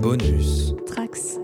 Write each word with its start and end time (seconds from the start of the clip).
Bonus. 0.00 0.74
Trax. 0.86 1.38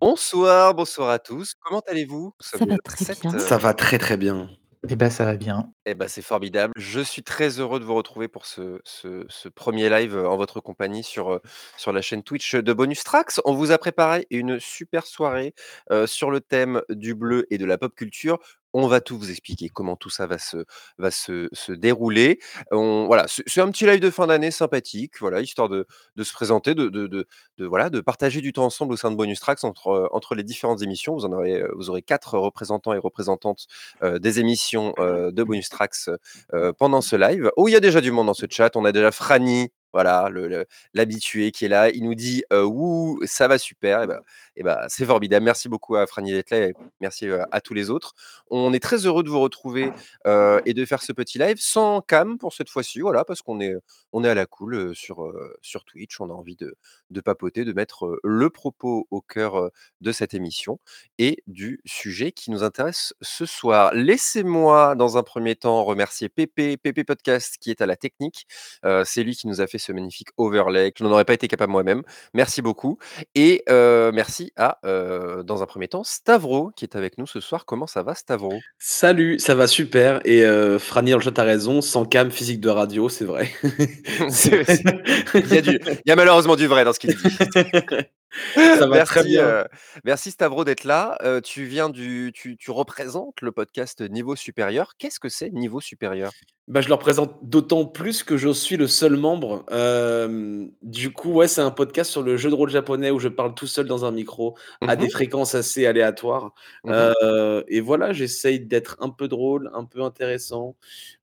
Bonsoir, 0.00 0.74
bonsoir 0.74 1.10
à 1.10 1.18
tous. 1.18 1.54
Comment 1.60 1.80
allez-vous? 1.86 2.26
Nous 2.26 2.32
Ça 2.40 2.58
sommes 2.58 2.68
va 2.70 2.78
très 2.78 3.04
7, 3.04 3.20
bien. 3.22 3.38
Ça 3.38 3.58
va 3.58 3.74
très, 3.74 3.98
très 3.98 4.16
bien. 4.16 4.48
Eh 4.88 4.94
bah, 4.94 5.10
ça 5.10 5.24
va 5.24 5.36
bien. 5.36 5.72
Eh 5.84 5.94
bah, 5.94 6.06
c'est 6.06 6.22
formidable. 6.22 6.72
Je 6.76 7.00
suis 7.00 7.22
très 7.22 7.58
heureux 7.58 7.80
de 7.80 7.84
vous 7.84 7.94
retrouver 7.94 8.28
pour 8.28 8.46
ce 8.46 8.80
ce 8.84 9.24
ce 9.28 9.48
1er 9.48 9.88
live, 9.88 10.16
heu, 10.16 10.28
en 10.28 10.36
votre 10.36 10.60
compagnie 10.60 11.02
sur, 11.02 11.32
heu, 11.32 11.40
sur 11.76 11.92
la 11.92 12.02
chaîne 12.02 12.22
Twitch 12.22 12.54
de 12.54 12.72
Bonus 12.72 13.02
Trax. 13.02 13.40
On 13.44 13.54
vous 13.54 13.72
a 13.72 13.78
préparé 13.78 14.26
une 14.30 14.60
super 14.60 15.06
soirée, 15.06 15.54
heu, 15.90 16.06
sur 16.06 16.30
le 16.30 16.40
thème 16.40 16.82
du 16.90 17.14
bleu 17.14 17.46
et 17.50 17.58
de 17.58 17.64
la 17.64 17.78
pop 17.78 17.94
culture. 17.94 18.38
On 18.78 18.88
va 18.88 19.00
tout 19.00 19.16
vous 19.18 19.30
expliquer, 19.30 19.70
comment 19.70 19.96
tout 19.96 20.10
ça 20.10 20.26
va 20.26 20.36
se 20.38 21.72
dérouler. 21.72 22.38
Voilà, 22.70 23.24
c'est 23.28 23.60
un 23.62 23.70
petit 23.70 23.86
live 23.86 24.00
de 24.00 24.10
fin 24.10 24.26
d'année 24.26 24.50
sympathique, 24.50 25.14
voilà, 25.20 25.40
histoire 25.40 25.68
de 25.70 25.86
se 26.22 26.32
présenter, 26.34 26.74
de 26.74 26.88
de 27.58 28.00
partager 28.00 28.40
du 28.42 28.52
temps 28.52 28.64
ensemble 28.66 28.92
au 28.92 28.96
sein 28.96 29.10
de 29.10 29.16
Bonus 29.16 29.40
Trax 29.40 29.64
entre, 29.64 29.88
heu, 29.90 30.08
entre 30.12 30.34
les 30.34 30.42
différentes 30.42 30.82
émissions. 30.82 31.14
Vous 31.14 31.24
en 31.24 31.32
aurez, 31.32 31.62
aurez 31.88 32.02
4 32.02 32.36
représentants 32.38 32.92
et 32.92 32.98
représentantes, 32.98 33.66
heu, 34.02 34.18
des 34.20 34.40
émissions, 34.40 34.92
de 34.98 35.42
Bonus 35.42 35.68
heu, 36.54 36.72
pendant 36.74 37.00
ce 37.00 37.16
live. 37.16 37.50
Oh, 37.56 37.68
il 37.68 37.72
y 37.72 37.76
a 37.76 37.80
déjà 37.80 38.00
du 38.02 38.10
monde 38.10 38.26
dans 38.26 38.34
ce 38.34 38.46
chat. 38.50 38.76
On 38.76 38.84
a 38.84 38.92
déjà 38.92 39.10
Franny, 39.10 39.70
voilà, 39.92 40.28
l'habitué 40.94 41.50
qui 41.52 41.64
est 41.64 41.68
là. 41.68 41.90
Il 41.90 42.04
nous 42.04 42.14
dit, 42.14 42.44
heu: 42.52 42.64
«Wouh, 42.64 43.20
ça 43.26 43.48
va 43.48 43.58
super» 43.58 44.06
et 44.56 44.62
bah 44.62 44.86
c'est 44.88 45.04
formidable. 45.04 45.44
Merci 45.44 45.68
beaucoup 45.68 45.96
à 45.96 46.06
Franny 46.06 46.32
là 46.32 46.42
et 46.52 46.74
merci, 47.00 47.28
à 47.50 47.60
tous 47.60 47.74
les 47.74 47.90
autres. 47.90 48.14
On 48.50 48.72
est 48.72 48.80
très 48.80 49.06
heureux 49.06 49.22
de 49.22 49.28
vous 49.30 49.40
retrouver, 49.40 49.92
et 50.64 50.74
de 50.74 50.84
faire 50.84 51.02
ce 51.02 51.12
petit 51.12 51.38
live 51.38 51.56
sans 51.60 52.00
cam 52.00 52.38
pour 52.38 52.52
cette 52.52 52.70
fois-ci, 52.70 53.00
voilà, 53.00 53.24
parce 53.24 53.42
qu'on 53.42 53.60
est, 53.60 53.74
on 54.12 54.24
est 54.24 54.28
à 54.28 54.34
la 54.34 54.46
cool, 54.46 54.94
sur, 54.94 55.32
sur 55.62 55.84
Twitch. 55.84 56.20
On 56.20 56.30
a 56.30 56.32
envie 56.32 56.56
de 56.56 56.74
de 57.10 57.20
papoter, 57.20 57.64
de 57.64 57.72
mettre, 57.72 58.18
le 58.24 58.50
propos 58.50 59.06
au 59.10 59.20
cœur, 59.20 59.70
de 60.00 60.12
cette 60.12 60.34
émission 60.34 60.78
et 61.18 61.42
du 61.46 61.80
sujet 61.84 62.32
qui 62.32 62.50
nous 62.50 62.62
intéresse 62.64 63.14
ce 63.22 63.46
soir. 63.46 63.92
Laissez-moi 63.94 64.94
dans 64.96 65.16
un 65.18 65.22
1er 65.22 65.56
temps 65.56 65.84
remercier 65.84 66.28
Pépé, 66.28 66.76
Pépé 66.76 67.04
Podcast 67.04 67.56
qui 67.60 67.70
est 67.70 67.80
à 67.80 67.86
la 67.86 67.96
technique. 67.96 68.46
C'est 69.04 69.22
lui 69.22 69.36
qui 69.36 69.46
nous 69.48 69.60
a 69.60 69.66
fait 69.66 69.78
ce 69.86 69.92
magnifique 69.92 70.28
overlay. 70.36 70.92
Je 70.98 71.04
n'en 71.04 71.10
aurais 71.12 71.24
pas 71.24 71.34
été 71.34 71.48
capable 71.48 71.72
moi-même. 71.72 72.02
Merci 72.34 72.62
beaucoup 72.62 72.98
et 73.34 73.62
heu, 73.68 74.10
merci 74.12 74.52
à, 74.56 74.78
heu, 74.84 75.42
dans 75.44 75.62
un 75.62 75.66
1er 75.66 75.88
temps, 75.88 76.04
Stavro 76.04 76.70
qui 76.76 76.84
est 76.84 76.96
avec 76.96 77.18
nous 77.18 77.26
ce 77.26 77.40
soir. 77.40 77.64
Comment 77.66 77.86
ça 77.86 78.02
va 78.02 78.14
Stavro? 78.14 78.52
Salut, 78.78 79.38
ça 79.38 79.54
va 79.54 79.66
super 79.66 80.20
et 80.24 80.44
heu, 80.44 80.78
Franny 80.78 81.10
dans 81.12 81.18
le 81.18 81.22
chat 81.22 81.38
a 81.38 81.42
raison, 81.44 81.80
sans 81.80 82.04
cam, 82.04 82.30
physique 82.30 82.60
de 82.60 82.68
radio, 82.68 83.08
c'est 83.08 83.24
vrai. 83.24 83.50
Il 85.34 85.54
y 85.54 85.58
a 85.58 85.62
du 85.62 85.78
il 85.86 86.08
y 86.08 86.12
a 86.12 86.16
malheureusement 86.16 86.56
du 86.56 86.66
vrai 86.66 86.84
dans 86.84 86.92
ce 86.92 86.98
qu'il 87.00 87.14
dit. 87.14 87.22
Ça 88.54 88.86
va 88.86 89.04
très 89.04 89.20
Merci, 89.22 89.28
bien. 89.28 89.44
heu, 89.46 89.64
merci 90.04 90.30
Stavro 90.30 90.64
d'être 90.64 90.84
là. 90.84 91.16
Heu, 91.24 91.40
tu 91.40 91.64
viens 91.64 91.88
du 91.88 92.32
tu 92.34 92.56
tu 92.56 92.70
représentes 92.70 93.40
le 93.40 93.52
podcast 93.52 94.00
Niveau 94.02 94.36
Supérieur. 94.36 94.92
Qu'est-ce 94.98 95.20
que 95.20 95.28
c'est 95.28 95.50
Niveau 95.50 95.80
Supérieur? 95.80 96.32
Bah, 96.68 96.80
je 96.80 96.88
le 96.88 96.94
représente 96.94 97.38
d'autant 97.48 97.84
plus 97.84 98.24
que 98.24 98.36
je 98.36 98.52
suis 98.52 98.76
le 98.76 98.88
seul 98.88 99.16
membre. 99.16 99.64
Du 100.82 101.12
coup, 101.12 101.32
ouais, 101.32 101.46
c'est 101.46 101.60
un 101.60 101.70
podcast 101.70 102.10
sur 102.10 102.22
le 102.22 102.36
jeu 102.36 102.50
de 102.50 102.56
rôle 102.56 102.70
japonais 102.70 103.12
où 103.12 103.20
je 103.20 103.28
parle 103.28 103.54
tout 103.54 103.68
seul 103.68 103.86
dans 103.86 104.04
un 104.04 104.10
micro 104.10 104.56
Mmh 104.82 104.88
à 104.88 104.96
des 104.96 105.08
fréquences 105.08 105.54
assez 105.54 105.86
aléatoires. 105.86 106.52
Mmh 106.84 106.90
mh. 106.90 107.12
Heu 107.22 107.64
et 107.68 107.80
voilà, 107.80 108.12
j'essaye 108.12 108.58
d'être 108.60 108.96
un 109.00 109.10
peu 109.10 109.28
drôle, 109.28 109.70
un 109.74 109.84
peu 109.84 110.02
intéressant. 110.02 110.74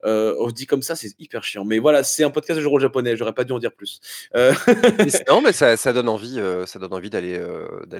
Oh, 0.05 0.49
dit 0.53 0.65
comme 0.65 0.81
ça, 0.81 0.95
c'est 0.95 1.11
hyper 1.19 1.43
chiant, 1.43 1.65
mais 1.65 1.79
voilà, 1.79 2.03
c'est 2.03 2.23
un 2.23 2.29
podcast 2.29 2.57
de 2.57 2.61
jeu 2.61 2.67
de 2.67 2.71
rôle 2.71 2.81
japonais, 2.81 3.17
j'aurais 3.17 3.33
pas 3.33 3.43
dû 3.43 3.51
en 3.51 3.59
dire 3.59 3.73
plus. 3.73 3.99
Non, 5.27 5.41
mais 5.41 5.51
ça 5.53 5.75
ça 5.75 5.91
donne 5.91 6.07
envie, 6.07 6.39
ça 6.65 6.79
donne 6.79 6.92
envie 6.93 7.09
d'aller, 7.09 7.41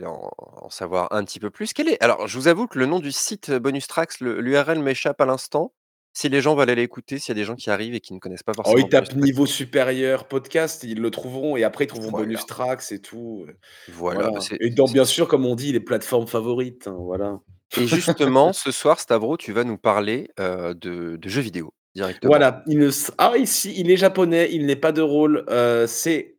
en 0.06 0.32
en 0.38 0.70
savoir 0.70 1.12
un 1.12 1.24
petit 1.24 1.40
peu 1.40 1.50
plus. 1.50 1.74
Quel 1.74 1.90
est 1.90 2.02
alors, 2.02 2.28
je 2.28 2.38
vous 2.38 2.48
avoue 2.48 2.68
que 2.68 2.80
le 2.80 2.86
nom 2.86 3.00
du 3.00 3.12
site 3.12 3.52
Bonus 3.52 3.88
Trax, 3.88 4.20
le 4.22 4.40
l'URL 4.40 4.80
m'échappe 4.80 5.20
à 5.22 5.26
l'instant. 5.26 5.74
Si 6.16 6.30
les 6.30 6.42
gens 6.42 6.54
veulent 6.56 6.70
aller 6.70 6.84
l'écouter, 6.84 7.18
s'il 7.18 7.36
y 7.36 7.40
a 7.40 7.42
des 7.42 7.46
gens 7.46 7.56
qui 7.56 7.72
arrivent 7.72 7.96
et 7.96 8.00
qui 8.00 8.14
ne 8.14 8.20
connaissent 8.20 8.44
pas 8.44 8.52
Oh, 8.52 8.62
forcément 8.62 8.78
ils 8.78 8.82
Bonus 8.84 8.92
tapent 9.10 9.16
niveau 9.16 9.46
supérieur 9.48 10.28
podcast, 10.28 10.84
ils 10.84 11.00
le 11.00 11.10
trouveront 11.10 11.58
et 11.58 11.64
après 11.64 11.86
ils 11.86 11.88
trouveront 11.88 12.12
Voilà. 12.12 12.26
Bonus 12.26 12.46
Trax 12.46 12.92
et 12.92 13.00
tout, 13.00 13.48
Voilà, 13.94 14.22
voilà 14.26 14.40
c'est 14.40 14.58
et 14.60 14.70
dans 14.70 14.86
c'est 14.86 14.94
bien 14.94 15.06
sûr, 15.06 15.28
comme 15.28 15.46
on 15.46 15.56
dit, 15.56 15.72
les 15.72 15.80
plateformes 15.80 16.28
favorites, 16.28 16.88
hein, 16.88 16.96
voilà. 17.00 17.40
Et 17.78 17.88
justement, 17.88 18.54
ce 18.54 18.72
soir, 18.72 19.00
Stavro, 19.00 19.38
tu 19.38 19.52
vas 19.54 19.64
nous 19.64 19.80
parler, 19.80 20.30
de 20.38 20.74
de 21.18 21.30
jeux 21.30 21.42
vidéo 21.42 21.74
directement. 21.96 22.30
Voilà, 22.30 22.64
il 22.68 22.78
ne 22.78 22.90
s 22.90 23.12
ah 23.18 23.36
ici, 23.38 23.74
il 23.76 23.90
est 23.90 23.98
japonais, 23.98 24.50
il 24.52 24.68
n'est 24.68 24.76
pas 24.76 24.92
de 24.92 25.02
rôle, 25.02 25.44
c'est 25.88 26.33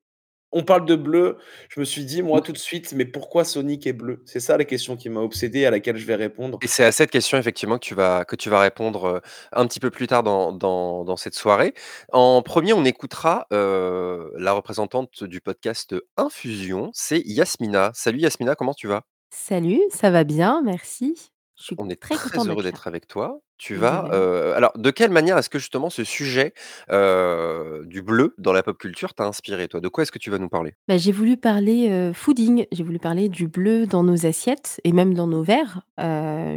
on 0.55 0.63
parle 0.63 0.87
de 0.87 0.97
bleu, 0.97 1.37
je 1.69 1.81
me 1.81 1.85
suis 1.85 2.05
dit 2.05 2.23
moi 2.23 2.41
tout 2.41 2.53
de 2.53 2.59
suite: 2.59 2.93
«Mais 2.95 3.05
pourquoi 3.05 3.45
Sonic 3.45 3.87
est 3.87 3.93
bleu?» 3.93 4.23
c'est 4.25 4.41
ça 4.41 4.57
la 4.57 4.65
question 4.65 4.97
qui 4.97 5.11
m'a 5.11 5.21
obsédé, 5.21 5.67
à 5.67 5.71
laquelle 5.71 5.97
je 5.97 6.07
vais 6.07 6.15
répondre. 6.15 6.59
Et 6.63 6.69
c'est 6.69 6.85
à 6.85 6.93
cette 6.93 7.11
question 7.11 7.37
effectivement 7.37 7.79
que 7.79 7.85
tu 7.85 7.95
vas 7.95 8.25
que 8.25 8.37
tu 8.37 8.49
vas 8.49 8.61
répondre, 8.61 9.07
heu, 9.07 9.21
un 9.53 9.67
petit 9.67 9.81
peu 9.81 9.91
plus 9.91 10.07
tard 10.07 10.23
dans 10.23 10.53
dans 10.53 11.05
dans 11.05 11.17
cette 11.17 11.35
soirée. 11.35 11.75
En 12.13 12.41
1er, 12.41 12.73
on 12.73 12.85
écoutera, 12.85 13.47
heu, 13.53 14.33
la 14.39 14.53
représentante 14.53 15.25
du 15.25 15.41
podcast 15.41 15.95
Infusion, 16.17 16.91
c'est 16.95 17.21
Yasmina. 17.27 17.91
Salut 17.95 18.21
Yasmina, 18.21 18.55
comment 18.55 18.75
tu 18.75 18.87
vas? 18.87 19.03
Salut, 19.31 19.81
ça 19.91 20.11
va 20.11 20.25
bien, 20.25 20.63
merci. 20.65 21.34
Je 21.59 21.65
suis 21.65 21.77
On 21.77 21.89
est 21.89 22.01
très 22.01 22.19
contente 22.19 22.49
heureux 22.49 22.63
d'être 22.63 22.73
là. 22.73 22.79
d'être 22.79 22.87
avec 22.87 23.07
toi. 23.07 23.41
Tu 23.59 23.75
De 23.75 23.81
vas, 23.81 24.09
heu 24.13 24.53
alors 24.55 24.73
de 24.77 24.91
quelle 24.91 25.11
manière 25.11 25.39
est-ce 25.39 25.49
que 25.51 25.59
justement 25.61 25.91
ce 25.91 26.03
sujet, 26.05 26.55
heu, 26.91 27.83
du 27.87 28.03
bleu 28.03 28.35
dans 28.39 28.53
la 28.53 28.63
pop 28.63 28.77
culture 28.79 29.15
t'a 29.15 29.25
inspiré 29.25 29.69
toi? 29.69 29.81
De 29.81 29.89
quoi 29.89 30.03
est-ce 30.03 30.13
que 30.13 30.19
tu 30.19 30.31
vas 30.31 30.39
nous 30.39 30.49
parler? 30.49 30.75
Bah, 30.89 30.99
j'ai 30.99 31.13
voulu 31.13 31.39
parler, 31.39 32.13
fooding, 32.13 32.67
j'ai 32.71 32.85
voulu 32.85 32.99
parler 32.99 33.31
du 33.31 33.49
bleu 33.49 33.87
dans 33.87 34.03
nos 34.05 34.27
assiettes 34.27 34.83
et 34.85 34.93
même 34.93 35.15
dans 35.15 35.27
nos 35.27 35.43
verres, 35.43 35.81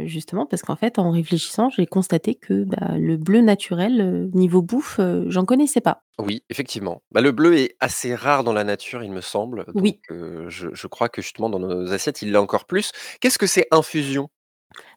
justement 0.04 0.44
parce 0.44 0.60
qu'en 0.60 0.76
fait, 0.76 0.98
en 0.98 1.10
réfléchissant, 1.10 1.70
j'ai 1.70 1.86
constaté 1.86 2.34
que, 2.34 2.64
bah, 2.64 2.98
le 2.98 3.16
bleu 3.16 3.40
naturel, 3.40 4.28
niveau 4.34 4.60
bouffe, 4.60 5.00
j'en 5.28 5.46
connaissais 5.46 5.80
pas. 5.80 6.02
Oui, 6.18 6.42
effectivement. 6.50 7.02
Bah, 7.12 7.20
le 7.22 7.30
bleu 7.32 7.56
est 7.56 7.76
assez 7.80 8.14
rare 8.14 8.44
dans 8.44 8.52
la 8.52 8.64
nature, 8.64 9.02
il 9.02 9.12
me 9.12 9.20
semble, 9.22 9.64
donc 9.74 9.74
Oui. 9.74 10.00
je 10.10 10.68
je 10.74 10.86
crois 10.88 11.08
que 11.08 11.22
justement 11.22 11.48
dans 11.48 11.60
nos 11.60 11.92
assiettes, 11.92 12.20
il 12.22 12.32
l'est 12.32 12.38
encore 12.38 12.66
plus. 12.66 12.90
Qu'est-ce 13.20 13.38
que 13.38 13.46
c'est 13.46 13.66
Infusion? 13.70 14.28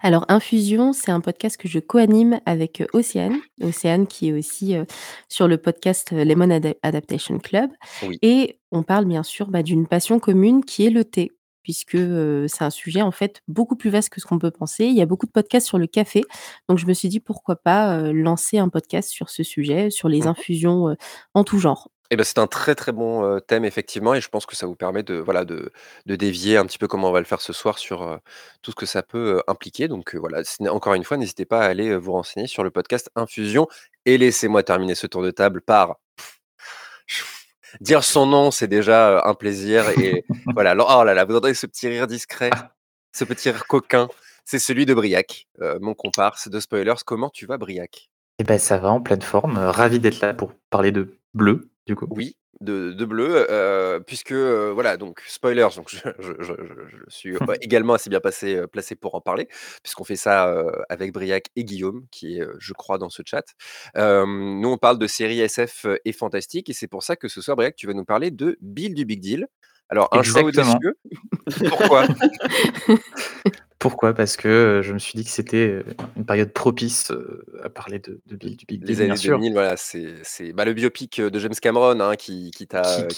Alors 0.01 0.25
Infusion, 0.29 0.93
c'est 0.93 1.11
un 1.11 1.21
podcast 1.21 1.57
que 1.57 1.67
je 1.67 1.79
co-anime 1.79 2.39
avec, 2.45 2.81
heu, 2.81 2.87
Océane. 2.93 3.41
Océane 3.61 4.07
qui 4.07 4.29
est 4.29 4.33
aussi, 4.33 4.75
heu, 4.75 4.85
sur 5.29 5.47
le 5.47 5.57
podcast, 5.57 6.11
heu, 6.13 6.23
Lemon 6.23 6.49
Ada 6.49 6.73
Adaptation 6.83 7.37
Club 7.39 7.71
Oui. 8.01 8.21
et 8.21 8.59
on 8.71 8.83
parle 8.83 9.05
bien 9.05 9.23
sûr, 9.23 9.47
bah, 9.49 9.63
d'une 9.63 9.87
passion 9.87 10.19
commune 10.19 10.63
qui 10.65 10.85
est 10.85 10.89
le 10.89 11.03
thé. 11.05 11.31
Puisque, 11.63 11.93
heu, 11.95 12.47
c'est 12.47 12.63
un 12.63 12.71
sujet 12.71 13.03
en 13.03 13.11
fait 13.11 13.41
beaucoup 13.47 13.75
plus 13.75 13.91
vaste 13.91 14.09
que 14.09 14.19
ce 14.19 14.25
qu'on 14.25 14.39
peut 14.39 14.49
penser. 14.49 14.85
Il 14.85 14.95
y 14.95 15.01
a 15.01 15.05
beaucoup 15.05 15.27
de 15.27 15.31
podcasts 15.31 15.67
sur 15.67 15.77
le 15.77 15.85
café, 15.87 16.23
donc 16.67 16.79
je 16.79 16.87
me 16.87 16.93
suis 16.93 17.07
dit: 17.07 17.19
«Pourquoi 17.19 17.55
pas, 17.55 17.99
heu, 17.99 18.11
lancer 18.13 18.57
un 18.57 18.69
podcast 18.69 19.09
sur 19.09 19.29
ce 19.29 19.43
sujet, 19.43 19.91
sur 19.91 20.09
Mmh 20.09 20.09
les 20.09 20.25
mh. 20.25 20.27
infusions, 20.27 20.89
heu, 20.89 20.95
en 21.35 21.43
tout 21.43 21.59
genre». 21.59 21.89
Et 22.11 22.17
bah, 22.17 22.23
c'est 22.23 22.39
un 22.39 22.47
très, 22.47 22.75
très 22.75 22.91
bon, 22.91 23.39
thème 23.47 23.65
effectivement 23.65 24.13
et 24.13 24.21
je 24.21 24.29
pense 24.29 24.45
que 24.45 24.55
ça 24.55 24.67
vous 24.67 24.75
permet 24.75 25.01
de 25.01 25.15
voilà, 25.15 25.45
de 25.45 25.71
de 26.05 26.15
dévier 26.15 26.57
un 26.57 26.65
petit 26.65 26.77
peu 26.77 26.87
comme 26.87 27.05
on 27.05 27.11
va 27.11 27.19
le 27.19 27.25
faire 27.25 27.41
ce 27.41 27.53
soir 27.53 27.77
sur, 27.79 28.19
tout 28.61 28.71
ce 28.71 28.75
que 28.75 28.85
ça 28.85 29.01
peut, 29.01 29.41
impliquer 29.47 29.87
donc 29.87 30.13
voilà, 30.15 30.43
ce 30.43 30.61
n'est 30.61 30.69
encore 30.69 30.93
une 30.93 31.05
fois, 31.05 31.17
n'hésitez 31.17 31.45
pas 31.45 31.61
à 31.61 31.65
aller, 31.65 31.95
vous 31.95 32.11
renseigner 32.11 32.47
sur 32.47 32.63
le 32.63 32.69
podcast 32.69 33.09
Infusion 33.15 33.67
et 34.05 34.17
laissez-moi 34.17 34.61
terminer 34.61 34.93
ce 34.93 35.07
tour 35.07 35.23
de 35.23 35.31
table 35.31 35.61
par 35.61 35.95
dire 37.81 38.03
son 38.03 38.25
nom, 38.25 38.51
c'est 38.51 38.67
déjà, 38.67 39.23
un 39.25 39.33
plaisir 39.33 39.89
et 39.97 40.25
voilà, 40.53 40.71
alors 40.71 40.93
oh 40.99 41.03
là 41.05 41.13
là, 41.13 41.23
vous 41.23 41.35
entendez 41.35 41.53
ce 41.53 41.65
petit 41.65 41.87
rire 41.87 42.07
discret, 42.07 42.49
ce 43.13 43.23
petit 43.23 43.49
rire 43.49 43.67
coquin, 43.67 44.09
c'est 44.45 44.59
celui 44.59 44.85
de 44.85 44.93
Briac, 44.93 45.47
heu, 45.61 45.79
mon 45.79 45.93
comparse 45.93 46.49
de 46.49 46.59
Spoilers. 46.59 47.03
Comment 47.05 47.29
tu 47.29 47.45
vas 47.45 47.57
Briac? 47.57 48.09
Eh 48.39 48.43
bah, 48.43 48.59
ça 48.59 48.77
va 48.77 48.89
en 48.89 49.01
pleine 49.01 49.21
forme, 49.21 49.57
ravi 49.57 49.99
d'être 49.99 50.19
là 50.19 50.33
pour 50.33 50.53
parler 50.69 50.91
de 50.91 51.17
bleu, 51.33 51.70
du 51.87 51.95
coup? 51.95 52.07
Oui, 52.09 52.35
de 52.59 52.91
de 52.91 53.05
bleu, 53.05 53.47
puisque, 54.05 54.33
voilà 54.33 54.97
donc 54.97 55.21
spoilers, 55.27 55.69
donc 55.75 55.89
je 55.89 55.97
je 56.19 56.33
je 56.39 56.53
je 56.53 56.97
je 56.97 57.03
suis, 57.09 57.35
également 57.61 57.93
assez 57.93 58.09
bien 58.09 58.19
passé, 58.19 58.61
placé 58.71 58.95
pour 58.95 59.15
en 59.15 59.21
parler, 59.21 59.47
puisqu'on 59.83 60.03
fait 60.03 60.15
ça, 60.15 60.53
avec 60.89 61.13
Briac 61.13 61.47
et 61.55 61.63
Guillaume 61.63 62.05
qui 62.11 62.37
est, 62.39 62.45
je 62.59 62.73
crois 62.73 62.97
dans 62.97 63.09
ce 63.09 63.21
chat. 63.25 63.45
Nous 63.95 64.69
on 64.69 64.77
parle 64.77 64.99
de 64.99 65.07
séries 65.07 65.39
SF 65.39 65.85
et 66.05 66.11
fantastique 66.13 66.69
et 66.69 66.73
c'est 66.73 66.87
pour 66.87 67.03
ça 67.03 67.15
que 67.15 67.27
ce 67.27 67.41
soir 67.41 67.55
Briac, 67.57 67.75
tu 67.75 67.87
vas 67.87 67.93
nous 67.93 68.05
parler 68.05 68.31
de 68.31 68.57
Bill 68.61 68.93
du 68.93 69.05
Big 69.05 69.21
Deal. 69.21 69.47
Alors 69.91 70.07
un 70.13 70.23
choix 70.23 70.41
Exactement. 70.41 70.79
audacieux. 70.79 70.95
Pourquoi? 71.69 72.07
Pourquoi? 73.77 74.13
Parce 74.13 74.37
que, 74.37 74.47
heu, 74.47 74.81
je 74.83 74.93
me 74.93 74.99
suis 74.99 75.17
dit 75.17 75.25
que 75.25 75.31
c'était, 75.31 75.67
heu, 75.67 75.85
une 76.15 76.23
période 76.23 76.53
propice, 76.53 77.09
heu, 77.09 77.43
à 77.63 77.69
parler 77.69 77.97
de 77.97 78.21
de 78.27 78.35
Bill 78.35 78.55
du 78.55 78.65
Big 78.67 78.79
Deal, 78.79 78.87
Les 78.87 79.01
années 79.01 79.15
sûr. 79.15 79.37
2000, 79.37 79.53
voilà, 79.53 79.75
c'est 79.75 80.53
bah, 80.53 80.65
le 80.65 80.73
biopic, 80.73 81.19
de 81.19 81.39
James 81.39 81.55
Cameron, 81.59 81.99
hein, 81.99 82.15
qui 82.15 82.51
qui 82.51 82.67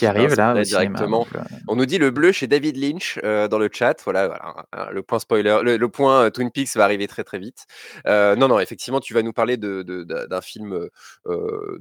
arrive 0.05 0.35
là, 0.35 0.53
cinéma, 0.63 0.63
directement. 0.63 1.27
donc, 1.27 1.43
On 1.67 1.75
nous 1.75 1.85
dit 1.85 1.97
le 1.97 2.11
bleu 2.11 2.31
chez 2.31 2.47
David 2.47 2.77
Lynch, 2.77 3.19
dans 3.21 3.59
le 3.59 3.69
chat. 3.71 4.01
Voilà, 4.05 4.27
voilà, 4.27 4.65
hein, 4.71 4.87
le 4.93 5.03
point 5.03 5.19
spoiler, 5.19 5.59
le 5.63 5.75
le 5.75 5.89
point, 5.89 6.31
Twin 6.31 6.49
Peaks 6.49 6.75
va 6.75 6.85
arriver 6.85 7.07
très, 7.07 7.25
très 7.25 7.39
vite. 7.39 7.65
Non, 8.05 8.47
non, 8.47 8.57
effectivement, 8.59 9.01
tu 9.01 9.13
vas 9.13 9.21
nous 9.21 9.33
parler 9.33 9.57
de 9.57 9.83
de 9.83 10.03
d'un 10.05 10.41
film, 10.41 10.87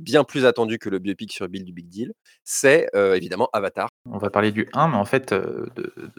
bien 0.01 0.25
plus 0.25 0.45
attendu 0.45 0.79
que 0.81 0.91
le 0.91 0.99
biopic 0.99 1.33
sur 1.33 1.49
Bill 1.49 1.65
du 1.65 1.73
Big 1.73 1.89
Deal. 1.89 2.13
C'est, 2.43 2.89
évidemment 3.15 3.49
Avatar. 3.53 3.92
On 4.11 4.19
va 4.19 4.31
parler 4.31 4.51
du 4.51 4.69
1, 4.73 4.89
mais 4.89 4.97
en 4.97 5.05
fait, 5.05 5.33
de 5.33 5.71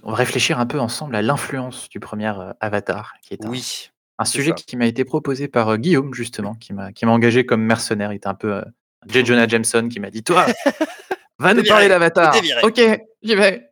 on 0.04 0.12
va 0.12 0.16
réfléchir 0.18 0.58
un 0.60 0.66
peu 0.66 0.80
ensemble 0.80 1.16
à 1.16 1.22
l'influence 1.22 1.90
du 1.90 2.00
1er, 2.00 2.34
heu, 2.40 2.54
Avatar, 2.62 3.14
qui 3.22 3.34
est 3.34 3.46
un 3.46 3.50
Oui, 3.50 3.90
un 4.20 4.26
c'est 4.26 4.32
sujet 4.38 4.50
ça. 4.52 4.56
qui 4.56 4.78
m'a 4.78 4.86
été 4.86 5.04
proposé 5.04 5.50
par, 5.50 5.70
heu, 5.72 5.78
Guillaume 5.78 6.14
justement, 6.14 6.54
qui 6.54 6.72
m'a 6.74 6.94
qui 6.94 7.06
m'a 7.06 7.12
engagé 7.12 7.46
comme 7.46 7.62
mercenaire. 7.62 8.14
Il 8.14 8.18
était 8.18 8.28
un 8.28 8.36
peu, 8.36 8.64
J. 9.08 9.26
Jonah 9.26 9.48
Jameson 9.48 9.90
qui 9.90 10.00
m'a 10.00 10.10
dit: 10.12 10.24
«Toi, 10.24 10.46
va 11.40 11.54
nous 11.54 11.64
parler 11.64 11.88
viré, 11.88 11.90
d'Avatar!» 11.90 12.40
viré. 12.42 12.62
«OK, 12.64 12.82
j'y 13.24 13.36
vais!» 13.36 13.70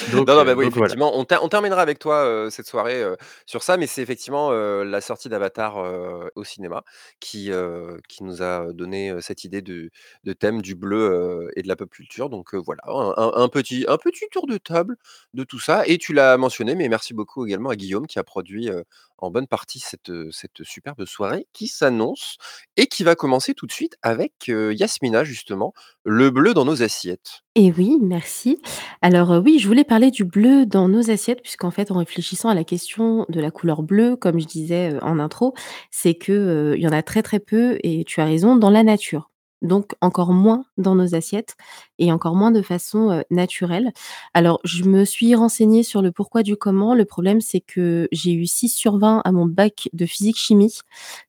donc 0.00 0.28
Non, 0.28 0.36
non, 0.36 0.44
bah, 0.44 0.52
heu, 0.52 0.54
oui, 0.54 0.66
donc 0.66 0.76
voilà. 0.76 0.94
effectivement, 0.94 1.18
on 1.18 1.24
ter 1.24 1.42
on 1.42 1.48
terminera 1.48 1.82
avec 1.82 1.98
toi, 1.98 2.24
heu, 2.26 2.50
cette 2.50 2.66
soirée, 2.66 3.02
heu, 3.02 3.16
sur 3.46 3.62
ça, 3.62 3.76
mais 3.76 3.86
c'est 3.86 4.02
effectivement, 4.02 4.50
la 4.52 5.00
sortie 5.00 5.28
d'Avatar, 5.28 5.76
au 6.36 6.44
cinéma 6.44 6.84
qui, 7.20 7.50
nous 8.20 8.42
a 8.42 8.72
donné, 8.72 9.14
cette 9.20 9.44
idée 9.44 9.62
de 9.62 9.90
de 10.24 10.32
thème 10.32 10.62
du 10.62 10.74
bleu, 10.74 11.50
et 11.56 11.62
de 11.62 11.68
la 11.68 11.76
pop 11.76 11.90
culture, 11.90 12.28
donc 12.30 12.54
voilà, 12.54 12.82
un 12.86 13.48
petit 13.48 13.84
un 13.88 13.98
petit 13.98 14.26
tour 14.32 14.46
de 14.46 14.58
table 14.58 14.96
de 15.34 15.44
tout 15.44 15.58
ça 15.60 15.84
et 15.86 15.98
tu 15.98 16.12
l'as 16.12 16.36
mentionné, 16.38 16.74
mais 16.74 16.88
merci 16.88 17.14
beaucoup 17.14 17.46
également 17.46 17.70
à 17.70 17.76
Guillaume 17.76 18.06
qui 18.06 18.18
a 18.18 18.24
produit, 18.24 18.70
en 19.24 19.30
bonne 19.30 19.46
partie 19.46 19.80
cette, 19.80 20.10
superbe 20.62 21.04
soirée 21.04 21.46
qui 21.52 21.66
s'annonce 21.66 22.36
et 22.76 22.86
qui 22.86 23.04
va 23.04 23.14
commencer 23.14 23.54
tout 23.54 23.66
de 23.66 23.72
suite 23.72 23.96
avec, 24.02 24.48
Yasmina 24.48 25.24
justement, 25.24 25.72
le 26.04 26.30
bleu 26.30 26.54
dans 26.54 26.64
nos 26.64 26.82
assiettes. 26.82 27.42
Et 27.54 27.72
oui, 27.72 27.98
merci. 28.00 28.58
Alors, 29.00 29.30
oui, 29.44 29.58
je 29.58 29.66
voulais 29.66 29.84
parler 29.84 30.10
du 30.10 30.24
bleu 30.24 30.66
dans 30.66 30.88
nos 30.88 31.10
assiettes 31.10 31.42
puisqu'en 31.42 31.70
fait, 31.70 31.90
en 31.90 31.98
réfléchissant 31.98 32.48
à 32.48 32.54
la 32.54 32.64
question 32.64 33.26
de 33.28 33.40
la 33.40 33.50
couleur 33.50 33.82
bleue, 33.82 34.16
comme 34.16 34.40
je 34.40 34.46
disais, 34.46 34.98
en 35.02 35.18
intro, 35.18 35.54
c'est 35.90 36.14
heu, 36.28 36.74
il 36.76 36.82
y 36.82 36.88
en 36.88 36.92
a 36.92 37.02
très, 37.02 37.22
très 37.22 37.40
peu 37.40 37.78
et 37.82 38.04
tu 38.04 38.20
as 38.20 38.24
raison, 38.24 38.56
dans 38.56 38.70
la 38.70 38.82
nature. 38.82 39.30
Donc 39.64 39.92
encore 40.00 40.32
moins 40.32 40.64
dans 40.78 40.94
nos 40.94 41.14
assiettes 41.14 41.56
et 41.98 42.12
encore 42.12 42.36
moins 42.36 42.52
de 42.52 42.62
façon, 42.62 43.24
naturelle. 43.30 43.92
Alors 44.32 44.60
je 44.62 44.84
me 44.84 45.04
suis 45.04 45.34
renseignée 45.34 45.82
sur 45.82 46.02
le 46.02 46.12
pourquoi 46.12 46.42
du 46.42 46.56
comment. 46.56 46.94
Le 46.94 47.04
problème, 47.04 47.40
c'est 47.40 47.60
que 47.60 48.08
j'ai 48.12 48.32
eu 48.32 48.46
6 48.46 48.68
sur 48.68 48.98
20 48.98 49.22
à 49.24 49.32
mon 49.32 49.46
bac 49.46 49.88
de 49.92 50.06
physique-chimie, 50.06 50.78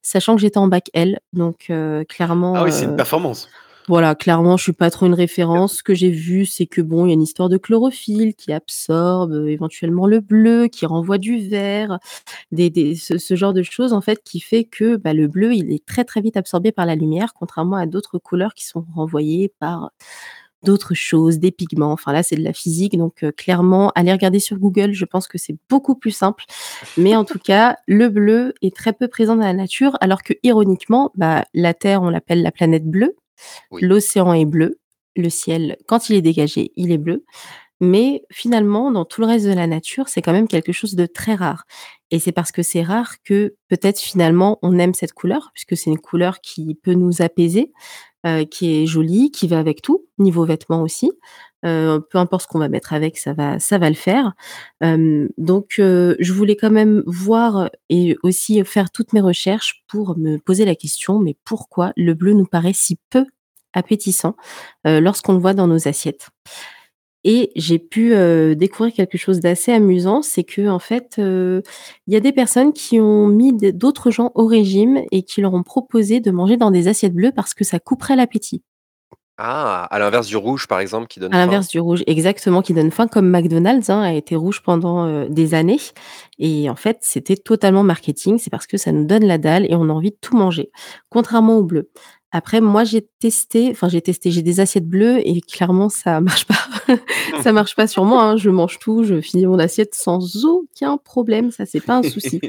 sachant 0.02 0.36
que 0.36 0.42
j'étais 0.42 0.58
en 0.58 0.68
bac 0.68 0.90
L, 0.94 1.20
donc 1.34 1.68
heu, 1.70 2.02
Ah 2.02 2.06
clairement, 2.06 2.62
oui, 2.64 2.72
c'est 2.72 2.86
une 2.86 2.96
performance. 2.96 3.50
Voilà, 3.88 4.16
clairement, 4.16 4.58
je 4.58 4.64
suis 4.64 4.74
pas 4.74 4.90
trop 4.90 5.06
une 5.06 5.14
référence. 5.14 5.78
Ce 5.78 5.84
que 5.84 5.94
j'ai 5.94 6.10
vu, 6.10 6.46
c'est 6.46 6.66
que 6.66 6.82
bon, 6.82 7.06
il 7.06 7.10
y 7.10 7.12
a 7.12 7.14
une 7.14 7.22
histoire 7.22 7.50
de 7.50 7.58
chlorophylle 7.58 8.34
qui 8.36 8.52
absorbe, 8.52 9.32
heu, 9.34 9.50
éventuellement 9.50 10.08
le 10.08 10.22
bleu, 10.22 10.68
qui 10.68 10.86
renvoie 10.88 11.18
du 11.20 11.38
vert, 11.48 12.00
des 12.52 12.70
des 12.70 12.96
ce 12.96 13.18
ce 13.18 13.36
genre 13.36 13.54
de 13.54 13.64
choses 13.64 13.94
en 13.94 14.02
fait 14.02 14.24
qui 14.24 14.40
fait 14.42 14.66
que, 14.66 14.98
bah, 14.98 15.14
le 15.14 15.28
bleu, 15.28 15.54
il 15.56 15.74
est 15.74 15.86
très, 15.86 16.06
très 16.06 16.22
vite 16.22 16.38
absorbé 16.38 16.72
par 16.72 16.86
la 16.86 16.96
lumière, 16.96 17.34
contrairement 17.36 17.78
à 17.78 17.88
d'autres 17.88 18.20
couleurs 18.20 18.54
qui 18.56 18.66
sont 18.66 18.86
renvoyées 18.96 19.54
par 19.60 19.92
d'autres 20.64 20.96
choses, 20.96 21.40
des 21.40 21.52
pigments. 21.52 21.92
Enfin 21.92 22.12
là, 22.14 22.24
c'est 22.24 22.36
de 22.36 22.44
la 22.44 22.54
physique, 22.54 22.98
donc 22.98 23.24
heu, 23.24 23.32
clairement, 23.32 23.92
allez 23.96 24.12
regarder 24.12 24.40
sur 24.40 24.58
Google, 24.58 24.94
je 24.94 25.06
pense 25.06 25.28
que 25.28 25.38
c'est 25.38 25.56
beaucoup 25.70 25.96
plus 25.96 26.12
simple. 26.12 26.44
Mais 26.98 27.16
en 27.16 27.24
tout 27.26 27.40
cas, 27.40 27.78
le 27.88 28.10
bleu 28.10 28.54
est 28.62 28.76
très 28.76 28.94
peu 28.94 29.08
présent 29.08 29.36
dans 29.36 29.44
la 29.46 29.54
nature, 29.54 29.98
alors 30.02 30.24
que 30.24 30.34
ironiquement, 30.44 31.12
bah, 31.16 31.46
la 31.54 31.74
Terre, 31.76 32.02
on 32.02 32.10
l'appelle 32.10 32.42
la 32.44 32.52
planète 32.52 32.86
bleue, 32.90 33.16
L'océan 33.72 34.34
est 34.34 34.46
bleu, 34.46 34.80
le 35.16 35.30
ciel, 35.30 35.78
quand 35.88 36.10
il 36.10 36.16
est 36.16 36.22
dégagé, 36.22 36.72
il 36.76 36.92
est 36.92 36.98
bleu. 36.98 37.24
Mais 37.82 38.24
finalement, 38.32 38.90
dans 38.90 39.04
tout 39.04 39.20
le 39.20 39.28
reste 39.28 39.46
de 39.46 39.52
la 39.52 39.68
nature, 39.68 40.08
c'est 40.08 40.22
quand 40.22 40.32
même 40.32 40.48
quelque 40.48 40.72
chose 40.72 40.96
de 40.96 41.06
très 41.06 41.36
rare 41.36 41.66
et 42.12 42.20
c'est 42.20 42.32
parce 42.32 42.52
que 42.52 42.64
c'est 42.64 42.84
rare 42.84 43.16
que, 43.24 43.56
peut-être, 43.68 44.00
finalement, 44.00 44.60
on 44.62 44.78
aime 44.80 44.94
cette 44.94 45.14
couleur 45.14 45.52
puisque 45.54 45.76
c'est 45.76 45.90
une 45.90 46.00
couleur 46.00 46.40
qui 46.40 46.76
peut 46.76 46.94
nous 46.94 47.22
apaiser, 47.22 47.74
heu, 48.28 48.44
qui 48.46 48.84
est 48.84 48.86
jolie, 48.88 49.32
qui 49.32 49.48
va 49.48 49.60
avec 49.60 49.82
tout, 49.82 50.06
niveau 50.20 50.46
vêtements 50.46 50.82
aussi. 50.84 51.12
Heu, 51.66 52.02
peu 52.12 52.18
importe 52.20 52.44
ce 52.44 52.48
qu'on 52.48 52.60
va 52.60 52.70
mettre 52.70 52.94
avec, 52.94 53.18
ça 53.18 53.34
va 53.34 53.60
ça 53.60 53.78
va 53.80 53.90
le 53.90 53.96
faire. 53.96 54.34
Hem, 54.82 55.30
donc 55.38 55.76
je 55.78 56.34
voulais 56.34 56.56
quand 56.58 56.72
même 56.72 57.04
voir 57.08 57.70
et 57.90 58.18
aussi 58.24 58.64
faire 58.66 58.92
toutes 58.92 59.14
mes 59.14 59.22
recherches 59.22 59.84
pour 59.88 60.18
me 60.18 60.38
poser 60.38 60.66
la 60.66 60.76
question: 60.76 61.20
«Mais 61.20 61.36
pourquoi 61.46 61.94
le 61.98 62.14
bleu 62.14 62.34
nous 62.34 62.46
paraît 62.46 62.74
si 62.74 62.98
peu 63.12 63.26
appétissant, 63.74 64.36
lorsqu'on 64.86 65.34
le 65.34 65.40
voit 65.40 65.54
dans 65.56 65.68
nos 65.68 65.88
assiettes?» 65.88 66.30
Et 67.26 67.52
j'ai 67.58 67.80
pu, 67.80 68.14
heu, 68.16 68.56
découvrir 68.56 68.94
quelque 68.94 69.18
chose 69.18 69.42
d'assez 69.42 69.74
amusant, 69.74 70.22
c'est 70.24 70.46
qu'en 70.46 70.80
fait, 70.80 71.18
heu, 71.20 71.64
il 72.08 72.14
y 72.14 72.18
a 72.18 72.22
des 72.22 72.32
personnes 72.34 72.74
qui 72.74 73.02
ont 73.02 73.28
mis 73.28 73.54
d'autres 73.74 74.12
gens 74.12 74.32
au 74.36 74.46
régime 74.48 75.02
et 75.12 75.24
qui 75.24 75.42
leur 75.42 75.54
ont 75.56 75.64
proposé 75.64 76.22
de 76.22 76.32
manger 76.32 76.58
dans 76.58 76.72
des 76.72 76.88
assiettes 76.88 77.16
bleues 77.16 77.34
parce 77.36 77.54
que 77.56 77.66
ça 77.66 77.80
couperait 77.80 78.16
l'appétit. 78.16 78.64
Ah! 79.38 79.88
À 79.92 80.00
l'inverse 80.00 80.28
du 80.28 80.38
rouge, 80.38 80.68
par 80.68 80.80
exemple, 80.80 81.08
qui 81.08 81.20
donne 81.20 81.34
À 81.34 81.38
faim? 81.38 81.46
l'inverse 81.46 81.68
du 81.68 81.80
rouge, 81.80 82.04
exactement, 82.08 82.62
qui 82.62 82.74
donne 82.74 82.92
faim 82.92 83.08
comme 83.08 83.30
McDonald's, 83.30 83.90
hein, 83.90 84.02
a 84.02 84.14
été 84.14 84.36
rouge 84.38 84.62
pendant, 84.64 85.08
heu, 85.08 85.28
des 85.30 85.54
années 85.54 85.80
et 86.40 86.70
en 86.70 86.76
fait, 86.76 87.00
c'était 87.02 87.36
totalement 87.36 87.84
marketing. 87.84 88.38
C'est 88.38 88.50
parce 88.50 88.68
que 88.68 88.78
ça 88.78 88.92
nous 88.94 89.06
donne 89.06 89.26
la 89.26 89.38
dalle 89.38 89.66
et 89.70 89.76
on 89.76 89.90
a 89.90 89.94
envie 89.94 90.12
de 90.12 90.18
tout 90.22 90.38
manger, 90.38 90.72
contrairement 91.10 91.58
au 91.58 91.64
bleu. 91.64 91.90
Après, 92.36 92.60
moi, 92.60 92.84
j'ai 92.84 93.08
testé, 93.20 93.70
enfin, 93.72 93.88
j'ai 93.88 94.02
testé, 94.02 94.30
j'ai 94.30 94.42
des 94.42 94.60
assiettes 94.60 94.90
bleues 94.90 95.26
et 95.26 95.40
clairement, 95.40 95.88
ça 95.88 96.20
marche 96.22 96.46
pas. 96.46 96.58
Ça 97.42 97.54
marche 97.54 97.78
pas 97.78 97.88
sur 97.88 98.04
moi, 98.04 98.24
hein. 98.24 98.36
Je 98.36 98.50
mange 98.50 98.78
tout, 98.80 99.06
je 99.06 99.22
finis 99.22 99.46
mon 99.46 99.58
assiette 99.58 99.96
sans 99.96 100.44
aucun 100.46 100.98
problème, 100.98 101.52
ça, 101.52 101.66
c'est 101.66 101.80
pas 101.80 101.96
un 102.00 102.04
souci. 102.04 102.42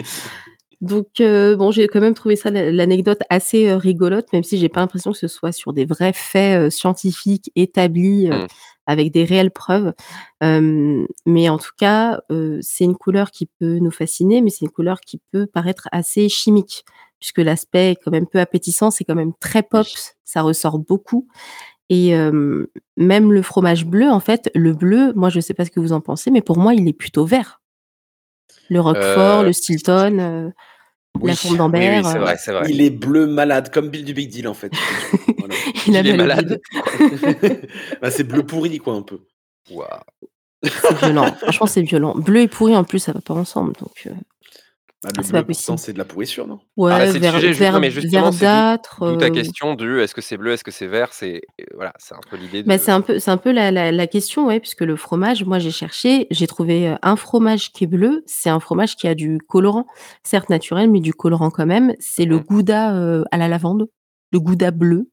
Donc 0.81 1.07
heu, 1.21 1.55
bon, 1.55 1.71
j'ai 1.71 1.87
quand 1.87 2.01
même 2.01 2.15
trouvé 2.15 2.35
ça 2.35 2.51
l'an 2.51 2.69
l'anecdote 2.73 3.21
assez, 3.31 3.69
heu, 3.69 3.77
rigolote, 3.77 4.27
même 4.33 4.43
si 4.43 4.59
j'ai 4.59 4.69
pas 4.69 4.81
l'impression 4.81 5.13
que 5.13 5.19
ce 5.19 5.29
soit 5.29 5.53
sur 5.53 5.73
des 5.73 5.85
vrais 5.85 6.13
faits, 6.13 6.61
heu, 6.63 6.71
scientifiques 6.71 7.53
établis, 7.55 8.29
Mmh. 8.29 8.47
avec 8.87 9.13
des 9.13 9.25
réelles 9.25 9.53
preuves. 9.53 9.93
Mais 10.43 11.49
en 11.49 11.59
tout 11.59 11.73
cas, 11.79 12.21
c'est 12.61 12.85
une 12.85 12.97
couleur 12.97 13.31
qui 13.31 13.47
peut 13.47 13.79
nous 13.79 13.93
fasciner, 13.93 14.41
mais 14.43 14.51
c'est 14.51 14.65
une 14.65 14.71
couleur 14.71 15.01
qui 15.01 15.21
peut 15.33 15.47
paraître 15.47 15.89
assez 15.93 16.29
chimique, 16.29 16.85
puisque 17.21 17.39
l'aspect 17.39 17.93
est 17.93 17.97
quand 17.97 18.11
même 18.11 18.27
peu 18.27 18.41
appétissant, 18.41 18.91
c'est 18.91 19.05
quand 19.05 19.15
même 19.15 19.33
très 19.41 19.63
pops, 19.63 20.17
ça 20.25 20.43
ressort 20.43 20.79
beaucoup 20.79 21.27
et 21.89 22.15
même 22.97 23.33
le 23.33 23.43
fromage 23.43 23.87
bleu, 23.87 24.11
en 24.11 24.21
fait, 24.21 24.51
le 24.55 24.73
bleu, 24.73 25.13
moi, 25.15 25.29
je 25.29 25.41
sais 25.41 25.55
pas 25.55 25.65
ce 25.65 25.71
que 25.71 25.81
vous 25.81 25.93
en 25.93 26.01
pensez, 26.01 26.31
mais 26.31 26.43
pour 26.43 26.59
moi, 26.59 26.75
il 26.75 26.89
est 26.89 26.93
plutôt 26.93 27.25
vert. 27.25 27.61
Le 28.69 28.81
roquefort, 28.81 29.43
Heu 29.43 29.47
le 29.47 29.53
Stilton, 29.53 30.19
heu, 30.19 30.53
la 31.23 31.33
oui, 31.33 31.33
oui, 31.45 31.57
d'Ambert, 31.57 32.05
c'est 32.05 32.17
heu 32.17 32.21
vrai, 32.21 32.37
c'est 32.39 32.53
vrai. 32.53 32.67
Il 32.69 32.81
est 32.83 32.91
bleu 32.91 33.27
malade, 33.27 33.71
comme 33.73 33.91
Bill 33.91 34.05
du 34.05 34.13
Big 34.13 34.29
Deal, 34.29 34.49
en 34.49 34.55
fait, 34.55 34.73
voilà. 35.39 35.55
Il 35.87 35.97
a 35.97 36.01
Il 36.01 36.09
est 36.09 36.17
malade? 36.17 36.61
Bah, 38.03 38.11
c'est 38.11 38.25
bleu 38.25 38.45
pourri, 38.45 38.79
quoi, 38.79 38.95
un 38.95 39.03
peu. 39.03 39.21
Waouh! 39.71 39.89
C'est 40.65 40.99
violent, 40.99 41.33
franchement, 41.35 41.67
c'est 41.67 41.83
violent. 41.83 42.15
Bleu 42.17 42.41
et 42.41 42.49
pourri, 42.49 42.75
en 42.75 42.83
plus, 42.83 42.99
ça 42.99 43.13
va 43.13 43.21
pas 43.21 43.35
ensemble, 43.35 43.75
donc 43.81 44.09
Bah, 45.07 45.13
ah, 45.19 45.23
le 45.23 45.23
c'est 45.23 45.33
pas 45.33 45.43
bleu, 45.43 45.45
pourtant, 45.45 45.77
possible. 45.77 45.79
c'est 45.79 45.93
de 45.93 45.99
la 45.99 46.05
pourrissure, 46.05 46.47
non? 46.47 46.59
Ah, 46.89 46.99
bah, 46.99 47.05
Ouais, 47.05 47.07
c'est 47.07 47.19
le 47.19 47.25
sujet 47.25 47.55
non, 47.71 47.81
mais 47.81 47.91
justement, 47.91 48.31
verdâtre, 48.31 49.03
d'où 49.05 49.17
ta 49.17 49.27
heu 49.27 49.31
question 49.31 49.75
de: 49.75 50.01
«Est-ce 50.01 50.15
que 50.15 50.21
c'est 50.21 50.37
bleu? 50.37 50.53
Est-ce 50.53 50.65
que 50.65 50.71
c'est 50.73 50.87
vert?» 50.89 51.13
c'est, 51.13 51.43
heu, 51.61 51.67
voilà, 51.75 51.93
c'est 51.99 52.15
un 52.15 52.23
peu 52.29 52.37
l'idée 52.37 52.63
Bah, 52.67 52.79
c'est 52.79 52.91
de 52.91 52.93
un 52.93 53.01
peu 53.01 53.19
c'est 53.21 53.31
un 53.31 53.37
peu 53.37 53.53
la 53.53 53.71
la 53.71 53.93
la 53.93 54.07
question, 54.09 54.47
ouais, 54.47 54.59
puisque 54.61 54.81
le 54.83 54.97
fromage, 54.97 55.45
moi, 55.45 55.59
j'ai 55.61 55.71
cherché, 55.71 56.27
j'ai 56.31 56.47
trouvé, 56.49 56.89
heu, 56.89 56.97
un 57.03 57.17
fromage 57.17 57.73
qui 57.73 57.85
est 57.85 57.87
bleu, 57.87 58.23
c'est 58.27 58.51
un 58.51 58.61
fromage 58.61 58.97
qui 58.97 59.07
a 59.09 59.15
du 59.15 59.39
colorant, 59.39 59.87
certes 60.25 60.51
naturel, 60.51 60.91
mais 60.91 61.01
du 61.01 61.15
colorant 61.15 61.51
quand 61.51 61.67
même, 61.67 61.95
c'est 62.01 62.25
Mmh 62.25 62.31
le 62.31 62.39
mh. 62.39 62.45
gouda, 62.45 63.23
à 63.31 63.37
la 63.37 63.49
lavande, 63.49 63.89
le 64.33 64.41
gouda 64.41 64.71
bleu, 64.73 65.09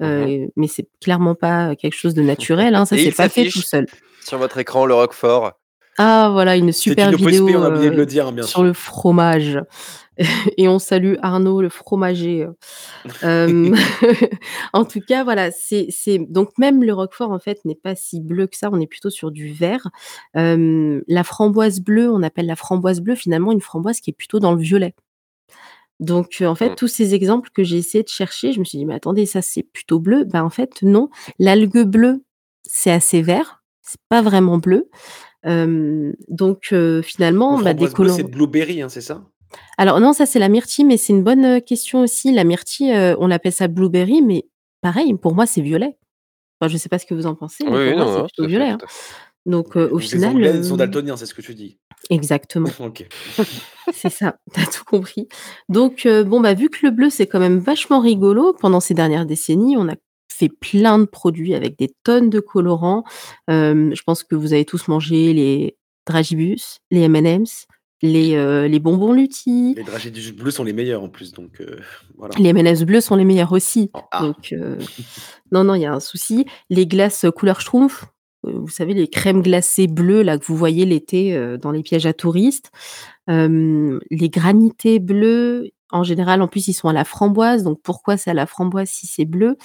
Mmh 0.00 0.48
mais 0.56 0.68
c'est 0.68 0.88
clairement 1.00 1.34
pas 1.34 1.74
quelque 1.76 1.94
chose 1.96 2.14
de 2.14 2.22
naturel, 2.22 2.74
hein, 2.74 2.84
ça 2.84 2.98
s'est 2.98 3.12
pas 3.12 3.28
fait 3.28 3.46
tout 3.46 3.62
seul. 3.62 3.88
sur 4.20 4.38
votre 4.38 4.58
écran, 4.58 4.86
le 4.86 4.94
roquefort? 4.94 5.52
Ah, 5.98 6.28
voilà, 6.32 6.56
une 6.56 6.72
super 6.72 7.10
une 7.10 7.16
vidéo, 7.16 7.48
on 7.56 7.62
a 7.62 7.70
oublié 7.70 7.88
de 7.88 7.94
heu, 7.94 7.96
le 7.96 8.06
dire, 8.06 8.26
hein, 8.26 8.32
bien 8.32 8.44
sur 8.44 8.62
le 8.62 8.74
fromage 8.74 9.58
et 10.58 10.68
on 10.68 10.78
salue 10.78 11.14
Arnaud 11.22 11.62
le 11.62 11.68
fromager, 11.70 12.44
heu. 12.44 12.56
Hem, 13.22 13.74
en 14.74 14.84
tout 14.84 15.00
cas, 15.00 15.24
voilà, 15.24 15.50
c'est 15.52 15.86
c'est 15.90 16.18
donc 16.18 16.50
même 16.58 16.82
le 16.84 16.92
roquefort, 16.94 17.30
en 17.32 17.38
fait, 17.38 17.64
n'est 17.64 17.74
pas 17.76 17.94
si 17.96 18.20
bleu 18.20 18.46
que 18.46 18.56
ça, 18.56 18.70
on 18.72 18.80
est 18.80 18.86
plutôt 18.86 19.10
sur 19.10 19.30
du 19.30 19.52
vert. 19.52 19.88
Hem, 20.34 21.02
la 21.08 21.24
framboise 21.24 21.80
bleue, 21.80 22.10
on 22.12 22.22
appelle 22.22 22.46
la 22.46 22.56
framboise 22.56 23.00
bleue, 23.00 23.14
finalement, 23.16 23.52
une 23.52 23.60
framboise 23.62 24.00
qui 24.00 24.10
est 24.10 24.14
plutôt 24.14 24.40
dans 24.40 24.54
le 24.54 24.60
violet. 24.62 24.94
Donc 26.00 26.42
en 26.42 26.54
fait, 26.54 26.70
Mmh. 26.70 26.74
tous 26.76 26.88
ces 26.88 27.14
exemples 27.14 27.50
que 27.54 27.64
j'ai 27.64 27.78
essayé 27.78 28.04
de 28.04 28.08
chercher, 28.08 28.52
je 28.52 28.58
me 28.60 28.64
suis 28.64 28.78
dit: 28.78 28.84
«Mais 28.86 28.94
attendez, 28.94 29.24
ça, 29.26 29.40
c'est 29.42 29.62
plutôt 29.62 29.98
bleu». 29.98 30.24
Bah, 30.24 30.44
en 30.44 30.50
fait, 30.50 30.82
non. 30.82 31.08
L'algue 31.38 31.84
bleue, 31.84 32.22
c'est 32.64 32.90
assez 32.90 33.22
vert, 33.22 33.62
c'est 33.82 34.00
pas 34.10 34.20
vraiment 34.22 34.58
bleu. 34.58 34.90
Hem, 35.46 36.14
donc 36.28 36.68
heu, 36.72 37.00
finalement, 37.02 37.58
bah, 37.62 37.72
des 37.72 37.78
bleue, 37.78 37.88
c'est 37.88 37.94
colorants 37.94 38.22
blueberry, 38.24 38.82
hein, 38.82 38.88
c'est 38.88 39.00
ça? 39.00 39.22
alors 39.78 40.00
non, 40.00 40.12
ça 40.12 40.26
c'est 40.26 40.38
la 40.38 40.48
myrtille, 40.48 40.84
mais 40.84 40.96
c'est 40.96 41.12
une 41.12 41.22
bonne, 41.22 41.44
heu, 41.44 41.60
question 41.60 42.00
aussi. 42.02 42.32
La 42.32 42.44
myrtille, 42.44 42.92
on 43.18 43.30
appelle 43.30 43.52
ça 43.52 43.68
blueberry, 43.68 44.22
mais 44.22 44.44
pareil, 44.82 45.14
pour 45.14 45.34
moi, 45.34 45.46
c'est 45.46 45.60
violet. 45.62 45.96
Enfin, 46.60 46.70
je 46.72 46.76
sais 46.78 46.88
pas 46.88 46.98
ce 46.98 47.06
que 47.06 47.14
vous 47.14 47.26
en 47.26 47.34
pensez, 47.34 47.64
Oui, 47.64 47.70
pour 47.70 47.78
moi, 47.78 47.92
non, 47.96 48.14
c'est 48.14 48.22
plutôt 48.22 48.42
fait, 48.42 48.48
violet, 48.48 48.70
hein. 48.70 48.78
Donc 49.44 49.76
au 49.76 49.88
Donc 49.88 50.00
les 50.02 50.08
final, 50.08 50.30
Anglais, 50.30 50.52
ils 50.56 50.64
sont 50.64 50.76
daltoniens, 50.76 51.16
c'est 51.16 51.26
ce 51.26 51.34
que 51.34 51.42
tu 51.42 51.54
dis? 51.54 51.78
exactement. 52.10 52.68
OK. 52.80 53.06
C'est 53.92 54.10
ça, 54.10 54.36
tu 54.52 54.60
as 54.60 54.66
tout 54.66 54.82
compris. 54.84 55.28
Donc 55.68 56.08
bon, 56.26 56.40
bah, 56.40 56.54
vu 56.54 56.68
que 56.68 56.78
le 56.82 56.90
bleu, 56.90 57.08
c'est 57.08 57.28
quand 57.28 57.38
même 57.38 57.58
vachement 57.58 58.00
rigolo, 58.00 58.52
pendant 58.52 58.80
ces 58.80 58.94
dernières 58.94 59.26
décennies, 59.26 59.76
on 59.76 59.88
a 59.88 59.94
fait 60.36 60.48
plein 60.48 60.98
de 60.98 61.04
produits 61.06 61.54
avec 61.54 61.78
des 61.78 61.90
tonnes 62.04 62.30
de 62.30 62.40
colorants. 62.40 63.04
Je 63.48 64.02
pense 64.04 64.22
que 64.22 64.34
vous 64.34 64.52
avez 64.52 64.64
tous 64.64 64.88
mangé 64.88 65.32
les 65.32 65.76
Dragibus, 66.06 66.78
les 66.90 67.00
M&M's, 67.02 67.66
les, 68.02 68.34
heu, 68.36 68.66
les 68.66 68.78
bonbons 68.78 69.12
Lutti. 69.12 69.74
Les 69.74 69.82
Dragibus 69.82 70.32
bleus 70.32 70.50
sont 70.50 70.64
les 70.64 70.72
meilleurs 70.72 71.02
en 71.02 71.08
plus, 71.08 71.32
donc 71.32 71.62
voilà. 72.16 72.34
Les 72.38 72.50
M&M's 72.50 72.84
bleus 72.84 73.00
sont 73.00 73.16
les 73.16 73.24
meilleurs 73.24 73.52
aussi. 73.52 73.90
Ah! 74.12 74.20
Donc 74.20 74.54
non, 75.50 75.64
non, 75.64 75.74
il 75.74 75.82
y 75.82 75.86
a 75.86 75.92
un 75.92 76.00
souci. 76.00 76.44
Les 76.70 76.86
glaces, 76.86 77.24
heu, 77.24 77.30
couleur 77.30 77.60
Schtroumpf, 77.60 78.04
heu, 78.46 78.52
vous 78.52 78.68
savez, 78.68 78.94
les 78.94 79.08
crèmes 79.08 79.42
glacées 79.42 79.86
bleues 79.86 80.22
là, 80.22 80.38
que 80.38 80.44
vous 80.44 80.56
voyez 80.56 80.84
l'été, 80.84 81.56
dans 81.60 81.72
les 81.72 81.82
pièges 81.82 82.06
à 82.06 82.12
touristes. 82.12 82.70
Les 83.28 84.28
granités 84.28 84.98
bleus, 84.98 85.70
en 85.92 86.02
général, 86.02 86.42
en 86.42 86.48
plus, 86.48 86.68
ils 86.68 86.72
sont 86.74 86.88
à 86.88 86.92
la 86.92 87.04
framboise, 87.04 87.62
donc 87.62 87.80
pourquoi 87.82 88.16
c'est 88.16 88.30
à 88.30 88.34
la 88.34 88.46
framboise 88.46 88.88
si 88.88 89.06
c'est 89.06 89.24
bleu? 89.24 89.56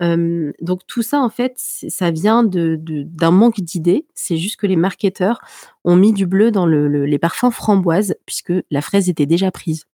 Donc 0.00 0.80
tout 0.86 1.02
ça, 1.02 1.20
en 1.20 1.30
fait, 1.30 1.54
ça 1.56 2.10
vient 2.10 2.42
de 2.44 2.76
de 2.80 3.02
d'un 3.04 3.30
manque 3.30 3.60
d'idées. 3.60 4.06
C'est 4.14 4.36
juste 4.36 4.56
que 4.56 4.66
les 4.66 4.76
marketeurs 4.76 5.40
ont 5.84 5.96
mis 5.96 6.12
du 6.12 6.26
bleu 6.26 6.50
dans 6.50 6.66
le 6.66 6.88
le 6.88 7.04
les 7.06 7.18
parfums 7.18 7.50
framboise, 7.52 8.14
puisque 8.26 8.52
la 8.70 8.80
fraise 8.82 9.08
était 9.08 9.26
déjà 9.26 9.50
prise. 9.50 9.84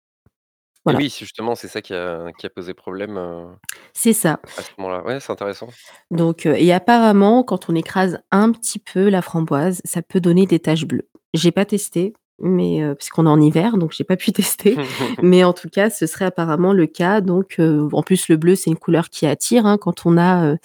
Voilà. 0.85 0.99
oui, 0.99 1.15
justement, 1.19 1.55
c'est 1.55 1.69
ça 1.69 1.81
qui 1.81 1.95
a 1.95 2.31
qui 2.39 2.47
a 2.47 2.51
posé 2.51 2.75
problème, 2.75 3.17
heu, 3.17 3.47
C'est 3.95 4.13
ça. 4.13 4.41
à 4.57 4.63
ce 4.63 4.71
moment-là. 4.79 5.03
Ouais, 5.05 5.19
c'est 5.21 5.33
intéressant. 5.33 5.69
Donc 6.11 6.47
heu 6.47 6.55
et 6.59 6.73
apparemment, 6.73 7.43
quand 7.43 7.69
on 7.71 7.75
écrase 7.75 8.19
un 8.31 8.53
petit 8.53 8.79
peu 8.79 9.09
la 9.09 9.23
framboise, 9.23 9.81
ça 9.85 10.03
peut 10.03 10.21
donner 10.21 10.47
des 10.47 10.59
taches 10.61 10.85
bleues. 10.87 11.09
J'ai 11.33 11.53
pas 11.53 11.65
testé, 11.65 12.13
mais 12.41 12.83
heu, 12.83 12.95
puisqu'on 12.95 13.27
est 13.27 13.31
en 13.31 13.41
hiver, 13.41 13.77
donc 13.79 13.93
j'ai 13.93 14.05
pas 14.05 14.17
pu 14.17 14.33
tester, 14.33 14.77
mais 15.23 15.45
en 15.45 15.53
tout 15.53 15.69
cas, 15.69 15.91
ce 15.91 16.07
serait 16.07 16.27
apparemment 16.27 16.73
le 16.73 16.87
cas. 16.87 17.21
Donc 17.21 17.57
heu, 17.59 17.89
en 17.93 18.03
plus, 18.03 18.29
le 18.29 18.37
bleu, 18.37 18.55
c'est 18.57 18.71
une 18.71 18.77
couleur 18.79 19.09
qui 19.11 19.27
attire, 19.27 19.67
hein. 19.67 19.79
Quand 19.79 20.07
on 20.07 20.17
a, 20.17 20.53
heu, 20.53 20.59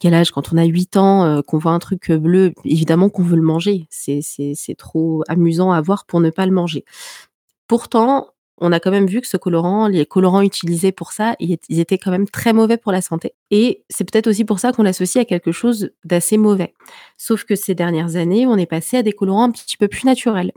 quel 0.00 0.14
âge? 0.14 0.30
Quand 0.30 0.52
on 0.52 0.58
a 0.58 0.64
8 0.64 0.96
ans, 0.96 1.42
qu'on 1.42 1.58
voit 1.58 1.72
un 1.72 1.78
truc, 1.78 2.12
bleu, 2.12 2.52
évidemment 2.64 3.08
qu'on 3.10 3.22
veut 3.22 3.36
le 3.36 3.42
manger. 3.42 3.86
C'est 3.90 4.20
c'est 4.22 4.52
c'est 4.54 4.74
trop 4.76 5.22
amusant 5.28 5.72
à 5.72 5.80
voir 5.80 6.06
pour 6.06 6.20
ne 6.20 6.30
pas 6.30 6.46
le 6.46 6.52
manger. 6.52 6.84
Pourtant, 7.68 8.28
on 8.58 8.72
a 8.72 8.80
quand 8.80 8.90
même 8.90 9.06
vu 9.06 9.20
que 9.20 9.26
ce 9.26 9.36
colorant, 9.36 9.88
les 9.88 10.06
colorants 10.06 10.40
utilisés 10.42 10.92
pour 10.92 11.12
ça, 11.12 11.36
ils 11.40 11.58
étaient 11.80 11.98
quand 11.98 12.10
même 12.10 12.28
très 12.28 12.52
mauvais 12.52 12.78
pour 12.78 12.92
la 12.92 13.02
santé 13.02 13.34
et 13.50 13.84
c'est 13.90 14.10
peut-être 14.10 14.28
aussi 14.28 14.44
pour 14.44 14.60
ça 14.60 14.72
qu'on 14.72 14.82
l'associe 14.82 15.20
à 15.22 15.26
quelque 15.26 15.52
chose 15.52 15.90
d'assez 16.04 16.38
mauvais. 16.38 16.72
Sauf 17.18 17.44
que 17.44 17.54
ces 17.54 17.74
dernières 17.74 18.16
années, 18.16 18.46
on 18.46 18.56
est 18.56 18.66
passé 18.66 18.96
à 18.98 19.02
des 19.02 19.12
colorants 19.12 19.44
un 19.44 19.50
petit 19.50 19.76
peu 19.76 19.88
plus 19.88 20.04
naturels. 20.04 20.52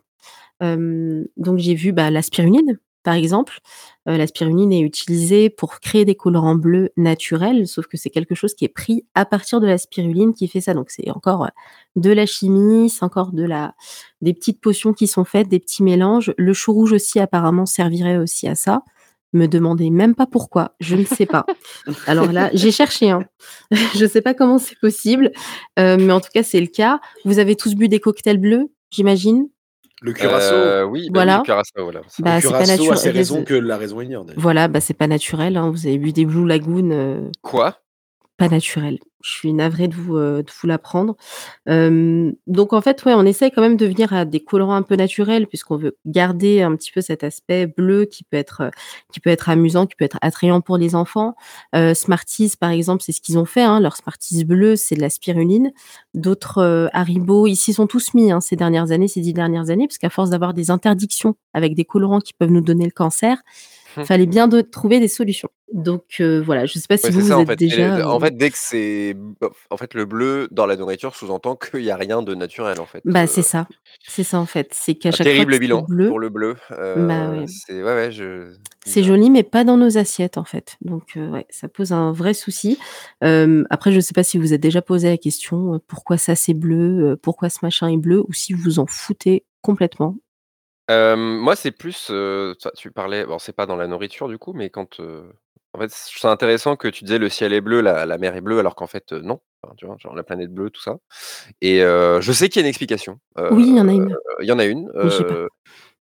Donc 0.62 1.58
j'ai 1.58 1.76
vu, 1.76 1.92
bah, 1.92 2.12
la 2.12 2.22
spiruline, 2.22 2.80
par 3.04 3.14
exemple. 3.14 3.60
La 4.06 4.28
spiruline 4.28 4.74
est 4.74 4.82
utilisée 4.82 5.50
pour 5.50 5.80
créer 5.80 6.04
des 6.04 6.16
colorants 6.16 6.56
bleus 6.56 6.90
naturels, 6.98 7.68
sauf 7.68 7.88
que 7.88 7.96
c'est 7.96 8.10
quelque 8.10 8.36
chose 8.36 8.54
qui 8.54 8.66
est 8.66 8.70
pris 8.70 9.06
à 9.16 9.26
partir 9.26 9.62
de 9.62 9.68
la 9.68 9.78
spiruline 9.78 10.34
qui 10.34 10.48
fait 10.48 10.62
ça. 10.62 10.74
Donc 10.74 10.90
c'est 10.90 11.10
encore, 11.12 11.48
de 11.96 12.12
la 12.12 12.26
chimie, 12.26 12.90
c'est 12.90 13.04
encore 13.04 13.32
de 13.32 13.44
la 13.44 13.76
des 14.22 14.34
petites 14.34 14.60
potions 14.60 14.94
qui 14.94 15.08
sont 15.08 15.26
faites, 15.26 15.48
des 15.48 15.60
petits 15.60 15.84
mélanges. 15.84 16.34
Le 16.38 16.54
chou 16.54 16.74
rouge 16.74 16.92
aussi 16.92 17.20
apparemment 17.20 17.66
servirait 17.66 18.18
aussi 18.18 18.48
à 18.48 18.56
ça. 18.56 18.84
Me 19.32 19.46
demandez 19.46 19.92
même 19.92 20.16
pas 20.16 20.26
pourquoi, 20.26 20.74
je 20.80 20.96
ne 20.96 21.06
sais 21.06 21.28
pas. 21.28 21.46
Alors 22.08 22.32
là, 22.32 22.50
j'ai 22.54 22.72
cherché, 22.72 23.12
hein. 23.12 23.26
Je 23.96 24.08
sais 24.08 24.22
pas 24.22 24.34
comment 24.34 24.58
c'est 24.58 24.80
possible, 24.80 25.32
mais 25.78 26.12
en 26.12 26.20
tout 26.20 26.32
cas, 26.34 26.42
c'est 26.42 26.60
le 26.60 26.68
cas. 26.68 27.00
Vous 27.26 27.38
avez 27.38 27.56
tous 27.56 27.76
bu 27.76 27.88
des 27.88 28.00
cocktails 28.00 28.40
bleus, 28.40 28.72
j'imagine? 28.90 29.48
Le 30.02 30.14
curaçao 30.14 30.56
Heu, 30.58 30.84
oui, 30.86 31.10
bah, 31.10 31.22
oui, 31.22 31.26
Voilà. 31.26 31.42
curaçao, 31.46 31.84
voilà, 31.84 32.02
c'est 32.08 32.24
Bah, 32.24 32.36
le 32.36 32.42
c'est 32.42 32.48
pas 32.48 32.64
curaçao 32.64 32.92
a 32.92 32.96
ses 32.96 33.10
raisons 33.12 33.44
que 33.44 33.54
la 33.54 33.78
raison 33.78 34.02
ignore 34.02 34.26
voilà, 34.38 34.68
bah, 34.68 34.80
c'est 34.80 34.94
pas 34.94 35.08
naturel, 35.08 35.58
hein. 35.58 35.70
Vous 35.72 35.88
avez 35.88 35.98
bu 35.98 36.14
des 36.14 36.26
Blue 36.26 36.48
Lagoon, 36.48 36.92
heu, 36.92 37.32
Quoi? 37.42 37.76
Pas 38.40 38.50
naturel. 38.50 39.00
Je 39.22 39.32
suis 39.32 39.54
navrée 39.54 39.90
de 39.90 39.96
vous, 39.96 40.16
vous 40.16 40.68
l'apprendre. 40.68 41.18
Donc 41.68 42.74
en 42.74 42.82
fait, 42.82 43.04
ouais, 43.06 43.14
on 43.14 43.26
essaye 43.26 43.52
quand 43.52 43.62
même 43.62 43.78
de 43.78 43.86
venir 43.86 44.14
à 44.14 44.26
des 44.26 44.40
colorants 44.40 44.76
un 44.76 44.82
peu 44.82 44.96
naturels 44.96 45.48
puisqu'on 45.48 45.78
veut 45.78 45.98
garder 46.06 46.62
un 46.62 46.76
petit 46.76 46.92
peu 46.92 47.02
cet 47.02 47.24
aspect 47.24 47.68
bleu 47.68 48.06
qui 48.06 48.24
peut 48.24 48.38
être, 48.38 48.62
heu, 48.64 48.72
qui 49.14 49.20
peut 49.20 49.30
être 49.30 49.50
amusant, 49.50 49.86
qui 49.88 49.96
peut 49.96 50.06
être 50.06 50.18
attrayant 50.22 50.62
pour 50.62 50.78
les 50.78 50.96
enfants. 50.96 51.36
Heu, 51.76 51.94
Smarties, 51.94 52.54
par 52.60 52.72
exemple, 52.72 53.04
c'est 53.06 53.12
ce 53.12 53.22
qu'ils 53.22 53.38
ont 53.38 53.46
fait, 53.46 53.62
hein. 53.64 53.80
Leur 53.82 53.96
Smarties 53.98 54.46
bleu, 54.46 54.76
c'est 54.76 54.96
de 54.96 55.02
la 55.02 55.10
spiruline. 55.10 55.72
D'autres, 56.14 56.90
Haribo, 56.94 57.48
s'y 57.56 57.74
sont 57.74 57.88
tous 57.88 58.14
mis, 58.14 58.32
hein, 58.32 58.42
ces 58.42 58.56
dernières 58.56 58.92
années, 58.92 59.08
ces 59.10 59.22
10 59.22 59.34
dernières 59.34 59.70
années, 59.70 59.88
parce 59.88 59.98
qu'à 59.98 60.10
force 60.10 60.30
d'avoir 60.30 60.54
des 60.54 60.72
interdictions 60.72 61.36
avec 61.54 61.76
des 61.76 61.86
colorants 61.86 62.22
qui 62.22 62.34
peuvent 62.34 62.52
nous 62.52 62.62
donner 62.62 62.86
le 62.86 62.92
cancer, 62.92 63.42
fallait 64.06 64.26
bien 64.26 64.48
de 64.48 64.62
trouver 64.62 65.00
des 65.00 65.08
solutions. 65.08 65.50
Donc 65.74 66.04
heu, 66.20 66.40
voilà, 66.42 66.66
je 66.66 66.74
sais 66.80 66.88
pas 66.88 66.98
si 66.98 67.06
Ouais, 67.06 67.12
vous, 67.12 67.22
vous 67.22 67.32
en 67.32 67.42
êtes 67.42 67.48
fait. 67.48 67.56
Déjà, 67.58 67.98
les 67.98 68.04
en 68.04 68.18
heu 68.18 68.20
fait, 68.20 68.36
dès 68.38 68.50
que 68.50 68.58
c'est 68.58 69.16
en 69.70 69.78
fait, 69.78 69.94
le 69.94 70.06
bleu 70.06 70.48
dans 70.52 70.66
la 70.66 70.76
nourriture 70.76 71.16
sous-entend 71.16 71.56
qu'il 71.72 71.82
y 71.84 71.92
a 71.92 71.96
rien 71.96 72.22
de 72.22 72.34
naturel, 72.36 72.80
en 72.80 72.86
fait, 72.86 73.04
bah, 73.06 73.28
c'est 73.28 73.42
heu 73.42 73.44
ça. 73.44 73.68
C'est 74.08 74.24
ça, 74.24 74.40
en 74.40 74.46
fait. 74.46 74.70
C'est 74.74 74.96
qu'à 74.96 75.12
chaque 75.12 75.18
fois 75.18 75.26
que 75.26 75.30
terrible 75.32 75.54
c'est 75.54 75.60
bilan 75.60 75.82
bleu 75.84 76.08
pour 76.08 76.20
le 76.20 76.30
bleu, 76.30 76.56
bah, 76.70 77.30
ouais. 77.30 77.46
c'est 77.48 77.84
ouais, 77.84 77.94
ouais, 77.94 78.12
je 78.12 78.54
C'est 78.86 79.04
joli, 79.04 79.30
mais 79.30 79.44
pas 79.44 79.64
dans 79.64 79.78
nos 79.78 79.98
assiettes, 79.98 80.38
en 80.38 80.44
fait. 80.44 80.78
Donc 80.82 81.14
ouais, 81.16 81.46
ça 81.50 81.68
pose 81.68 81.92
un 81.92 82.12
vrai 82.12 82.34
souci. 82.34 82.78
Après, 83.22 83.92
je 83.92 84.00
sais 84.00 84.14
pas 84.14 84.24
si 84.24 84.38
vous 84.38 84.54
êtes 84.54 84.62
déjà 84.62 84.82
posé 84.82 85.10
la 85.10 85.18
question, 85.18 85.80
pourquoi 85.88 86.18
ça 86.18 86.36
c'est 86.36 86.54
bleu, 86.54 87.18
pourquoi 87.22 87.50
ce 87.50 87.60
machin 87.62 87.90
est 87.90 87.98
bleu 87.98 88.24
ou 88.28 88.34
si 88.34 88.54
vous 88.54 88.80
en 88.80 88.86
foutez 88.88 89.46
complètement? 89.62 90.16
Moi, 90.90 91.56
c'est 91.56 91.72
plus, 91.72 92.10
heu, 92.12 92.56
tu 92.60 92.68
tu 92.76 92.92
parlais 92.92 93.26
bon, 93.26 93.40
c'est 93.40 93.54
pas 93.54 93.66
dans 93.66 93.76
la 93.76 93.88
nourriture, 93.88 94.28
du 94.28 94.38
coup, 94.38 94.54
mais 94.54 94.70
quand, 94.70 95.00
heu, 95.00 95.32
en 95.74 95.80
fait, 95.80 95.90
je 95.90 96.12
trouve 96.12 96.22
ça 96.22 96.32
intéressant 96.32 96.76
que 96.76 96.88
tu 96.88 97.04
disais: 97.04 97.20
«Le 97.20 97.30
ciel 97.30 97.54
est 97.54 97.62
bleu, 97.62 97.82
la 97.82 98.06
la 98.06 98.18
mer 98.18 98.36
est 98.36 98.42
bleue», 98.42 98.60
alors 98.60 98.76
qu'en 98.76 98.88
fait, 98.88 99.12
heu, 99.14 99.22
non. 99.22 99.40
Enfin, 99.64 99.76
tu 99.78 99.86
vois? 99.86 99.98
Genre 100.00 100.16
la 100.16 100.24
planète 100.24 100.52
bleue, 100.54 100.70
tout 100.70 100.82
ça 100.82 100.98
et 101.62 101.82
heu, 101.84 102.20
je 102.22 102.32
sais 102.34 102.50
qu'il 102.50 102.62
y 102.62 102.64
a 102.64 102.68
une 102.68 102.70
explication. 102.70 103.20
Oui, 103.50 103.66
il 103.70 103.76
y 103.76 103.82
en 103.82 103.88
a 103.90 103.94
une, 103.94 104.16
il 104.42 104.48
y 104.48 104.52
en 104.54 104.60
a 104.60 104.66
une, 104.66 104.90
mais 105.02 105.10
j'ai 105.12 105.26
pas. 105.26 105.36
heu, 105.36 105.50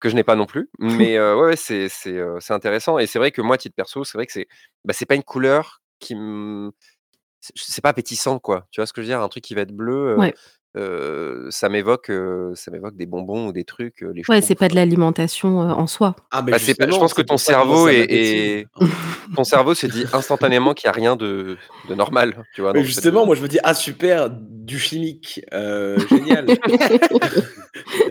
que 0.02 0.10
je 0.10 0.16
n'ai 0.16 0.24
pas 0.26 0.36
non 0.38 0.46
plus, 0.48 0.70
mais 0.80 1.18
heu, 1.18 1.36
ouais, 1.38 1.48
ouais, 1.50 1.56
c'est 1.58 1.90
c'est, 1.90 2.14
heu, 2.14 2.38
c'est 2.42 2.54
intéressant 2.54 3.00
et 3.00 3.08
c'est 3.08 3.20
vrai 3.20 3.32
que 3.32 3.42
moi, 3.44 3.56
à 3.56 3.58
titre 3.60 3.76
perso, 3.76 4.04
c'est 4.06 4.18
vrai 4.18 4.26
que 4.28 4.34
c'est 4.34 4.48
bah, 4.86 4.94
c'est 4.94 5.06
pas 5.08 5.16
une 5.16 5.24
couleur 5.24 5.82
qui 6.00 6.16
me 6.16 6.72
c'est 7.42 7.54
c'est 7.58 7.82
pas 7.82 7.90
appétissant, 7.90 8.40
quoi. 8.40 8.68
Tu 8.72 8.82
vois 8.82 8.88
ce 8.88 8.94
que 8.94 9.02
je 9.02 9.08
veux 9.08 9.14
dire? 9.14 9.22
Un 9.22 9.30
truc 9.30 9.44
qui 9.44 9.56
va 9.56 9.62
être 9.62 9.74
bleu, 9.74 9.94
heu 9.96 10.18
Ouais. 10.22 10.34
Heu, 10.78 11.48
ça 11.52 11.70
m'évoque, 11.70 12.10
heu, 12.10 12.54
ça 12.56 12.72
m'évoque 12.72 12.96
des 12.96 13.06
bonbons 13.06 13.48
ou 13.48 13.52
des 13.54 13.66
trucs, 13.66 14.04
heu, 14.04 14.12
les 14.12 14.24
Ouais, 14.30 14.42
c'est 14.42 14.56
Schtroumpfs, 14.56 14.56
pas 14.56 14.70
de 14.70 14.76
l'alimentation, 14.76 15.62
heu, 15.64 15.72
en 15.74 15.86
soi. 15.88 16.16
Ah 16.32 16.42
mais 16.42 16.52
Bah, 16.52 16.60
c'est 16.60 16.76
pas 16.76 16.86
je 16.90 16.98
justement, 16.98 17.00
pense 17.00 17.14
que 17.14 17.22
c'est 17.22 17.26
ton 17.26 17.34
pour 17.36 17.42
ça 17.42 17.56
que 17.56 17.64
moi 17.64 17.76
cerveau 17.76 17.78
ça 17.78 17.92
est 18.10 18.70
ton 19.36 19.44
cerveau 19.46 19.76
se 19.76 19.88
dit 19.88 20.06
instantanément 20.14 20.74
qu'il 20.74 20.88
y 20.88 20.90
a 20.90 20.94
rien 20.94 21.16
de 21.18 21.60
de 21.86 21.96
normal, 21.96 22.46
tu 22.54 22.62
vois? 22.62 22.74
Mais 22.74 22.82
Dans 22.82 22.84
le 22.84 22.90
fait 22.90 23.02
de 23.02 23.10
justement, 23.12 23.26
moi 23.26 23.36
je 23.36 23.42
me 23.44 23.48
dis: 23.48 23.60
«Ah 23.64 23.74
super, 23.74 24.30
du 24.32 24.80
chimique, 24.80 25.42
heu, 25.54 26.06
génial». 26.06 26.58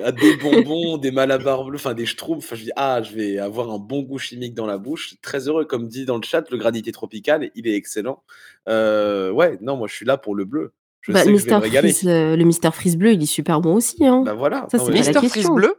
Ah 0.04 0.12
des 0.12 0.32
bonbons, 0.34 0.98
des 0.98 1.10
Malabar 1.10 1.64
bleus, 1.64 1.76
enfin 1.76 1.94
des 1.94 2.06
Schtroumpfs, 2.06 2.44
enfin 2.46 2.56
je 2.56 2.64
dis: 2.64 2.70
«Ah 2.76 3.02
je 3.02 3.12
vais 3.14 3.38
avoir 3.38 3.70
un 3.70 3.78
bon 3.78 4.02
goût 4.02 4.18
chimique 4.18 4.54
dans 4.54 4.66
la 4.66 4.78
bouche». 4.78 5.14
Très 5.22 5.48
heureux, 5.48 5.64
comme 5.64 5.88
dit 5.88 6.04
dans 6.04 6.16
le 6.16 6.22
chat, 6.22 6.48
le 6.50 6.56
granité 6.58 6.92
tropical, 6.92 7.50
il 7.54 7.66
est 7.68 7.74
excellent. 7.76 8.22
Heu, 8.68 9.30
ouais, 9.32 9.58
non, 9.60 9.76
moi 9.76 9.88
je 9.88 9.94
suis 9.94 10.06
là 10.06 10.16
pour 10.18 10.34
le 10.34 10.44
bleu. 10.44 10.72
Je 11.02 11.12
Bah, 11.12 11.24
le 11.24 11.26
sais 11.26 11.26
que 11.26 11.28
je 11.30 11.30
vais 11.30 11.32
Mister 11.32 11.54
me 11.56 11.60
régaler. 11.60 11.92
Freeze, 11.92 12.08
heu, 12.08 12.36
le 12.36 12.44
Mister 12.44 12.70
Freeze 12.72 12.96
bleu, 12.96 13.12
il 13.12 13.22
est 13.22 13.26
super 13.26 13.60
bon 13.60 13.74
aussi, 13.74 14.06
hein. 14.06 14.22
Bah 14.24 14.34
voilà, 14.34 14.66
Ça, 14.70 14.78
non 14.78 14.86
c'est 14.86 14.92
mais 14.92 14.98
Mister 15.00 15.28
Freeze 15.28 15.50
bleu? 15.50 15.74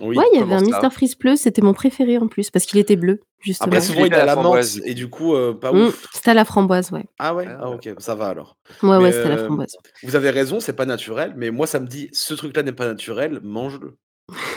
Ouais, 0.00 0.06
oui. 0.08 0.18
il 0.32 0.38
y 0.38 0.42
avait 0.42 0.54
un 0.54 0.58
ça? 0.58 0.64
Mister 0.64 0.90
Freeze 0.90 1.16
bleu, 1.16 1.36
c'était 1.36 1.62
mon 1.62 1.72
préféré 1.74 2.18
en 2.18 2.28
plus, 2.28 2.50
parce 2.50 2.66
qu'il 2.66 2.78
était 2.78 2.96
bleu, 2.96 3.20
Après 3.20 3.20
Est-ce 3.40 3.40
justement. 3.40 3.70
qu'il 3.72 3.82
souvent 3.82 4.04
il 4.06 4.12
est 4.12 4.16
à 4.16 4.24
la 4.26 4.36
menthe 4.36 4.66
et 4.84 4.94
du 4.94 5.08
coup, 5.08 5.34
heu, 5.34 5.58
pas 5.58 5.72
Mmh, 5.72 5.86
ouf. 5.86 6.06
c'était 6.12 6.30
à 6.30 6.34
la 6.34 6.44
framboise, 6.44 6.92
ouais. 6.92 7.04
Ah 7.18 7.34
ouais? 7.34 7.46
Ah 7.48 7.58
Ah, 7.62 7.70
OK, 7.70 7.88
ça 7.98 8.14
va 8.14 8.28
alors. 8.28 8.56
Ouais, 8.82 8.90
Mais 8.90 8.96
ouais, 9.04 9.12
c'était 9.12 9.26
à 9.26 9.30
la 9.30 9.34
hem, 9.36 9.46
framboise. 9.46 9.76
vous 10.02 10.16
avez 10.16 10.30
raison, 10.30 10.60
c'est 10.60 10.72
pas 10.74 10.86
naturel, 10.86 11.32
mais 11.36 11.50
moi 11.50 11.66
ça 11.66 11.80
me 11.80 11.86
dit: 11.86 12.08
«Ce 12.12 12.34
truc-là 12.34 12.62
n'est 12.62 12.72
pas 12.72 12.86
naturel, 12.86 13.40
mange-le». 13.42 13.96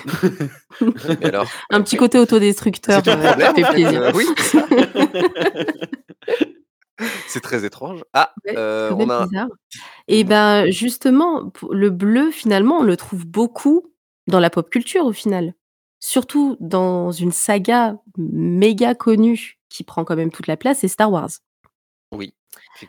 alors? 1.24 1.50
Un 1.72 1.82
petit 1.82 1.98
côté 1.98 2.20
autodestructeur, 2.20 3.02
problème, 3.02 3.52
en 3.52 3.56
fait 3.56 3.74
plaisir. 3.74 4.12
oui, 4.16 4.28
c'est 7.28 7.42
très 7.42 7.66
étrange. 7.66 8.04
Ah, 8.14 8.34
on 8.48 9.10
a 9.10 9.26
bizarre 9.26 9.50
et 10.08 10.24
ben, 10.24 10.70
justement, 10.70 11.52
le 11.72 11.90
bleu, 11.90 12.32
finalement, 12.32 12.80
on 12.80 12.84
le 12.84 12.98
trouve 12.98 13.26
beaucoup 13.26 13.94
dans 14.28 14.40
la 14.40 14.50
pop 14.50 14.70
culture, 14.70 15.06
au 15.06 15.14
final. 15.14 15.54
Surtout 16.00 16.58
dans 16.60 17.12
une 17.12 17.32
saga 17.32 17.98
méga 18.18 18.94
connue 18.96 19.60
qui 19.70 19.84
prend 19.84 20.04
quand 20.04 20.16
même 20.16 20.32
toute 20.32 20.48
la 20.48 20.58
place, 20.58 20.80
c'est 20.80 20.88
Star 20.88 21.12
Wars. 21.12 21.30
Oui, 22.12 22.34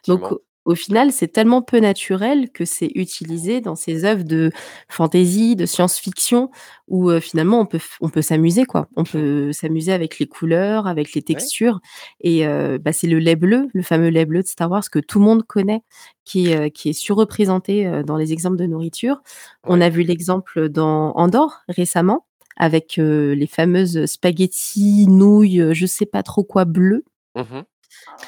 Donc. 0.07 0.23
Au 0.65 0.75
final, 0.75 1.13
c'est 1.13 1.29
tellement 1.29 1.61
peu 1.63 1.79
naturel 1.79 2.51
que 2.51 2.65
c'est 2.65 2.91
utilisé 2.95 3.61
dans 3.61 3.75
ces 3.77 4.05
œuvres 4.07 4.25
de 4.25 4.51
fantasy, 4.89 5.57
de 5.57 5.67
science-fiction 5.67 6.51
où, 6.89 7.11
heu, 7.11 7.21
finalement 7.21 7.61
on 7.61 7.67
peut 7.67 7.81
on 8.01 8.09
peut 8.09 8.23
s'amuser 8.23 8.65
quoi. 8.65 8.89
On 8.97 9.05
peut 9.05 9.53
s'amuser 9.53 9.93
avec 9.93 10.19
les 10.19 10.27
couleurs, 10.27 10.87
avec 10.87 11.13
les 11.15 11.23
Ouais. 11.33 11.51
textures 11.51 11.81
et 12.21 12.47
heu, 12.47 12.79
bah, 12.79 12.93
c'est 12.95 13.07
le 13.09 13.19
lait 13.19 13.37
bleu, 13.37 13.69
le 13.75 13.83
fameux 13.83 14.09
lait 14.09 14.25
bleu 14.27 14.43
de 14.43 14.47
Star 14.49 14.71
Wars 14.71 14.89
que 14.91 14.99
tout 15.01 15.19
le 15.19 15.25
monde 15.27 15.45
connaît, 15.47 15.83
qui 16.25 16.51
est, 16.51 16.67
heu, 16.67 16.69
qui 16.71 16.89
est 16.91 16.93
surreprésenté, 16.95 18.03
dans 18.07 18.17
les 18.17 18.33
exemples 18.33 18.57
de 18.57 18.67
nourriture. 18.67 19.23
On 19.67 19.81
a 19.83 19.91
vu 19.91 20.03
l'exemple 20.03 20.69
dans 20.71 21.13
Andor 21.17 21.61
récemment 21.69 22.27
avec, 22.57 22.97
les 22.99 23.47
fameuses 23.49 24.07
spaghettis, 24.07 25.07
nouilles, 25.09 25.63
je 25.75 25.87
sais 25.87 26.07
pas 26.07 26.23
trop 26.23 26.45
quoi 26.45 26.65
bleues. 26.65 27.05
Mmh 27.35 27.43
mh 27.53 27.65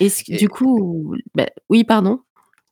Est-ce 0.00 0.24
que 0.24 0.32
et 0.32 0.36
du 0.36 0.48
coup 0.48 1.14
bah 1.34 1.46
oui, 1.70 1.84
pardon? 1.84 2.20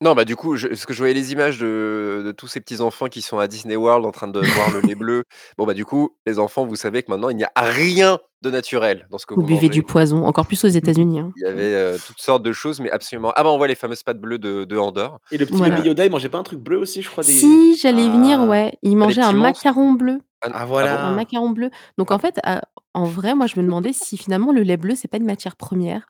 Non, 0.04 0.14
bah, 0.14 0.26
du 0.26 0.37
coup, 0.37 0.56
je 0.56 0.68
parce 0.68 0.84
que 0.84 0.92
je 0.92 0.99
voyais 0.99 1.14
les 1.14 1.32
images 1.32 1.58
de 1.58 2.23
de 2.26 2.30
tous 2.32 2.46
ces 2.46 2.61
petits 2.61 2.82
enfants 2.82 3.06
qui 3.06 3.23
sont 3.23 3.38
à 3.38 3.49
Disney 3.49 3.75
World 3.75 4.04
en 4.04 4.11
train 4.12 4.28
de 4.28 4.38
boire 4.38 4.70
le 4.70 4.80
lait 4.80 4.94
bleu. 4.94 5.25
Bon, 5.56 5.64
bah, 5.64 5.73
du 5.73 5.87
coup, 5.87 6.11
les 6.26 6.38
enfants, 6.38 6.66
vous 6.66 6.76
savez 6.76 7.02
que 7.02 7.11
maintenant 7.11 7.30
il 7.30 7.37
n'y 7.37 7.44
a 7.44 7.50
rien 7.56 8.18
de 8.42 8.50
naturel 8.50 9.06
dans 9.11 9.16
ce 9.16 9.25
que 9.25 9.32
Vous 9.32 9.40
vous 9.40 9.46
buvez 9.46 9.70
du 9.70 9.82
poison, 9.82 10.26
encore 10.26 10.46
plus 10.46 10.62
aux 10.64 10.68
États-Unis, 10.68 11.20
hein. 11.20 11.32
Il 11.37 11.42
y 11.44 11.46
avait, 11.46 11.73
heu, 11.75 11.96
toutes 12.06 12.20
sortes 12.20 12.42
de 12.42 12.52
choses, 12.52 12.80
mais 12.80 12.90
absolument 12.90 13.32
ah 13.34 13.42
bah, 13.42 13.50
on 13.50 13.56
voit 13.56 13.66
les 13.66 13.75
fameuses 13.75 14.02
pâtes 14.02 14.20
bleues 14.20 14.38
de 14.38 14.64
de 14.64 14.76
Andor. 14.76 15.20
Et 15.30 15.38
le 15.38 15.46
petit 15.46 15.54
bébé 15.62 15.68
Voilà. 15.70 15.87
Yoda, 15.87 16.04
il 16.04 16.11
mangeait 16.11 16.28
pas 16.28 16.38
un 16.38 16.42
truc 16.42 16.61
bleu 16.61 16.76
aussi, 16.78 17.00
je 17.00 17.08
crois 17.08 17.25
des 17.25 17.32
Si, 17.32 17.76
j'allais 17.78 18.04
y 18.04 18.11
venir, 18.11 18.40
ah! 18.42 18.46
ouais. 18.46 18.78
Il 18.82 18.88
Ah, 18.88 18.90
les 18.90 18.94
mangeait 18.96 19.23
un 19.23 19.28
petits 19.28 19.37
monstres? 19.37 19.64
macaron 19.64 19.92
bleu. 19.94 20.18
Ah 20.42 20.49
n 20.49 20.52
Ah 20.54 20.58
ah 20.61 20.66
bon? 20.66 20.66
Un 20.66 20.66
voilà! 20.66 21.11
macaron 21.12 21.49
bleu. 21.50 21.70
Donc 21.96 22.11
en 22.11 22.18
fait, 22.18 22.38
à 22.44 22.61
en 22.92 23.04
vrai, 23.06 23.34
moi, 23.34 23.46
je 23.46 23.58
me 23.58 23.64
demandais 23.64 23.92
si 23.94 24.18
finalement 24.18 24.52
le 24.52 24.62
lait 24.62 24.76
bleu, 24.76 24.94
c'est 24.96 25.08
pas 25.08 25.16
une 25.16 25.25
matière 25.25 25.56
première 25.56 26.06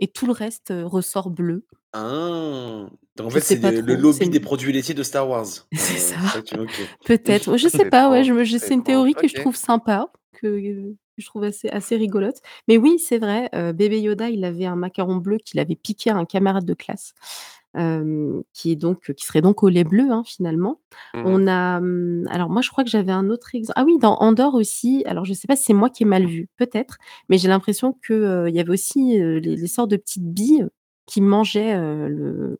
et 0.00 0.08
tout 0.08 0.26
le 0.26 0.32
reste, 0.32 0.72
ressort 0.84 1.30
bleu. 1.30 1.64
Ah! 1.92 2.86
Donc 3.16 3.26
en 3.26 3.30
fait, 3.30 3.40
c'est 3.40 3.60
le 3.60 3.94
lobby 3.94 4.28
des 4.30 4.40
produits 4.40 4.72
laitiers 4.72 4.94
de 4.94 5.02
Star 5.02 5.28
Wars. 5.28 5.46
C'est 5.72 5.98
ça, 5.98 6.16
peut-être. 7.04 7.56
Je 7.56 7.68
sais 7.68 7.84
pas, 7.90 8.10
ouais, 8.10 8.24
c'est 8.46 8.74
une 8.74 8.82
théorie 8.82 9.14
que 9.14 9.28
je 9.28 9.34
trouve 9.34 9.56
sympa, 9.56 10.10
que 10.32 10.58
je 11.18 11.26
trouve 11.26 11.44
assez 11.44 11.68
assez 11.68 11.96
rigolote. 11.96 12.40
Mais 12.66 12.78
oui, 12.78 12.98
c'est 12.98 13.18
vrai, 13.18 13.50
bébé 13.74 14.00
Yoda, 14.00 14.30
il 14.30 14.44
avait 14.44 14.66
un 14.66 14.76
macaron 14.76 15.16
bleu 15.16 15.38
qu'il 15.38 15.60
avait 15.60 15.76
piqué 15.76 16.10
à 16.10 16.16
un 16.16 16.24
camarade 16.24 16.64
de 16.64 16.74
classe, 16.74 17.14
qui 17.74 18.72
est 18.72 18.76
donc 18.76 19.12
qui 19.14 19.24
serait 19.26 19.42
donc 19.42 19.62
au 19.62 19.68
lait 19.68 19.84
bleu, 19.84 20.10
hein, 20.10 20.22
finalement. 20.26 20.80
Mmh 21.14 21.18
mh. 21.20 21.22
On 21.26 21.46
a, 21.46 21.80
mmh, 21.80 22.26
alors 22.30 22.50
moi, 22.50 22.62
je 22.62 22.70
crois 22.70 22.84
que 22.84 22.90
j'avais 22.90 23.12
un 23.12 23.30
autre 23.30 23.54
exemple 23.54 23.74
ah 23.76 23.84
oui, 23.84 23.98
dans 23.98 24.16
Andor 24.16 24.54
aussi, 24.54 25.02
alors 25.06 25.24
je 25.24 25.32
sais 25.34 25.46
pas 25.46 25.56
si 25.56 25.64
c'est 25.64 25.74
moi 25.74 25.90
qui 25.90 26.02
ai 26.04 26.06
mal 26.06 26.26
vu, 26.26 26.48
peut-être, 26.56 26.98
mais 27.28 27.38
j'ai 27.38 27.48
l'impression 27.48 27.96
que, 28.02 28.12
heu, 28.14 28.48
il 28.48 28.54
y 28.54 28.60
avait 28.60 28.70
aussi, 28.72 29.18
les 29.18 29.40
les 29.40 29.66
sortes 29.66 29.90
de 29.90 29.96
petites 29.96 30.24
billes 30.32 30.66
qui 31.06 31.20
mangeaient, 31.20 31.76
le 32.08 32.56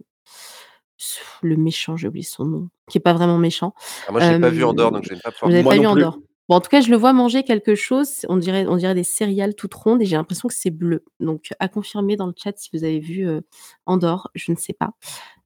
le 1.43 1.57
méchant, 1.57 1.97
j'ai 1.97 2.09
oublié 2.09 2.25
son 2.25 2.45
nom, 2.45 2.69
qui 2.89 2.99
est 2.99 3.01
pas 3.01 3.15
vraiment 3.15 3.39
méchant. 3.39 3.75
Ah 4.07 4.13
moi, 4.13 4.21
j'ai 4.21 4.39
pas 4.39 4.51
vu 4.51 4.63
Hem, 4.63 4.69
Andor, 4.69 4.93
donc 4.93 5.05
je 5.05 5.15
vais 5.15 5.21
pas 5.21 5.31
pouvoir 5.33 5.51
vous 5.51 5.63
Moi 5.63 5.73
pas 5.73 5.79
vu 5.79 5.85
non 5.85 5.93
plus. 5.95 6.03
Andor? 6.05 6.19
Bon, 6.51 6.57
en 6.57 6.61
tout 6.61 6.69
cas, 6.69 6.81
je 6.81 6.91
le 6.91 6.97
vois 6.97 7.13
manger 7.13 7.45
quelque 7.45 7.77
chose, 7.77 8.27
on 8.29 8.37
dirait 8.37 8.67
on 8.67 8.77
dirait 8.77 8.97
des 8.97 9.05
céréales 9.05 9.55
toutes 9.55 9.73
rondes 9.73 10.03
et 10.03 10.05
j'ai 10.05 10.17
l'impression 10.17 10.49
que 10.49 10.55
c'est 10.55 10.71
bleu. 10.73 11.05
Donc 11.21 11.51
à 11.61 11.69
confirmer 11.69 12.17
dans 12.17 12.27
le 12.27 12.33
chat 12.37 12.53
si 12.59 12.71
vous 12.75 12.83
avez 12.83 12.99
vu, 12.99 13.25
heu, 13.25 13.43
Andor, 13.87 14.33
je 14.35 14.51
ne 14.51 14.57
sais 14.57 14.73
pas. 14.73 14.91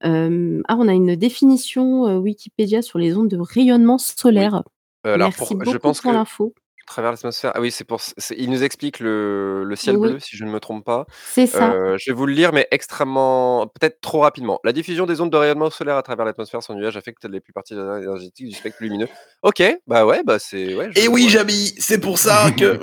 Ah, 0.02 0.76
on 0.78 0.88
a 0.88 0.94
une 0.94 1.16
définition, 1.16 2.08
heu, 2.08 2.18
Wikipédia 2.18 2.82
sur 2.82 2.98
les 2.98 3.16
ondes 3.16 3.28
de 3.28 3.38
rayonnement 3.38 3.98
solaire. 3.98 4.62
Heu, 5.06 5.10
alors 5.14 5.30
Merci 5.30 5.54
pour 5.54 5.56
je 5.66 5.76
beaucoup 5.76 5.80
pense 5.80 6.00
pour 6.00 6.12
que 6.12 6.16
l'info. 6.16 6.54
Travers 6.86 7.10
l'atmosphère 7.10 7.52
ah 7.54 7.60
oui, 7.60 7.70
c'est 7.70 7.84
pour 7.84 8.00
c'est 8.00 8.36
il 8.36 8.50
nous 8.50 8.62
explique 8.62 9.00
le 9.00 9.64
le 9.64 9.76
ciel 9.76 9.96
bleu, 9.98 10.18
si 10.18 10.36
je 10.36 10.44
ne 10.44 10.50
me 10.50 10.60
trompe 10.60 10.84
pas. 10.84 11.06
C'est 11.26 11.46
ça. 11.46 11.72
Heu, 11.72 11.96
je 11.98 12.10
vais 12.10 12.16
vous 12.16 12.26
le 12.26 12.32
lire, 12.32 12.52
mais 12.52 12.66
extrêmement 12.70 13.66
peut-être 13.66 14.00
trop 14.00 14.20
rapidement. 14.20 14.60
La 14.64 14.72
diffusion 14.72 15.06
des 15.06 15.20
ondes 15.20 15.30
de 15.30 15.36
rayonnement 15.36 15.70
solaire 15.70 15.96
à 15.96 16.02
travers 16.02 16.24
l'atmosphère 16.24 16.62
sans 16.62 16.74
nuages 16.74 16.96
affecte 16.96 17.24
les 17.24 17.40
plus 17.40 17.52
parties 17.52 17.74
énergétiques 17.74 18.48
du 18.48 18.54
spectre 18.54 18.78
lumineux. 18.80 19.08
OK, 19.42 19.62
bah, 19.86 20.06
ouais, 20.06 20.22
bah, 20.24 20.38
c'est 20.38 20.74
ouais, 20.74 20.90
je 20.92 21.00
Et 21.00 21.08
oui, 21.08 21.24
ouais. 21.24 21.28
Jamy, 21.28 21.74
c'est 21.78 22.00
pour 22.00 22.18
ça 22.18 22.50
que 22.56 22.78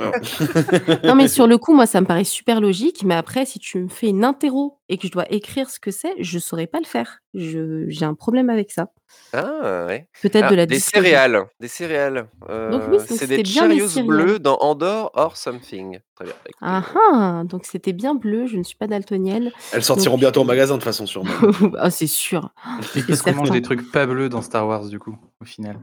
Non, 1.07 1.15
mais 1.15 1.27
sur 1.27 1.47
le 1.47 1.57
coup, 1.57 1.73
moi, 1.73 1.85
ça 1.85 2.01
me 2.01 2.05
paraît 2.05 2.23
super 2.23 2.61
logique, 2.61 3.03
mais 3.03 3.15
après, 3.15 3.45
si 3.45 3.59
tu 3.59 3.79
me 3.79 3.87
fais 3.87 4.07
une 4.07 4.23
interro 4.23 4.80
et 4.91 4.97
que 4.99 5.07
je 5.07 5.11
dois 5.11 5.25
écrire 5.31 5.69
ce 5.69 5.79
que 5.79 5.91
c'est, 5.91 6.13
je 6.21 6.39
saurais 6.39 6.67
pas 6.67 6.79
le 6.79 6.85
faire. 6.85 7.19
Je 7.33 7.85
j'ai 7.89 8.05
un 8.05 8.13
problème 8.13 8.49
avec 8.51 8.71
ça. 8.71 8.91
Ah 9.33 9.85
ouais. 9.87 10.07
Peut-être 10.21 10.45
Ah, 10.45 10.49
de 10.51 10.55
la 10.55 10.65
des 10.65 10.79
céréales, 10.79 11.45
des 11.61 11.67
céréales, 11.69 12.27
Donc 12.67 12.83
oui, 12.87 12.97
heu, 12.97 12.97
donc 12.97 13.07
c'est 13.07 13.27
des 13.27 13.37
c'était 13.37 13.43
bien 13.43 13.67
des 13.67 13.79
Cheerios 13.79 14.03
bleus 14.05 14.39
dans 14.39 14.57
Andor 14.59 15.11
or 15.13 15.37
something. 15.37 15.99
Très 16.15 16.25
bien, 16.25 16.35
Ah 16.61 16.83
ah! 16.95 17.43
Donc 17.45 17.65
c'était 17.65 17.93
bien 17.93 18.13
bleu, 18.13 18.45
je 18.45 18.57
ne 18.57 18.63
suis 18.63 18.75
pas 18.75 18.87
daltonienne. 18.87 19.51
Elles 19.71 19.79
Donc 19.79 19.83
sortiront 19.83 20.17
bientôt 20.17 20.41
en 20.41 20.43
heu, 20.43 20.47
magasin 20.47 20.73
de 20.75 20.79
toute 20.79 20.85
façon, 20.85 21.05
sûrement, 21.05 21.31
ah, 21.77 21.89
c'est 21.89 22.07
sûr, 22.07 22.49
Et 22.95 22.99
c'est 22.99 23.09
est-ce 23.09 23.23
qu'on 23.23 23.33
mange 23.33 23.51
des 23.51 23.61
trucs 23.61 23.91
pas 23.91 24.05
bleus 24.05 24.29
dans 24.29 24.41
Star 24.41 24.67
Wars, 24.67 24.85
du 24.87 24.99
coup, 24.99 25.17
au 25.41 25.45
final? 25.45 25.79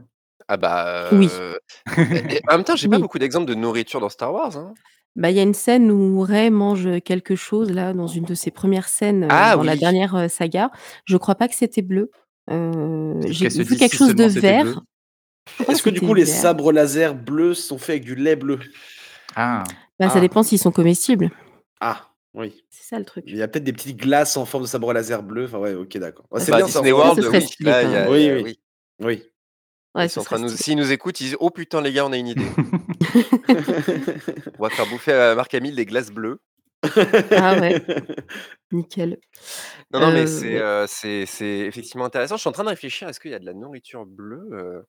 Ah 0.47 0.57
bah, 0.57 1.11
Oui. 1.11 1.29
et 2.31 2.41
en 2.49 2.53
même 2.57 2.63
temps, 2.63 2.75
j'ai 2.75 2.87
pas 2.87 2.97
Oui. 2.97 3.01
beaucoup 3.01 3.19
d'exemples 3.19 3.45
de 3.47 3.55
nourriture 3.55 3.99
dans 3.99 4.09
Star 4.09 4.33
Wars, 4.33 4.57
hein. 4.57 4.73
Bah, 5.15 5.31
il 5.31 5.35
y 5.37 5.39
a 5.39 5.43
une 5.43 5.53
scène 5.55 5.89
où 5.91 6.21
Rey 6.21 6.49
mange, 6.51 6.87
quelque 7.01 7.35
chose 7.35 7.71
là, 7.71 7.93
dans 7.93 8.07
une 8.07 8.25
de 8.25 8.35
ses 8.35 8.51
premières 8.51 8.87
scènes, 8.87 9.23
heu, 9.23 9.47
Ah 9.47 9.55
dans 9.55 9.63
la 9.63 9.75
oui! 9.75 9.75
dernière, 9.75 10.15
heu, 10.15 10.27
saga. 10.29 10.71
Je 11.05 11.17
crois 11.17 11.35
pas 11.35 11.47
que 11.47 11.55
c'était 11.55 11.81
bleu. 11.81 12.11
Heu, 12.51 13.21
Peut-être 13.21 13.31
j'ai 13.31 13.49
qu'elle 13.49 13.51
se 13.51 13.61
vu 13.61 13.75
dit: 13.75 13.77
quelque 13.77 13.93
«Si 13.93 13.97
chose 13.97 14.13
de 14.15 14.23
seulement 14.23 14.29
c'était 14.29 14.53
bleu». 14.53 14.77
vert. 14.77 14.81
Je 15.57 15.63
crois 15.63 15.75
que 15.75 15.79
Est-ce 15.79 15.83
que 15.83 15.89
du 15.91 16.01
c'était 16.01 16.03
coup, 16.03 16.15
les 16.15 16.25
vert? 16.25 16.27
sabres 16.27 16.71
laser 16.73 17.15
bleus 17.15 17.55
sont 17.55 17.77
faits 17.79 17.91
avec 17.97 18.05
du 18.05 18.15
lait 18.15 18.35
bleu? 18.37 18.59
Ah! 19.35 19.77
Bah, 19.99 20.09
ça 20.09 20.19
Ah! 20.19 20.21
dépend 20.21 20.43
s'ils 20.43 20.59
sont 20.59 20.71
comestibles. 20.71 21.29
Ah! 21.81 22.09
Oui. 22.33 22.63
C'est 22.71 22.83
ça 22.87 22.99
le 22.99 23.05
Il 23.25 23.35
truc. 23.35 23.37
y 23.37 23.43
a 23.43 23.47
peut-être 23.49 23.65
des 23.65 23.73
petites 23.73 23.97
glaces 23.97 24.37
en 24.37 24.45
forme 24.45 24.63
de 24.63 24.69
sabre 24.69 24.93
laser 24.93 25.23
bleu, 25.23 25.45
enfin 25.45 25.59
ouais, 25.59 25.75
OK, 25.75 25.97
d'accord. 25.97 26.25
Ouais, 26.31 26.39
c'est 26.41 26.47
ce 26.47 26.51
Bah, 26.51 26.57
bien 26.57 26.67
ça, 26.67 26.81
Disney 26.81 26.91
on 27.01 27.11
ce 27.11 27.21
World, 27.21 27.21
serait 27.21 27.41
oui, 27.41 27.41
stylé 27.41 27.75
là, 27.75 27.83
quand 27.83 27.85
il 27.85 27.91
y 27.91 27.95
même. 27.95 27.97
a 27.97 28.11
il 28.11 28.21
y 28.21 28.23
Oui, 28.23 28.29
a 28.29 28.37
oui. 28.37 28.43
oui. 28.43 28.59
Oui. 29.01 29.23
Ouais, 29.95 30.05
Ils 30.05 30.09
ce 30.09 30.15
sont 30.15 30.21
en 30.21 30.23
serait 30.23 30.35
train 30.37 30.45
de 30.45 30.51
nous 30.51 30.57
s'ils 30.57 30.77
nous 30.77 30.91
écoutent, 30.91 31.19
ils 31.21 31.25
disent: 31.25 31.37
«Oh 31.39 31.49
putain 31.49 31.81
les 31.81 31.91
gars, 31.91 32.05
on 32.05 32.11
a 32.11 32.17
une 32.17 32.27
idée». 32.27 32.45
On 34.59 34.63
va 34.63 34.69
faire 34.69 34.87
bouffer 34.87 35.13
à 35.13 35.35
Marc-Camille 35.35 35.73
des 35.73 35.85
glaces 35.85 36.11
bleues. 36.11 36.39
Ah 37.31 37.59
ouais, 37.59 37.81
nickel. 38.71 39.17
Non, 39.93 39.99
non, 39.99 40.11
mais 40.11 40.27
c'est, 40.27 40.55
ouais. 40.55 40.61
heu, 40.61 40.85
c'est 40.87 41.25
c'est 41.25 41.59
effectivement 41.59 42.05
intéressant. 42.05 42.35
Je 42.35 42.41
suis 42.41 42.49
en 42.49 42.53
train 42.53 42.63
de 42.63 42.69
réfléchir, 42.69 43.09
est-ce 43.09 43.19
qu'il 43.19 43.31
y 43.31 43.33
a 43.33 43.39
de 43.39 43.45
la 43.45 43.53
nourriture 43.53 44.05
bleue, 44.05 44.47
heu, 44.53 44.85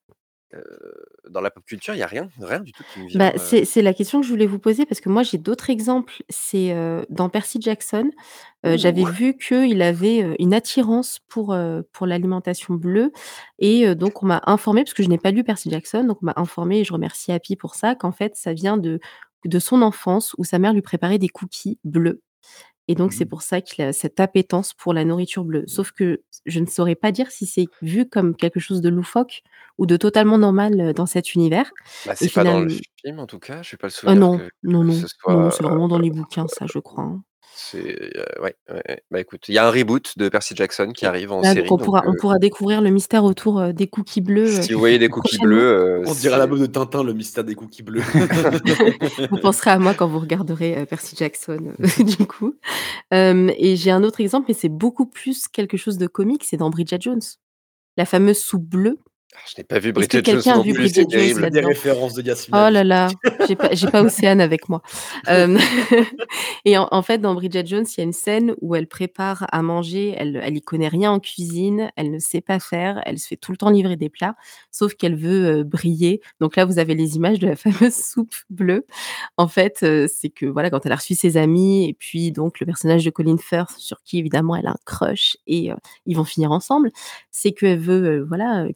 dans 1.28 1.40
la 1.40 1.50
pop 1.50 1.64
culture? 1.64 1.94
Il 1.94 1.98
y 1.98 2.02
a 2.02 2.06
rien, 2.06 2.28
rien 2.40 2.60
du 2.60 2.72
tout 2.72 2.82
qui 2.92 3.00
me 3.00 3.08
Bah, 3.14 3.30
vient, 3.30 3.32
heu 3.34 3.38
c'est 3.38 3.64
c'est 3.64 3.82
la 3.82 3.94
question 3.94 4.20
que 4.20 4.26
je 4.26 4.30
voulais 4.32 4.46
vous 4.46 4.58
poser 4.58 4.86
parce 4.86 5.00
que 5.00 5.08
moi 5.08 5.22
j'ai 5.22 5.38
d'autres 5.38 5.70
exemples. 5.70 6.22
C'est, 6.28 6.74
dans 7.08 7.28
Percy 7.28 7.60
Jackson, 7.60 8.10
heu, 8.66 8.76
j'avais 8.76 9.04
vu 9.04 9.36
qu'il 9.36 9.82
avait, 9.82 10.36
une 10.38 10.54
attirance 10.54 11.20
pour, 11.28 11.56
pour 11.92 12.06
l'alimentation 12.06 12.74
bleue 12.74 13.12
et 13.58 13.94
donc 13.94 14.22
on 14.22 14.26
m'a 14.26 14.42
informée, 14.46 14.82
parce 14.84 14.94
que 14.94 15.02
je 15.02 15.08
n'ai 15.08 15.18
pas 15.18 15.30
lu 15.30 15.44
Percy 15.44 15.70
Jackson, 15.70 16.04
donc 16.04 16.18
on 16.22 16.26
m'a 16.26 16.34
informée 16.36 16.80
et 16.80 16.84
je 16.84 16.92
remercie 16.92 17.32
Happy 17.32 17.56
pour 17.56 17.74
ça, 17.74 17.94
qu'en 17.94 18.12
fait 18.12 18.34
ça 18.36 18.52
vient 18.52 18.76
de 18.76 19.00
de 19.46 19.58
son 19.58 19.80
enfance 19.82 20.34
où 20.38 20.44
sa 20.44 20.58
mère 20.58 20.72
lui 20.74 20.82
préparait 20.82 21.18
des 21.18 21.28
cookies 21.28 21.78
bleus 21.84 22.20
et 22.90 22.96
donc 22.96 23.12
c'est 23.14 23.26
Mmh. 23.26 23.29
pour 23.29 23.42
ça 23.42 23.61
qu'il 23.62 23.85
a 23.85 23.92
cette 23.94 24.20
appétence 24.20 24.74
pour 24.74 24.94
la 24.94 25.05
nourriture 25.05 25.44
bleue. 25.44 25.64
Sauf 25.68 25.92
que 25.92 26.22
je 26.46 26.61
ne 26.61 26.66
saurais 26.66 26.96
pas 26.96 27.12
dire 27.12 27.31
si 27.31 27.46
c'est 27.46 27.70
vu 27.83 28.09
comme 28.09 28.37
quelque 28.37 28.61
chose 28.61 28.81
de 28.83 28.88
loufoque 28.90 29.42
ou 29.79 29.87
de 29.87 29.96
totalement 29.96 30.38
normal, 30.38 30.94
dans 30.94 31.07
cet 31.07 31.35
univers 31.35 31.72
Bah, 32.05 32.14
c'est 32.16 32.31
pas 32.33 32.44
dans 32.44 32.61
le 32.61 32.68
film 33.03 33.18
en 33.20 33.26
tout 33.26 33.38
cas, 33.38 33.62
j'ai 33.62 33.76
pas 33.76 33.87
le 33.88 33.92
Oh 34.07 34.14
souvenir 34.14 34.20
non, 34.20 34.38
que 34.38 34.50
non, 34.62 34.83
que 35.24 35.33
non, 35.33 35.40
non, 35.40 35.50
c'est 35.50 35.62
vraiment 35.62 35.88
dans 35.88 35.98
les 35.98 36.11
bouquins 36.11 36.48
ça, 36.48 36.66
je 36.66 36.79
crois, 36.79 37.05
hein. 37.05 37.24
C'est, 37.55 38.16
heu, 38.16 38.42
ouais. 38.42 38.57
Bah, 39.11 39.20
écoute, 39.20 39.48
il 39.48 39.55
y 39.55 39.59
a 39.59 39.66
un 39.66 39.70
reboot 39.70 40.16
de 40.18 40.29
Percy 40.29 40.55
Jackson 40.57 40.92
qui 40.94 41.07
arrive 41.07 41.33
en 41.33 41.40
là 41.40 41.48
donc 41.48 41.57
série, 41.57 41.68
on 41.70 41.76
donc 41.76 41.85
pourra 41.85 42.05
on 42.07 42.12
heu 42.12 42.16
pourra 42.16 42.38
découvrir 42.38 42.81
le 42.81 42.90
mystère 42.90 43.24
autour, 43.24 43.61
heu, 43.61 43.72
des 43.72 43.87
cookies 43.87 44.20
bleus, 44.20 44.62
si 44.62 44.72
vous 44.72 44.79
voyez 44.79 44.98
des 44.98 45.09
cookies 45.09 45.38
bleus, 45.38 46.03
On 46.07 46.14
dirait 46.14 46.38
la 46.38 46.46
meuf 46.46 46.61
de 46.61 46.66
Tintin, 46.66 47.03
le 47.03 47.12
mystère 47.12 47.44
des 47.44 47.55
cookies 47.55 47.83
bleus. 47.83 48.03
Vous 49.31 49.38
penserez 49.38 49.70
à 49.70 49.79
moi 49.79 49.94
quand 49.94 50.07
vous 50.09 50.18
regarderez, 50.18 50.87
Percy 50.87 51.16
Jackson, 51.16 51.74
du 51.98 52.26
coup. 52.26 52.55
Et 53.12 53.76
j'ai 53.76 53.90
un 53.90 54.03
autre 54.03 54.20
exemple, 54.20 54.46
mais 54.48 54.55
c'est 54.55 54.68
beaucoup 54.68 55.07
plus 55.07 55.48
quelque 55.48 55.76
chose 55.76 55.98
de 55.98 56.07
comique, 56.07 56.44
c'est 56.44 56.57
dans 56.57 56.70
Bridget 56.70 57.00
Jones. 57.00 57.20
La 57.96 58.05
fameuse 58.07 58.38
soupe 58.38 58.64
bleue. 58.64 58.98
Ah, 59.34 59.38
je 59.46 59.54
n'ai 59.60 59.64
pas 59.64 59.78
vu 59.78 59.92
Est-ce 59.96 60.08
que 60.08 60.18
Bridget 60.18 60.22
Jones 60.24 60.42
quelqu'un 60.42 60.58
a 60.58 60.60
vu 60.60 60.72
plus, 60.72 60.88
c'est 60.88 61.04
Bridget 61.04 61.06
Jones 61.08 61.32
Des 61.34 61.34
terrible. 61.34 61.48
des 61.50 61.60
là-dedans? 61.60 61.68
références 61.68 62.14
de 62.14 62.22
Yasmina 62.22 62.68
Oh 62.68 62.70
là 62.70 62.82
là, 62.84 63.16
j'ai 63.38 63.56
pas 63.56 63.68
pas 63.90 64.02
Océane 64.02 64.40
avec 64.40 64.68
moi. 64.68 64.82
Hem 65.26 65.58
et 66.64 66.76
en 66.78 66.88
en 66.90 67.02
fait, 67.02 67.18
dans 67.18 67.34
Bridget 67.34 67.64
Jones, 67.66 67.86
il 67.96 67.98
y 67.98 68.00
a 68.00 68.04
une 68.04 68.12
scène 68.12 68.54
où 68.60 68.74
elle 68.74 68.88
prépare 68.88 69.46
à 69.52 69.62
manger, 69.62 70.14
elle 70.16 70.40
elle 70.42 70.56
y 70.56 70.62
connaît 70.62 70.88
rien 70.88 71.12
en 71.12 71.20
cuisine, 71.20 71.90
elle 71.96 72.10
ne 72.10 72.18
sait 72.18 72.40
pas 72.40 72.58
faire, 72.60 73.00
elle 73.06 73.18
se 73.20 73.28
fait 73.28 73.36
tout 73.36 73.52
le 73.52 73.56
temps 73.58 73.70
livrer 73.70 73.96
des 73.96 74.08
plats, 74.08 74.34
sauf 74.72 74.94
qu'elle 74.94 75.16
veut, 75.16 75.60
heu, 75.60 75.64
briller. 75.64 76.20
Donc 76.40 76.56
là, 76.56 76.64
vous 76.64 76.78
avez 76.80 76.94
les 76.96 77.16
images 77.16 77.38
de 77.38 77.46
la 77.48 77.56
fameuse 77.56 77.94
soupe 77.94 78.34
bleue. 78.50 78.84
En 79.36 79.48
fait, 79.48 79.80
heu, 79.82 80.06
c'est 80.12 80.30
que, 80.30 80.46
voilà, 80.46 80.70
quand 80.70 80.84
elle 80.86 80.92
a 80.92 80.96
reçu 80.96 81.14
ses 81.14 81.36
amis 81.36 81.88
et 81.88 81.94
puis 81.94 82.32
donc 82.32 82.60
le 82.60 82.66
personnage 82.66 83.04
de 83.04 83.10
Colin 83.10 83.36
Firth 83.38 83.70
sur 83.78 84.02
qui 84.02 84.18
évidemment 84.18 84.56
elle 84.56 84.66
a 84.66 84.72
un 84.72 84.76
crush 84.86 85.36
et 85.46 85.70
ils 86.06 86.16
vont 86.16 86.24
finir 86.24 86.52
ensemble. 86.52 86.90
C'est 87.30 87.52
qu'elle 87.52 87.78
veut, 87.78 88.24
voilà, 88.28 88.64
heu, 88.66 88.72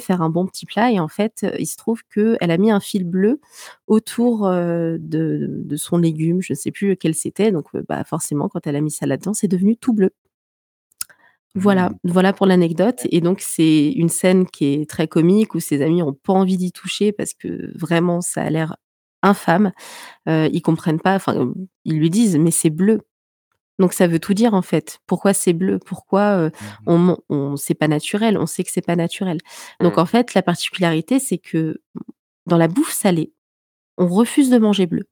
faire 0.00 0.22
un 0.22 0.30
bon 0.30 0.46
petit 0.46 0.66
plat 0.66 0.90
et 0.92 1.00
en 1.00 1.08
fait, 1.08 1.42
heu, 1.44 1.52
il 1.58 1.66
se 1.66 1.76
trouve 1.76 2.02
qu'elle 2.14 2.50
a 2.50 2.58
mis 2.58 2.70
un 2.70 2.80
fil 2.80 3.04
bleu 3.04 3.40
autour, 3.86 4.46
heu, 4.48 4.98
de 5.00 5.46
de 5.50 5.76
son 5.76 5.98
légume, 5.98 6.42
je 6.42 6.54
sais 6.54 6.70
plus 6.72 6.88
lequel 6.90 7.14
c'était 7.14 7.52
donc 7.52 7.66
heu, 7.74 7.84
bah, 7.88 8.04
forcément 8.04 8.48
quand 8.48 8.66
elle 8.66 8.76
a 8.76 8.80
mis 8.80 8.90
ça 8.90 9.06
là-dedans, 9.06 9.34
c'est 9.34 9.48
devenu 9.48 9.76
tout 9.76 9.92
bleu. 9.94 10.10
Voilà, 11.54 11.90
Mmh. 11.90 11.94
voilà 12.04 12.32
pour 12.32 12.46
l'anecdote 12.46 13.00
et 13.10 13.20
donc 13.20 13.40
c'est 13.40 13.90
une 13.92 14.10
scène 14.10 14.46
qui 14.46 14.66
est 14.74 14.88
très 14.90 15.08
comique 15.08 15.54
où 15.54 15.60
ses 15.60 15.82
amis 15.82 16.02
ont 16.02 16.12
pas 16.12 16.34
envie 16.34 16.56
d'y 16.58 16.72
toucher 16.72 17.10
parce 17.12 17.32
que 17.34 17.72
vraiment 17.76 18.20
ça 18.20 18.42
a 18.42 18.50
l'air 18.50 18.76
infâme. 19.22 19.72
Ils 20.26 20.62
comprennent 20.62 21.00
pas, 21.00 21.16
enfin, 21.16 21.52
ils 21.86 21.98
lui 21.98 22.10
disent: 22.10 22.36
«Mais 22.38 22.50
c'est 22.52 22.70
bleu». 22.70 23.00
Donc 23.78 23.92
ça 23.92 24.06
veut 24.08 24.18
tout 24.18 24.34
dire 24.34 24.54
en 24.54 24.62
fait. 24.62 25.00
Pourquoi 25.06 25.32
c'est 25.34 25.52
bleu? 25.52 25.78
Pourquoi, 25.78 26.36
heu, 26.38 26.50
Mmh 26.88 27.10
mh. 27.12 27.16
on 27.30 27.56
c'est 27.56 27.74
pas 27.74 27.88
naturel, 27.88 28.38
on 28.38 28.46
sait 28.46 28.64
que 28.64 28.70
c'est 28.72 28.80
pas 28.86 28.96
naturel. 28.96 29.38
Donc 29.80 29.96
Mmh. 29.96 30.00
en 30.00 30.06
fait, 30.06 30.34
la 30.34 30.42
particularité, 30.42 31.20
c'est 31.20 31.38
que 31.38 31.80
dans 32.46 32.58
la 32.58 32.68
bouffe 32.68 32.92
salée, 32.92 33.32
on 33.98 34.08
refuse 34.08 34.50
de 34.50 34.58
manger 34.58 34.86
bleu. 34.86 35.04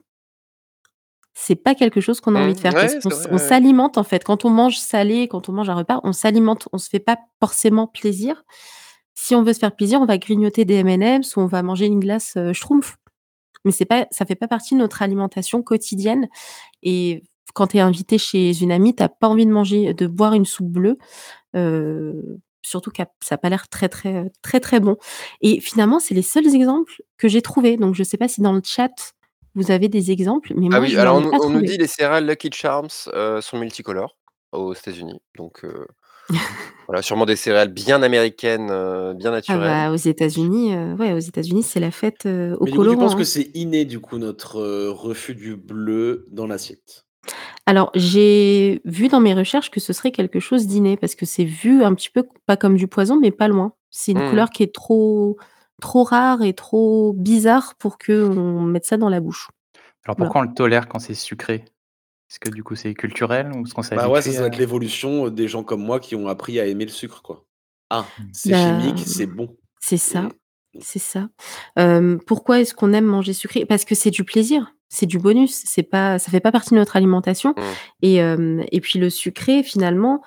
C'est 1.35 1.57
pas 1.57 1.75
quelque 1.75 2.01
chose 2.01 2.21
qu'on 2.21 2.35
a 2.35 2.41
envie 2.41 2.55
de 2.55 2.59
Mmh. 2.59 2.63
faire 2.63 2.75
Ouais, 2.75 2.99
on 3.31 3.39
s'alimente 3.39 3.99
en 3.99 4.05
fait? 4.05 4.25
Quand 4.25 4.45
on 4.47 4.51
mange 4.51 4.79
salé, 4.79 5.29
quand 5.29 5.49
on 5.49 5.53
mange 5.53 5.69
un 5.69 5.75
repas, 5.75 6.01
on 6.03 6.13
s'alimente, 6.13 6.69
on 6.73 6.79
se 6.79 6.89
fait 6.89 6.99
pas 6.99 7.19
forcément 7.41 7.87
plaisir. 7.87 8.43
Si 9.15 9.35
on 9.35 9.43
veut 9.43 9.53
se 9.53 9.59
faire 9.61 9.75
plaisir, 9.77 10.01
on 10.01 10.07
va 10.07 10.19
grignoter 10.19 10.65
des 10.65 10.77
M&M's 10.77 11.37
ou 11.37 11.41
on 11.41 11.47
va 11.47 11.63
manger 11.63 11.87
une 11.87 12.01
glace, 12.01 12.35
heu, 12.37 12.53
Schtroumpf. 12.55 12.97
Mais 13.65 13.73
c'est 13.73 13.85
pas 13.87 14.07
ça 14.13 14.25
fait 14.27 14.35
pas 14.37 14.49
partie 14.49 14.75
de 14.75 14.81
notre 14.81 15.03
alimentation 15.03 15.63
quotidienne 15.63 16.29
et 16.83 17.25
quand 17.55 17.69
tu 17.69 17.79
es 17.79 17.81
invité 17.81 18.19
chez 18.19 18.63
une 18.63 18.73
amie, 18.73 18.95
tu 18.95 19.03
as 19.03 19.09
pas 19.09 19.29
envie 19.29 19.47
de 19.47 19.51
manger 19.53 19.95
de 19.95 20.07
boire 20.07 20.35
une 20.35 20.45
soupe 20.45 20.71
bleue, 20.71 20.99
heu, 21.57 22.41
surtout 22.63 22.91
que 22.91 23.03
ça 23.23 23.37
a 23.37 23.39
pas 23.39 23.49
l'air 23.51 23.69
très, 23.69 23.89
très, 23.89 24.31
très, 24.43 24.61
très 24.61 24.81
bon 24.81 24.97
et 25.41 25.61
finalement, 25.61 26.01
c'est 26.01 26.15
les 26.15 26.23
seuls 26.23 26.55
exemples 26.55 27.03
que 27.19 27.29
j'ai 27.29 27.43
trouvés. 27.43 27.77
Donc 27.77 27.95
je 27.95 28.03
sais 28.05 28.17
pas 28.19 28.29
si 28.29 28.41
dans 28.43 28.53
le 28.53 28.63
chat, 28.65 29.15
vous 29.55 29.71
avez 29.71 29.89
des 29.89 30.11
exemples, 30.11 30.53
mais 30.57 30.69
Ah 30.73 30.81
oui, 30.81 30.91
je 30.91 30.99
alors 30.99 31.17
on 31.17 31.21
nous 31.21 31.31
pas 31.31 31.39
on 31.39 31.49
nous 31.51 31.61
trouvé. 31.61 31.67
dit 31.69 31.79
les 31.79 31.87
céréales 31.87 32.27
Lucky 32.27 32.51
Charms, 32.53 32.89
heu, 33.15 33.41
sont 33.41 33.59
multicolores 33.59 34.17
aux 34.53 34.75
États-Unis. 34.75 35.21
Donc 35.37 35.65
heu, 35.65 35.87
voilà, 36.89 37.03
sûrement 37.03 37.27
des 37.27 37.37
céréales 37.37 37.73
bien 37.73 38.03
américaines, 38.03 38.67
bien 39.15 39.31
Ah 39.31 39.33
naturelles. 39.33 39.87
bah, 39.89 39.93
aux 39.93 39.97
États-Unis, 39.97 40.75
ouais, 40.99 41.13
aux 41.13 41.19
États-Unis, 41.19 41.63
c'est 41.63 41.81
la 41.81 41.91
fête, 41.91 42.27
heu, 42.27 42.57
aux 42.61 42.65
Mais 42.65 42.71
du 42.73 42.79
coup, 42.79 42.87
tu 42.87 42.97
penses 42.97 43.15
colorants, 43.15 43.17
que 43.17 43.23
hein. 43.23 43.25
c'est 43.25 43.51
inné, 43.55 43.85
du 43.85 44.01
coup, 44.01 44.19
notre, 44.19 44.61
refus 44.91 45.35
du 45.35 45.57
bleu 45.57 46.27
dans 46.31 46.47
l'assiette? 46.47 47.06
Alors, 47.67 47.91
j'ai 47.95 48.81
vu 48.85 49.09
dans 49.09 49.21
mes 49.21 49.35
recherches 49.35 49.71
que 49.71 49.81
ce 49.81 49.93
serait 49.93 50.13
quelque 50.13 50.39
chose 50.41 50.67
d'inné 50.67 50.97
parce 50.97 51.15
que 51.17 51.27
c'est 51.27 51.45
vu 51.45 51.83
un 51.83 51.95
petit 51.95 52.11
peu 52.11 52.25
pas 52.47 52.57
comme 52.57 52.77
du 52.77 52.87
poison, 52.87 53.19
mais 53.21 53.33
pas 53.33 53.49
loin. 53.49 53.73
C'est 53.91 54.13
une 54.13 54.19
Mmh 54.19 54.23
mh. 54.23 54.31
couleur 54.31 54.51
qui 54.51 54.63
est 54.63 54.73
trop 54.75 55.37
trop 55.83 56.05
rare 56.05 56.43
et 56.43 56.55
trop 56.55 57.13
bizarre 57.13 57.75
pour 57.79 57.99
qu'on 57.99 58.63
mette 58.63 58.87
ça 58.87 58.97
dans 58.97 59.11
la 59.11 59.21
bouche. 59.21 59.49
Alors 60.05 60.17
Voilà. 60.17 60.29
pourquoi 60.31 60.41
on 60.41 60.45
le 60.45 60.55
tolère 60.55 60.89
quand 60.89 60.99
c'est 61.01 61.13
sucré? 61.15 61.65
Est-ce 62.31 62.41
que 62.41 62.51
du 62.51 62.65
coup 62.65 62.77
c'est 62.77 62.95
culturel 62.95 63.53
ou 63.53 63.65
est-ce 63.67 63.75
qu'on 63.75 63.83
s'est 63.83 63.95
Bah 63.97 64.09
ouais, 64.09 64.23
ça, 64.23 64.31
habitué 64.31 64.33
ça 64.33 64.39
doit 64.39 64.47
être 64.49 64.55
à 64.55 64.59
l'évolution, 64.59 65.27
heu, 65.27 65.31
des 65.31 65.49
gens 65.49 65.65
comme 65.65 65.83
moi 65.83 66.01
qui 66.01 66.15
ont 66.17 66.29
appris 66.29 66.59
à 66.61 66.67
aimer 66.67 66.85
le 66.87 66.91
sucre, 66.91 67.23
quoi. 67.23 67.45
Ah, 67.91 68.07
Mmh. 68.19 68.25
c'est 68.33 68.51
Bah, 68.53 68.57
chimique, 68.65 68.99
c'est 69.07 69.27
bon 69.27 69.57
c'est 69.81 69.97
ça, 69.99 70.29
et 70.75 70.79
mmh. 70.79 70.83
c'est 70.83 70.99
ça. 70.99 71.29
Pourquoi 72.27 72.61
est-ce 72.61 72.75
qu'on 72.75 72.93
aime 72.93 73.05
manger 73.07 73.33
sucré? 73.35 73.67
Parce 73.67 73.85
que 73.85 73.95
c'est 73.95 74.11
du 74.11 74.25
plaisir, 74.25 74.75
c'est 74.89 75.07
du 75.07 75.19
bonus, 75.19 75.63
c'est 75.67 75.83
pas 75.85 76.19
ça 76.19 76.31
fait 76.31 76.41
pas 76.41 76.53
partie 76.53 76.71
de 76.71 76.77
notre 76.79 76.97
alimentation 76.97 77.51
Mmh. 77.57 77.63
et 78.03 78.15
hem 78.17 78.65
et 78.73 78.81
puis 78.81 78.99
le 78.99 79.11
sucré 79.11 79.63
finalement, 79.63 80.23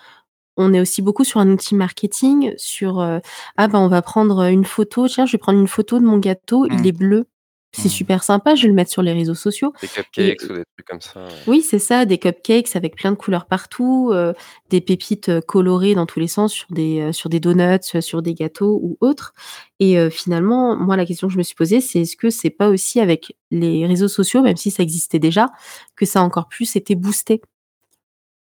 on 0.57 0.73
est 0.73 0.81
aussi 0.81 1.01
beaucoup 1.03 1.23
sur 1.25 1.39
un 1.41 1.49
outil 1.51 1.75
marketing, 1.75 2.53
sur, 2.57 3.01
heu: 3.01 3.21
«Ah 3.57 3.67
bah, 3.69 3.79
on 3.79 3.87
va 3.89 4.01
prendre, 4.03 4.43
une 4.51 4.65
photo, 4.65 5.07
tiens, 5.07 5.25
je 5.25 5.33
vais 5.33 5.37
prendre 5.39 5.59
une 5.59 5.67
photo 5.69 5.99
de 5.99 6.05
mon 6.05 6.17
gâteau, 6.19 6.65
il 6.67 6.81
Mmh. 6.83 6.87
est 6.87 6.91
bleu. 6.93 7.25
C'est 7.71 7.87
Mmh. 7.87 7.91
super 7.91 8.23
sympa, 8.23 8.55
je 8.55 8.63
vais 8.63 8.67
le 8.69 8.73
mettre 8.75 8.91
sur 8.91 9.01
les 9.03 9.13
réseaux 9.13 9.35
sociaux» 9.35 9.73
Des 9.81 9.87
et 10.17 10.35
cupcakes 10.35 10.49
ou 10.49 10.53
des 10.55 10.63
trucs 10.75 10.87
comme 10.87 11.01
ça, 11.01 11.31
ouais. 11.33 11.45
oui, 11.47 11.61
c'est 11.61 11.79
ça, 11.79 12.05
des 12.05 12.17
cupcakes 12.19 12.75
avec 12.75 12.95
plein 12.95 13.11
de 13.11 13.17
couleurs 13.17 13.47
partout, 13.47 14.11
heu, 14.13 14.33
des 14.69 14.81
pépites, 14.81 15.41
colorées 15.47 15.95
dans 15.95 16.05
tous 16.05 16.19
les 16.19 16.27
sens 16.27 16.53
sur 16.53 16.67
des, 16.71 17.01
heu, 17.01 17.13
sur 17.13 17.29
des 17.29 17.39
donuts, 17.39 17.79
sur 18.01 18.21
des 18.21 18.33
gâteaux 18.35 18.79
ou 18.83 18.97
autres 19.01 19.33
et 19.79 19.97
heu, 19.99 20.09
finalement, 20.09 20.75
moi, 20.77 20.97
la 20.97 21.05
question 21.05 21.27
que 21.27 21.33
je 21.33 21.37
me 21.39 21.43
suis 21.43 21.55
posée, 21.55 21.81
c'est 21.81 22.01
est-ce 22.01 22.17
que 22.17 22.29
c'est 22.29 22.49
pas 22.51 22.69
aussi 22.69 22.99
avec 22.99 23.35
les 23.51 23.85
réseaux 23.87 24.07
sociaux, 24.09 24.41
même 24.43 24.57
si 24.57 24.71
ça 24.71 24.83
existait 24.83 25.19
déjà, 25.19 25.49
que 25.95 26.05
ça 26.05 26.21
a 26.21 26.23
encore 26.23 26.47
plus 26.49 26.75
été 26.75 26.95
boosté? 26.95 27.41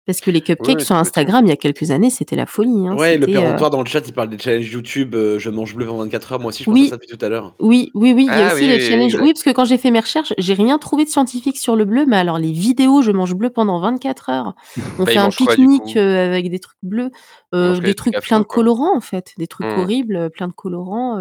Parce 0.07 0.21
que 0.21 0.31
les 0.31 0.41
cupcakes 0.41 0.81
sur. 0.83 0.95
Instagram, 0.97 1.45
il 1.47 1.49
y 1.49 1.53
a 1.53 1.57
quelques 1.57 1.91
années, 1.91 2.11
c'était 2.11 2.37
la 2.37 2.47
folie, 2.47 2.87
hein. 2.87 2.97
Ouais, 2.97 3.19
le 3.19 3.27
heu 3.27 3.33
péremptoire 3.33 3.71
dans 3.71 3.81
le 3.83 3.87
chat, 3.89 4.07
il 4.07 4.13
parle 4.13 4.29
des 4.31 4.39
challenges 4.39 4.71
YouTube, 4.71 5.15
heu, 5.17 5.39
je 5.39 5.51
mange 5.51 5.75
bleu 5.75 5.87
pendant 5.87 5.99
24 6.05 6.33
heures. 6.33 6.41
Moi 6.41 6.51
aussi, 6.51 6.63
je 6.63 6.69
pense 6.69 6.81
à 6.83 6.87
ça 6.87 6.95
Oui, 6.97 6.97
depuis 6.97 7.09
tout 7.17 7.25
à 7.25 7.29
l'heure. 7.29 7.57
oui, 7.61 7.91
oui, 7.95 8.13
oui, 8.15 8.27
il 8.31 8.35
y 8.37 8.43
a 8.43 8.47
Ah 8.47 8.47
aussi 8.47 8.65
oui, 8.65 8.69
les 8.69 8.79
challenges 8.81 9.17
oui, 9.17 9.33
parce 9.33 9.43
que 9.45 9.51
quand 9.51 9.65
j'ai 9.65 9.79
fait 9.79 9.91
mes 9.91 10.01
recherches, 10.01 10.33
j'ai 10.39 10.55
rien 10.55 10.79
trouvé 10.79 11.05
de 11.05 11.11
scientifique 11.11 11.59
sur 11.59 11.77
le 11.77 11.85
bleu, 11.85 12.07
mais 12.07 12.17
alors 12.17 12.39
les 12.39 12.53
vidéos, 12.53 13.03
je 13.03 13.11
mange 13.13 13.35
bleu 13.35 13.51
pendant 13.51 13.81
24 13.81 14.31
heures. 14.31 14.55
On 14.99 15.07
Bah, 15.07 15.13
fait 15.13 15.19
un 15.19 15.31
quoi 15.31 15.55
pique-nique, 15.57 15.97
heu, 15.97 16.19
avec 16.19 16.51
des 16.51 16.61
trucs 16.61 16.79
bleus, 16.83 17.11
des 17.53 17.95
trucs 17.95 18.19
pleins 18.21 18.41
de 18.41 18.45
colorants, 18.45 18.97
en 18.97 19.01
fait, 19.01 19.33
des 19.39 19.47
trucs 19.49 19.67
Mmh. 19.67 19.79
horribles, 19.79 20.31
plein 20.31 20.49
de 20.49 20.53
colorants, 20.53 21.19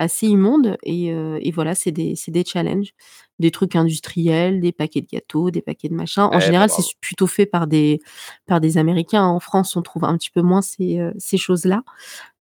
assez 0.00 0.26
immondes 0.26 0.76
et 0.82 1.12
heu 1.12 1.38
et 1.42 1.50
voilà, 1.50 1.74
c'est 1.74 1.92
des 1.92 2.14
des 2.28 2.44
challenges. 2.44 2.90
Des 3.38 3.50
trucs 3.50 3.74
industriels, 3.74 4.60
des 4.60 4.72
paquets 4.72 5.00
de 5.00 5.06
gâteaux, 5.10 5.50
des 5.50 5.62
paquets 5.62 5.88
de 5.88 5.94
machins. 5.94 6.24
En 6.24 6.30
Eh 6.32 6.34
bah, 6.34 6.40
général, 6.40 6.68
c'est 6.68 6.82
plutôt 7.00 7.26
fait 7.26 7.46
par 7.46 7.66
des 7.66 8.00
par 8.46 8.60
des 8.60 8.76
Américains. 8.76 9.24
En 9.24 9.40
France, 9.40 9.76
on 9.76 9.82
trouve 9.82 10.04
un 10.04 10.18
petit 10.18 10.30
peu 10.30 10.42
moins 10.42 10.60
ces, 10.60 10.98
heu, 10.98 11.14
ces 11.18 11.38
choses-là. 11.38 11.82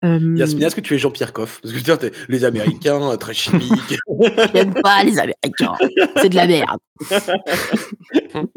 Yasmina, 0.04 0.46
Hem 0.46 0.62
est-ce 0.64 0.76
que 0.76 0.82
tu 0.82 0.96
es 0.96 0.98
Jean-Pierre 0.98 1.32
Coff? 1.32 1.60
Parce 1.62 1.74
que 1.74 1.80
tu 1.80 2.06
es 2.06 2.12
les 2.28 2.44
Américains, 2.44 3.14
heu, 3.14 3.18
très 3.18 3.34
chimiques. 3.34 3.96
J'aime 4.54 4.74
pas 4.74 5.04
les 5.04 5.20
Américains, 5.20 5.76
c'est 6.18 6.30
de 6.30 6.36
la 6.36 6.48
merde. 6.48 6.80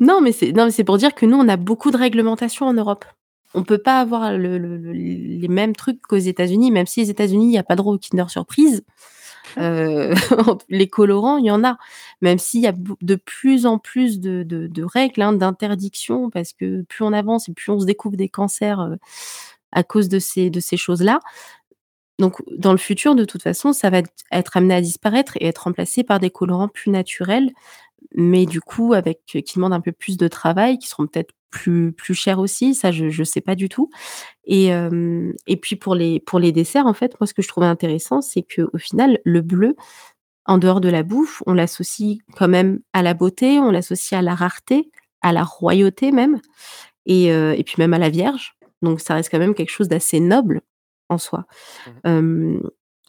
Non, 0.00 0.20
mais 0.20 0.32
c'est 0.32 0.52
non, 0.52 0.66
mais 0.66 0.70
c'est 0.70 0.84
pour 0.84 0.98
dire 0.98 1.14
que 1.14 1.26
nous, 1.26 1.36
on 1.36 1.48
a 1.48 1.56
beaucoup 1.56 1.90
de 1.90 1.96
réglementations 1.96 2.66
en 2.66 2.74
Europe. 2.74 3.04
On 3.54 3.64
peut 3.64 3.78
pas 3.78 4.00
avoir 4.00 4.32
le 4.32 4.58
le 4.58 4.76
le 4.78 4.92
les 4.92 5.48
mêmes 5.48 5.74
trucs 5.76 6.00
qu'aux 6.02 6.16
États-Unis, 6.16 6.70
même 6.70 6.86
si 6.86 7.02
aux 7.02 7.04
États-Unis, 7.04 7.48
il 7.48 7.52
y 7.52 7.58
a 7.58 7.62
pas 7.62 7.76
droit 7.76 7.94
au 7.94 7.98
Kinder 7.98 8.30
Surprise. 8.30 8.82
Heu, 9.58 10.14
les 10.70 10.88
colorants, 10.88 11.38
il 11.38 11.46
y 11.46 11.50
en 11.50 11.64
a. 11.64 11.78
Même 12.22 12.38
s'il 12.38 12.62
y 12.62 12.66
a 12.68 12.74
de 13.02 13.14
plus 13.16 13.66
en 13.66 13.78
plus 13.78 14.20
de 14.20 14.42
de 14.44 14.68
de 14.68 14.84
règles, 14.84 15.22
hein, 15.22 15.32
d'interdiction 15.34 16.30
parce 16.30 16.52
que 16.54 16.82
plus 16.82 17.04
on 17.04 17.12
avance 17.12 17.48
et 17.48 17.54
plus 17.54 17.70
on 17.72 17.80
se 17.80 17.86
découvre 17.86 18.16
des 18.16 18.28
cancers, 18.28 18.80
heu, 18.82 18.98
à 19.72 19.84
cause 19.84 20.08
de 20.08 20.18
ces 20.18 20.50
de 20.50 20.60
ces 20.60 20.76
choses-là. 20.78 21.20
Donc 22.18 22.42
dans 22.56 22.72
le 22.72 22.78
futur, 22.78 23.14
de 23.14 23.24
toute 23.24 23.42
façon, 23.42 23.72
ça 23.72 23.90
va 23.90 23.98
être 24.30 24.56
amené 24.56 24.74
à 24.74 24.80
disparaître 24.80 25.32
et 25.40 25.46
être 25.46 25.64
remplacé 25.64 26.04
par 26.04 26.20
des 26.20 26.30
colorants 26.30 26.68
plus 26.68 26.90
naturels, 26.90 27.50
mais 28.14 28.46
du 28.46 28.60
coup 28.60 28.94
avec 28.94 29.20
qui 29.26 29.42
demandent 29.56 29.72
un 29.74 29.80
peu 29.80 29.92
plus 29.92 30.16
de 30.16 30.28
travail, 30.28 30.78
qui 30.78 30.88
seront 30.88 31.06
peut-être 31.06 31.32
plus 31.50 31.92
plus 31.92 32.14
chers 32.14 32.38
aussi, 32.38 32.74
ça 32.74 32.92
je 32.92 33.10
je 33.10 33.24
sais 33.24 33.42
pas 33.42 33.54
du 33.54 33.68
tout 33.68 33.90
et 34.44 34.66
hem 34.66 35.34
et 35.46 35.56
puis 35.56 35.76
pour 35.76 35.94
les 35.94 36.20
pour 36.20 36.38
les 36.38 36.52
desserts, 36.52 36.86
en 36.86 36.94
fait, 36.94 37.18
moi, 37.20 37.26
ce 37.26 37.34
que 37.34 37.42
je 37.42 37.48
trouvais 37.48 37.66
intéressant, 37.66 38.20
c'est 38.22 38.42
qu'au 38.42 38.78
final, 38.78 39.20
le 39.24 39.40
bleu, 39.42 39.76
en 40.46 40.58
dehors 40.58 40.80
de 40.80 40.88
la 40.88 41.02
bouffe, 41.02 41.42
on 41.46 41.54
l'associe 41.54 42.18
quand 42.36 42.48
même 42.48 42.80
à 42.92 43.02
la 43.02 43.14
beauté, 43.14 43.60
on 43.60 43.70
l'associe 43.70 44.18
à 44.18 44.22
la 44.22 44.34
rareté, 44.34 44.90
à 45.22 45.32
la 45.32 45.44
royauté 45.44 46.12
même 46.12 46.40
et 47.06 47.32
heu 47.32 47.54
et 47.56 47.64
puis 47.64 47.76
même 47.78 47.94
à 47.94 47.98
la 47.98 48.10
Vierge. 48.10 48.54
Donc 48.82 49.00
ça 49.00 49.14
reste 49.14 49.30
quand 49.30 49.38
même 49.38 49.54
quelque 49.54 49.70
chose 49.70 49.88
d'assez 49.88 50.20
noble 50.20 50.62
en 51.08 51.18
soi. 51.18 51.46
Mmh 52.04 52.60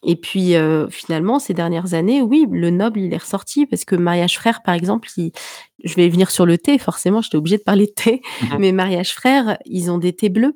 et 0.05 0.15
puis, 0.15 0.55
heu, 0.55 0.87
finalement, 0.89 1.39
ces 1.39 1.53
dernières 1.53 1.93
années, 1.93 2.21
oui, 2.21 2.45
le 2.51 2.69
noble, 2.69 2.99
il 2.99 3.13
est 3.13 3.17
ressorti 3.17 3.65
parce 3.65 3.85
que 3.85 3.95
Mariage 3.95 4.35
Frères, 4.37 4.61
par 4.63 4.73
exemple, 4.75 5.09
je 5.15 5.95
vais 5.95 6.09
venir 6.09 6.31
sur 6.31 6.45
le 6.45 6.57
thé, 6.57 6.77
forcément, 6.77 7.21
j'étais 7.21 7.37
obligée 7.37 7.57
de 7.57 7.63
parler 7.63 7.85
de 7.87 7.91
thé, 7.91 8.21
Mmh 8.41 8.45
mh. 8.55 8.57
mais 8.59 8.71
Mariage 8.71 9.13
Frères, 9.13 9.57
ils 9.65 9.89
ont 9.91 9.97
des 9.97 10.13
thés 10.13 10.29
bleus 10.29 10.55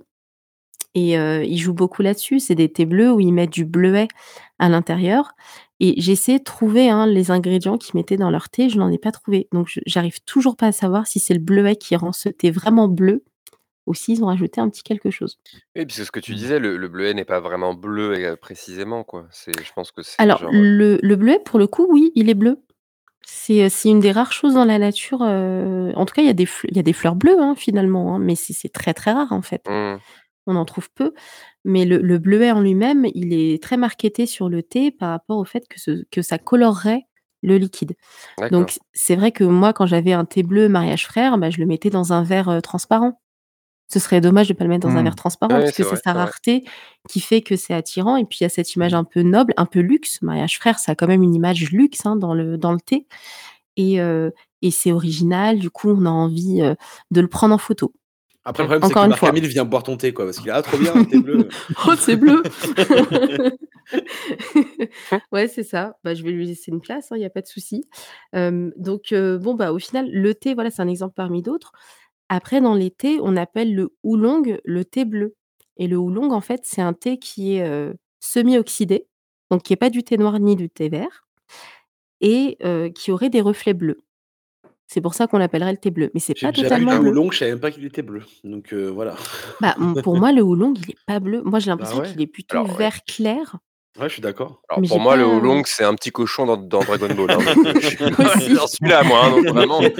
et 0.95 1.17
heu, 1.17 1.43
ils 1.45 1.57
jouent 1.59 1.73
beaucoup 1.73 2.01
là-dessus. 2.01 2.39
C'est 2.39 2.55
des 2.55 2.71
thés 2.71 2.85
bleus 2.85 3.11
où 3.11 3.19
ils 3.19 3.31
mettent 3.33 3.51
du 3.53 3.65
bleuet 3.65 4.07
à 4.59 4.69
l'intérieur 4.69 5.31
et 5.79 5.93
j'ai 6.01 6.13
essayé 6.13 6.39
de 6.39 6.43
trouver, 6.43 6.89
hein, 6.89 7.05
les 7.05 7.29
ingrédients 7.31 7.77
qu'ils 7.77 7.95
mettaient 7.95 8.17
dans 8.17 8.31
leur 8.31 8.49
thé, 8.49 8.69
je 8.69 8.77
n'en 8.79 8.89
ai 8.91 8.97
pas 8.97 9.11
trouvé. 9.11 9.47
Donc 9.53 9.79
j'arrive 9.85 10.19
toujours 10.25 10.55
pas 10.57 10.67
à 10.67 10.71
savoir 10.71 11.05
si 11.07 11.19
c'est 11.19 11.35
le 11.35 11.39
bleuet 11.39 11.75
qui 11.75 11.95
rend 11.95 12.13
ce 12.13 12.29
thé 12.29 12.49
vraiment 12.51 12.87
bleu 12.87 13.23
ou 13.87 13.93
s'ils 13.93 14.23
ont 14.23 14.27
rajouté 14.27 14.61
un 14.61 14.69
petit 14.69 14.83
quelque 14.83 15.09
chose. 15.11 15.39
Oui, 15.75 15.85
puis 15.85 15.95
c'est 15.95 16.05
ce 16.05 16.11
que 16.11 16.19
tu 16.19 16.33
Mmh. 16.33 16.35
disais, 16.35 16.59
le 16.59 16.77
le 16.77 16.87
bleuet 16.87 17.13
n'est 17.13 17.25
pas 17.25 17.39
vraiment 17.39 17.73
bleu 17.73 18.35
précisément, 18.41 19.03
quoi. 19.03 19.27
C'est 19.31 19.63
je 19.63 19.71
pense 19.73 19.91
que 19.91 20.01
c'est 20.03 20.21
Alors 20.21 20.39
genre, 20.39 20.51
le 20.51 20.99
le 21.01 21.15
bleuet, 21.15 21.39
pour 21.43 21.59
le 21.59 21.67
coup, 21.67 21.87
oui, 21.89 22.11
il 22.15 22.29
est 22.29 22.33
bleu. 22.35 22.61
C'est, 23.29 23.67
c'est 23.69 23.89
une 23.89 23.99
des 23.99 24.11
rares 24.13 24.31
choses 24.31 24.53
dans 24.53 24.63
la 24.65 24.79
nature, 24.79 25.21
en 25.21 26.05
tout 26.05 26.13
cas, 26.13 26.21
il 26.21 26.27
y 26.27 26.29
a 26.29 26.33
des 26.33 26.45
fl 26.45 26.67
il 26.69 26.77
y 26.77 26.79
a 26.79 26.83
des 26.83 26.93
fleurs 26.93 27.15
bleues, 27.15 27.39
hein, 27.41 27.55
finalement, 27.57 28.15
hein, 28.15 28.19
mais 28.19 28.35
c'est 28.35 28.53
c'est 28.53 28.69
très, 28.69 28.93
très 28.93 29.11
rare, 29.11 29.31
en 29.33 29.41
fait. 29.41 29.61
Mmh. 29.67 29.97
On 30.47 30.55
en 30.55 30.63
trouve 30.65 30.89
peu, 30.93 31.13
mais 31.65 31.83
le 31.85 31.97
le 31.97 32.19
bleuet 32.19 32.51
en 32.51 32.61
lui-même, 32.61 33.05
il 33.15 33.33
est 33.33 33.61
très 33.61 33.75
marketé 33.77 34.25
sur 34.27 34.47
le 34.49 34.63
thé 34.63 34.91
par 34.91 35.09
rapport 35.09 35.37
au 35.37 35.45
fait 35.45 35.67
que 35.69 35.79
ce 35.79 36.03
que 36.11 36.21
ça 36.21 36.37
colorerait 36.37 37.03
le 37.43 37.57
liquide. 37.57 37.95
Donc 38.51 38.67
D'accord. 38.67 38.67
c'est 38.93 39.15
vrai 39.17 39.31
que 39.33 39.43
moi, 39.43 39.73
quand 39.73 39.85
j'avais 39.87 40.13
un 40.13 40.25
thé 40.25 40.43
bleu 40.43 40.69
Mariage 40.69 41.05
Frères, 41.05 41.37
bah, 41.37 41.49
je 41.49 41.59
le 41.59 41.65
mettais 41.65 41.89
dans 41.89 42.13
un 42.13 42.23
verre, 42.23 42.61
transparent. 42.63 43.19
Ce 43.89 43.99
serait 43.99 44.19
dommage 44.21 44.47
de 44.49 44.53
pas 44.53 44.63
le 44.65 44.69
mettre 44.69 44.85
dans 44.87 44.95
un 44.97 45.03
verre 45.03 45.13
Mmh. 45.13 45.15
transparent 45.15 45.55
Ouais, 45.55 45.61
puisque 45.61 45.85
c'est 45.85 45.95
sa 46.03 46.11
vrai. 46.13 46.23
rareté 46.25 46.65
qui 47.07 47.19
fait 47.21 47.41
que 47.41 47.55
c'est 47.55 47.73
attirant 47.73 48.17
et 48.17 48.25
puis 48.25 48.39
il 48.41 48.43
y 48.43 48.45
a 48.45 48.49
cette 48.49 48.73
image 48.75 48.93
un 48.93 49.05
peu 49.05 49.21
noble, 49.21 49.53
un 49.57 49.65
peu 49.65 49.79
luxe. 49.79 50.21
Mariage 50.21 50.57
Frères, 50.59 50.77
ça 50.79 50.91
a 50.91 50.95
quand 50.95 51.07
même 51.07 51.23
une 51.23 51.33
image 51.35 51.71
luxe, 51.71 52.05
hein, 52.05 52.17
dans 52.17 52.33
le 52.33 52.57
dans 52.57 52.73
le 52.73 52.79
thé 52.81 53.05
et 53.77 53.99
heu 54.01 54.33
et 54.63 54.71
c'est 54.71 54.91
original, 54.91 55.59
du 55.59 55.69
coup, 55.69 55.89
on 55.91 56.05
a 56.05 56.09
envie, 56.09 56.61
heu, 56.63 56.75
de 57.11 57.21
le 57.21 57.27
prendre 57.27 57.53
en 57.55 57.59
photo. 57.59 57.93
Après, 58.45 58.63
le 58.63 58.67
problème, 58.69 58.87
c'est 58.87 58.93
que 58.95 58.99
une 59.01 59.07
Marc 59.09 59.19
fois. 59.19 59.29
Hamill 59.29 59.45
vient 59.47 59.65
boire 59.65 59.83
ton 59.83 59.97
thé, 59.97 60.13
quoi, 60.13 60.25
parce 60.25 60.39
qu'il 60.39 60.47
est: 60.49 60.51
«Ah 60.51 60.61
trop 60.63 60.77
bien, 60.77 60.93
thé 61.05 61.19
bleu». 61.19 61.47
Oh, 61.87 61.93
c'est 61.99 62.15
bleu! 62.15 62.41
Ouais, 65.31 65.47
c'est 65.47 65.63
ça. 65.63 65.97
Bah, 66.03 66.13
je 66.13 66.23
vais 66.23 66.31
lui 66.31 66.45
laisser 66.45 66.71
une 66.71 66.81
place, 66.81 67.11
hein, 67.11 67.15
il 67.17 67.21
y 67.21 67.25
a 67.25 67.29
pas 67.29 67.41
de 67.41 67.47
souci. 67.47 67.85
Donc 68.33 69.11
heu, 69.11 69.37
bon, 69.37 69.55
bah, 69.55 69.71
au 69.73 69.79
final, 69.79 70.09
le 70.11 70.33
thé, 70.33 70.53
voilà, 70.53 70.71
c'est 70.71 70.81
un 70.81 70.87
exemple 70.87 71.13
parmi 71.15 71.41
d'autres. 71.41 71.71
Après, 72.29 72.59
dans 72.61 72.73
les 72.75 72.91
thés, 72.91 73.19
on 73.21 73.37
appelle 73.37 73.73
le 73.73 73.95
oolong 74.03 74.43
le 74.65 74.85
thé 74.85 75.05
bleu 75.05 75.35
et 75.77 75.87
le 75.87 75.97
oolong, 75.97 76.31
en 76.31 76.41
fait, 76.41 76.61
c'est 76.65 76.81
un 76.81 76.93
thé 76.93 77.17
qui 77.19 77.55
est, 77.55 77.65
heu, 77.67 77.95
semi-oxydé, 78.19 79.07
donc 79.51 79.63
qui 79.63 79.73
est 79.73 79.75
pas 79.77 79.89
du 79.89 80.03
thé 80.03 80.17
noir 80.17 80.39
ni 80.39 80.55
du 80.55 80.69
thé 80.69 80.89
vert 80.89 81.25
et 82.21 82.57
heu, 82.63 82.89
qui 82.89 83.11
aurait 83.11 83.29
des 83.29 83.41
reflets 83.41 83.73
bleus. 83.75 83.99
C'est 84.87 85.01
pour 85.01 85.13
ça 85.15 85.27
qu'on 85.27 85.37
l'appellerait 85.39 85.73
le 85.73 85.77
thé 85.79 85.91
bleu, 85.91 86.11
mais 86.15 86.21
c'est 86.21 86.35
J'ai 86.35 86.47
pas 86.47 86.51
déjà 86.51 86.69
totalement 86.69 86.93
du 86.93 86.99
bleu. 86.99 87.09
oolong, 87.09 87.31
je 87.31 87.37
savais 87.39 87.51
même 87.51 87.59
pas 87.59 87.71
qu'il 87.71 87.85
était 87.85 88.01
bleu, 88.01 88.21
donc 88.43 88.73
heu, 88.73 88.87
voilà. 88.89 89.15
Bah, 89.59 89.75
mmh, 89.79 89.95
pour 90.03 90.15
moi, 90.17 90.31
le 90.31 90.41
oolong, 90.43 90.73
il 90.77 90.91
est 90.91 90.99
pas 91.07 91.19
bleu. 91.19 91.41
Moi, 91.43 91.59
j'ai 91.59 91.67
Bah 91.67 91.71
l'impression 91.71 92.01
ouais. 92.01 92.11
qu'il 92.11 92.21
est 92.21 92.27
plutôt 92.27 92.59
Alors, 92.59 92.77
ouais. 92.77 92.77
vert 92.77 93.03
clair. 93.05 93.57
Ouais, 93.99 94.07
je 94.09 94.13
suis 94.13 94.21
d'accord. 94.21 94.61
Alors 94.69 94.81
Mais 94.81 94.87
pour 94.87 94.97
j'ai 94.97 95.03
moi, 95.03 95.15
le 95.15 95.23
pas 95.23 95.29
oolong, 95.29 95.63
c'est 95.65 95.83
un 95.83 95.95
petit 95.95 96.11
cochon 96.11 96.45
dans 96.45 96.57
dans 96.57 96.83
Dragon 96.83 97.09
Ball, 97.09 97.31
hein, 97.31 97.41
donc 97.43 97.65
heu, 97.65 97.73
je 97.79 97.87
suis 97.87 97.97
Aussi. 98.19 98.53
j'en 98.53 98.67
suis 98.67 98.87
là, 98.87 99.03
moi, 99.03 99.25
hein, 99.25 99.31
donc 99.31 99.47
vraiment, 99.49 99.91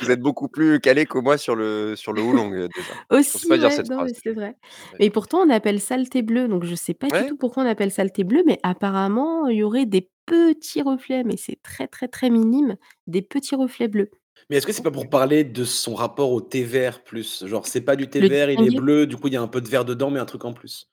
vous 0.00 0.10
êtes 0.10 0.20
beaucoup 0.20 0.48
plus 0.48 0.78
calé 0.80 1.06
que 1.06 1.18
moi 1.18 1.38
sur 1.38 1.56
le 1.56 1.96
sur 1.96 2.12
le 2.12 2.20
oolong, 2.22 2.52
heu, 2.54 2.68
déjà. 2.68 2.92
Je 3.10 3.16
pensais 3.16 3.18
Aussi, 3.18 3.48
pas 3.48 3.56
dire 3.58 3.70
ouais, 3.70 3.76
cette 3.76 3.88
non, 3.88 3.96
phrase 3.96 4.12
mais 4.12 4.18
c'est 4.22 4.32
vrai. 4.32 4.56
Ouais. 4.92 4.96
Mais 5.00 5.10
pourtant, 5.10 5.38
on 5.40 5.48
appelle 5.50 5.80
ça 5.80 5.96
le 5.96 6.06
thé 6.06 6.20
bleu, 6.22 6.48
donc 6.48 6.64
je 6.64 6.74
sais 6.74 6.94
pas 6.94 7.10
du 7.10 7.24
tout 7.26 7.36
pourquoi 7.36 7.62
on 7.62 7.66
appelle 7.66 7.90
ça 7.92 8.04
le 8.04 8.10
thé 8.10 8.24
bleu, 8.24 8.42
mais 8.46 8.58
apparemment, 8.62 9.46
il 9.48 9.58
y 9.58 9.62
aurait 9.62 9.86
des 9.86 10.10
petits 10.26 10.82
reflets, 10.82 11.24
mais 11.24 11.36
c'est 11.36 11.60
très, 11.62 11.86
très, 11.88 12.08
très 12.08 12.30
minime, 12.30 12.76
des 13.06 13.22
petits 13.22 13.54
reflets 13.54 13.88
bleus. 13.88 14.10
Mais 14.50 14.56
est-ce 14.56 14.66
que 14.66 14.72
c'est 14.72 14.82
pas 14.82 14.90
pour 14.90 15.08
parler 15.08 15.44
de 15.44 15.64
son 15.64 15.94
rapport 15.94 16.30
au 16.30 16.40
thé 16.40 16.62
vert 16.62 17.02
plus? 17.04 17.46
Genre, 17.46 17.66
c'est 17.66 17.80
pas 17.80 17.96
du 17.96 18.08
thé 18.08 18.20
Le 18.20 18.28
vert, 18.28 18.50
il 18.50 18.62
est 18.66 18.76
bleu, 18.76 19.06
du 19.06 19.16
coup, 19.16 19.28
il 19.28 19.34
y 19.34 19.36
a 19.36 19.42
un 19.42 19.48
peu 19.48 19.60
de 19.60 19.68
vert 19.68 19.84
dedans, 19.84 20.10
mais 20.10 20.20
un 20.20 20.24
truc 20.26 20.44
en 20.44 20.52
plus. 20.52 20.88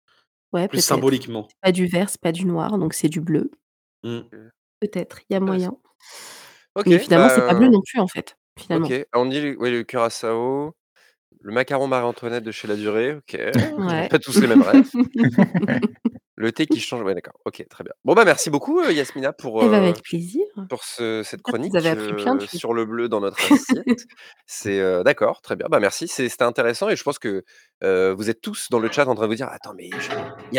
Ouais, 0.53 0.67
Plus 0.67 0.77
peut-être. 0.77 0.83
symboliquement. 0.85 1.47
C'est 1.49 1.59
pas 1.61 1.71
du 1.71 1.87
vert, 1.87 2.09
c'est 2.09 2.21
pas 2.21 2.31
du 2.31 2.45
noir, 2.45 2.77
donc 2.77 2.93
c'est 2.93 3.09
du 3.09 3.21
bleu. 3.21 3.51
Mmh. 4.03 4.17
OK. 4.19 4.31
Peut-être, 4.81 5.19
il 5.29 5.33
y 5.33 5.35
a 5.37 5.39
moyen. 5.39 5.77
Mais 6.85 6.95
OK, 6.95 7.01
finalement, 7.01 7.29
c'est 7.29 7.41
pas 7.41 7.53
bleu 7.55 7.67
bah 7.67 7.73
non 7.73 7.81
plus, 7.85 7.99
en 7.99 8.07
fait, 8.07 8.35
OK. 8.57 8.63
finalement. 8.63 8.89
On 9.15 9.25
dit 9.25 9.41
le 9.41 9.57
ouais, 9.57 9.71
le 9.71 9.83
curaçao, 9.83 10.75
le 11.41 11.53
macaron 11.53 11.87
Marie-Antoinette 11.87 12.43
de 12.43 12.51
chez 12.51 12.67
OK. 13.15 13.33
Ils 13.33 13.51
ont 13.77 13.87
Ouais. 13.87 14.09
pas 14.09 14.19
tous 14.19 14.39
les 14.41 14.47
mêmes 14.47 14.63
refs. 14.63 14.93
Le 16.43 16.51
thé 16.51 16.67
qui 16.67 16.81
change, 16.81 17.01
ouais, 17.03 17.15
d'accord. 17.15 17.39
OK, 17.45 17.65
très 17.69 17.85
bien. 17.85 17.93
Bon, 18.03 18.15
bah, 18.15 18.25
merci 18.25 18.49
beaucoup, 18.49 18.81
heu, 18.81 18.91
Yasmina 18.93 19.31
pour, 19.31 19.61
Eh 19.61 19.69
bah, 19.69 19.77
heu, 19.77 19.77
avec 19.77 20.03
plaisir. 20.03 20.45
pour 20.67 20.83
ce 20.83 21.23
cette 21.23 21.41
chronique, 21.41 21.73
appris 21.75 21.95
plein 22.15 22.37
sur 22.47 22.73
le 22.73 22.85
bleu 22.85 23.07
dans 23.07 23.21
notre 23.21 23.45
assiette. 23.45 24.07
C'est, 24.45 24.79
heu 24.79 25.03
d'accord, 25.05 25.41
très 25.41 25.55
bien. 25.55 25.67
Bah, 25.69 25.79
merci, 25.79 26.07
c'était 26.09 26.43
intéressant 26.43 26.89
et 26.89 26.97
je 26.97 27.03
pense 27.03 27.17
que, 27.17 27.45
heu, 27.83 28.11
vous 28.11 28.29
êtes 28.29 28.41
tous 28.41 28.67
dans 28.69 28.79
le 28.79 28.89
chat 28.91 29.07
en 29.07 29.15
train 29.15 29.23
de 29.25 29.29
vous 29.29 29.35
dire: 29.35 29.47
«Attends, 29.49 29.73
mais 29.73 29.99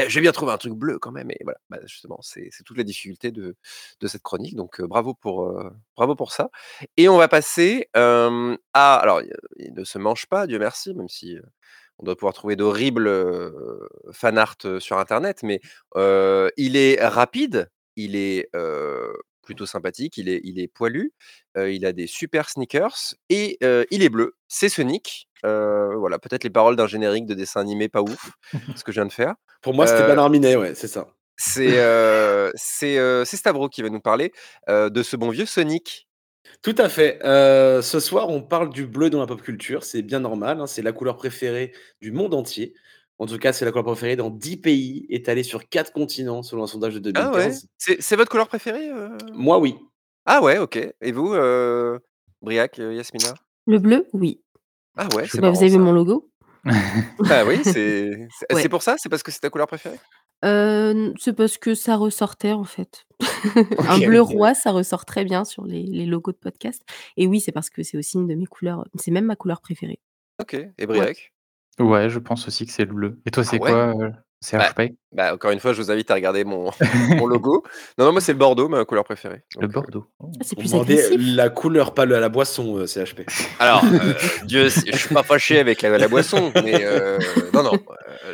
j'ai 0.09 0.21
bien 0.23 0.33
trouvé 0.33 0.53
un 0.53 0.59
truc 0.59 0.73
bleu 0.75 0.99
quand 0.99 1.13
même» 1.13 1.31
et 1.31 1.39
voilà. 1.45 1.59
Bah, 1.69 1.79
justement, 1.85 2.19
c'est 2.23 2.49
toute 2.65 2.79
la 2.79 2.85
difficulté 2.85 3.31
de 3.31 3.57
de 4.01 4.07
cette 4.09 4.23
chronique, 4.23 4.57
donc 4.57 4.81
bravo 4.83 5.13
pour, 5.15 5.53
bravo 5.97 6.15
pour 6.17 6.33
ça 6.33 6.49
et 6.97 7.09
on 7.11 7.19
va 7.19 7.29
passer, 7.29 7.89
à 7.95 8.97
alors, 8.97 9.21
il 9.59 9.75
ne 9.75 9.85
se 9.85 9.99
mange 9.99 10.27
pas, 10.27 10.47
Dieu 10.47 10.59
merci, 10.59 10.95
même 10.95 11.09
si, 11.11 11.37
on 11.99 12.05
doit 12.05 12.17
pouvoir 12.17 12.35
trouver 12.35 12.57
d'horribles, 12.57 13.11
fan 14.13 14.39
art, 14.39 14.57
sur 14.79 14.99
internet, 14.99 15.43
mais 15.43 15.61
il 15.97 16.77
est 16.77 17.05
rapide, 17.05 17.71
il 17.97 18.17
est, 18.17 18.51
plutôt 19.43 19.67
sympathique, 19.67 20.17
il 20.17 20.29
est 20.31 20.41
il 20.43 20.59
est 20.59 20.69
poilu, 20.69 21.13
il 21.57 21.85
a 21.85 21.93
des 21.93 22.07
super 22.07 22.49
sneakers 22.49 23.15
et 23.29 23.59
il 23.91 24.03
est 24.03 24.09
bleu. 24.09 24.37
C'est 24.49 24.69
Sonic, 24.69 25.29
voilà, 25.43 26.19
peut-être 26.19 26.45
les 26.45 26.51
paroles 26.51 26.77
d'un 26.77 26.87
générique 26.87 27.27
de 27.27 27.35
dessin 27.35 27.61
animé 27.61 27.89
pas 27.89 28.03
ouf, 28.03 28.31
ce 28.75 28.85
que 28.85 28.93
je 28.93 29.01
viens 29.01 29.07
de 29.07 29.13
faire. 29.13 29.35
Pour 29.63 29.75
moi, 29.75 29.87
c'était 29.87 30.03
Heu 30.03 30.07
Bernard 30.07 30.31
Minet, 30.31 30.57
ouais, 30.57 30.75
c'est 30.75 30.89
ça. 30.89 31.09
c'est, 32.57 33.25
Stavro 33.25 33.69
qui 33.69 33.83
va 33.83 33.91
nous 33.91 34.01
parler, 34.01 34.33
de 34.69 35.03
ce 35.03 35.17
bon 35.17 35.31
vieux 35.31 35.47
Sonic. 35.47 36.09
Tout 36.63 36.75
à 36.79 36.89
fait. 36.89 37.19
Heu, 37.25 37.83
ce 37.83 38.01
soir, 38.01 38.29
on 38.29 38.43
parle 38.43 38.71
du 38.71 38.87
bleu 38.87 39.11
dans 39.11 39.21
la 39.21 39.27
pop 39.27 39.43
culture, 39.43 39.85
c'est 39.85 40.03
bien 40.03 40.21
normal, 40.21 40.61
hein, 40.61 40.67
c'est 40.67 40.83
la 40.83 40.93
couleur 40.93 41.17
préférée 41.17 41.73
du 42.01 42.13
monde 42.13 42.35
entier. 42.35 42.75
En 43.19 43.27
tout 43.27 43.39
cas, 43.39 43.53
c'est 43.53 43.65
la 43.65 43.71
couleur 43.71 43.85
préférée 43.85 44.17
dans 44.17 44.31
10 44.31 44.57
pays, 44.57 45.07
étalés 45.09 45.43
sur 45.45 45.69
4 45.69 45.93
continents, 45.93 46.43
selon 46.43 46.65
un 46.65 46.67
sondage 46.67 46.95
de 46.95 47.11
Ah 47.15 47.31
ouais? 47.33 47.63
2015. 47.63 47.69
C'est 47.79 48.01
c'est 48.03 48.17
votre 48.17 48.31
couleur 48.31 48.49
préférée, 48.49 48.91
heu? 48.91 49.09
Moi, 49.35 49.59
oui. 49.59 49.77
Ah 50.27 50.43
ouais, 50.43 50.59
OK 50.59 50.77
et 50.77 51.13
vous, 51.13 51.33
heu, 51.35 52.01
Briac, 52.43 52.79
heu, 52.81 52.95
Yasmina? 52.95 53.39
Le 53.67 53.79
bleu, 53.79 54.07
oui. 54.13 54.41
Ah 54.97 55.11
ouais, 55.11 55.27
c'est 55.29 55.43
Bah, 55.43 55.51
vous 55.51 55.57
marrant 55.57 55.61
avez 55.63 55.71
vu 55.71 55.79
ça. 55.79 55.85
mon 55.85 55.93
logo? 55.93 56.31
Bah 57.27 57.45
oui, 57.47 57.65
c'est 57.65 58.29
c'est 58.31 58.47
c'est 58.55 58.55
Ouais. 58.55 58.69
pour 58.69 58.83
ça? 58.83 58.97
C'est 58.99 59.09
parce 59.09 59.23
que 59.23 59.31
c'est 59.33 59.41
ta 59.41 59.51
couleur 59.51 59.67
préférée? 59.67 60.01
Heu, 60.43 60.91
n 60.93 61.15
c'est 61.19 61.33
parce 61.35 61.59
que 61.59 61.75
ça 61.75 61.97
ressortait, 61.97 62.53
en 62.53 62.65
fait. 62.65 63.07
Un 63.87 63.99
OK. 63.99 64.01
bleu 64.01 64.21
roi, 64.23 64.55
ça 64.55 64.73
ressort 64.73 65.05
très 65.05 65.25
bien 65.25 65.45
sur 65.45 65.65
les 65.65 65.85
les 65.85 66.07
logos 66.07 66.33
de 66.33 66.37
podcast 66.39 66.83
et 67.17 67.27
oui, 67.27 67.41
c'est 67.41 67.53
parce 67.53 67.71
que 67.71 67.83
c'est 67.83 67.99
aussi 67.99 68.17
une 68.19 68.27
de 68.29 68.35
mes 68.35 68.47
couleurs, 68.47 68.85
c'est 68.99 69.11
même 69.11 69.27
ma 69.27 69.37
couleur 69.37 69.61
préférée. 69.61 69.99
OK 70.41 70.55
et 70.79 70.87
Ouais. 70.93 71.09
Briac? 71.09 71.33
Ouais, 71.81 72.09
je 72.11 72.19
pense 72.21 72.49
aussi 72.49 72.67
que 72.67 72.73
c'est 72.73 72.85
le 72.87 72.95
bleu 72.95 73.21
et 73.27 73.31
toi, 73.33 73.45
Ah 73.47 73.55
c'est 73.55 73.61
ouais? 73.61 73.75
quoi, 73.75 73.95
heu, 73.97 74.13
Bah 74.53 74.61
Serge 74.61 74.75
Pay? 74.75 74.95
bah, 75.13 75.35
encore 75.35 75.51
une 75.53 75.61
fois, 75.61 75.73
je 75.73 75.81
vous 75.81 75.91
invite 75.91 76.11
à 76.11 76.15
regarder 76.15 76.45
mon 76.45 76.71
mon 77.25 77.27
logo. 77.27 77.63
Non, 77.99 78.05
non, 78.07 78.13
moi, 78.13 78.21
c'est 78.21 78.33
le 78.33 78.39
bordeaux, 78.39 78.69
ma 78.69 78.85
couleur 78.85 79.05
préférée, 79.05 79.43
Le 79.57 79.63
donc 79.63 79.71
heu 79.71 79.73
bordeaux. 79.73 80.07
Oh. 80.21 80.31
Ah, 80.35 80.39
c'est 80.43 80.55
Vous 80.57 80.63
plus 80.63 80.73
demandez 80.73 81.05
agressif. 81.05 81.37
la 81.37 81.49
couleur, 81.51 81.95
pas 81.95 82.05
le 82.05 82.19
la 82.21 82.29
boisson, 82.29 82.79
heu, 82.79 82.87
CHP. 82.87 83.23
Alors, 83.59 83.85
heu, 83.85 84.15
Dieu 84.45 84.69
je 84.69 84.97
suis 84.97 85.15
pas 85.15 85.23
fâché 85.23 85.59
avec 85.59 85.83
la 85.83 85.97
la 85.97 86.09
boisson, 86.09 86.53
mais 86.63 86.85
non, 87.53 87.63
non, 87.63 87.73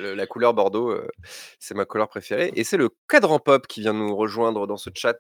le 0.00 0.14
la 0.14 0.26
couleur 0.26 0.54
bordeaux, 0.54 0.94
c'est 1.58 1.74
ma 1.74 1.84
couleur 1.84 2.08
préférée 2.08 2.50
et 2.54 2.64
c'est 2.64 2.76
le 2.76 2.90
Cadran 3.08 3.38
Pop 3.38 3.66
qui 3.66 3.80
vient 3.82 3.92
nous 3.92 4.16
rejoindre 4.16 4.66
dans 4.66 4.76
ce 4.76 4.90
chat. 4.94 5.16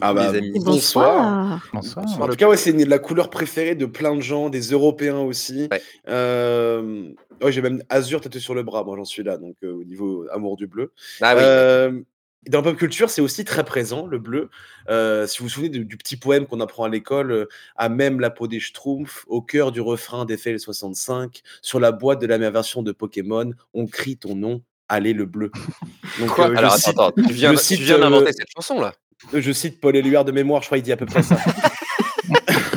Ah 0.00 0.12
bah, 0.12 0.32
bonsoir. 0.32 0.64
bonsoir! 0.64 1.68
Bonsoir. 1.72 2.04
Bonsoir 2.04 2.22
En 2.22 2.30
tout 2.30 2.36
cas, 2.36 2.48
ouais, 2.48 2.56
c'est 2.56 2.72
la 2.72 2.98
couleur 2.98 3.30
préférée 3.30 3.76
de 3.76 3.86
plein 3.86 4.16
de 4.16 4.20
gens, 4.20 4.50
des 4.50 4.72
Européens 4.72 5.20
aussi. 5.20 5.68
Ouais. 5.70 5.82
Hem, 6.06 7.14
ouais, 7.40 7.52
j'ai 7.52 7.62
même 7.62 7.82
azur 7.88 8.20
tatoué 8.20 8.40
sur 8.40 8.54
le 8.54 8.64
bras, 8.64 8.82
moi, 8.82 8.96
j'en 8.96 9.04
suis 9.04 9.22
là, 9.22 9.38
donc 9.38 9.54
heu, 9.62 9.72
au 9.72 9.84
niveau 9.84 10.26
amour 10.32 10.56
du 10.56 10.66
bleu. 10.66 10.92
Ah 11.20 11.36
oui. 11.36 11.42
Hem, 11.44 12.04
dans 12.48 12.58
la 12.58 12.64
pop 12.64 12.76
culture, 12.76 13.08
c'est 13.08 13.22
aussi 13.22 13.44
très 13.44 13.64
présent, 13.64 14.06
le 14.06 14.18
bleu. 14.18 14.50
Si 14.88 15.38
vous 15.38 15.44
vous 15.44 15.48
souvenez 15.48 15.68
de 15.70 15.84
du 15.84 15.96
petit 15.96 16.16
poème 16.16 16.46
qu'on 16.46 16.60
apprend 16.60 16.84
à 16.84 16.88
l'école, 16.88 17.48
«À 17.76 17.88
même 17.88 18.20
la 18.20 18.30
peau 18.30 18.48
des 18.48 18.60
Schtroumpfs, 18.60 19.24
au 19.28 19.40
cœur 19.42 19.70
du 19.70 19.80
refrain 19.80 20.24
d'Eiffel 20.24 20.58
65, 20.58 21.40
sur 21.62 21.78
la 21.78 21.92
boîte 21.92 22.20
de 22.20 22.26
la 22.26 22.34
dernière 22.34 22.52
version 22.52 22.82
de 22.82 22.92
Pokémon, 22.92 23.52
on 23.72 23.86
crie 23.86 24.16
ton 24.16 24.34
nom, 24.34 24.60
allez 24.88 25.12
le 25.12 25.24
bleu». 25.24 25.52
Donc 26.18 26.30
Quoi? 26.30 26.46
Alors 26.46 26.58
attends, 26.58 26.76
cite 26.76 26.88
attends, 26.88 27.12
tu 27.12 27.32
viens 27.32 27.52
viens 27.52 27.98
d'inventer 27.98 28.32
cette 28.32 28.50
chanson 28.54 28.80
là? 28.80 28.92
Je 29.32 29.52
cite 29.52 29.80
Paul 29.80 29.96
Éluard 29.96 30.24
de 30.24 30.32
mémoire, 30.32 30.62
je 30.62 30.66
crois 30.68 30.78
il 30.78 30.82
dit 30.82 30.92
à 30.92 30.96
peu 30.96 31.06
près 31.06 31.22
ça. 31.22 31.36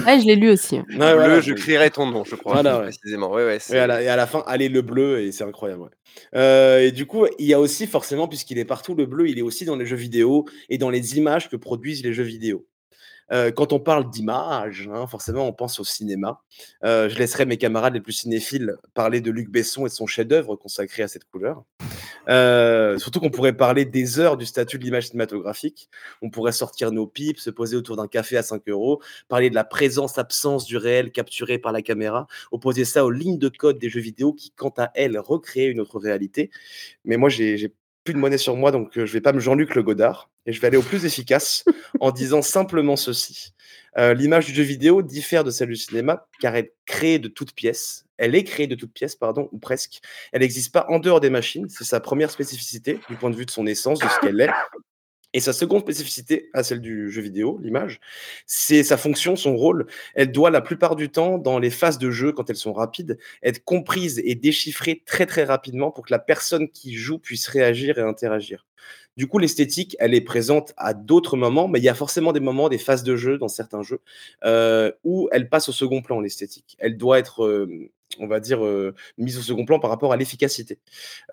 Ouais, 0.05 0.21
je 0.21 0.25
l'ai 0.25 0.35
lu 0.37 0.49
aussi. 0.49 0.75
Ouais, 0.77 0.83
Bleu, 0.85 1.13
voilà, 1.15 1.41
je 1.41 1.51
oui. 1.51 1.59
crierai 1.59 1.91
ton 1.91 2.05
nom, 2.09 2.23
je 2.23 2.35
crois, 2.35 2.53
Voilà, 2.53 2.77
ouais. 2.77 2.83
précisément. 2.83 3.29
Ouais, 3.29 3.43
ouais, 3.45 3.57
Et 3.71 3.77
à 3.77 3.87
la 3.87 3.97
c'est 3.97 4.05
et 4.05 4.07
à 4.07 4.15
la 4.15 4.25
fin, 4.25 4.41
allez 4.47 4.69
le 4.69 4.81
bleu 4.81 5.19
et 5.19 5.33
c'est 5.33 5.43
incroyable, 5.43 5.81
ouais. 5.81 5.89
Heu 6.35 6.81
et 6.83 6.91
du 6.93 7.05
coup, 7.05 7.25
il 7.39 7.45
y 7.45 7.53
a 7.53 7.59
aussi 7.59 7.87
forcément, 7.87 8.29
puisqu'il 8.29 8.57
est 8.57 8.63
partout, 8.65 8.95
le 8.95 9.05
bleu, 9.05 9.27
il 9.27 9.37
est 9.37 9.41
aussi 9.41 9.65
dans 9.65 9.75
les 9.75 9.85
jeux 9.85 9.97
vidéo 9.97 10.45
et 10.69 10.77
dans 10.77 10.89
les 10.89 11.17
images 11.17 11.49
que 11.49 11.57
produisent 11.57 12.03
les 12.03 12.13
jeux 12.13 12.23
vidéo. 12.23 12.65
Quand 13.29 13.73
on 13.73 13.79
parle 13.79 14.09
d'images, 14.09 14.89
hein, 14.93 15.07
forcément, 15.07 15.47
on 15.47 15.53
pense 15.53 15.79
au 15.79 15.83
cinéma. 15.83 16.41
Je 16.83 17.17
laisserai 17.17 17.45
mes 17.45 17.57
camarades 17.57 17.93
les 17.93 18.01
plus 18.01 18.13
cinéphiles 18.13 18.75
parler 18.93 19.21
de 19.21 19.31
Luc 19.31 19.49
Besson 19.49 19.85
et 19.85 19.89
de 19.89 19.93
son 19.93 20.07
chef-d'œuvre 20.07 20.55
consacré 20.55 21.03
à 21.03 21.07
cette 21.07 21.25
couleur. 21.25 21.63
Surtout 22.99 23.19
qu'on 23.19 23.29
pourrait 23.29 23.55
parler 23.55 23.85
des 23.85 24.19
heures 24.19 24.37
du 24.37 24.45
statut 24.45 24.77
de 24.79 24.83
l'image 24.83 25.07
cinématographique. 25.07 25.89
On 26.21 26.29
pourrait 26.29 26.51
sortir 26.51 26.91
nos 26.91 27.07
pipes, 27.07 27.39
se 27.39 27.49
poser 27.49 27.75
autour 27.75 27.97
d'un 27.97 28.07
café 28.07 28.37
à 28.37 28.43
5 28.43 28.65
€, 28.65 29.01
parler 29.27 29.49
de 29.49 29.55
la 29.55 29.63
présence-absence 29.63 30.65
du 30.65 30.77
réel 30.77 31.11
capturé 31.11 31.57
par 31.57 31.71
la 31.71 31.81
caméra, 31.81 32.27
opposer 32.51 32.85
ça 32.85 33.05
aux 33.05 33.11
lignes 33.11 33.37
de 33.37 33.49
code 33.49 33.79
des 33.79 33.89
jeux 33.89 34.01
vidéo 34.01 34.33
qui, 34.33 34.51
quant 34.51 34.73
à 34.77 34.91
elles, 34.95 35.17
recréent 35.19 35.71
une 35.71 35.79
autre 35.79 35.99
réalité. 35.99 36.49
Mais 37.05 37.17
moi, 37.17 37.29
j'ai 37.29 37.73
plus 38.07 38.13
de 38.13 38.19
monnaie 38.19 38.37
sur 38.37 38.55
moi, 38.55 38.71
donc 38.71 38.97
heu, 38.97 39.05
je 39.05 39.11
vais 39.11 39.19
pas 39.19 39.33
me 39.33 39.39
Jean-Luc 39.39 39.75
Le 39.75 39.83
Godard 39.83 40.29
et 40.45 40.53
je 40.53 40.61
vais 40.61 40.67
aller 40.67 40.77
au 40.77 40.81
plus 40.81 41.03
efficace 41.03 41.65
en 41.99 42.11
disant 42.11 42.41
simplement 42.41 42.95
ceci: 42.95 43.53
heu, 43.97 44.13
l'image 44.13 44.45
du 44.45 44.53
jeu 44.53 44.63
vidéo 44.63 45.01
diffère 45.01 45.43
de 45.43 45.51
celle 45.51 45.67
du 45.67 45.75
cinéma 45.75 46.25
car 46.39 46.55
elle 46.55 46.69
crée 46.85 47.19
de 47.19 47.27
toutes 47.27 47.53
pièces 47.53 48.05
elle 48.17 48.33
est 48.33 48.43
créée 48.43 48.65
de 48.65 48.73
toutes 48.73 48.93
pièces, 48.93 49.15
pardon, 49.15 49.47
ou 49.51 49.59
presque. 49.59 49.99
Elle 50.31 50.41
n'existe 50.41 50.73
pas 50.73 50.87
en 50.89 50.97
dehors 50.97 51.19
des 51.19 51.29
machines, 51.29 51.67
c'est 51.69 51.83
sa 51.83 51.99
première 51.99 52.31
spécificité 52.31 52.99
du 53.09 53.15
point 53.15 53.29
de 53.29 53.35
vue 53.35 53.45
de 53.45 53.51
son 53.51 53.67
essence, 53.67 53.99
de 53.99 54.07
ce 54.07 54.19
qu'elle 54.19 54.41
est 54.41 54.49
et 55.37 55.39
sa 55.39 55.53
seconde 55.53 55.81
spécificité 55.81 56.49
à 56.53 56.63
celle 56.63 56.81
du 56.81 57.11
jeu 57.11 57.21
vidéo, 57.21 57.59
l'image, 57.61 57.99
c'est 58.47 58.81
sa 58.81 58.97
fonction, 58.97 59.35
son 59.35 59.55
rôle. 59.55 59.85
Elle 60.15 60.31
doit 60.31 60.49
la 60.49 60.61
plupart 60.61 60.95
du 60.95 61.11
temps, 61.11 61.37
dans 61.37 61.59
les 61.59 61.69
phases 61.69 61.99
de 61.99 62.09
jeu, 62.09 62.31
quand 62.31 62.49
elles 62.49 62.55
sont 62.55 62.73
rapides, 62.73 63.19
être 63.43 63.63
comprise 63.63 64.19
et 64.25 64.33
déchiffrée 64.33 65.03
très, 65.05 65.27
très 65.27 65.43
rapidement 65.43 65.91
pour 65.91 66.07
que 66.07 66.11
la 66.11 66.17
personne 66.17 66.67
qui 66.69 66.95
joue 66.95 67.19
puisse 67.19 67.47
réagir 67.47 67.99
et 67.99 68.01
interagir. 68.01 68.65
Du 69.15 69.27
coup, 69.27 69.37
l'esthétique, 69.37 69.95
elle 69.99 70.15
est 70.15 70.21
présente 70.21 70.73
à 70.75 70.95
d'autres 70.95 71.37
moments, 71.37 71.67
mais 71.67 71.77
il 71.77 71.83
y 71.83 71.89
a 71.89 71.93
forcément 71.93 72.33
des 72.33 72.39
moments, 72.39 72.67
des 72.67 72.79
phases 72.79 73.03
de 73.03 73.15
jeu 73.15 73.37
dans 73.37 73.47
certains 73.47 73.83
jeux, 73.83 74.01
euh, 74.43 74.91
où 75.03 75.29
elle 75.31 75.49
passe 75.49 75.69
au 75.69 75.71
second 75.71 76.01
plan, 76.01 76.19
l'esthétique. 76.19 76.75
Elle 76.79 76.97
doit 76.97 77.19
être, 77.19 77.43
euh, 77.43 77.91
on 78.19 78.27
va 78.27 78.39
dire, 78.39 78.61
mise 79.17 79.37
au 79.37 79.41
second 79.41 79.65
plan 79.65 79.79
par 79.79 79.89
rapport 79.89 80.13
à 80.13 80.17
l'efficacité. 80.17 80.79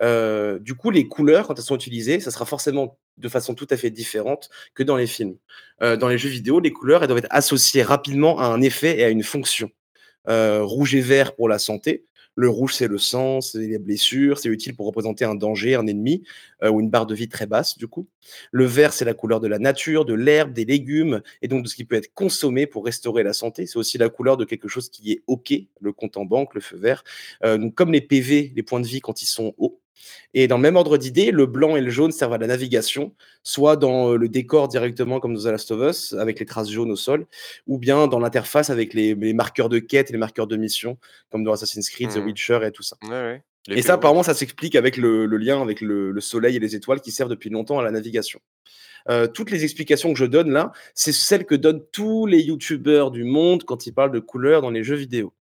Du 0.01 0.75
coup, 0.75 0.91
les 0.91 1.07
couleurs, 1.07 1.47
quand 1.47 1.57
elles 1.57 1.63
sont 1.63 1.75
utilisées, 1.75 2.19
ça 2.19 2.31
sera 2.31 2.45
forcément 2.45 2.97
de 3.17 3.29
façon 3.29 3.55
tout 3.55 3.67
à 3.69 3.77
fait 3.77 3.91
différente 3.91 4.49
que 4.73 4.83
dans 4.83 4.97
les 4.97 5.07
films. 5.07 5.37
Dans 5.79 6.07
les 6.07 6.17
jeux 6.17 6.29
vidéo, 6.29 6.59
les 6.59 6.71
couleurs, 6.71 7.01
elles 7.01 7.07
doivent 7.07 7.23
être 7.23 7.27
associées 7.31 7.83
rapidement 7.83 8.39
à 8.39 8.45
un 8.45 8.61
effet 8.61 8.99
et 8.99 9.03
à 9.03 9.09
une 9.09 9.23
fonction. 9.23 9.71
Rouge 10.27 10.95
et 10.95 11.01
vert 11.01 11.35
pour 11.35 11.49
la 11.49 11.59
santé, 11.59 12.05
le 12.35 12.49
rouge, 12.49 12.73
c'est 12.75 12.87
le 12.87 12.97
sang, 12.97 13.41
c'est 13.41 13.59
les 13.59 13.79
blessures, 13.79 14.37
c'est 14.37 14.49
utile 14.49 14.75
pour 14.75 14.85
représenter 14.85 15.25
un 15.25 15.35
danger, 15.35 15.75
un 15.75 15.87
ennemi, 15.87 16.23
euh, 16.63 16.69
ou 16.69 16.81
une 16.81 16.89
barre 16.89 17.05
de 17.05 17.15
vie 17.15 17.29
très 17.29 17.45
basse, 17.47 17.77
du 17.77 17.87
coup. 17.87 18.07
Le 18.51 18.65
vert, 18.65 18.93
c'est 18.93 19.05
la 19.05 19.13
couleur 19.13 19.39
de 19.39 19.47
la 19.47 19.59
nature, 19.59 20.05
de 20.05 20.13
l'herbe, 20.13 20.51
des 20.53 20.65
légumes, 20.65 21.21
et 21.41 21.47
donc 21.47 21.63
de 21.63 21.69
ce 21.69 21.75
qui 21.75 21.85
peut 21.85 21.95
être 21.95 22.13
consommé 22.13 22.67
pour 22.67 22.85
restaurer 22.85 23.23
la 23.23 23.33
santé. 23.33 23.65
C'est 23.67 23.77
aussi 23.77 23.97
la 23.97 24.09
couleur 24.09 24.37
de 24.37 24.45
quelque 24.45 24.67
chose 24.67 24.89
qui 24.89 25.13
est 25.13 25.23
OK, 25.27 25.53
le 25.79 25.93
compte 25.93 26.17
en 26.17 26.25
banque, 26.25 26.53
le 26.55 26.61
feu 26.61 26.77
vert. 26.77 27.03
Euh, 27.43 27.69
comme 27.71 27.91
les 27.93 28.01
PV, 28.01 28.51
les 28.55 28.63
points 28.63 28.81
de 28.81 28.87
vie 28.87 28.99
quand 28.99 29.21
ils 29.21 29.27
sont 29.27 29.53
hauts. 29.57 29.79
Et 30.33 30.47
dans 30.47 30.57
le 30.57 30.61
même 30.61 30.75
ordre 30.75 30.97
d'idée, 30.97 31.31
le 31.31 31.45
blanc 31.45 31.75
et 31.75 31.81
le 31.81 31.89
jaune 31.89 32.11
servent 32.11 32.33
à 32.33 32.37
la 32.37 32.47
navigation, 32.47 33.13
soit 33.43 33.75
dans 33.77 34.11
euh, 34.11 34.17
le 34.17 34.29
décor 34.29 34.67
directement 34.67 35.19
comme 35.19 35.33
dans 35.35 35.41
The 35.43 35.45
Last 35.51 35.71
of 35.71 35.89
Us, 35.89 36.13
avec 36.13 36.39
les 36.39 36.45
traces 36.45 36.69
jaunes 36.69 36.91
au 36.91 36.95
sol, 36.95 37.25
ou 37.67 37.77
bien 37.77 38.07
dans 38.07 38.19
l'interface 38.19 38.69
avec 38.69 38.93
les, 38.93 39.15
les 39.15 39.33
marqueurs 39.33 39.69
de 39.69 39.79
quête 39.79 40.09
et 40.09 40.13
les 40.13 40.19
marqueurs 40.19 40.47
de 40.47 40.57
mission, 40.57 40.97
comme 41.29 41.43
dans 41.43 41.53
Assassin's 41.53 41.89
Creed, 41.89 42.09
The 42.11 42.17
Mhm. 42.17 42.25
Witcher 42.25 42.59
et 42.63 42.71
tout 42.71 42.83
ça. 42.83 42.97
Ouais, 43.03 43.09
ouais. 43.09 43.43
Les 43.67 43.79
Et 43.79 43.81
ça, 43.81 43.93
apparemment, 43.93 44.21
ça 44.21 44.35
s'explique 44.35 44.75
avec 44.75 44.95
le, 44.95 45.25
le 45.25 45.37
lien 45.37 45.59
avec 45.61 45.81
le, 45.81 46.11
le 46.11 46.21
soleil 46.21 46.55
et 46.55 46.59
les 46.59 46.75
étoiles 46.75 47.01
qui 47.01 47.11
servent 47.11 47.31
depuis 47.31 47.49
longtemps 47.49 47.79
à 47.79 47.83
la 47.83 47.89
navigation. 47.89 48.39
Euh, 49.09 49.27
toutes 49.27 49.49
les 49.51 49.63
explications 49.63 50.13
que 50.13 50.19
je 50.19 50.25
donne 50.25 50.51
là, 50.51 50.71
c'est 50.93 51.11
celles 51.11 51.45
que 51.45 51.55
donnent 51.55 51.83
tous 51.91 52.25
les 52.27 52.41
youtubeurs 52.41 53.09
du 53.11 53.23
monde 53.23 53.63
quand 53.63 53.85
ils 53.87 53.93
parlent 53.93 54.11
de 54.11 54.19
couleurs 54.19 54.61
dans 54.61 54.69
les 54.71 54.83
jeux 54.83 54.95
vidéo. 54.95 55.33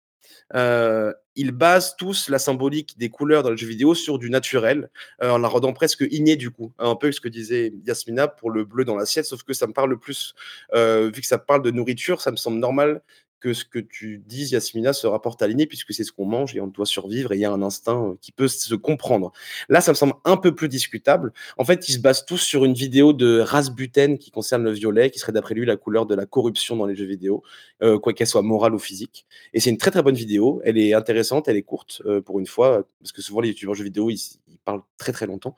Euh, 0.55 1.13
ils 1.35 1.53
basent 1.53 1.97
tous 1.97 2.29
la 2.29 2.39
symbolique 2.39 2.99
des 2.99 3.09
couleurs 3.09 3.43
dans 3.43 3.51
les 3.51 3.57
jeux 3.57 3.67
vidéo 3.67 3.95
sur 3.95 4.19
du 4.19 4.29
naturel, 4.29 4.91
euh, 5.23 5.31
en 5.31 5.39
la 5.39 5.49
rendant 5.49 5.73
presque 5.73 6.05
innée 6.11 6.37
du 6.37 6.51
coup. 6.51 6.73
Un 6.79 6.95
peu 6.95 7.11
ce 7.11 7.21
que 7.21 7.29
disait 7.29 7.73
Yasmina 7.87 8.29
pour 8.29 8.51
le 8.51 8.65
bleu 8.65 8.85
dans 8.85 8.97
l'assiette, 8.97 9.25
sauf 9.25 9.43
que 9.43 9.55
ça 9.55 9.67
me 9.67 9.73
parle 9.73 9.99
plus, 9.99 10.35
euh, 10.75 11.11
vu 11.15 11.21
que 11.21 11.27
ça 11.27 11.39
parle 11.39 11.63
de 11.63 11.71
nourriture, 11.71 12.21
ça 12.21 12.31
me 12.31 12.37
semble 12.37 12.59
normal 12.59 13.03
que 13.43 13.53
ce 13.55 13.65
que 13.65 13.81
tu 13.81 14.23
dises, 14.25 14.53
Yasmina, 14.53 14.93
se 14.93 15.07
rapporte 15.09 15.43
à 15.43 15.49
l'inné, 15.49 15.67
puisque 15.67 15.93
c'est 15.93 16.05
ce 16.05 16.13
qu'on 16.13 16.27
mange 16.27 16.55
et 16.55 16.61
on 16.61 16.69
doit 16.69 16.87
survivre 16.87 17.33
et 17.33 17.37
il 17.37 17.41
y 17.41 17.45
a 17.45 17.51
un 17.51 17.61
instinct 17.63 18.11
euh, 18.11 18.15
qui 18.21 18.31
peut 18.31 18.47
se 18.47 18.75
comprendre. 18.77 19.33
Là, 19.69 19.81
ça 19.81 19.91
me 19.91 19.97
semble 19.97 20.15
un 20.25 20.37
peu 20.37 20.55
plus 20.55 20.69
discutable. 20.69 21.33
En 21.59 21.65
fait, 21.65 21.89
ils 21.89 21.95
se 21.95 21.99
basent 21.99 22.25
tous 22.25 22.39
sur 22.39 22.65
une 22.65 22.75
vidéo 22.75 23.13
de 23.13 23.41
Rasbuten 23.41 24.17
qui 24.17 24.31
concerne 24.31 24.63
le 24.63 24.71
violet, 24.71 25.11
qui 25.11 25.19
serait 25.19 25.33
d'après 25.33 25.55
lui 25.55 25.67
la 25.67 25.77
couleur 25.77 26.07
de 26.07 26.15
la 26.15 26.25
corruption 26.25 26.77
dans 26.77 26.87
les 26.87 26.95
jeux 26.95 27.05
vidéo, 27.05 27.43
euh, 27.83 27.99
quoi 27.99 28.13
qu'elle 28.13 28.29
soit 28.29 28.43
morale 28.43 28.75
ou 28.75 28.79
physique. 28.79 29.27
Et 29.55 29.61
c'est 29.61 29.71
une 29.71 29.79
très 29.79 29.91
très 29.91 30.03
bonne 30.03 30.15
vidéo. 30.15 30.61
Elle 30.65 30.79
est 30.79 30.95
intéressante, 30.95 31.49
elle 31.49 31.57
est 31.57 31.63
courte 31.63 32.01
euh, 32.07 32.21
pour 32.21 32.39
une 32.39 32.47
fois, 32.47 32.87
parce 33.01 33.11
que 33.11 33.23
souvent 33.23 33.41
les 33.41 33.49
youtubeurs 33.49 33.75
jeux 33.75 33.85
vidéo, 33.85 34.09
ils, 34.09 34.21
ils 34.63 34.65
parlent 34.65 34.83
très 34.97 35.13
très 35.13 35.27
longtemps. 35.27 35.57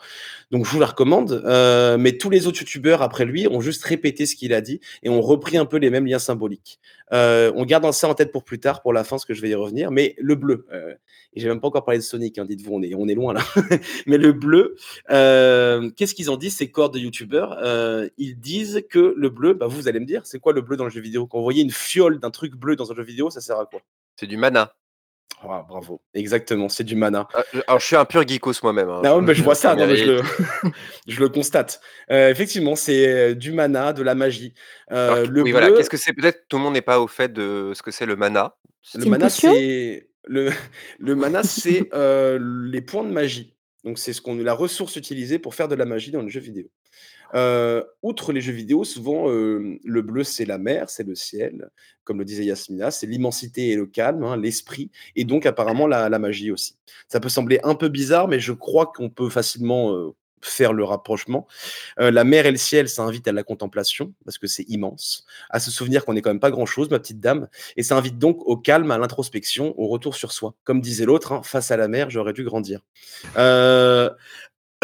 Donc 0.50 0.64
je 0.64 0.70
vous 0.70 0.80
la 0.80 0.86
recommande. 0.86 1.42
Euh, 1.44 1.96
mais 1.98 2.16
tous 2.16 2.30
les 2.30 2.46
autres 2.46 2.60
youtubeurs 2.60 3.02
après 3.02 3.24
lui 3.24 3.46
ont 3.48 3.60
juste 3.60 3.84
répété 3.84 4.26
ce 4.26 4.34
qu'il 4.34 4.54
a 4.54 4.60
dit 4.60 4.80
et 5.02 5.08
ont 5.08 5.20
repris 5.20 5.56
un 5.56 5.66
peu 5.66 5.76
les 5.76 5.90
mêmes 5.90 6.06
liens 6.06 6.18
symboliques. 6.18 6.80
Euh, 7.12 7.52
on 7.54 7.64
garde 7.64 7.90
ça 7.92 8.08
en 8.08 8.14
tête 8.14 8.32
pour 8.32 8.44
plus 8.44 8.58
tard, 8.58 8.82
pour 8.82 8.92
la 8.92 9.04
fin, 9.04 9.18
ce 9.18 9.26
que 9.26 9.34
je 9.34 9.42
vais 9.42 9.50
y 9.50 9.54
revenir. 9.54 9.90
Mais 9.90 10.14
le 10.18 10.34
bleu, 10.34 10.66
euh, 10.72 10.94
et 11.34 11.40
j'ai 11.40 11.48
même 11.48 11.60
pas 11.60 11.68
encore 11.68 11.84
parlé 11.84 11.98
de 11.98 12.04
Sonic, 12.04 12.38
hein, 12.38 12.44
dites-vous, 12.44 12.72
on 12.72 12.82
est, 12.82 12.94
on 12.94 13.06
est 13.06 13.14
loin 13.14 13.34
là. 13.34 13.42
mais 14.06 14.16
le 14.16 14.32
bleu, 14.32 14.76
qu'est-ce 15.08 16.14
qu'ils 16.14 16.30
en 16.30 16.36
disent 16.36 16.56
ces 16.56 16.70
corps 16.70 16.90
de 16.90 16.98
youtubeurs? 16.98 17.58
Ils 18.16 18.38
disent 18.38 18.84
que 18.88 19.14
le 19.16 19.28
bleu, 19.28 19.54
bah, 19.54 19.66
vous 19.66 19.88
allez 19.88 20.00
me 20.00 20.06
dire, 20.06 20.22
c'est 20.24 20.38
quoi 20.38 20.52
le 20.52 20.62
bleu 20.62 20.76
dans 20.76 20.84
le 20.84 20.90
jeu 20.90 21.00
vidéo? 21.00 21.26
Quand 21.26 21.38
vous 21.38 21.44
voyez 21.44 21.62
une 21.62 21.70
fiole 21.70 22.18
d'un 22.20 22.30
truc 22.30 22.54
bleu 22.54 22.76
dans 22.76 22.90
un 22.90 22.94
jeu 22.94 23.02
vidéo, 23.02 23.30
ça 23.30 23.40
sert 23.40 23.58
à 23.58 23.66
quoi? 23.66 23.80
C'est 24.16 24.26
du 24.26 24.36
mana. 24.36 24.74
Ah, 25.46 25.64
Bravo, 25.68 26.00
exactement, 26.14 26.70
c'est 26.70 26.84
du 26.84 26.96
mana. 26.96 27.28
Ah, 27.34 27.42
je- 27.52 27.60
Alors, 27.66 27.78
je 27.80 27.84
suis 27.86 27.96
un 27.96 28.06
pur 28.06 28.26
geekos 28.26 28.54
moi-même. 28.62 28.88
hein. 28.88 29.02
Non, 29.04 29.20
mais 29.20 29.34
je 29.34 29.42
vois 29.42 29.54
ça, 29.54 29.74
Mais 29.74 29.82
non, 29.82 29.88
mais 29.88 29.96
je, 29.96 30.04
le, 30.06 30.22
je 31.06 31.20
le 31.20 31.28
constate. 31.28 31.80
Euh, 32.10 32.30
effectivement, 32.30 32.76
c'est 32.76 33.06
euh, 33.06 33.34
du 33.34 33.52
mana, 33.52 33.92
de 33.92 34.02
la 34.02 34.14
magie. 34.14 34.54
Euh, 34.90 35.12
Alors, 35.12 35.30
le 35.30 35.42
oui, 35.42 35.50
bleu, 35.50 35.60
voilà. 35.60 35.70
Qu'est-ce 35.76 35.90
que 35.90 35.96
c'est? 35.98 36.14
Peut-être 36.14 36.46
tout 36.48 36.56
le 36.56 36.62
monde 36.62 36.72
n'est 36.74 36.80
pas 36.82 36.98
au 37.00 37.06
fait 37.08 37.30
de 37.32 37.72
ce 37.74 37.82
que 37.82 37.90
c'est 37.90 38.06
le 38.06 38.16
mana. 38.16 38.56
le 38.94 39.04
mana, 39.04 39.28
c'est 39.28 40.08
le, 40.24 40.50
le 40.98 41.14
mana, 41.14 41.42
c'est 41.42 41.88
euh, 41.92 42.38
les 42.70 42.80
points 42.80 43.04
de 43.04 43.12
magie. 43.12 43.54
Donc, 43.84 43.98
c'est 43.98 44.14
ce 44.14 44.22
qu'on 44.22 44.36
la 44.36 44.54
ressource 44.54 44.96
utilisée 44.96 45.38
pour 45.38 45.54
faire 45.54 45.68
de 45.68 45.74
la 45.74 45.84
magie 45.84 46.10
dans 46.10 46.22
le 46.22 46.28
jeu 46.30 46.40
vidéo. 46.40 46.64
Outre 47.32 48.32
les 48.32 48.40
jeux 48.40 48.52
vidéo, 48.52 48.84
souvent, 48.84 49.28
le 49.28 50.02
bleu, 50.02 50.24
c'est 50.24 50.44
la 50.44 50.58
mer, 50.58 50.90
c'est 50.90 51.06
le 51.06 51.14
ciel, 51.14 51.70
comme 52.04 52.18
le 52.18 52.24
disait 52.24 52.44
Yasmina, 52.44 52.90
c'est 52.90 53.06
l'immensité 53.06 53.70
et 53.70 53.76
le 53.76 53.86
calme, 53.86 54.24
hein, 54.24 54.36
l'esprit, 54.36 54.90
et 55.16 55.24
donc 55.24 55.46
apparemment 55.46 55.86
la, 55.86 56.18
magie 56.18 56.50
aussi. 56.50 56.76
Ça 57.08 57.20
peut 57.20 57.28
sembler 57.28 57.60
un 57.64 57.74
peu 57.74 57.88
bizarre, 57.88 58.28
mais 58.28 58.40
je 58.40 58.52
crois 58.52 58.86
qu'on 58.86 59.10
peut 59.10 59.30
facilement 59.30 60.12
faire 60.42 60.72
le 60.72 60.84
rapprochement. 60.84 61.46
La 61.96 62.24
mer 62.24 62.46
et 62.46 62.50
le 62.50 62.56
ciel, 62.56 62.88
ça 62.88 63.02
invite 63.02 63.26
à 63.26 63.32
la 63.32 63.42
contemplation, 63.42 64.12
parce 64.24 64.38
que 64.38 64.46
c'est 64.46 64.64
immense, 64.68 65.24
à 65.50 65.60
se 65.60 65.70
souvenir 65.70 66.04
qu'on 66.04 66.14
n'est 66.14 66.22
quand 66.22 66.30
même 66.30 66.40
pas 66.40 66.50
grand-chose, 66.50 66.90
ma 66.90 66.98
petite 66.98 67.20
dame, 67.20 67.48
et 67.76 67.82
ça 67.82 67.96
invite 67.96 68.18
donc 68.18 68.40
au 68.46 68.56
calme, 68.56 68.90
à 68.90 68.98
l'introspection, 68.98 69.74
au 69.78 69.88
retour 69.88 70.14
sur 70.14 70.32
soi. 70.32 70.54
Comme 70.64 70.80
disait 70.80 71.06
l'autre, 71.06 71.32
hein, 71.32 71.42
face 71.42 71.70
à 71.70 71.76
la 71.76 71.88
mer, 71.88 72.10
j'aurais 72.10 72.32
dû 72.32 72.44
grandir. 72.44 72.80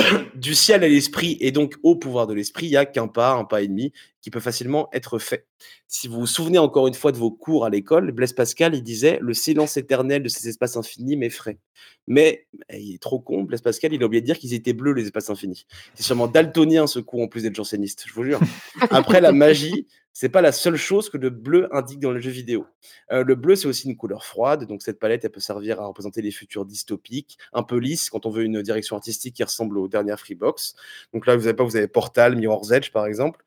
du 0.34 0.54
ciel 0.54 0.84
à 0.84 0.88
l'esprit 0.88 1.36
et 1.40 1.52
donc 1.52 1.76
au 1.82 1.96
pouvoir 1.96 2.26
de 2.26 2.34
l'esprit, 2.34 2.66
il 2.66 2.70
n'y 2.70 2.76
a 2.76 2.86
qu'un 2.86 3.08
pas, 3.08 3.32
un 3.32 3.44
pas 3.44 3.62
et 3.62 3.68
demi 3.68 3.92
qui 4.20 4.30
peut 4.30 4.40
facilement 4.40 4.88
être 4.92 5.18
fait. 5.18 5.46
Si 5.88 6.08
vous 6.08 6.20
vous 6.20 6.26
souvenez 6.26 6.58
encore 6.58 6.86
une 6.86 6.94
fois 6.94 7.12
de 7.12 7.16
vos 7.16 7.30
cours 7.30 7.64
à 7.64 7.70
l'école, 7.70 8.12
Blaise 8.12 8.32
Pascal, 8.32 8.74
il 8.74 8.82
disait 8.82 9.18
Le 9.22 9.34
silence 9.34 9.76
éternel 9.76 10.22
de 10.22 10.28
ces 10.28 10.48
espaces 10.48 10.76
infinis 10.76 11.16
m'effraie. 11.16 11.58
Mais 12.06 12.46
eh, 12.68 12.80
il 12.80 12.94
est 12.94 13.02
trop 13.02 13.18
con, 13.18 13.44
Blaise 13.44 13.62
Pascal, 13.62 13.92
il 13.92 14.02
a 14.02 14.06
oublié 14.06 14.20
de 14.20 14.26
dire 14.26 14.38
qu'ils 14.38 14.54
étaient 14.54 14.72
bleus, 14.72 14.92
les 14.92 15.04
espaces 15.04 15.30
infinis. 15.30 15.66
C'est 15.94 16.02
sûrement 16.02 16.26
daltonien 16.26 16.86
ce 16.86 16.98
coup 16.98 17.22
en 17.22 17.28
plus 17.28 17.42
d'être 17.42 17.56
janséniste, 17.56 18.04
je 18.06 18.12
vous 18.12 18.24
jure. 18.24 18.40
Après, 18.90 19.20
la 19.20 19.32
magie, 19.32 19.86
c'est 20.20 20.28
pas 20.28 20.42
la 20.42 20.52
seule 20.52 20.76
chose 20.76 21.09
que 21.09 21.16
le 21.16 21.30
bleu 21.30 21.74
indique 21.74 21.98
dans 21.98 22.12
les 22.12 22.20
jeux 22.20 22.30
vidéo. 22.30 22.66
Euh, 23.11 23.24
le 23.24 23.35
bleu, 23.37 23.56
c'est 23.56 23.66
aussi 23.66 23.88
une 23.88 23.96
couleur 23.96 24.22
froide, 24.22 24.66
donc 24.66 24.83
cette 24.83 24.98
palette, 24.98 25.24
elle 25.24 25.30
peut 25.30 25.40
servir 25.40 25.80
à 25.80 25.87
représenter 25.87 26.20
les 26.20 26.30
futurs 26.30 26.66
dystopiques, 26.66 27.38
un 27.54 27.62
peu 27.62 27.78
lisses 27.78 28.11
quand 28.11 28.26
on 28.26 28.30
veut 28.30 28.44
une 28.44 28.61
direction 28.61 28.96
artistique 28.96 29.35
qui 29.37 29.42
ressemble 29.42 29.78
aux 29.78 29.88
dernières 29.88 30.20
Freebox. 30.20 30.74
Donc 31.14 31.26
là, 31.26 31.37
vous 31.37 31.46
avez 31.46 31.56
pas, 31.56 31.64
vous 31.64 31.74
avez 31.74 31.88
Portal, 31.88 32.37
Mirror's 32.37 32.70
Edge, 32.70 32.92
par 32.92 33.06
exemple. 33.06 33.42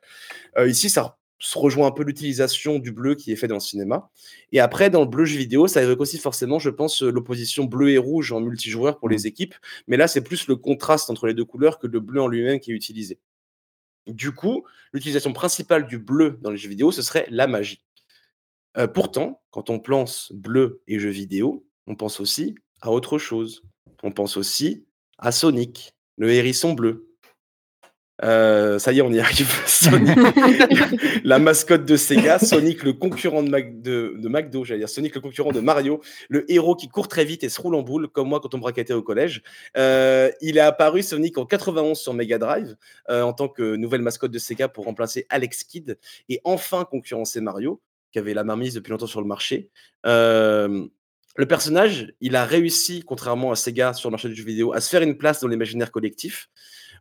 Euh, 0.57 0.67
ici, 0.67 0.89
ça 0.89 1.19
se 1.37 1.59
rejoint 1.59 1.85
un 1.85 1.91
peu 1.91 2.01
l'utilisation 2.01 2.79
du 2.79 2.91
bleu 2.91 3.13
qui 3.13 3.31
est 3.31 3.35
fait 3.35 3.47
dans 3.47 3.57
le 3.57 3.59
cinéma. 3.59 4.09
Et 4.51 4.59
après, 4.59 4.89
dans 4.89 5.01
le 5.01 5.07
bleu 5.07 5.25
jeu 5.25 5.37
vidéo, 5.37 5.67
ça 5.67 5.83
évoque 5.83 6.01
aussi 6.01 6.17
forcément, 6.17 6.57
je 6.57 6.71
pense, 6.71 7.03
euh, 7.03 7.11
l'opposition 7.11 7.65
bleu 7.65 7.91
et 7.91 7.99
rouge 7.99 8.31
en 8.31 8.41
multijoueur 8.41 8.97
pour 8.97 9.09
les 9.09 9.27
équipes. 9.27 9.53
Mais 9.85 9.95
là, 9.95 10.07
c'est 10.07 10.21
plus 10.21 10.47
le 10.47 10.55
contraste 10.55 11.11
entre 11.11 11.27
les 11.27 11.35
deux 11.35 11.45
couleurs 11.45 11.77
que 11.77 11.85
le 11.85 11.99
bleu 11.99 12.19
en 12.19 12.27
lui-même 12.27 12.59
qui 12.59 12.71
est 12.71 12.75
utilisé. 12.75 13.19
Du 14.07 14.33
coup, 14.33 14.65
l'utilisation 14.91 15.33
principale 15.33 15.87
du 15.87 15.97
bleu 15.97 16.37
dans 16.41 16.51
les 16.51 16.57
jeux 16.57 16.69
vidéo, 16.69 16.91
ce 16.91 17.01
serait 17.01 17.25
la 17.29 17.47
magie. 17.47 17.83
Euh, 18.77 18.87
pourtant, 18.87 19.41
quand 19.51 19.69
on 19.69 19.79
pense 19.79 20.31
bleu 20.33 20.81
et 20.87 20.99
jeux 20.99 21.09
vidéo, 21.09 21.65
on 21.87 21.95
pense 21.95 22.19
aussi 22.19 22.55
à 22.81 22.91
autre 22.91 23.17
chose. 23.17 23.63
On 24.01 24.11
pense 24.11 24.35
aussi 24.35 24.85
à 25.17 25.31
Sonic, 25.31 25.93
le 26.17 26.31
hérisson 26.31 26.73
bleu. 26.73 27.12
Euh, 28.21 28.77
ça 28.77 28.91
y 28.93 28.99
est, 28.99 29.01
on 29.01 29.11
y 29.11 29.19
arrive. 29.19 29.51
Sonic, 29.65 30.15
la 31.23 31.39
mascotte 31.39 31.85
de 31.85 31.97
Sega, 31.97 32.37
Sonic, 32.37 32.83
le 32.83 32.93
concurrent 32.93 33.41
de, 33.41 33.49
Mac- 33.49 33.81
de, 33.81 34.15
de 34.17 34.29
McDo, 34.29 34.63
j'allais 34.63 34.81
dire 34.81 34.89
Sonic, 34.89 35.15
le 35.15 35.21
concurrent 35.21 35.51
de 35.51 35.59
Mario, 35.59 35.99
le 36.29 36.49
héros 36.51 36.75
qui 36.75 36.87
court 36.89 37.07
très 37.07 37.25
vite 37.25 37.43
et 37.43 37.49
se 37.49 37.59
roule 37.59 37.75
en 37.75 37.81
boule, 37.81 38.07
comme 38.07 38.29
moi 38.29 38.39
quand 38.39 38.53
on 38.53 38.57
me 38.57 38.61
braquettait 38.61 38.93
au 38.93 39.01
collège. 39.01 39.41
Euh, 39.77 40.29
il 40.41 40.57
est 40.57 40.61
apparu 40.61 41.01
Sonic 41.01 41.37
en 41.37 41.45
91 41.45 41.97
sur 41.97 42.13
Mega 42.13 42.37
Drive 42.37 42.75
euh, 43.09 43.23
en 43.23 43.33
tant 43.33 43.47
que 43.47 43.75
nouvelle 43.75 44.01
mascotte 44.01 44.31
de 44.31 44.39
Sega 44.39 44.67
pour 44.67 44.85
remplacer 44.85 45.25
Alex 45.29 45.63
Kidd 45.63 45.97
et 46.29 46.39
enfin 46.43 46.85
concurrencer 46.85 47.41
Mario, 47.41 47.81
qui 48.11 48.19
avait 48.19 48.35
la 48.35 48.43
mainmise 48.43 48.75
depuis 48.75 48.91
longtemps 48.91 49.07
sur 49.07 49.21
le 49.21 49.27
marché. 49.27 49.69
Le 51.35 51.47
personnage, 51.47 52.13
il 52.21 52.35
a 52.35 52.45
réussi, 52.45 53.03
contrairement 53.03 53.51
à 53.51 53.55
Sega 53.55 53.93
sur 53.93 54.09
le 54.09 54.11
marché 54.11 54.29
du 54.29 54.35
jeu 54.35 54.43
vidéo, 54.43 54.71
à 54.73 54.79
se 54.81 54.89
faire 54.89 55.01
une 55.01 55.17
place 55.17 55.39
dans 55.39 55.47
l'imaginaire 55.47 55.91
collectif 55.91 56.47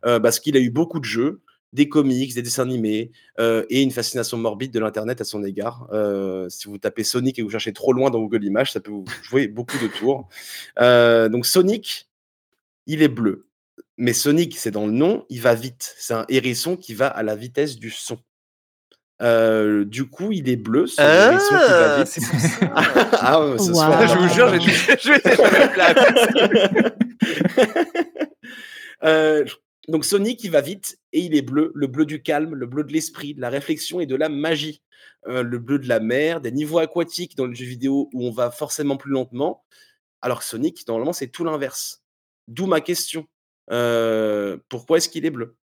euh, 0.05 0.19
parce 0.19 0.39
qu'il 0.39 0.55
a 0.57 0.59
eu 0.59 0.69
beaucoup 0.69 0.99
de 0.99 1.05
jeux, 1.05 1.41
des 1.73 1.89
comics, 1.89 2.33
des 2.35 2.41
dessins 2.43 2.63
animés 2.63 3.11
euh, 3.39 3.65
et 3.69 3.81
une 3.81 3.89
fascination 3.91 4.37
morbide 4.37 4.71
de 4.71 4.79
l'internet 4.79 5.21
à 5.21 5.23
son 5.23 5.43
égard. 5.43 5.87
Euh, 5.91 6.47
si 6.49 6.67
vous 6.67 6.77
tapez 6.77 7.03
Sonic 7.03 7.39
et 7.39 7.41
que 7.41 7.45
vous 7.45 7.51
cherchez 7.51 7.73
trop 7.73 7.93
loin 7.93 8.11
dans 8.11 8.19
Google 8.19 8.43
Images, 8.43 8.71
ça 8.71 8.79
peut 8.79 8.91
vous 8.91 9.05
jouer 9.23 9.47
beaucoup 9.47 9.77
de 9.79 9.87
tours. 9.87 10.27
Euh, 10.79 11.29
donc 11.29 11.45
Sonic, 11.47 12.09
il 12.85 13.01
est 13.01 13.07
bleu. 13.07 13.47
Mais 13.97 14.13
Sonic, 14.13 14.55
c'est 14.57 14.71
dans 14.71 14.85
le 14.85 14.91
nom, 14.91 15.25
il 15.29 15.41
va 15.41 15.55
vite. 15.55 15.95
C'est 15.97 16.13
un 16.13 16.25
hérisson 16.29 16.75
qui 16.77 16.93
va 16.93 17.07
à 17.07 17.23
la 17.23 17.35
vitesse 17.35 17.75
du 17.77 17.89
son. 17.89 18.17
Euh, 19.21 19.85
du 19.85 20.05
coup, 20.09 20.31
il 20.31 20.49
est 20.49 20.55
bleu, 20.57 20.85
hérisson 20.99 21.47
qui 21.47 21.53
va 21.53 21.93
Ah, 21.95 21.97
vite. 22.03 22.07
c'est 22.07 22.21
pour 22.29 22.39
ça. 22.39 22.49
ah, 23.19 23.47
ouais, 23.47 23.57
ce 23.57 23.69
Wow. 23.69 23.73
soir, 23.73 24.07
je 24.07 24.17
vous 24.17 24.27
jure, 24.33 24.59
j'ai 24.59 24.71
je 25.01 25.11
vais 25.11 25.21
Euh, 29.03 29.43
donc 29.87 30.05
Sonic, 30.05 30.43
il 30.43 30.51
va 30.51 30.61
vite 30.61 30.97
et 31.11 31.19
il 31.19 31.35
est 31.35 31.41
bleu, 31.41 31.71
le 31.75 31.87
bleu 31.87 32.05
du 32.05 32.21
calme, 32.23 32.55
le 32.55 32.65
bleu 32.65 32.83
de 32.83 32.93
l'esprit, 32.93 33.33
de 33.33 33.41
la 33.41 33.49
réflexion 33.49 33.99
et 33.99 34.05
de 34.05 34.15
la 34.15 34.29
magie. 34.29 34.81
Euh, 35.27 35.41
le 35.43 35.57
bleu 35.59 35.79
de 35.79 35.87
la 35.87 35.99
mer, 35.99 36.41
des 36.41 36.51
niveaux 36.51 36.79
aquatiques 36.79 37.35
dans 37.37 37.45
le 37.45 37.53
jeu 37.53 37.65
vidéo 37.65 38.09
où 38.13 38.25
on 38.25 38.31
va 38.31 38.51
forcément 38.51 38.97
plus 38.97 39.11
lentement, 39.11 39.63
alors 40.21 40.39
que 40.39 40.45
Sonic, 40.45 40.85
normalement, 40.87 41.13
c'est 41.13 41.27
tout 41.27 41.43
l'inverse. 41.43 42.03
D'où 42.47 42.65
ma 42.65 42.81
question. 42.81 43.25
Euh, 43.71 44.57
pourquoi 44.69 44.97
est-ce 44.97 45.07
qu'il 45.09 45.25
est 45.25 45.29
bleu? 45.29 45.55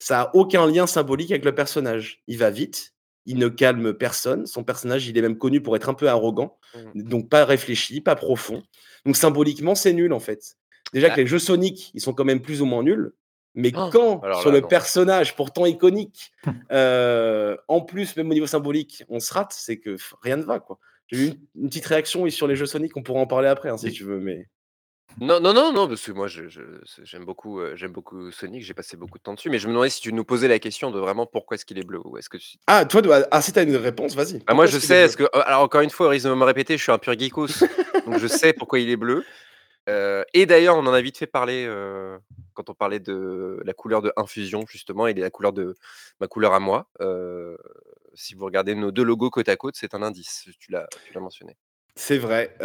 Ça 0.00 0.22
a 0.22 0.30
aucun 0.34 0.66
lien 0.66 0.86
symbolique 0.86 1.30
avec 1.30 1.44
le 1.44 1.54
personnage. 1.54 2.22
Il 2.28 2.38
va 2.38 2.50
vite, 2.50 2.94
il 3.26 3.36
ne 3.38 3.48
calme 3.48 3.94
personne. 3.94 4.46
Son 4.46 4.64
personnage, 4.64 5.06
il 5.08 5.16
est 5.18 5.22
même 5.22 5.38
connu 5.38 5.60
pour 5.60 5.74
être 5.76 5.88
un 5.88 5.94
peu 5.94 6.08
arrogant, 6.08 6.58
Mmh. 6.74 7.02
donc 7.02 7.28
pas 7.28 7.44
réfléchi, 7.44 8.00
pas 8.00 8.14
profond. 8.16 8.62
Donc 9.06 9.16
symboliquement, 9.16 9.74
c'est 9.74 9.92
nul 9.92 10.12
en 10.12 10.20
fait. 10.20 10.56
Déjà 10.92 11.08
Ah. 11.10 11.14
que 11.14 11.20
les 11.20 11.26
jeux 11.26 11.38
Sonic, 11.38 11.90
ils 11.94 12.00
sont 12.00 12.12
quand 12.14 12.24
même 12.24 12.42
plus 12.42 12.62
ou 12.62 12.66
moins 12.66 12.82
nuls. 12.82 13.12
Mais 13.58 13.72
Oh, 13.74 13.88
quand 13.90 14.20
alors 14.22 14.40
sur 14.40 14.50
là, 14.50 14.56
le 14.56 14.60
non. 14.62 14.68
personnage 14.68 15.34
pourtant 15.34 15.66
iconique, 15.66 16.32
euh, 16.72 17.56
en 17.66 17.80
plus 17.80 18.16
même 18.16 18.30
au 18.30 18.34
niveau 18.34 18.46
symbolique, 18.46 19.02
on 19.08 19.18
se 19.20 19.34
rate, 19.34 19.52
c'est 19.52 19.78
que 19.78 19.96
rien 20.22 20.36
ne 20.36 20.44
va 20.44 20.60
quoi. 20.60 20.78
J'ai 21.08 21.16
eu 21.18 21.26
une, 21.28 21.40
une 21.64 21.68
petite 21.68 21.86
réaction 21.86 22.22
oui, 22.22 22.30
sur 22.30 22.46
les 22.46 22.54
jeux 22.56 22.66
Sonic, 22.66 22.96
on 22.96 23.02
pourra 23.02 23.20
en 23.20 23.26
parler 23.26 23.48
après 23.48 23.68
hein, 23.68 23.76
si 23.76 23.86
Oui. 23.86 23.92
tu 23.92 24.04
veux, 24.04 24.20
mais 24.20 24.46
Non, 25.20 25.40
non, 25.40 25.52
non, 25.52 25.72
non, 25.72 25.88
parce 25.88 26.02
que 26.06 26.12
moi, 26.12 26.28
je 26.28 26.48
je 26.48 26.60
c'est 26.84 27.04
j'aime 27.04 27.24
beaucoup, 27.24 27.58
heu, 27.60 27.74
j'aime 27.74 27.92
beaucoup 27.92 28.30
Sonic, 28.30 28.62
j'ai 28.62 28.74
passé 28.74 28.96
beaucoup 28.96 29.18
de 29.18 29.22
temps 29.24 29.34
dessus, 29.34 29.50
mais 29.50 29.58
je 29.58 29.66
me 29.66 29.72
demandais 29.72 29.90
si 29.90 30.00
tu 30.00 30.12
nous 30.12 30.24
posais 30.24 30.46
la 30.46 30.60
question 30.60 30.92
de 30.92 31.00
vraiment 31.00 31.26
pourquoi 31.26 31.56
est-ce 31.56 31.64
qu'il 31.64 31.78
est 31.78 31.82
bleu? 31.82 32.00
Ou 32.04 32.18
est-ce 32.18 32.28
que 32.28 32.36
tu 32.36 32.58
ah 32.68 32.84
toi, 32.84 33.26
ah 33.30 33.42
si 33.42 33.52
t'as 33.52 33.64
une 33.64 33.74
réponse, 33.76 34.14
vas-y. 34.14 34.38
bah, 34.46 34.54
moi, 34.54 34.66
je 34.66 34.76
est 34.76 34.80
sais, 34.80 35.02
est-ce 35.04 35.16
que 35.16 35.24
heu, 35.24 35.28
alors 35.46 35.62
encore 35.62 35.80
une 35.80 35.90
fois, 35.90 36.06
au 36.06 36.10
risque 36.10 36.26
de 36.28 36.34
me 36.34 36.44
répéter, 36.44 36.76
je 36.76 36.82
suis 36.82 36.92
un 36.92 36.98
pur 36.98 37.18
geekos, 37.18 37.48
donc 38.06 38.18
je 38.18 38.26
sais 38.28 38.52
pourquoi 38.52 38.78
il 38.78 38.88
est 38.90 38.96
bleu. 38.96 39.24
Et 40.34 40.46
d'ailleurs, 40.46 40.76
on 40.76 40.86
en 40.86 40.92
a 40.92 41.00
vite 41.00 41.18
fait 41.18 41.26
parler, 41.26 41.66
quand 42.54 42.70
on 42.70 42.74
parlait 42.74 43.00
de 43.00 43.60
la 43.64 43.72
couleur 43.72 44.02
de 44.02 44.12
Infusion 44.16 44.64
justement 44.68 45.06
et 45.06 45.14
de 45.14 45.20
la 45.20 45.30
couleur 45.30 45.52
de 45.52 45.74
ma 46.20 46.26
couleur 46.26 46.52
à 46.52 46.60
moi. 46.60 46.88
Si 48.14 48.34
vous 48.34 48.44
regardez 48.44 48.74
nos 48.74 48.90
2 48.90 49.02
logos 49.02 49.30
côte 49.30 49.48
à 49.48 49.56
côte, 49.56 49.76
c'est 49.76 49.94
un 49.94 50.02
indice, 50.02 50.48
tu 50.58 50.72
l'as 50.72 50.88
mentionné. 51.14 51.56
C'est 51.96 52.18
vrai. 52.18 52.56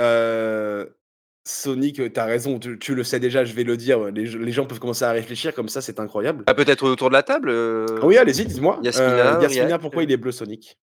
Sonic, 1.45 1.95
tu 1.95 2.19
as 2.19 2.26
raison, 2.26 2.57
tu, 2.57 2.80
tu 2.80 2.95
le 2.95 3.03
sais 3.03 3.19
déjà, 3.19 3.43
je 3.43 3.53
vais 3.53 3.65
le 3.65 3.76
dire. 3.76 4.05
Les, 4.11 4.26
les 4.28 4.51
gens 4.53 4.65
peuvent 4.65 4.80
commencer 4.80 5.03
à 5.03 5.11
réfléchir 5.11 5.53
comme 5.53 5.67
ça, 5.67 5.82
c'est 5.82 5.99
incroyable. 5.99 6.45
Ah, 6.47 6.53
peut-être 6.53 6.88
autour 6.88 7.09
de 7.09 7.13
la 7.13 7.21
table, 7.21 7.51
Ah 7.51 8.05
oui, 8.05 8.17
allez-y, 8.17 8.45
dis-moi. 8.45 8.80
Yasmina, 8.82 9.78
pourquoi 9.78 10.03
il 10.03 10.11
est 10.11 10.17
bleu 10.17 10.32
Sonic? 10.32 10.78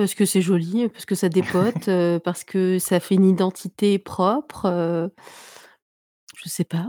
Parce 0.00 0.14
que 0.14 0.24
c'est 0.24 0.40
joli, 0.40 0.88
parce 0.88 1.04
que 1.04 1.14
ça 1.14 1.28
dépote, 1.28 1.88
heu, 1.88 2.18
parce 2.24 2.42
que 2.42 2.78
ça 2.78 3.00
fait 3.00 3.16
une 3.16 3.26
identité 3.26 3.98
propre, 3.98 4.64
heu, 4.64 5.10
je 6.42 6.48
sais 6.48 6.64
pas. 6.64 6.86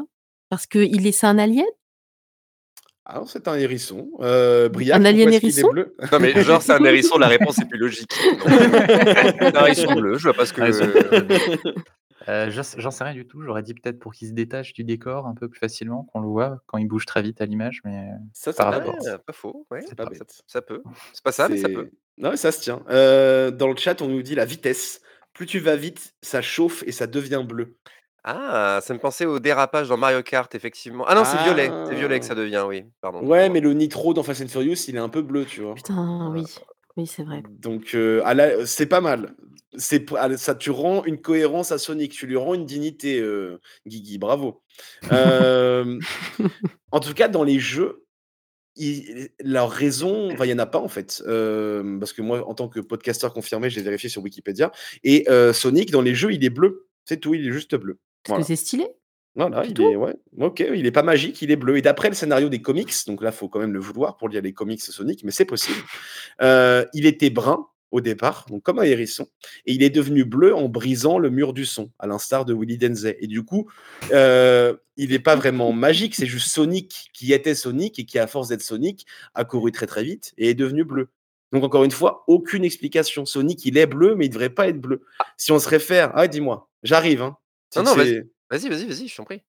Parce 0.47 0.65
qu'il 0.65 1.05
est 1.05 1.11
c'est 1.11 1.27
un 1.27 1.37
alien? 1.37 1.65
Ah 3.03 3.19
non, 3.19 3.25
c'est 3.25 3.49
un 3.49 3.55
hérisson. 3.55 4.09
Euh, 4.21 4.67
Un 4.67 4.69
Briac, 4.69 5.05
alien 5.05 5.29
pourquoi 5.29 5.31
est-ce 5.31 5.39
qu'il 5.41 5.49
est 5.49 5.51
hérisson? 5.59 5.71
bleu? 5.71 5.95
Non, 6.09 6.19
mais 6.21 6.31
genre, 6.41 6.61
c'est 6.61 6.71
un 6.71 6.85
hérisson, 6.85 7.17
la 7.17 7.27
réponse 7.27 7.59
est 7.59 7.65
plus 7.65 7.79
logique. 7.79 8.09
Non. 8.23 8.45
C'est 8.47 9.57
un 9.57 9.65
hérisson 9.65 9.93
bleu, 9.93 10.17
je 10.17 10.23
vois 10.23 10.33
pas 10.33 10.45
ce 10.45 10.53
que 10.53 10.61
Ah, 10.61 10.69
ils 10.69 11.73
Euh, 12.29 12.51
j'en 12.51 12.61
sais 12.63 12.79
j'en 12.79 12.91
sais 12.91 13.03
rien 13.03 13.15
du 13.15 13.25
tout. 13.27 13.41
J'aurais 13.41 13.63
dit 13.63 13.73
peut-être 13.73 13.99
pour 13.99 14.13
qu'il 14.13 14.27
se 14.27 14.33
détache 14.33 14.73
du 14.73 14.83
décor 14.85 15.25
un 15.25 15.33
peu 15.33 15.49
plus 15.49 15.57
facilement, 15.59 16.03
qu'on 16.13 16.21
le 16.21 16.27
voit 16.27 16.59
quand 16.67 16.77
il 16.77 16.87
bouge 16.87 17.05
très 17.07 17.23
vite 17.23 17.41
à 17.41 17.45
l'image, 17.45 17.81
mais 17.83 18.09
Ça, 18.31 18.53
c'est 18.53 18.57
par 18.57 18.69
pas 18.69 18.77
rapport. 18.77 18.95
Ah, 19.05 19.17
pas 19.17 19.33
faux, 19.33 19.65
ouais, 19.71 19.81
C'est 19.81 19.95
pas 19.95 20.03
ça 20.03 20.09
bête. 20.11 20.43
ça 20.45 20.61
peut. 20.61 20.83
C'est 21.13 21.23
pas 21.23 21.31
ça, 21.31 21.49
mais 21.49 21.57
ça 21.57 21.67
peut. 21.67 21.89
Non, 22.17 22.31
mais 22.31 22.37
ça 22.37 22.51
se 22.51 22.61
tient. 22.61 22.83
Euh, 22.89 23.51
dans 23.51 23.67
le 23.67 23.75
chat, 23.75 24.01
on 24.01 24.07
nous 24.07 24.21
dit 24.21 24.35
la 24.35 24.45
vitesse. 24.45 25.01
Plus 25.33 25.45
tu 25.45 25.59
vas 25.59 25.75
vite, 25.75 26.13
ça 26.21 26.41
chauffe 26.41 26.83
et 26.85 26.91
ça 26.91 27.07
devient 27.07 27.43
bleu. 27.47 27.75
Ah, 28.23 28.79
ça 28.83 28.93
me 28.93 28.99
pensait 28.99 29.25
au 29.25 29.39
dérapage 29.39 29.87
dans 29.87 29.97
Mario 29.97 30.21
Kart, 30.21 30.53
effectivement. 30.53 31.05
Ah 31.07 31.15
non, 31.15 31.23
c'est 31.25 31.41
violet, 31.43 31.71
c'est 31.87 31.95
violet 31.95 32.19
que 32.19 32.25
Ah. 32.25 32.27
ça 32.27 32.35
devient, 32.35 32.63
oui, 32.67 32.83
pardon. 33.01 33.25
Ouais, 33.25 33.49
mais 33.49 33.61
le 33.61 33.73
nitro 33.73 34.13
dans 34.13 34.21
Fast 34.21 34.41
and 34.43 34.47
Furious, 34.47 34.75
il 34.87 34.95
est 34.95 34.99
un 34.99 35.09
peu 35.09 35.21
bleu, 35.23 35.45
tu 35.45 35.61
vois. 35.61 35.73
Putain, 35.73 36.29
oui. 36.31 36.43
Oui, 36.97 37.07
c'est 37.07 37.23
vrai. 37.23 37.41
Donc, 37.49 37.95
euh, 37.95 38.21
à 38.25 38.33
la- 38.35 38.65
c'est 38.67 38.85
pas 38.85 39.01
mal. 39.01 39.33
C'est 39.77 40.13
à- 40.15 40.35
ça, 40.37 40.53
tu 40.53 40.69
rends 40.69 41.03
une 41.05 41.19
cohérence 41.21 41.71
à 41.71 41.77
Sonic, 41.77 42.11
tu 42.11 42.27
lui 42.27 42.35
rends 42.35 42.53
une 42.53 42.65
dignité, 42.65 43.19
euh, 43.21 43.59
Guigui, 43.87 44.17
bravo. 44.19 44.61
Euh, 45.13 45.97
en 46.91 46.99
tout 46.99 47.13
cas, 47.13 47.29
dans 47.29 47.43
les 47.45 47.59
jeux, 47.59 48.03
il- 48.75 49.29
leur 49.43 49.69
raison, 49.71 50.31
enfin, 50.31 50.45
il 50.45 50.47
n'y 50.49 50.53
en 50.53 50.59
a 50.59 50.65
pas 50.65 50.79
en 50.79 50.87
fait. 50.87 51.23
Euh, 51.27 51.99
parce 51.99 52.13
que 52.13 52.21
moi, 52.21 52.47
en 52.47 52.53
tant 52.53 52.67
que 52.69 52.79
podcasteur 52.79 53.33
confirmé, 53.33 53.69
j'ai 53.69 53.81
vérifié 53.81 54.09
sur 54.09 54.21
Wikipédia. 54.23 54.71
Et 55.03 55.25
euh, 55.29 55.53
Sonic, 55.53 55.91
dans 55.91 56.01
les 56.01 56.15
jeux, 56.15 56.31
il 56.33 56.43
est 56.43 56.49
bleu. 56.49 56.87
C'est 57.05 57.17
tout, 57.19 57.33
il 57.33 57.47
est 57.47 57.51
juste 57.51 57.75
bleu. 57.75 57.99
Parce 58.23 58.29
Voilà. 58.29 58.43
que 58.43 58.47
c'est 58.47 58.55
stylé. 58.55 58.87
Voilà, 59.33 59.63
il 59.65 59.81
est, 59.81 59.95
ouais, 59.95 60.13
ok, 60.39 60.59
il 60.75 60.85
est 60.85 60.91
pas 60.91 61.03
magique, 61.03 61.41
il 61.41 61.51
est 61.51 61.55
bleu. 61.55 61.77
Et 61.77 61.81
d'après 61.81 62.09
le 62.09 62.15
scénario 62.15 62.49
des 62.49 62.61
comics, 62.61 62.91
donc 63.07 63.21
là, 63.23 63.31
faut 63.31 63.47
quand 63.47 63.59
même 63.59 63.71
le 63.71 63.79
vouloir 63.79 64.17
pour 64.17 64.27
lire 64.27 64.41
les 64.41 64.51
comics 64.51 64.81
Sonic, 64.81 65.23
mais 65.23 65.31
c'est 65.31 65.45
possible. 65.45 65.79
euh, 66.41 66.85
il 66.93 67.05
était 67.05 67.29
brun 67.29 67.65
au 67.91 68.01
départ, 68.01 68.45
donc 68.49 68.63
comme 68.63 68.79
un 68.79 68.83
hérisson, 68.83 69.27
et 69.65 69.73
il 69.73 69.83
est 69.83 69.89
devenu 69.89 70.23
bleu 70.23 70.55
en 70.55 70.69
brisant 70.69 71.19
le 71.19 71.29
mur 71.29 71.53
du 71.53 71.65
son, 71.65 71.91
à 71.99 72.07
l'instar 72.07 72.45
de 72.45 72.53
Willy 72.53 72.77
Denzey. 72.77 73.17
Et 73.19 73.27
du 73.27 73.43
coup, 73.43 73.69
euh, 74.11 74.75
il 74.97 75.11
n'est 75.11 75.19
pas 75.19 75.35
vraiment 75.35 75.71
magique, 75.73 76.15
c'est 76.15 76.25
juste 76.25 76.47
Sonic 76.47 77.09
qui 77.13 77.33
était 77.33 77.55
Sonic 77.55 77.99
et 77.99 78.05
qui, 78.05 78.17
à 78.17 78.27
force 78.27 78.47
d'être 78.47 78.61
Sonic, 78.61 79.05
a 79.35 79.45
couru 79.45 79.71
très 79.71 79.87
très 79.87 80.03
vite 80.03 80.33
et 80.37 80.49
est 80.49 80.55
devenu 80.55 80.83
bleu. 80.83 81.09
Donc 81.51 81.63
encore 81.63 81.83
une 81.83 81.91
fois, 81.91 82.23
aucune 82.27 82.63
explication. 82.63 83.25
Sonic, 83.25 83.65
il 83.65 83.77
est 83.77 83.85
bleu, 83.85 84.15
mais 84.15 84.27
il 84.27 84.29
devrait 84.29 84.49
pas 84.49 84.67
être 84.67 84.79
bleu. 84.79 85.03
Si 85.37 85.51
on 85.51 85.59
se 85.59 85.67
réfère, 85.67 86.11
ah 86.15 86.27
dis-moi, 86.27 86.69
j'arrive. 86.83 87.21
Hein. 87.21 87.37
Non, 87.75 87.83
non, 87.83 87.95
Vas-y, 87.95 88.67
vas-y, 88.67 88.85
vas-y, 88.85 89.07
je 89.07 89.15
t'en 89.15 89.23
prie. 89.23 89.41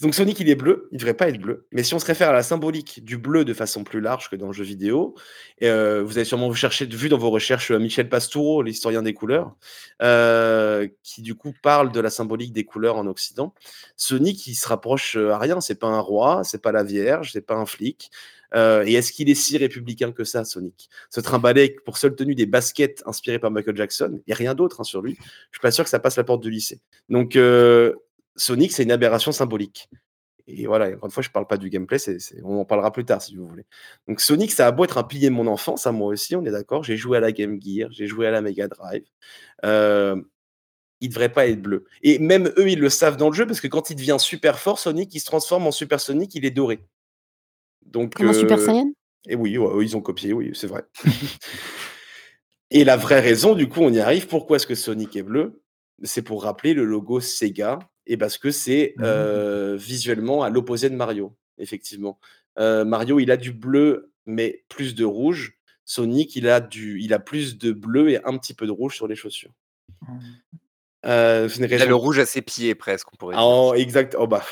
Donc 0.00 0.12
Sonic, 0.14 0.40
il 0.40 0.50
est 0.50 0.56
bleu, 0.56 0.88
il 0.90 0.98
devrait 0.98 1.14
pas 1.14 1.28
être 1.28 1.38
bleu. 1.40 1.66
Mais 1.70 1.84
si 1.84 1.94
on 1.94 2.00
se 2.00 2.04
réfère 2.04 2.30
à 2.30 2.32
la 2.32 2.42
symbolique 2.42 3.04
du 3.04 3.16
bleu 3.16 3.44
de 3.44 3.54
façon 3.54 3.84
plus 3.84 4.00
large 4.00 4.28
que 4.28 4.34
dans 4.34 4.48
le 4.48 4.52
jeu 4.52 4.64
vidéo, 4.64 5.14
euh, 5.62 6.02
vous 6.02 6.18
avez 6.18 6.24
sûrement 6.24 6.52
cherché, 6.52 6.84
vu 6.86 7.08
dans 7.08 7.16
vos 7.16 7.30
recherches 7.30 7.70
euh, 7.70 7.78
Michel 7.78 8.08
Pastoureau, 8.08 8.62
l'historien 8.62 9.02
des 9.02 9.14
couleurs, 9.14 9.54
euh, 10.02 10.88
qui 11.04 11.22
du 11.22 11.36
coup 11.36 11.54
parle 11.62 11.92
de 11.92 12.00
la 12.00 12.10
symbolique 12.10 12.52
des 12.52 12.64
couleurs 12.64 12.96
en 12.96 13.06
Occident. 13.06 13.54
Sonic, 13.96 14.48
il 14.48 14.56
se 14.56 14.66
rapproche 14.66 15.16
à 15.16 15.38
rien. 15.38 15.60
C'est 15.60 15.78
pas 15.78 15.86
un 15.86 16.00
roi, 16.00 16.42
c'est 16.42 16.60
pas 16.60 16.72
la 16.72 16.82
Vierge, 16.82 17.30
c'est 17.32 17.46
pas 17.46 17.54
un 17.54 17.66
flic. 17.66 18.10
Et 18.56 18.94
est-ce 18.94 19.10
qu'il 19.10 19.28
est 19.28 19.34
si 19.34 19.58
républicain 19.58 20.12
que 20.12 20.22
ça, 20.22 20.44
Sonic? 20.44 20.88
Se 21.10 21.20
trimballer 21.20 21.74
pour 21.84 21.98
seule 21.98 22.14
tenue 22.14 22.36
des 22.36 22.46
baskets 22.46 23.02
inspirées 23.04 23.40
par 23.40 23.50
Michael 23.50 23.76
Jackson, 23.76 24.20
et 24.28 24.32
rien 24.32 24.54
d'autre 24.54 24.80
hein, 24.80 24.84
sur 24.84 25.02
lui. 25.02 25.16
Je 25.18 25.56
suis 25.56 25.60
pas 25.60 25.72
sûr 25.72 25.82
que 25.82 25.90
ça 25.90 25.98
passe 25.98 26.16
la 26.16 26.22
porte 26.22 26.40
du 26.40 26.50
lycée. 26.50 26.80
Donc 27.08 27.36
Sonic, 28.36 28.72
c'est 28.72 28.82
une 28.82 28.92
aberration 28.92 29.32
symbolique. 29.32 29.88
Et 30.46 30.66
voilà, 30.66 30.88
encore 30.88 31.06
une 31.06 31.10
fois, 31.10 31.22
je 31.22 31.30
parle 31.30 31.46
pas 31.46 31.56
du 31.56 31.70
gameplay, 31.70 31.96
on 32.42 32.60
en 32.60 32.64
parlera 32.66 32.92
plus 32.92 33.04
tard 33.04 33.22
si 33.22 33.34
vous 33.34 33.46
voulez. 33.46 33.64
Donc 34.06 34.20
Sonic, 34.20 34.52
ça 34.52 34.66
a 34.66 34.72
beau 34.72 34.84
être 34.84 34.98
un 34.98 35.04
pilier 35.04 35.30
de 35.30 35.34
mon 35.34 35.46
enfance, 35.46 35.86
à 35.86 35.92
moi 35.92 36.08
aussi, 36.08 36.36
on 36.36 36.44
est 36.44 36.50
d'accord. 36.50 36.84
J'ai 36.84 36.98
joué 36.98 37.16
à 37.16 37.20
la 37.20 37.32
Game 37.32 37.58
Gear, 37.62 37.90
j'ai 37.92 38.06
joué 38.06 38.26
à 38.26 38.30
la 38.30 38.42
Mega 38.42 38.68
Drive. 38.68 39.04
Euh, 39.64 40.20
il 41.00 41.08
devrait 41.08 41.32
pas 41.32 41.46
être 41.46 41.62
bleu. 41.62 41.86
Et 42.02 42.18
même 42.18 42.52
eux, 42.58 42.68
ils 42.68 42.78
le 42.78 42.90
savent 42.90 43.16
dans 43.16 43.30
le 43.30 43.34
jeu, 43.34 43.46
parce 43.46 43.60
que 43.60 43.68
quand 43.68 43.90
il 43.90 43.96
devient 43.96 44.16
super 44.18 44.58
fort, 44.58 44.78
Sonic, 44.78 45.14
il 45.14 45.20
se 45.20 45.26
transforme 45.26 45.66
en 45.66 45.72
Super 45.72 46.00
Sonic, 46.00 46.34
il 46.34 46.44
est 46.44 46.50
doré. 46.50 46.80
Donc, 47.86 48.14
Comme 48.14 48.28
un 48.28 48.32
Super 48.34 48.58
euh, 48.58 48.64
Saiyan? 48.64 48.92
et 49.26 49.36
oui, 49.36 49.56
ouais, 49.56 49.84
ils 49.84 49.96
ont 49.96 50.00
copié, 50.02 50.32
oui, 50.32 50.50
c'est 50.54 50.66
vrai. 50.66 50.84
et 52.70 52.84
la 52.84 52.96
vraie 52.96 53.20
raison, 53.20 53.54
du 53.54 53.68
coup, 53.68 53.80
on 53.80 53.92
y 53.92 54.00
arrive. 54.00 54.26
Pourquoi 54.26 54.56
est-ce 54.56 54.66
que 54.66 54.74
Sonic 54.74 55.16
est 55.16 55.22
bleu? 55.22 55.62
C'est 56.02 56.22
pour 56.22 56.42
rappeler 56.42 56.74
le 56.74 56.84
logo 56.84 57.20
Sega, 57.20 57.78
et 58.06 58.16
parce 58.16 58.38
que 58.38 58.50
c'est 58.50 58.94
euh, 59.00 59.76
visuellement 59.76 60.42
à 60.42 60.50
l'opposé 60.50 60.90
de 60.90 60.96
Mario, 60.96 61.34
effectivement. 61.58 62.18
Euh, 62.58 62.84
Mario, 62.84 63.18
il 63.18 63.30
a 63.30 63.36
du 63.36 63.52
bleu, 63.52 64.12
mais 64.26 64.64
plus 64.68 64.94
de 64.94 65.04
rouge. 65.04 65.58
Sonic, 65.84 66.34
il 66.36 66.48
a, 66.48 66.60
du, 66.60 67.00
il 67.00 67.12
a 67.12 67.18
plus 67.18 67.58
de 67.58 67.72
bleu 67.72 68.10
et 68.10 68.24
un 68.24 68.38
petit 68.38 68.54
peu 68.54 68.66
de 68.66 68.72
rouge 68.72 68.96
sur 68.96 69.06
les 69.06 69.16
chaussures. 69.16 69.52
Euh, 71.04 71.48
une 71.48 71.64
Il 71.64 71.82
a 71.82 71.86
le 71.86 71.94
rouge 71.94 72.18
à 72.18 72.26
ses 72.26 72.40
pieds, 72.40 72.74
presque, 72.74 73.12
on 73.12 73.16
pourrait 73.16 73.36
dire. 73.36 73.44
Oh, 73.44 73.74
exact. 73.76 74.16
Oh, 74.18 74.26
bah, 74.26 74.44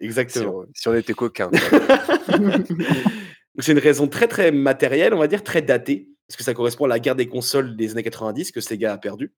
exactement. 0.00 0.64
si 0.74 0.88
on 0.88 0.94
était 0.94 1.14
coquin. 1.14 1.50
c'est 3.58 3.72
une 3.72 3.78
raison 3.78 4.08
très 4.08 4.26
très 4.26 4.50
matérielle, 4.50 5.14
on 5.14 5.18
va 5.18 5.28
dire 5.28 5.44
très 5.44 5.62
datée, 5.62 6.08
parce 6.26 6.36
que 6.36 6.42
ça 6.42 6.54
correspond 6.54 6.86
à 6.86 6.88
la 6.88 6.98
guerre 6.98 7.14
des 7.14 7.28
consoles 7.28 7.76
des 7.76 7.92
années 7.92 8.02
90 8.02 8.50
que 8.50 8.60
Sega 8.60 8.92
a 8.92 8.98
perdu. 8.98 9.32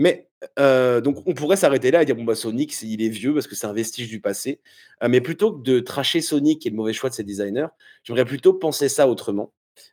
Mais 0.00 0.26
on 0.56 1.34
pourrait 1.36 1.56
s'arrêter 1.56 1.90
là 1.90 2.00
et 2.00 2.06
dire 2.06 2.16
bon 2.16 2.24
bah 2.24 2.34
Sonic 2.34 2.74
il 2.82 3.02
est 3.02 3.10
vieux 3.10 3.34
parce 3.34 3.46
que 3.46 3.54
c'est 3.54 3.66
un 3.66 3.74
vestige 3.74 4.08
du 4.08 4.18
passé. 4.18 4.60
Mais 5.06 5.20
plutôt 5.20 5.52
que 5.52 5.62
de 5.62 5.78
tracher 5.78 6.22
Sonic 6.22 6.66
et 6.66 6.70
le 6.70 6.76
mauvais 6.76 6.94
choix 6.94 7.10
de 7.10 7.14
ses 7.14 7.22
designers, 7.22 7.66
j'aimerais 8.02 8.24
plutôt 8.24 8.54
penser 8.54 8.88
ça 8.88 9.06
autrement. 9.06 9.52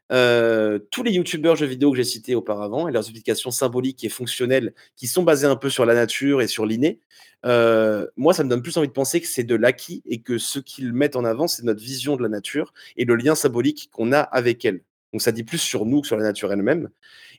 Tous 0.10 1.04
les 1.04 1.12
youtubeurs 1.12 1.58
jeux 1.58 1.66
vidéo 1.66 1.92
que 1.92 1.98
j'ai 1.98 2.06
cités 2.06 2.36
auparavant 2.36 2.88
et 2.88 2.94
leurs 2.94 3.04
explications 3.04 3.52
symboliques 3.52 4.06
et 4.06 4.10
fonctionnelles 4.10 4.74
qui 4.96 5.08
sont 5.08 5.24
basées 5.24 5.48
un 5.48 5.58
peu 5.58 5.70
sur 5.70 5.86
la 5.86 5.94
nature 5.94 6.42
et 6.42 6.48
sur 6.48 6.66
l'inné, 6.66 7.02
moi 7.44 8.34
ça 8.34 8.46
me 8.46 8.50
donne 8.50 8.62
plus 8.62 8.78
envie 8.78 8.88
de 8.88 8.94
penser 8.94 9.20
que 9.20 9.28
c'est 9.28 9.44
de 9.44 9.56
l'acquis 9.56 10.04
et 10.06 10.22
que 10.22 10.38
ce 10.38 10.60
qu'ils 10.60 10.94
mettent 10.94 11.18
en 11.18 11.26
avant 11.26 11.48
c'est 11.50 11.64
notre 11.64 11.84
vision 11.84 12.16
de 12.16 12.24
la 12.24 12.30
nature 12.30 12.74
et 12.96 13.04
le 13.04 13.18
lien 13.18 13.36
symbolique 13.36 13.90
qu'on 13.92 14.14
a 14.14 14.22
avec 14.22 14.64
elle. 14.64 14.80
Donc 15.12 15.22
ça 15.22 15.32
dit 15.34 15.44
plus 15.44 15.58
sur 15.58 15.86
nous 15.86 16.02
que 16.02 16.08
sur 16.08 16.16
la 16.18 16.24
nature 16.24 16.52
elle-même. 16.54 16.90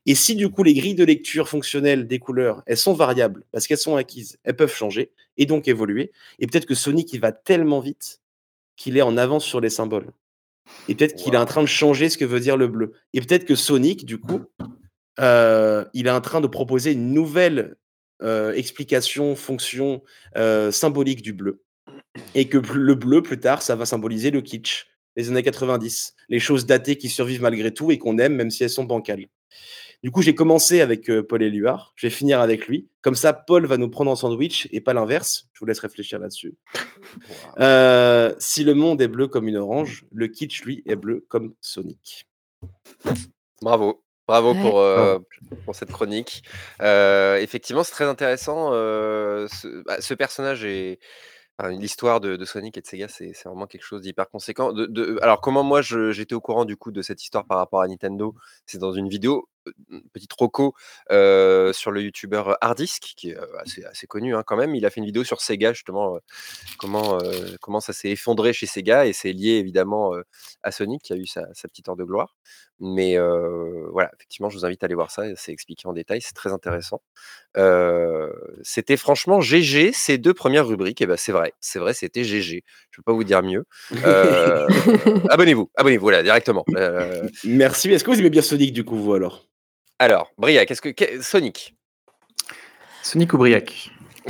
Et 0.06 0.14
si 0.14 0.34
du 0.34 0.48
coup 0.48 0.62
les 0.62 0.74
grilles 0.74 0.94
de 0.94 1.04
lecture 1.04 1.48
fonctionnelles 1.48 2.06
des 2.06 2.18
couleurs, 2.18 2.62
elles 2.66 2.76
sont 2.76 2.94
variables 2.94 3.44
parce 3.52 3.66
qu'elles 3.66 3.78
sont 3.78 3.96
acquises, 3.96 4.38
elles 4.44 4.56
peuvent 4.56 4.74
changer 4.74 5.12
et 5.36 5.46
donc 5.46 5.68
évoluer. 5.68 6.12
Et 6.38 6.46
peut-être 6.46 6.66
que 6.66 6.74
Sonic 6.74 7.12
il 7.12 7.20
va 7.20 7.32
tellement 7.32 7.80
vite 7.80 8.20
qu'il 8.76 8.96
est 8.96 9.02
en 9.02 9.16
avance 9.16 9.44
sur 9.44 9.60
les 9.60 9.70
symboles. 9.70 10.12
et 10.88 10.94
peut-être 10.94 11.16
qu'il 11.16 11.34
est 11.34 11.38
en 11.38 11.46
train 11.46 11.62
de 11.62 11.66
changer 11.66 12.08
ce 12.08 12.18
que 12.18 12.24
veut 12.24 12.40
dire 12.40 12.56
le 12.56 12.68
bleu. 12.68 12.92
Et 13.12 13.20
peut-être 13.20 13.44
que 13.44 13.54
Sonic, 13.54 14.04
du 14.04 14.18
coup, 14.18 14.42
euh, 15.20 15.84
il 15.94 16.06
est 16.06 16.10
en 16.10 16.20
train 16.20 16.40
de 16.40 16.46
proposer 16.46 16.92
une 16.92 17.12
nouvelle 17.12 17.76
euh, 18.22 18.52
explication, 18.52 19.34
fonction 19.36 20.02
euh, 20.36 20.70
symbolique 20.70 21.22
du 21.22 21.32
bleu. 21.32 21.62
Et 22.34 22.48
que 22.48 22.58
le 22.58 22.94
bleu, 22.94 23.22
plus 23.22 23.38
tard, 23.38 23.62
ça 23.62 23.76
va 23.76 23.86
symboliser 23.86 24.30
le 24.30 24.40
kitsch, 24.40 24.86
les 25.16 25.28
années 25.28 25.42
90, 25.42 26.14
les 26.28 26.40
choses 26.40 26.66
datées 26.66 26.96
qui 26.96 27.08
survivent 27.08 27.42
malgré 27.42 27.72
tout 27.72 27.90
et 27.90 27.98
qu'on 27.98 28.18
aime 28.18 28.34
même 28.34 28.50
si 28.50 28.64
elles 28.64 28.70
sont 28.70 28.84
bancales. 28.84 29.26
Du 30.02 30.10
coup, 30.12 30.22
j'ai 30.22 30.34
commencé 30.34 30.80
avec 30.80 31.10
Paul 31.28 31.42
Éluard, 31.42 31.92
je 31.96 32.06
vais 32.06 32.10
finir 32.10 32.40
avec 32.40 32.68
lui. 32.68 32.88
Comme 33.02 33.16
ça, 33.16 33.32
Paul 33.32 33.66
va 33.66 33.76
nous 33.78 33.90
prendre 33.90 34.10
en 34.10 34.16
sandwich 34.16 34.68
et 34.70 34.80
pas 34.80 34.92
l'inverse. 34.92 35.48
Je 35.52 35.60
vous 35.60 35.66
laisse 35.66 35.80
réfléchir 35.80 36.20
là-dessus. 36.20 36.54
si 38.38 38.64
le 38.64 38.74
monde 38.74 39.02
est 39.02 39.08
bleu 39.08 39.26
comme 39.26 39.48
une 39.48 39.56
orange, 39.56 40.04
le 40.12 40.28
kitsch, 40.28 40.62
lui, 40.62 40.82
est 40.86 40.96
bleu 40.96 41.26
comme 41.28 41.54
Sonic. 41.60 42.28
Bravo. 43.60 44.04
Bravo 44.28 44.54
pour, 44.54 44.78
euh, 44.78 45.18
pour 45.64 45.74
cette 45.74 45.90
chronique. 45.90 46.42
Euh, 46.82 47.38
effectivement, 47.38 47.82
c'est 47.82 47.92
très 47.92 48.04
intéressant. 48.04 48.70
Euh, 48.74 49.48
ce, 49.48 49.82
bah, 49.84 50.02
ce 50.02 50.12
personnage 50.12 50.66
est, 50.66 50.98
l'histoire 51.70 52.20
de, 52.20 52.44
Sonic 52.44 52.76
et 52.76 52.82
de 52.82 52.86
Sega, 52.86 53.08
c'est 53.08 53.32
vraiment 53.46 53.66
quelque 53.66 53.84
chose 53.84 54.02
d'hyper 54.02 54.28
conséquent. 54.28 54.74
De, 54.74 55.18
alors, 55.22 55.40
comment 55.40 55.64
moi 55.64 55.80
j'étais 55.80 56.34
au 56.34 56.42
courant 56.42 56.66
du 56.66 56.76
coup 56.76 56.92
de 56.92 57.00
cette 57.00 57.22
histoire 57.22 57.46
par 57.46 57.56
rapport 57.56 57.80
à 57.80 57.88
Nintendo 57.88 58.34
C'est 58.66 58.76
dans 58.76 58.92
une 58.92 59.08
vidéo, 59.08 59.48
petite 60.12 60.32
roco, 60.32 60.74
euh, 61.10 61.72
sur 61.72 61.90
le 61.90 62.02
youtubeur 62.02 62.56
Hardisk, 62.60 63.14
qui 63.16 63.30
est 63.30 63.36
assez, 63.60 63.84
assez 63.84 64.06
connu 64.06 64.34
hein, 64.34 64.42
quand 64.46 64.56
même. 64.56 64.74
Il 64.74 64.84
a 64.86 64.90
fait 64.90 65.00
une 65.00 65.06
vidéo 65.06 65.24
sur 65.24 65.40
Sega, 65.40 65.72
justement, 65.72 66.18
comment, 66.78 67.18
comment 67.60 67.80
ça 67.80 67.92
s'est 67.92 68.10
effondré 68.10 68.52
chez 68.52 68.66
Sega, 68.66 69.06
et 69.06 69.12
c'est 69.12 69.32
lié 69.32 69.52
évidemment 69.52 70.12
à 70.62 70.70
Sonic, 70.70 71.02
qui 71.02 71.12
a 71.12 71.16
eu 71.16 71.26
sa, 71.26 71.46
petite 71.68 71.88
heure 71.88 71.96
de 71.96 72.04
gloire. 72.04 72.36
Mais 72.80 73.18
voilà, 73.90 74.10
effectivement, 74.14 74.50
je 74.50 74.58
vous 74.58 74.64
invite 74.64 74.82
à 74.82 74.86
aller 74.86 74.94
voir 74.94 75.10
ça, 75.10 75.24
c'est 75.36 75.52
expliqué 75.52 75.88
en 75.88 75.92
détail, 75.92 76.20
c'est 76.20 76.34
très 76.34 76.52
intéressant. 76.52 77.02
c'était 78.62 78.96
franchement 78.96 79.40
GG, 79.40 79.92
ces 79.92 80.18
deux 80.18 80.34
premières 80.34 80.66
rubriques, 80.66 81.00
et 81.00 81.06
ben 81.06 81.16
c'est 81.16 81.32
vrai, 81.32 81.52
c'est 81.60 81.78
vrai, 81.78 81.94
c'était 81.94 82.24
GG. 82.24 82.64
Je 82.90 83.00
ne 83.00 83.02
peux 83.02 83.02
pas 83.02 83.12
vous 83.12 83.24
dire 83.24 83.42
mieux. 83.42 83.64
abonnez-vous, 85.30 85.70
abonnez-vous, 85.76 86.02
voilà, 86.02 86.22
directement. 86.22 86.64
Merci. 87.44 87.90
Est-ce 87.90 88.04
que 88.04 88.10
vous 88.10 88.18
aimez 88.18 88.30
bien 88.30 88.42
Sonic 88.42 88.72
du 88.72 88.84
coup, 88.84 88.96
vous 88.96 89.14
alors? 89.14 89.48
Alors, 89.98 90.32
Briac, 90.38 90.68
qu'est-ce 90.68 90.82
que 90.82 91.22
Sonic? 91.22 91.76
Sonic 93.02 93.32
ou 93.32 93.38
Briac? 93.38 93.90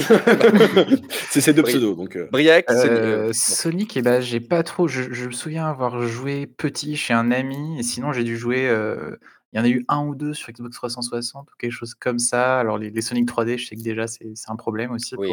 C'est 1.30 1.40
ces 1.40 1.52
deux 1.52 1.62
pseudos. 1.62 1.96
Donc, 1.96 2.16
euh. 2.16 2.28
Briac, 2.30 2.70
euh, 2.70 3.32
Sonic, 3.32 3.96
et 3.96 4.00
eh 4.00 4.02
ben, 4.02 4.20
j'ai 4.20 4.40
pas 4.40 4.62
trop. 4.62 4.86
Je, 4.86 5.26
me 5.26 5.32
souviens 5.32 5.66
avoir 5.66 6.06
joué 6.06 6.46
petit 6.46 6.96
chez 6.96 7.12
un 7.12 7.30
ami, 7.30 7.78
et 7.78 7.82
sinon 7.82 8.12
j'ai 8.12 8.24
dû 8.24 8.38
jouer. 8.38 8.68
Euh, 8.68 9.16
il 9.52 9.58
y 9.58 9.60
en 9.60 9.64
a 9.64 9.68
eu 9.68 9.84
un 9.88 10.04
ou 10.04 10.14
deux 10.14 10.34
sur 10.34 10.52
Xbox 10.52 10.76
360 10.76 11.50
ou 11.50 11.54
quelque 11.58 11.72
chose 11.72 11.94
comme 11.94 12.18
ça. 12.18 12.60
Alors 12.60 12.78
les, 12.78 13.00
Sonic 13.00 13.28
3D, 13.28 13.56
je 13.56 13.66
sais 13.66 13.76
que 13.76 13.82
déjà 13.82 14.06
c'est 14.06 14.34
un 14.46 14.56
problème 14.56 14.92
aussi 14.92 15.14
pour, 15.14 15.24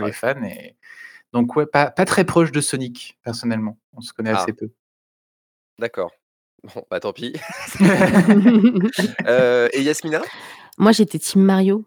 les 0.00 0.12
fans. 0.12 0.42
Et... 0.42 0.76
Donc 1.32 1.54
ouais, 1.54 1.66
pas, 1.66 1.90
pas, 1.90 2.04
très 2.04 2.24
proche 2.24 2.50
de 2.50 2.60
Sonic 2.60 3.18
personnellement. 3.22 3.78
On 3.94 4.00
se 4.00 4.12
connaît 4.12 4.30
assez 4.30 4.50
ah. 4.50 4.58
peu. 4.58 4.70
D'accord. 5.78 6.10
Bon, 6.64 6.84
bah 6.90 7.00
tant 7.00 7.12
pis. 7.12 7.34
et 7.80 9.82
Yasmina? 9.82 10.22
Moi 10.78 10.92
j'étais 10.92 11.18
Team 11.18 11.42
Mario. 11.42 11.84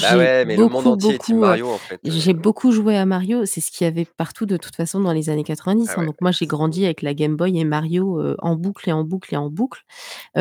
Bah 0.00 0.16
ouais, 0.16 0.44
mais 0.44 0.56
le 0.56 0.68
monde 0.68 0.86
entier 0.86 1.14
est 1.14 1.18
Team 1.18 1.38
Mario, 1.38 1.68
en 1.68 1.78
fait. 1.78 2.00
j'ai 2.04 2.32
beaucoup 2.32 2.72
joué 2.72 2.96
à 2.96 3.06
Mario. 3.06 3.46
C'est 3.46 3.60
ce 3.60 3.70
qu'il 3.70 3.84
y 3.84 3.88
avait 3.88 4.04
partout 4.04 4.46
de 4.46 4.56
toute 4.56 4.76
façon 4.76 5.00
dans 5.00 5.12
les 5.12 5.30
années 5.30 5.44
90, 5.44 5.88
ah 5.88 6.00
hein. 6.00 6.06
Donc 6.06 6.16
moi, 6.20 6.30
j'ai 6.30 6.46
grandi 6.46 6.84
avec 6.84 7.02
la 7.02 7.14
Game 7.14 7.36
Boy 7.36 7.58
et 7.58 7.64
Mario, 7.64 8.22
en 8.38 8.56
boucle 8.56 8.88
et 8.88 8.92
en 8.92 9.04
boucle 9.04 9.34
et 9.34 9.36
en 9.36 9.50
boucle. 9.50 9.84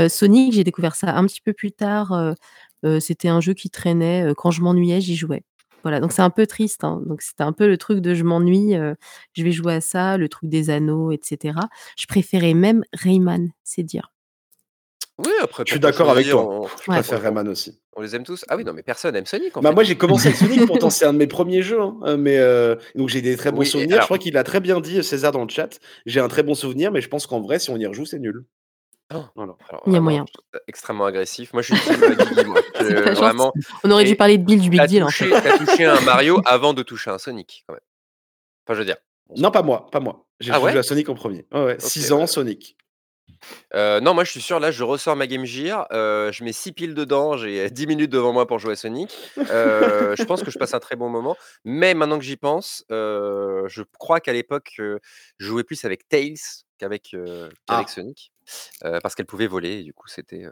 Sonic, 0.07 0.53
j'ai 0.53 0.63
découvert 0.63 0.95
ça 0.95 1.15
un 1.15 1.25
petit 1.25 1.41
peu 1.41 1.53
plus 1.53 1.71
tard, 1.71 2.35
c'était 2.99 3.29
un 3.29 3.41
jeu 3.41 3.53
qui 3.53 3.69
traînait, 3.69 4.33
quand 4.37 4.51
je 4.51 4.61
m'ennuyais, 4.61 5.01
j'y 5.01 5.15
jouais. 5.15 5.43
Voilà, 5.83 5.99
donc 5.99 6.11
c'est 6.11 6.21
un 6.21 6.29
peu 6.29 6.45
triste, 6.47 6.83
hein. 6.83 7.01
Donc 7.05 7.21
c'était 7.21 7.43
un 7.43 7.53
peu 7.53 7.67
le 7.67 7.77
truc 7.77 7.99
de: 7.99 8.13
«Je 8.13 8.23
m'ennuie, 8.23 8.73
je 9.33 9.43
vais 9.43 9.51
jouer 9.51 9.75
à 9.75 9.81
ça», 9.81 10.17
le 10.17 10.27
truc 10.29 10.49
des 10.49 10.69
anneaux 10.69 11.11
etc. 11.11 11.59
Je 11.97 12.05
préférais 12.07 12.53
même 12.53 12.83
Rayman, 12.93 13.51
c'est 13.63 13.83
dire. 13.83 14.11
Oui, 15.19 15.31
après, 15.41 15.63
Je 15.65 15.71
suis 15.71 15.79
d'accord 15.79 16.11
avec 16.11 16.29
toi. 16.29 16.67
Je 16.79 16.91
préfère 16.91 17.21
Rayman 17.21 17.47
aussi. 17.47 17.79
On 17.95 18.01
les 18.01 18.15
aime 18.15 18.23
tous? 18.23 18.45
Ah 18.49 18.55
oui, 18.55 18.63
non, 18.63 18.73
mais 18.73 18.83
personne 18.83 19.15
aime 19.15 19.25
Sonic, 19.25 19.57
en 19.57 19.61
Bah, 19.61 19.71
moi, 19.71 19.83
j'ai 19.83 19.95
commencé 19.95 20.27
avec 20.27 20.37
Sonic, 20.37 20.65
pourtant 20.67 20.91
c'est 20.91 21.05
un 21.05 21.13
de 21.13 21.17
mes 21.17 21.25
premiers 21.25 21.63
jeux, 21.63 21.81
hein, 21.81 21.97
euh, 22.03 22.17
mais 22.17 22.37
euh, 22.37 22.75
donc 22.93 23.09
j'ai 23.09 23.23
des 23.23 23.35
très 23.35 23.51
bons 23.51 23.63
souvenirs. 23.63 24.01
Je 24.01 24.05
crois 24.05 24.19
qu'il 24.19 24.37
a 24.37 24.43
très 24.43 24.59
bien 24.59 24.79
dit, 24.79 25.03
César, 25.03 25.31
dans 25.31 25.43
le 25.43 25.49
chat. 25.49 25.79
J'ai 26.05 26.19
un 26.19 26.27
très 26.27 26.43
bon 26.43 26.53
souvenir, 26.53 26.91
mais 26.91 27.01
je 27.01 27.09
pense 27.09 27.25
qu'en 27.25 27.41
vrai, 27.41 27.57
si 27.57 27.71
on 27.71 27.77
y 27.77 27.87
rejoue, 27.87 28.05
c'est 28.05 28.19
nul. 28.19 28.45
Oh, 29.13 29.23
Il 29.85 29.93
y 29.93 29.95
a 29.95 30.01
moyen. 30.01 30.25
extrêmement 30.67 31.05
agressif. 31.05 31.53
Moi, 31.53 31.61
je 31.61 31.73
suis 31.73 31.83
team, 31.95 32.03
euh, 32.81 33.13
vraiment 33.13 33.53
On 33.83 33.91
aurait 33.91 34.03
dû 34.03 34.15
parler 34.15 34.37
de 34.37 34.43
Bill 34.43 34.59
du 34.59 34.69
Big 34.69 34.85
Deal, 34.85 35.03
en 35.03 35.09
fait. 35.09 35.29
tu 35.57 35.65
touché 35.65 35.85
un 35.85 36.01
Mario 36.01 36.41
avant 36.45 36.73
de 36.73 36.83
toucher 36.83 37.09
un 37.09 37.17
Sonic, 37.17 37.63
quand 37.67 37.73
même. 37.73 37.81
Enfin, 38.65 38.73
je 38.73 38.79
veux 38.79 38.85
dire, 38.85 38.97
Non, 39.37 39.51
pas 39.51 39.63
moi, 39.63 39.89
pas 39.91 40.01
moi. 40.01 40.25
J'ai 40.39 40.51
ah 40.51 40.59
joué 40.59 40.77
à 40.77 40.83
Sonic 40.83 41.07
en 41.09 41.15
premier. 41.15 41.45
Ouais, 41.53 41.63
ouais, 41.63 41.75
6 41.79 42.11
ans, 42.11 42.27
Sonic. 42.27 42.77
Euh, 43.75 43.99
non, 43.99 44.13
moi 44.13 44.23
je 44.23 44.31
suis 44.31 44.41
sûr, 44.41 44.59
là 44.59 44.71
je 44.71 44.83
ressors 44.83 45.15
ma 45.15 45.27
Game 45.27 45.45
Gear, 45.45 45.87
euh, 45.91 46.31
je 46.31 46.43
mets 46.43 46.53
6 46.53 46.71
piles 46.71 46.93
dedans, 46.93 47.37
j'ai 47.37 47.69
10 47.71 47.87
minutes 47.87 48.11
devant 48.11 48.33
moi 48.33 48.47
pour 48.47 48.59
jouer 48.59 48.73
à 48.73 48.75
Sonic. 48.75 49.15
Euh, 49.37 50.15
je 50.15 50.23
pense 50.23 50.43
que 50.43 50.51
je 50.51 50.57
passe 50.57 50.73
un 50.73 50.79
très 50.79 50.95
bon 50.95 51.09
moment, 51.09 51.35
mais 51.63 51.93
maintenant 51.93 52.17
que 52.17 52.25
j'y 52.25 52.37
pense, 52.37 52.83
je 52.89 53.81
crois 53.99 54.19
qu'à 54.19 54.33
l'époque, 54.33 54.73
je 54.77 54.99
jouais 55.39 55.63
plus 55.63 55.85
avec 55.85 56.07
Tails 56.07 56.39
qu'avec 56.77 57.15
ah. 57.67 57.85
Sonic, 57.87 58.31
parce 58.81 59.15
qu'elle 59.15 59.25
pouvait 59.25 59.47
voler 59.47 59.83
du 59.83 59.93
coup 59.93 60.07
c'était, 60.07 60.43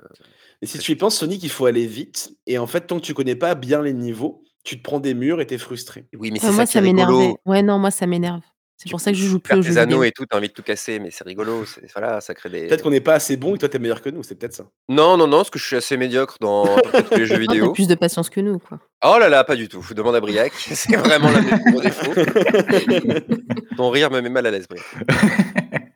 Et 0.62 0.66
si 0.66 0.78
tu 0.80 0.92
y 0.92 0.96
penses, 0.96 1.18
Sonic, 1.18 1.44
il 1.44 1.50
faut 1.50 1.66
aller 1.66 1.88
vite 1.88 2.32
et 2.48 2.58
en 2.58 2.68
fait, 2.68 2.82
tant 2.82 3.00
que 3.00 3.06
tu 3.06 3.14
connais 3.14 3.36
pas 3.36 3.56
bien 3.56 3.82
les 3.82 3.94
niveaux, 3.94 4.44
tu 4.64 4.78
te 4.78 4.84
prends 4.84 5.00
des 5.00 5.14
murs 5.14 5.42
et 5.42 5.48
tu 5.48 5.54
es 5.54 5.58
frustré. 5.58 6.08
Oui, 6.18 6.32
mais 6.32 6.40
c'est 6.40 6.52
moi 6.52 6.66
ça 6.66 6.82
m'énerve. 6.82 7.36
Ouais, 7.46 7.62
non, 7.62 7.78
moi 7.78 7.92
ça 7.92 8.08
m'énerve. 8.08 8.42
C'est 8.78 8.90
pour 8.90 9.00
ça 9.00 9.12
que 9.12 9.18
je 9.18 9.26
joue 9.26 9.40
plus 9.40 9.58
aux 9.58 9.62
jeux 9.62 9.78
anneaux 9.78 10.04
et 10.04 10.12
tout, 10.12 10.26
t'as 10.26 10.38
envie 10.38 10.50
de 10.50 10.54
tout 10.54 10.62
casser, 10.62 11.00
mais 11.00 11.10
c'est 11.10 11.24
rigolo. 11.24 11.64
Voilà, 11.96 12.20
ça 12.20 12.34
crée 12.34 12.50
des. 12.50 12.68
Peut-être 12.68 12.84
qu'on 12.84 12.90
n'est 12.90 13.00
pas 13.00 13.14
assez 13.14 13.38
bon 13.38 13.56
et 13.56 13.58
toi 13.58 13.70
t'es 13.70 13.80
meilleur 13.80 14.02
que 14.02 14.10
nous, 14.10 14.22
c'est 14.22 14.36
peut-être 14.36 14.54
ça. 14.54 14.66
Non, 14.90 15.16
non, 15.16 15.28
non, 15.28 15.38
parce 15.38 15.50
que 15.50 15.60
je 15.60 15.66
suis 15.66 15.76
assez 15.78 15.96
médiocre 15.96 16.36
dans 16.42 16.66
tous 16.66 17.16
les 17.16 17.26
jeux 17.26 17.38
vidéo. 17.40 17.68
T'as 17.68 17.74
plus 17.74 17.88
de 17.88 17.96
patience 17.96 18.30
que 18.30 18.42
nous, 18.42 18.60
quoi. 18.60 18.80
Oh 19.06 19.18
là 19.18 19.30
là, 19.30 19.46
pas 19.46 19.56
du 19.56 19.70
tout. 19.70 19.82
Je 19.82 19.94
demande 19.94 20.16
à 20.16 20.20
Briac, 20.20 20.52
c'est 20.58 20.96
vraiment 20.98 21.32
la 21.32 21.42
même 21.42 21.60
gros 21.72 21.82
défaut. 21.82 22.12
Ton 23.78 23.90
rire 23.92 24.12
me 24.12 24.20
met 24.20 24.30
mal 24.30 24.46
à 24.46 24.52
l'aise, 24.52 24.68
Briac. 24.68 24.86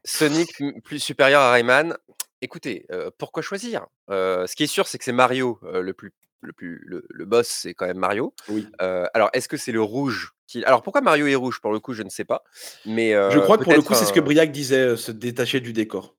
Sonic 0.09 0.49
plus 0.83 0.99
supérieur 0.99 1.41
à 1.41 1.51
Rayman. 1.51 1.95
Écoutez, 2.41 2.85
euh, 2.91 3.11
pourquoi 3.17 3.43
choisir? 3.43 3.85
Euh, 4.09 4.47
Ce 4.47 4.55
qui 4.55 4.63
est 4.63 4.67
sûr, 4.67 4.87
c'est 4.87 4.97
que 4.97 5.03
c'est 5.03 5.11
Mario 5.11 5.59
euh, 5.63 5.81
le 5.81 5.93
plus 5.93 6.11
le 6.41 6.53
plus 6.53 6.81
le, 6.85 7.25
boss, 7.25 7.49
c'est 7.49 7.73
quand 7.73 7.85
même 7.85 7.97
Mario. 7.97 8.33
Oui. 8.47 8.65
alors, 8.79 9.29
est-ce 9.33 9.49
que 9.49 9.57
c'est 9.57 9.73
le 9.73 9.81
rouge 9.81 10.31
qui... 10.47 10.63
Alors, 10.63 10.83
pourquoi 10.83 11.01
Mario 11.01 11.27
est 11.27 11.35
rouge? 11.35 11.59
Pour 11.59 11.73
le 11.73 11.81
coup, 11.81 11.93
je 11.93 12.01
ne 12.01 12.09
sais 12.09 12.23
pas. 12.23 12.43
Mais 12.85 13.11
je 13.11 13.39
crois 13.39 13.57
que 13.57 13.65
pour 13.65 13.73
le 13.73 13.81
coup, 13.81 13.93
c'est 13.93 14.05
ce 14.05 14.13
que 14.13 14.21
Briac 14.21 14.51
disait, 14.51 14.95
se 14.95 15.11
détacher 15.11 15.59
du 15.59 15.73
décor. 15.73 16.15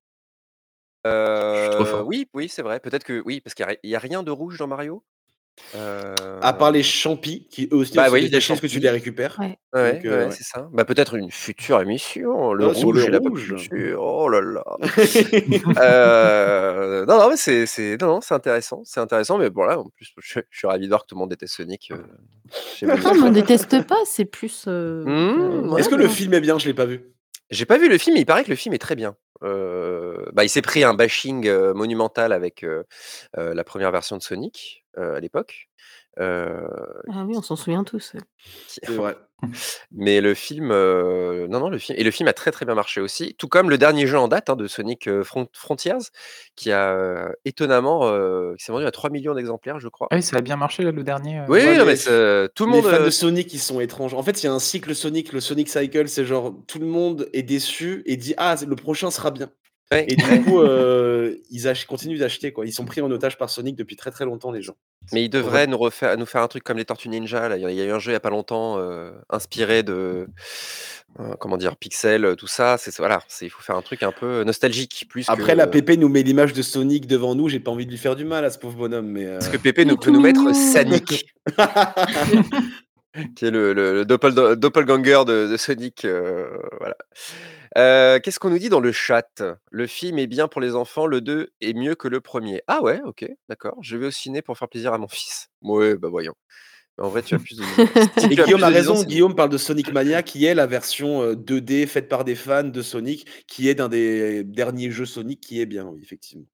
oui, 1.07 2.29
oui, 2.35 2.49
c'est 2.51 2.61
vrai. 2.61 2.81
Peut-être 2.81 3.05
que 3.05 3.23
oui, 3.25 3.41
parce 3.41 3.55
qu'il 3.55 3.67
n'y 3.83 3.95
a, 3.95 3.99
rien 3.99 4.23
de 4.23 4.31
rouge 4.31 4.59
dans 4.59 4.67
Mario? 4.67 5.03
À 5.75 6.53
part 6.53 6.73
les 6.73 6.83
champis, 6.83 7.47
qui 7.51 7.69
eux 7.73 7.77
aussi, 7.77 7.95
bah, 7.95 8.09
oui, 8.11 8.29
des 8.29 8.39
que 8.39 8.67
tu 8.67 8.79
les 8.81 8.91
récupères. 8.91 9.39
Ouais, 9.39 9.59
ouais, 9.75 10.31
c'est 10.31 10.43
ça. 10.43 10.69
Bah, 10.73 10.85
peut-être 10.85 11.15
une 11.15 11.31
future 11.31 11.81
émission, 11.81 12.53
le 12.53 12.67
rouge 12.67 13.05
et 13.05 13.11
la 13.11 13.19
rouge. 13.19 13.55
Oh 13.97 14.29
là 14.29 14.41
là. 14.41 14.65
euh, 15.81 17.07
non, 17.07 17.19
non, 17.19 17.31
mais 17.31 17.37
c'est, 17.37 17.67
c'est, 17.67 17.97
non, 18.01 18.07
non, 18.09 18.21
c'est 18.21 18.35
intéressant, 18.35 18.83
c'est 18.85 19.01
intéressant, 19.01 19.39
mais 19.39 19.51
bon 19.51 19.65
là, 19.65 19.79
en 19.79 19.89
plus, 19.89 20.13
je, 20.19 20.41
suis 20.51 20.67
ravi 20.67 20.85
de 20.85 20.89
voir 20.89 21.03
que 21.03 21.07
tout 21.07 21.15
le 21.15 21.21
monde 21.21 21.31
déteste 21.31 21.55
Sonic. 21.55 21.93
Euh, 21.93 22.87
non, 22.87 22.95
on 23.05 23.29
ne 23.29 23.31
déteste 23.31 23.87
pas, 23.87 24.01
c'est 24.07 24.25
plus. 24.25 24.65
Euh, 24.67 25.05
mmh, 25.05 25.79
Est-ce 25.79 25.89
que 25.89 25.95
le 25.95 26.09
film 26.09 26.35
est 26.35 26.41
bien? 26.41 26.59
Je 26.59 26.67
l'ai 26.67 26.75
pas 26.75 26.87
vu. 26.87 27.03
J'ai 27.51 27.67
pas 27.67 27.79
vu 27.79 27.89
le 27.89 27.99
film, 27.99 28.15
mais 28.15 28.21
il 28.21 28.27
paraît 28.27 28.45
que 28.45 28.51
le 28.51 28.57
film 28.57 28.75
est 28.75 28.79
très 28.79 28.97
bien. 28.97 29.17
Euh, 29.43 30.25
bah, 30.33 30.45
il 30.45 30.49
s'est 30.49 30.63
pris 30.63 30.85
un 30.85 30.95
bashing 30.95 31.51
monumental 31.75 32.33
avec 32.33 32.65
la 33.35 33.65
première 33.65 33.91
version 33.91 34.17
de 34.17 34.23
Sonic 34.23 34.85
à 34.97 35.21
l'époque. 35.21 35.69
Ah 36.19 37.25
oui, 37.27 37.35
on 37.37 37.43
s'en 37.43 37.57
souvient 37.57 37.85
tous. 37.85 38.15
C'est 38.67 38.91
vrai. 38.91 39.17
Mais 39.91 40.21
le 40.21 40.35
film, 40.35 40.69
non, 40.69 41.61
non, 41.61 41.71
le 41.71 41.79
film 41.79 41.99
et 41.99 42.05
le 42.05 42.11
film 42.11 42.29
a 42.29 42.35
très, 42.35 42.51
très 42.51 42.67
bien 42.67 42.75
marché 42.75 43.01
aussi, 43.01 43.35
tout 43.39 43.49
comme 43.49 43.71
le 43.71 43.79
dernier 43.79 44.07
jeu 44.07 44.19
en 44.19 44.29
date, 44.29 44.51
hein, 44.51 44.57
de 44.57 44.67
Sonic, 44.67 45.09
Frontiers, 45.55 46.11
qui 46.57 46.73
a, 46.73 47.31
étonnamment, 47.47 48.01
qui 48.57 48.65
s'est 48.65 48.73
vendu 48.73 48.85
à 48.85 48.91
3 48.91 49.09
millions 49.09 49.35
d'exemplaires, 49.35 49.81
je 49.81 49.89
crois. 49.89 50.09
Ah 50.11 50.17
oui, 50.17 50.23
ça 50.23 50.37
a 50.37 50.41
bien 50.43 50.57
marché 50.57 50.83
là, 50.83 50.93
le 50.93 51.03
dernier, 51.03 51.43
Oui, 51.49 51.65
non, 51.79 51.87
mais 51.87 51.97
tout 52.55 52.67
le 52.67 52.77
Les 52.77 52.83
fans 52.83 53.05
de 53.05 53.11
Sonic, 53.11 53.55
ils 53.55 53.59
sont 53.59 53.81
étranges. 53.81 54.13
En 54.13 54.23
fait, 54.23 54.43
il 54.43 54.47
y 54.47 54.49
a 54.49 54.53
un 54.53 54.59
cycle 54.59 54.95
Sonic, 54.95 55.33
le 55.33 55.41
Sonic 55.41 55.69
Cycle, 55.69 56.09
c'est 56.09 56.27
genre 56.27 56.55
tout 56.67 56.79
le 56.79 56.87
monde 56.87 57.29
est 57.33 57.43
déçu 57.43 58.03
et 58.05 58.17
dit: 58.17 58.35
«Ah, 58.37 58.57
le 58.67 58.77
prochain 58.77 59.11
sera 59.11 59.31
bien». 59.31 59.51
Ouais, 59.93 60.05
et 60.09 60.15
du 60.15 60.43
coup, 60.45 60.61
heu, 60.61 61.41
ils 61.51 61.67
ach 61.67 61.85
continuent 61.87 62.19
d'acheter, 62.19 62.53
quoi. 62.53 62.65
Ils 62.65 62.73
sont 62.73 62.85
pris 62.85 63.01
en 63.01 63.11
otage 63.11 63.37
par 63.37 63.51
Sonic 63.51 63.75
depuis 63.75 63.97
très, 63.97 64.13
très 64.13 64.25
longtemps, 64.25 64.53
les 64.53 64.63
gens. 64.63 64.77
Mais 65.13 65.25
ils 65.25 65.29
devraient 65.29 65.67
nous 65.67 65.79
refaire 65.79 66.17
nous 66.17 66.27
faire 66.27 66.43
un 66.43 66.49
truc 66.49 66.63
comme 66.63 66.77
les 66.77 66.85
Tortues 66.85 67.09
Ninja 67.09 67.49
là. 67.49 67.57
Il 67.57 67.63
y 67.63 67.81
a 67.81 67.85
eu 67.85 67.91
un 67.91 67.99
jeu 67.99 68.13
il 68.13 68.15
y 68.15 68.17
a 68.17 68.21
pas 68.21 68.31
longtemps, 68.31 68.79
heu, 68.79 69.13
inspiré 69.31 69.83
de, 69.83 70.29
heu, 71.19 71.25
comment 71.41 71.57
dire? 71.57 71.77
Pixel, 71.77 72.37
tout 72.37 72.47
ça. 72.47 72.77
C'est 72.79 72.97
voilà, 72.99 73.21
c'est 73.27 73.47
il 73.47 73.51
faut 73.51 73.63
faire 73.63 73.77
un 73.77 73.83
truc 73.83 74.05
un 74.05 74.13
peu 74.13 74.45
nostalgique 74.45 75.07
plus 75.09 75.27
que, 75.27 75.33
Après 75.33 75.57
la 75.57 75.67
Pépé 75.67 75.97
nous 75.97 76.09
met 76.09 76.23
l'image 76.23 76.53
de 76.53 76.63
Sonic 76.63 77.09
devant 77.09 77.35
nous, 77.35 77.49
j'ai 77.49 77.59
pas 77.59 77.73
envie 77.73 77.87
de 77.87 77.91
lui 77.91 77.99
faire 77.99 78.15
du 78.15 78.25
mal 78.25 78.45
à 78.45 78.51
ce 78.51 78.59
pauvre 78.59 78.77
bonhomme, 78.77 79.09
mais 79.09 79.27
Parce 79.27 79.49
que 79.49 79.57
Pépé 79.57 79.85
nous 79.85 79.97
peut 79.97 80.13
nous 80.13 80.21
mettre 80.21 80.41
mignon. 80.41 81.01
Qui 83.37 83.47
est 83.47 83.51
le 83.51 83.73
le 83.73 83.93
le 83.93 84.05
doppel 84.05 84.35
do 84.35 84.55
doppelganger 84.55 85.25
de 85.27 85.49
de 85.51 85.57
Sonic, 85.57 86.05
heu, 86.05 86.49
voilà. 86.79 86.97
Heu, 87.77 88.21
qu'est-ce 88.21 88.39
qu'on 88.39 88.51
nous 88.51 88.59
dit 88.59 88.69
dans 88.69 88.81
le 88.81 88.93
chat? 88.93 89.43
Le 89.71 89.87
film 89.89 90.19
est 90.19 90.29
bien 90.29 90.47
pour 90.49 90.61
les 90.61 90.77
enfants, 90.77 91.07
le 91.07 91.21
2 91.21 91.51
est 91.61 91.73
mieux 91.75 91.95
que 91.97 92.07
le 92.09 92.21
1er. 92.21 92.63
Ah 92.69 92.83
ouais, 92.83 93.01
OK, 93.05 93.27
d'accord. 93.49 93.77
Je 93.83 93.97
vais 93.97 94.07
au 94.07 94.11
ciné 94.13 94.43
pour 94.43 94.57
faire 94.59 94.69
plaisir 94.69 94.93
à 94.93 94.99
mon 94.99 95.09
fils. 95.09 95.49
Ouais, 95.63 95.97
bah 95.97 96.09
voyons. 96.09 96.35
En 96.99 97.09
vrai, 97.09 97.23
tu 97.23 97.35
as 97.35 97.39
plus 97.39 97.57
de. 97.57 97.65
Si 98.19 98.27
Et 98.27 98.37
Guillaume 98.37 98.63
a 98.63 98.69
raison. 98.69 99.03
Guillaume 99.03 99.35
parle 99.35 99.51
de 99.51 99.59
Sonic 99.59 99.93
Mania 99.93 100.23
qui 100.23 100.45
est 100.45 100.55
la 100.55 100.67
version, 100.67 101.23
heu, 101.25 101.37
2D 101.37 101.87
faite 101.87 102.09
par 102.09 102.25
des 102.25 102.37
fans 102.37 102.65
de 102.65 102.83
Sonic, 102.83 103.27
qui 103.49 103.69
est 103.69 103.75
d'un 103.75 103.89
des 103.89 104.45
derniers 104.45 104.91
jeux 104.91 105.07
Sonic 105.07 105.41
qui 105.41 105.61
est 105.61 105.67
bien, 105.67 105.87
oui, 105.87 106.01
effectivement. 106.03 106.47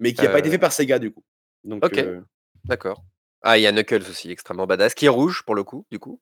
Mais 0.00 0.12
qui 0.12 0.26
a 0.26 0.30
pas 0.30 0.40
été 0.40 0.50
fait 0.50 0.58
par 0.58 0.72
Sega, 0.72 0.98
du 0.98 1.12
coup. 1.12 1.24
Donc 1.64 1.84
OK, 1.84 2.00
d'accord. 2.66 3.02
Ah, 3.42 3.58
il 3.58 3.62
y 3.62 3.66
a 3.66 3.72
Knuckles 3.72 4.02
aussi, 4.10 4.30
extrêmement 4.30 4.66
badass, 4.66 4.94
qui 4.94 5.06
est 5.06 5.10
rouge 5.10 5.42
pour 5.44 5.54
le 5.54 5.64
coup, 5.64 5.86
du 5.90 5.98
coup. 5.98 6.20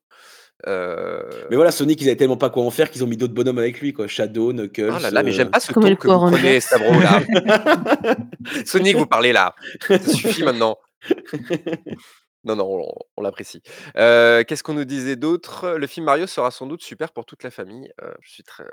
Mais 0.66 1.56
voilà, 1.56 1.70
Sonic, 1.70 2.00
ils 2.00 2.08
avaient 2.08 2.16
tellement 2.16 2.36
pas 2.36 2.50
quoi 2.50 2.64
en 2.64 2.70
faire 2.70 2.90
qu'ils 2.90 3.04
ont 3.04 3.06
mis 3.06 3.16
d'autres 3.16 3.34
bonhommes 3.34 3.58
avec 3.58 3.80
lui, 3.80 3.92
quoi. 3.92 4.06
Shadow, 4.06 4.52
Knuckles, 4.52 4.92
Oh 4.96 4.98
là 4.98 5.10
là, 5.10 5.22
mais 5.22 5.32
j'aime 5.32 5.48
heu 5.48 5.50
pas 5.50 5.60
ce 5.60 5.72
ton 5.72 5.80
que 5.94 6.08
vous 6.08 6.30
prenez, 6.30 6.60
là. 6.60 8.16
Sonic, 8.64 8.96
vous 8.96 9.06
parlez 9.06 9.32
là. 9.32 9.54
Ça 9.86 9.98
suffit 9.98 10.42
maintenant. 10.42 10.78
Non, 12.44 12.56
non, 12.56 12.66
on 12.66 12.92
on 13.16 13.22
l'apprécie. 13.22 13.62
Heu, 13.96 14.42
qu'est-ce 14.46 14.62
qu'on 14.62 14.74
nous 14.74 14.84
disait 14.84 15.16
d'autre? 15.16 15.70
Le 15.78 15.86
film 15.86 16.04
Mario 16.06 16.26
sera 16.26 16.50
sans 16.50 16.66
doute 16.66 16.82
super 16.82 17.12
pour 17.12 17.24
toute 17.26 17.42
la 17.42 17.50
famille. 17.50 17.90
Heu, 18.02 18.12
je 18.20 18.30
suis 18.30 18.42
très, 18.42 18.64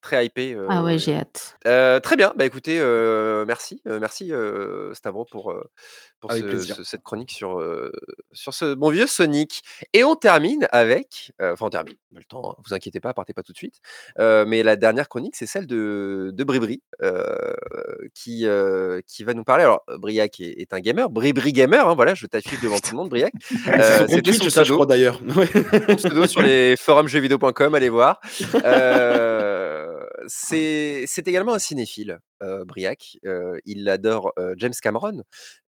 très 0.00 0.24
hypé, 0.24 0.56
Ah 0.68 0.82
ouais, 0.82 0.98
j'ai 0.98 1.16
hâte. 1.16 1.56
très 2.02 2.16
bien, 2.16 2.32
bah 2.36 2.44
écoutez, 2.46 2.78
merci, 3.46 3.82
merci, 3.84 4.32
heu, 4.32 4.92
Stavro 4.94 5.24
pour, 5.24 5.52
pour 6.20 6.30
Avec 6.30 6.44
ce 6.44 6.48
plaisir. 6.48 6.76
ce 6.76 6.84
cette 6.84 7.02
chronique 7.02 7.30
sur, 7.32 7.62
sur 8.32 8.54
ce 8.54 8.74
bon 8.74 8.90
vieux 8.90 9.06
Sonic 9.06 9.62
et 9.92 10.04
on 10.04 10.14
termine 10.16 10.66
avec, 10.72 11.32
enfin 11.40 11.66
on 11.66 11.70
termine, 11.70 11.94
on 12.12 12.16
a 12.16 12.18
le 12.20 12.24
temps, 12.24 12.50
hein, 12.52 12.62
vous 12.66 12.74
inquiétez 12.74 13.00
pas, 13.00 13.12
partez 13.14 13.34
pas 13.34 13.42
tout 13.42 13.52
de 13.52 13.58
suite. 13.58 13.80
Mais 14.18 14.62
la 14.62 14.76
dernière 14.76 15.08
chronique, 15.08 15.36
c'est 15.36 15.46
celle 15.46 15.66
de 15.66 16.30
de 16.32 16.44
Bribri, 16.44 16.82
qui, 18.14 18.46
qui 19.06 19.24
va 19.24 19.34
nous 19.34 19.44
parler 19.44 19.64
alors 19.64 19.84
Briac 19.98 20.40
est 20.40 20.58
est 20.60 20.72
un 20.72 20.80
gamer, 20.80 21.10
Bribri 21.10 21.52
gamer, 21.52 21.88
hein, 21.88 21.94
voilà, 21.94 22.14
je 22.14 22.26
t'affiche 22.26 22.60
devant 22.60 22.78
tout 22.78 22.92
le 22.92 22.96
monde, 22.96 23.08
Briac. 23.18 23.32
Compte 24.06 24.08
c'était 24.08 24.32
son 24.32 24.46
pseudo 24.46 24.74
crois 24.74 24.86
d'ailleurs. 24.86 25.20
Pseudo 25.96 26.26
sur 26.26 26.42
les 26.42 26.76
forums 26.78 27.08
jeuxvideo.com, 27.08 27.74
allez 27.74 27.88
voir. 27.88 28.20
Heu, 28.64 30.06
c'est 30.26 31.26
également 31.26 31.54
un 31.54 31.58
cinéphile, 31.58 32.18
heu, 32.42 32.64
Briac. 32.64 33.18
Il 33.64 33.88
adore, 33.88 34.32
James 34.56 34.72
Cameron 34.80 35.22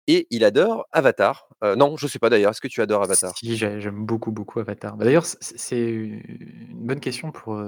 et 0.07 0.27
il 0.29 0.43
adore 0.43 0.85
Avatar. 0.91 1.47
Non, 1.61 1.97
je 1.97 2.07
sais 2.07 2.19
pas 2.19 2.29
d'ailleurs, 2.29 2.51
est-ce 2.51 2.61
que 2.61 2.67
tu 2.67 2.81
adores 2.81 3.03
Avatar? 3.03 3.35
Si, 3.37 3.57
j'ai 3.57 3.79
j'aime 3.79 4.05
beaucoup, 4.05 4.31
beaucoup 4.31 4.59
Avatar. 4.59 4.95
Bah, 4.97 5.05
d'ailleurs, 5.05 5.25
c'est 5.25 5.79
une 5.79 6.85
bonne 6.85 6.99
question 6.99 7.31
pour, 7.31 7.59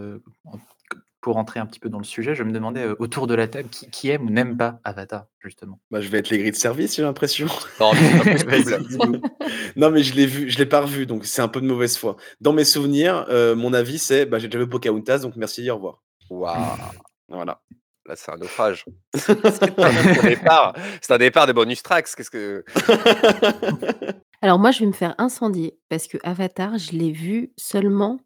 pour 1.28 1.36
rentrer 1.36 1.60
un 1.60 1.66
petit 1.66 1.82
peu 1.82 1.90
dans 1.90 1.98
le 1.98 2.06
sujet. 2.06 2.36
Je 2.36 2.44
me 2.44 2.54
demandais, 2.54 2.86
heu, 2.86 2.96
autour 3.00 3.28
de 3.28 3.36
la 3.36 3.50
table, 3.50 3.68
qui 3.68 3.90
qui 3.90 4.10
aime 4.10 4.28
ou 4.28 4.30
n'aime 4.30 4.56
pas 4.56 4.80
Avatar, 4.86 5.26
justement? 5.40 5.78
Bah, 5.92 6.00
je 6.00 6.08
vais 6.08 6.20
être 6.20 6.30
l'aigri 6.30 6.52
de 6.52 6.56
service, 6.56 6.96
j'ai 6.96 7.02
l'impression. 7.02 7.48
Non, 7.82 7.92
dis-nous. 7.92 9.22
Non, 9.76 9.92
mais 9.92 10.04
je 10.04 10.16
l'ai 10.16 10.26
vu, 10.26 10.50
je 10.50 10.58
l'ai 10.58 10.66
pas 10.66 10.80
revu, 10.80 11.06
donc 11.06 11.26
c'est 11.26 11.42
un 11.42 11.50
peu 11.50 11.60
de 11.60 11.66
mauvaise 11.66 11.98
foi. 11.98 12.16
Dans 12.40 12.54
mes 12.54 12.64
souvenirs, 12.64 13.26
heu, 13.30 13.56
mon 13.56 13.74
avis, 13.74 14.00
c'est, 14.00 14.26
bah, 14.26 14.40
j'ai 14.40 14.48
déjà 14.48 14.60
vu 14.60 14.70
Pocahontas, 14.70 15.20
donc 15.20 15.36
merci, 15.36 15.70
au 15.70 15.76
revoir. 15.76 16.02
Waouh! 16.30 16.78
Voilà. 17.28 17.60
Là, 18.06 18.16
c'est 18.16 18.32
un 18.32 18.38
naufrage. 18.38 18.86
C'est 19.16 19.32
un 19.78 20.24
départ 20.24 20.76
c'est 21.02 21.12
un 21.12 21.18
départ 21.18 21.46
de 21.46 21.52
bonus 21.52 21.84
tracks. 21.84 22.08
Qu'est-ce 22.16 22.32
que 22.32 22.64
Alors 24.42 24.60
moi, 24.60 24.72
je 24.72 24.80
vais 24.80 24.86
me 24.86 24.94
faire 24.94 25.14
incendier 25.18 25.78
parce 25.90 26.08
que 26.08 26.18
Avatar, 26.24 26.78
je 26.78 26.94
l'ai 26.94 27.12
vu 27.12 27.52
seulement 27.58 28.18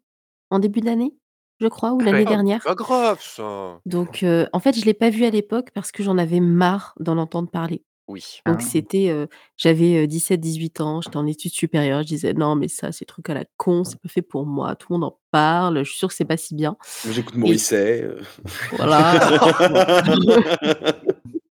en 0.50 0.60
début 0.60 0.82
d'année, 0.82 1.16
je 1.62 1.68
crois, 1.68 1.92
ou 1.92 2.00
Ah 2.00 2.06
l'année 2.06 2.24
oh, 2.26 2.28
dernière. 2.28 2.62
pas 2.62 2.74
grave 2.74 3.20
ça. 3.22 3.78
Donc 3.86 4.22
heu, 4.22 4.46
en 4.52 4.60
fait, 4.60 4.78
je 4.78 4.84
l'ai 4.84 4.94
pas 4.94 5.10
vu 5.10 5.24
à 5.24 5.30
l'époque 5.30 5.68
parce 5.74 5.92
que 5.92 6.02
j'en 6.02 6.18
avais 6.18 6.40
marre 6.40 6.94
d'en 7.00 7.16
entendre 7.18 7.50
parler. 7.50 7.84
Oui. 8.08 8.40
Donc 8.46 8.56
Ah. 8.60 8.64
c'était, 8.64 9.08
heu, 9.10 9.28
j'avais, 9.56 10.02
heu, 10.02 10.06
17-18 10.06 10.80
ans, 10.80 11.00
j'étais 11.00 11.16
en 11.16 11.26
études 11.26 11.52
supérieures, 11.52 12.02
je 12.02 12.08
disais: 12.08 12.34
«Non 12.34 12.56
mais 12.56 12.68
ça, 12.68 12.90
c'est 12.92 13.04
truc 13.04 13.30
à 13.30 13.34
la 13.34 13.44
con, 13.56 13.84
c'est 13.84 14.00
pas 14.00 14.08
fait 14.08 14.22
pour 14.22 14.44
moi, 14.44 14.74
tout 14.74 14.88
le 14.90 14.98
monde 14.98 15.04
en 15.04 15.18
parle, 15.30 15.78
je 15.84 15.88
suis 15.90 15.98
sûre 15.98 16.08
que 16.08 16.14
c'est 16.14 16.24
pas 16.24 16.36
si 16.36 16.54
bien» 16.54 16.76
Moi, 17.04 17.14
j'écoute 17.14 17.34
et 17.36 17.38
Morrissey, 17.38 18.02
heu 18.02 18.18
voilà. 18.76 19.20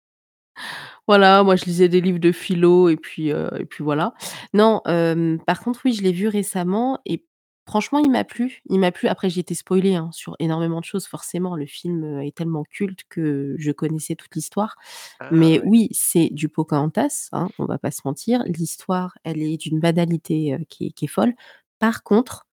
Voilà, 1.09 1.43
moi 1.43 1.57
je 1.57 1.65
lisais 1.65 1.89
des 1.89 2.01
livres 2.01 2.21
de 2.21 2.31
philo 2.31 2.89
et 2.89 2.97
puis, 2.97 3.33
heu 3.33 3.49
et 3.59 3.65
puis 3.65 3.83
voilà. 3.83 4.15
Non, 4.55 4.81
hem, 4.87 5.41
par 5.45 5.61
contre, 5.61 5.81
oui, 5.85 5.93
je 5.93 6.03
l'ai 6.03 6.13
vu 6.13 6.29
récemment 6.29 7.01
et 7.05 7.25
franchement, 7.71 7.99
il 8.01 8.11
m'a 8.11 8.25
plu. 8.25 8.61
Il 8.69 8.81
m'a 8.81 8.93
plu. 8.93 9.09
Après, 9.09 9.31
j'ai 9.31 9.41
été 9.41 9.55
spoilée, 9.55 9.95
hein, 9.95 10.11
sur 10.13 10.37
énormément 10.41 10.81
de 10.81 10.85
choses, 10.85 11.07
forcément. 11.07 11.57
Le 11.57 11.67
film, 11.67 12.05
heu, 12.05 12.25
est 12.27 12.35
tellement 12.37 12.65
culte 12.65 13.01
que 13.09 13.55
je 13.59 13.71
connaissais 13.73 14.17
toute 14.17 14.35
l'histoire. 14.35 14.77
Ah 15.19 15.31
Mais 15.31 15.61
ouais. 15.61 15.63
oui, 15.65 15.89
c'est 15.93 16.29
du 16.33 16.49
Pocahontas, 16.49 17.29
hein, 17.33 17.49
on 17.59 17.67
va 17.67 17.79
pas 17.79 17.91
se 17.91 18.01
mentir. 18.05 18.43
L'histoire, 18.47 19.17
elle 19.25 19.43
est 19.43 19.57
d'une 19.59 19.81
banalité, 19.81 20.57
qui 20.69 20.87
est 20.89 20.91
qui 20.93 21.05
est 21.07 21.09
folle. 21.09 21.35
Par 21.79 22.03
contre, 22.03 22.47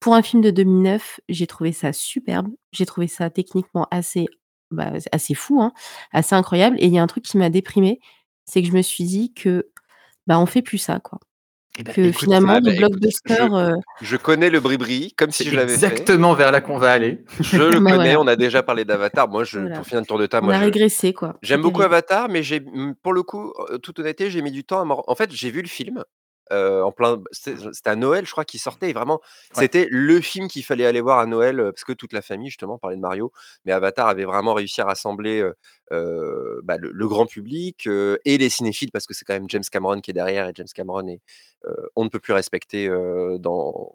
pour 0.00 0.14
un 0.14 0.22
film 0.22 0.42
de 0.42 0.50
2009, 0.50 1.20
j'ai 1.28 1.46
trouvé 1.46 1.72
ça 1.72 1.92
superbe. 1.92 2.48
J'ai 2.72 2.86
trouvé 2.86 3.06
ça 3.08 3.30
techniquement 3.30 3.86
assez, 3.90 4.26
bah, 4.70 4.92
assez 5.12 5.34
fou, 5.34 5.60
hein, 5.62 5.72
assez 6.12 6.34
incroyable 6.34 6.76
et 6.80 6.86
il 6.86 6.92
y 6.94 6.98
a 6.98 7.02
un 7.02 7.06
truc 7.06 7.24
qui 7.24 7.38
m'a 7.38 7.50
déprimée, 7.50 8.00
c'est 8.44 8.62
que 8.62 8.68
je 8.68 8.74
me 8.74 8.82
suis 8.82 9.04
dit 9.04 9.32
que, 9.34 9.70
bah, 10.26 10.38
on 10.40 10.46
fait 10.46 10.62
plus 10.62 10.78
ça, 10.78 11.00
quoi. 11.00 11.20
Eh 11.76 11.82
Que 11.84 12.00
écoute, 12.02 12.20
finalement 12.20 12.52
Ah 12.54 12.60
les 12.60 12.72
bah, 12.72 12.76
blockbusters, 12.88 13.74
je 14.00 14.16
connais 14.16 14.48
le 14.50 14.60
Bribri 14.60 15.12
comme 15.16 15.32
si 15.32 15.48
je 15.48 15.56
l'avais 15.56 15.76
fait. 15.76 15.86
exactement 15.86 16.34
vers 16.34 16.52
là 16.52 16.60
qu'on 16.60 16.78
va 16.78 16.92
aller. 16.92 17.24
Je 17.40 17.56
le 17.56 17.80
bah, 17.80 17.90
connais, 17.92 18.14
voilà, 18.14 18.20
on 18.20 18.26
a 18.28 18.36
déjà 18.36 18.62
parlé 18.62 18.84
d'Avatar. 18.84 19.28
Moi, 19.28 19.44
je 19.44 19.58
voilà. 19.58 19.76
pour 19.76 19.86
finir 19.86 20.00
le 20.02 20.06
tour 20.06 20.18
de 20.18 20.26
table, 20.26 20.44
On 20.44 20.46
moi 20.46 20.56
a 20.56 20.60
je 20.60 20.64
régressé, 20.64 21.12
quoi. 21.12 21.36
J'aime 21.42 21.62
beaucoup. 21.62 21.82
Avatar, 21.82 22.28
mais 22.28 22.42
j'ai 22.42 22.62
pour 23.02 23.12
le 23.12 23.22
coup, 23.24 23.52
heu, 23.70 23.78
toute 23.78 23.98
honnêteté, 23.98 24.30
j'ai 24.30 24.40
mis 24.42 24.52
du 24.52 24.62
temps 24.64 24.80
à 24.80 24.84
m'en 24.84 25.02
en 25.06 25.14
fait, 25.16 25.32
j'ai 25.32 25.50
vu 25.50 25.62
le 25.62 25.68
film, 25.68 26.04
heu, 26.52 26.82
en 26.84 26.92
plein 26.92 27.20
c'était 27.32 27.90
à 27.90 27.96
Noël, 27.96 28.26
je 28.26 28.32
crois, 28.32 28.44
qu'il 28.44 28.60
sortait 28.60 28.90
et 28.90 28.92
vraiment, 28.92 29.20
Ouais. 29.56 29.62
c'était 29.62 29.86
le 29.90 30.20
film 30.20 30.48
qu'il 30.48 30.64
fallait 30.64 30.86
aller 30.86 31.00
voir 31.00 31.18
à 31.18 31.26
Noël, 31.26 31.60
heu, 31.60 31.72
parce 31.72 31.84
que 31.84 31.92
toute 31.92 32.12
la 32.12 32.22
famille, 32.22 32.48
justement, 32.50 32.78
parlait 32.78 32.96
de 32.96 33.00
Mario. 33.02 33.32
Mais 33.64 33.72
Avatar 33.72 34.08
avait 34.08 34.24
vraiment 34.24 34.54
réussi 34.54 34.80
à 34.80 34.84
rassembler, 34.86 35.40
heu, 35.92 36.60
bah, 36.64 36.76
le 36.78 36.90
le 36.92 37.08
grand 37.08 37.26
public, 37.26 37.88
et 38.24 38.38
les 38.38 38.48
cinéphiles 38.50 38.90
parce 38.92 39.06
que 39.06 39.14
c'est 39.14 39.24
quand 39.24 39.34
même 39.34 39.48
James 39.50 39.62
Cameron 39.70 40.00
qui 40.00 40.10
est 40.10 40.14
derrière 40.14 40.48
et 40.48 40.52
James 40.54 40.66
Cameron 40.74 41.06
est, 41.08 41.20
on 41.96 42.04
ne 42.04 42.08
peut 42.10 42.20
plus 42.20 42.32
respecter, 42.34 42.88
dans 42.88 43.92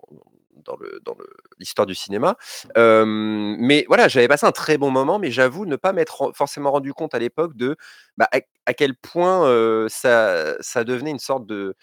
dans 0.65 0.75
le 0.77 0.99
dans 1.05 1.15
le 1.17 1.25
l'histoire 1.57 1.85
du 1.85 1.95
cinéma. 1.95 2.35
Mais 2.75 3.85
voilà, 3.87 4.07
j'avais 4.07 4.27
passé 4.27 4.45
un 4.45 4.51
très 4.51 4.77
bon 4.77 4.91
moment, 4.91 5.19
mais 5.19 5.31
j'avoue 5.31 5.65
ne 5.65 5.75
pas 5.75 5.93
m'être 5.93 6.31
forcément 6.35 6.71
rendu 6.71 6.93
compte 6.93 7.13
à 7.15 7.19
l'époque 7.19 7.55
de, 7.55 7.75
bah, 8.17 8.27
à 8.31 8.39
à 8.65 8.73
quel 8.73 8.95
point, 8.95 9.87
ça 9.89 10.55
ça 10.61 10.83
devenait 10.83 11.11
une 11.11 11.19
sorte 11.19 11.45
de, 11.47 11.75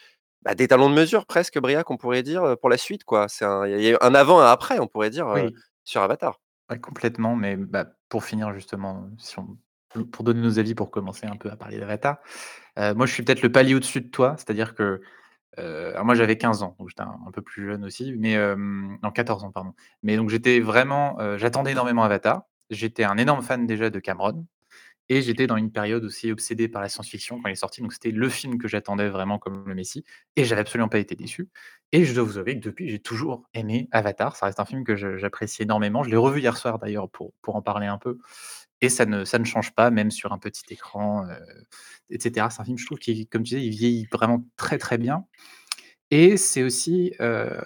bah, 0.42 0.54
d'étalon 0.54 0.88
de 0.90 0.94
mesure 0.94 1.26
presque, 1.26 1.58
Briac, 1.58 1.90
on 1.90 1.96
pourrait 1.96 2.22
dire, 2.22 2.56
pour 2.60 2.70
la 2.70 2.76
suite, 2.76 3.04
quoi. 3.04 3.26
C'est 3.28 3.44
un 3.44 3.66
il 3.66 3.80
y 3.82 3.92
a 3.92 3.98
un 4.00 4.14
avant, 4.14 4.40
un 4.40 4.50
après, 4.50 4.78
on 4.78 4.86
pourrait 4.86 5.10
dire, 5.10 5.26
Oui. 5.28 5.54
sur 5.84 6.02
Avatar. 6.02 6.40
Ouais, 6.70 6.78
complètement, 6.80 7.36
mais 7.36 7.56
bah, 7.56 7.86
pour 8.08 8.24
finir 8.24 8.52
justement, 8.52 9.08
si 9.18 9.38
on 9.38 9.56
pour 10.12 10.24
donner 10.24 10.42
nos 10.42 10.58
avis, 10.58 10.74
pour 10.74 10.90
commencer 10.90 11.26
un 11.26 11.36
peu 11.36 11.50
à 11.50 11.56
parler 11.56 11.78
d'Avatar, 11.78 12.18
moi 12.76 13.06
je 13.06 13.12
suis 13.12 13.22
peut-être 13.22 13.40
le 13.40 13.50
palier 13.50 13.74
au-dessus 13.74 14.02
de 14.02 14.08
toi, 14.08 14.34
c'est-à-dire 14.36 14.74
que, 14.74 15.00
alors 15.56 16.04
moi 16.04 16.14
j'avais 16.14 16.36
15 16.36 16.62
ans, 16.62 16.76
donc 16.78 16.90
j'étais 16.90 17.02
un 17.02 17.16
un 17.26 17.30
peu 17.30 17.40
plus 17.40 17.64
jeune 17.64 17.82
aussi, 17.84 18.14
mais 18.18 18.36
non 18.56 19.10
14 19.10 19.44
ans 19.44 19.52
pardon, 19.52 19.72
mais 20.02 20.16
donc 20.16 20.28
j'étais 20.28 20.60
vraiment, 20.60 21.16
j'attendais 21.38 21.72
énormément 21.72 22.02
Avatar. 22.02 22.42
J'étais 22.68 23.04
un 23.04 23.16
énorme 23.16 23.42
fan 23.42 23.66
déjà 23.66 23.88
de 23.88 23.98
Cameron 24.00 24.44
et 25.08 25.22
j'étais 25.22 25.46
dans 25.46 25.56
une 25.56 25.70
période 25.72 26.04
aussi 26.04 26.32
obsédée 26.32 26.68
par 26.68 26.82
la 26.82 26.88
science-fiction 26.88 27.40
quand 27.40 27.48
il 27.48 27.52
est 27.52 27.54
sorti, 27.56 27.80
donc 27.80 27.92
c'était 27.92 28.10
le 28.10 28.28
film 28.28 28.58
que 28.58 28.68
j'attendais 28.68 29.08
vraiment 29.08 29.38
comme 29.38 29.64
le 29.68 29.74
messie 29.74 30.04
et 30.36 30.44
j'avais 30.44 30.62
absolument 30.62 30.88
pas 30.88 30.98
été 30.98 31.14
déçu 31.14 31.48
et 31.92 32.04
je 32.04 32.14
dois 32.14 32.24
vous 32.24 32.38
avouer 32.38 32.58
que 32.58 32.64
depuis, 32.64 32.88
j'ai 32.88 32.98
toujours 32.98 33.48
aimé 33.54 33.88
Avatar. 33.92 34.34
Ça 34.36 34.46
reste 34.46 34.58
un 34.60 34.64
film 34.64 34.84
que 34.84 34.96
j'apprécie 34.96 35.62
énormément. 35.62 36.02
Je 36.02 36.10
l'ai 36.10 36.16
revu 36.16 36.40
hier 36.40 36.56
soir 36.56 36.78
d'ailleurs 36.78 37.08
pour 37.10 37.32
pour 37.42 37.56
en 37.56 37.62
parler 37.62 37.86
un 37.86 37.98
peu 37.98 38.18
et 38.80 38.88
ça 38.88 39.06
ne 39.06 39.24
ça 39.24 39.38
ne 39.38 39.44
change 39.44 39.72
pas 39.74 39.90
même 39.90 40.10
sur 40.10 40.32
un 40.32 40.38
petit 40.38 40.64
écran, 40.70 41.26
heu, 41.28 41.34
et 42.10 42.20
cetera. 42.20 42.50
C'est 42.50 42.60
un 42.62 42.64
film, 42.64 42.78
je 42.78 42.86
trouve, 42.86 42.98
qui, 42.98 43.26
comme 43.28 43.42
tu 43.42 43.54
disais, 43.56 43.66
il 43.66 43.70
vieillit 43.70 44.06
vraiment 44.12 44.44
très, 44.56 44.78
très 44.78 44.98
bien 44.98 45.24
et 46.10 46.36
c'est 46.36 46.62
aussi, 46.62 47.12
hem, 47.18 47.60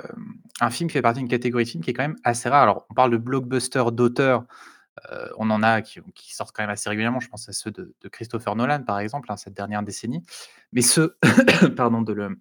un 0.61 0.71
film 0.71 0.89
qui 0.89 0.95
fait 0.95 1.03
partie 1.03 1.21
d'une 1.21 1.29
catégorie 1.29 1.65
de 1.65 1.69
films 1.71 1.85
qui 1.85 1.91
est 1.91 1.95
quand 1.95 2.03
même 2.05 2.17
assez 2.25 2.49
rare. 2.49 2.63
Alors, 2.63 2.87
on 2.91 2.95
parle 2.95 3.11
de 3.13 3.19
blockbuster 3.19 3.85
d'auteur, 3.93 4.45
on 5.39 5.51
en 5.51 5.63
a 5.63 5.83
qui 5.83 6.35
sortent 6.35 6.55
quand 6.55 6.63
même 6.63 6.71
assez 6.71 6.89
régulièrement. 6.89 7.21
Je 7.21 7.29
pense 7.29 7.49
à 7.49 7.53
ceux 7.53 7.71
de 7.71 7.95
Christopher 8.11 8.57
Nolan, 8.57 8.83
par 8.83 8.99
exemple, 8.99 9.31
hein, 9.31 9.37
cette 9.37 9.55
dernière 9.55 9.83
décennie. 9.83 10.23
Mais 10.73 10.83
ceux, 10.83 11.17
pardon, 11.77 12.03
de 12.03 12.13
le 12.13 12.41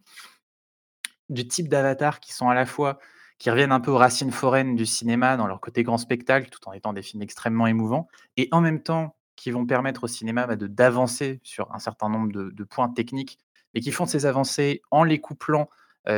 du 1.29 1.47
type 1.47 1.69
d'Avatar 1.69 2.19
qui 2.19 2.33
sont 2.33 2.49
à 2.49 2.55
la 2.55 2.65
fois 2.65 2.99
qui 3.37 3.49
reviennent 3.49 3.71
un 3.71 3.79
peu 3.79 3.91
aux 3.91 3.97
racines 3.97 4.31
foraines 4.31 4.75
du 4.75 4.85
cinéma 4.85 5.37
dans 5.37 5.47
leur 5.47 5.61
côté 5.61 5.83
grand 5.83 5.97
spectacle, 5.97 6.49
tout 6.49 6.67
en 6.67 6.73
étant 6.73 6.91
des 6.91 7.01
films 7.01 7.21
extrêmement 7.21 7.67
émouvants 7.67 8.07
et 8.35 8.49
en 8.51 8.61
même 8.61 8.81
temps 8.81 9.15
qui 9.35 9.51
vont 9.51 9.65
permettre 9.65 10.03
au 10.03 10.07
cinéma, 10.07 10.45
bah, 10.45 10.57
de 10.57 10.67
d'avancer 10.67 11.39
sur 11.43 11.73
un 11.73 11.79
certain 11.79 12.09
nombre 12.09 12.31
de 12.33 12.49
de 12.49 12.63
points 12.63 12.89
techniques 12.89 13.39
et 13.73 13.79
qui 13.79 13.91
font 13.91 14.05
ces 14.05 14.25
avancées 14.25 14.81
en 14.91 15.03
les 15.03 15.19
couplant, 15.19 15.69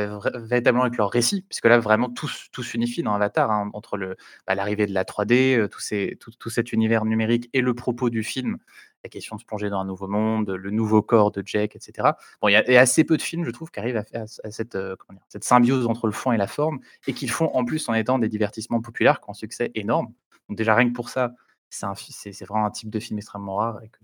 vrai 0.06 0.30
véritablement 0.34 0.84
avec 0.84 0.96
leur 0.98 1.10
récit. 1.10 1.42
Puisque 1.48 1.66
là, 1.66 1.78
vraiment 1.78 2.08
tout 2.10 2.30
tout 2.52 2.62
s'unifie 2.62 3.02
dans 3.02 3.14
Avatar, 3.14 3.50
hein, 3.50 3.70
entre 3.74 4.16
bah, 4.46 4.54
l'arrivée 4.54 4.86
de 4.86 4.92
la 4.94 5.04
3D, 5.04 5.56
heu, 5.58 5.68
tous 5.68 5.80
ces 5.80 6.18
tout 6.20 6.50
cet 6.50 6.72
univers 6.72 7.04
numérique 7.04 7.48
et 7.52 7.60
le 7.60 7.74
propos 7.74 8.10
du 8.10 8.22
film. 8.22 8.58
La 9.04 9.10
question 9.10 9.34
de 9.36 9.40
se 9.40 9.46
plonger 9.46 9.68
dans 9.68 9.80
un 9.80 9.84
nouveau 9.84 10.06
monde, 10.06 10.50
le 10.50 10.70
nouveau 10.70 11.02
corps 11.02 11.32
de 11.32 11.42
Jake 11.44 11.74
et 11.74 11.80
cetera. 11.80 12.16
Bon, 12.40 12.48
il 12.48 12.52
y 12.52 12.56
a 12.56 12.80
assez 12.80 13.02
peu 13.04 13.16
de 13.16 13.22
films, 13.22 13.44
je 13.44 13.50
trouve, 13.50 13.70
qui 13.70 13.80
arrivent 13.80 13.96
à 13.96 14.04
à 14.44 14.50
cette, 14.50 14.76
dire? 14.76 14.96
Cette 15.28 15.44
symbiose 15.44 15.86
entre 15.86 16.06
le 16.06 16.12
fond 16.12 16.32
et 16.32 16.36
la 16.36 16.46
forme 16.46 16.78
et 17.06 17.12
qui 17.12 17.26
le 17.26 17.32
font 17.32 17.50
en 17.54 17.64
plus 17.64 17.88
en 17.88 17.94
étant 17.94 18.18
des 18.18 18.28
divertissements 18.28 18.80
populaires 18.80 19.20
qui 19.20 19.28
ont 19.28 19.32
un 19.32 19.34
succès 19.34 19.72
énorme. 19.74 20.12
Donc 20.48 20.56
déjà 20.58 20.74
rien 20.74 20.88
que 20.88 20.94
pour 20.94 21.08
ça, 21.08 21.32
c'est 21.74 22.44
vraiment 22.46 22.66
un 22.66 22.70
type 22.70 22.90
de 22.90 23.00
film 23.00 23.18
extrêmement 23.18 23.56
rare 23.56 23.80
et 23.84 23.88
que 23.88 23.98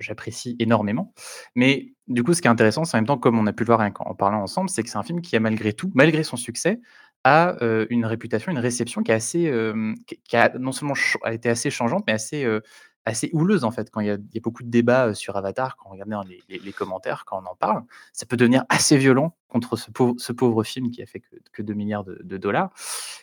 j'apprécie 0.00 0.56
énormément. 0.58 1.12
Mais 1.54 1.94
du 2.08 2.22
coup, 2.24 2.34
ce 2.34 2.42
qui 2.42 2.48
est 2.48 2.50
intéressant, 2.50 2.84
c'est 2.84 2.96
en 2.96 3.00
même 3.00 3.06
temps, 3.06 3.18
comme 3.18 3.38
on 3.38 3.46
a 3.46 3.52
pu 3.52 3.62
le 3.64 3.66
voir 3.68 3.92
qu'en 3.92 4.14
parlant 4.14 4.42
ensemble, 4.42 4.70
c'est 4.70 4.82
que 4.82 4.88
c'est 4.90 4.98
un 4.98 5.02
film 5.02 5.20
qui 5.20 5.36
a 5.36 5.40
malgré 5.40 5.72
tout, 5.72 5.90
malgré 5.94 6.22
son 6.24 6.36
succès, 6.36 6.80
a, 7.24 7.56
heu, 7.62 7.86
une 7.90 8.04
réputation, 8.04 8.50
une 8.52 8.58
réception 8.58 9.02
qui 9.02 9.12
est 9.12 9.14
assez, 9.14 9.44
hem, 9.44 9.94
qui 10.24 10.36
a 10.36 10.50
non 10.58 10.72
seulement 10.72 10.94
a 11.22 11.32
été 11.32 11.48
assez 11.48 11.70
changeante, 11.70 12.04
mais 12.06 12.12
assez, 12.14 12.44
heu, 12.44 12.62
assez 13.04 13.30
houleuse 13.32 13.64
en 13.64 13.70
fait. 13.70 13.90
Quand 13.90 14.00
il 14.00 14.06
y 14.06 14.10
a 14.10 14.14
il 14.14 14.34
y 14.34 14.38
a 14.38 14.40
beaucoup 14.40 14.62
de 14.62 14.70
débats, 14.70 15.08
heu, 15.08 15.14
sur 15.14 15.36
Avatar, 15.36 15.76
quand 15.76 15.88
on 15.88 15.92
regarde 15.92 16.10
dans 16.10 16.22
les 16.22 16.40
les 16.48 16.58
les 16.58 16.72
commentaires, 16.72 17.24
quand 17.26 17.42
on 17.42 17.46
en 17.46 17.54
parle, 17.56 17.82
ça 18.12 18.26
peut 18.26 18.36
devenir 18.36 18.64
assez 18.68 18.96
violent 18.96 19.36
contre 19.48 19.76
ce 19.76 19.90
pauvre 19.90 20.14
ce 20.18 20.32
pauvre 20.32 20.62
film 20.64 20.90
qui 20.90 21.02
a 21.02 21.06
fait 21.06 21.20
que 21.20 21.36
que 21.52 21.62
2 21.62 21.74
000 21.74 22.02
de 22.04 22.20
de 22.22 22.36
dollars 22.38 22.72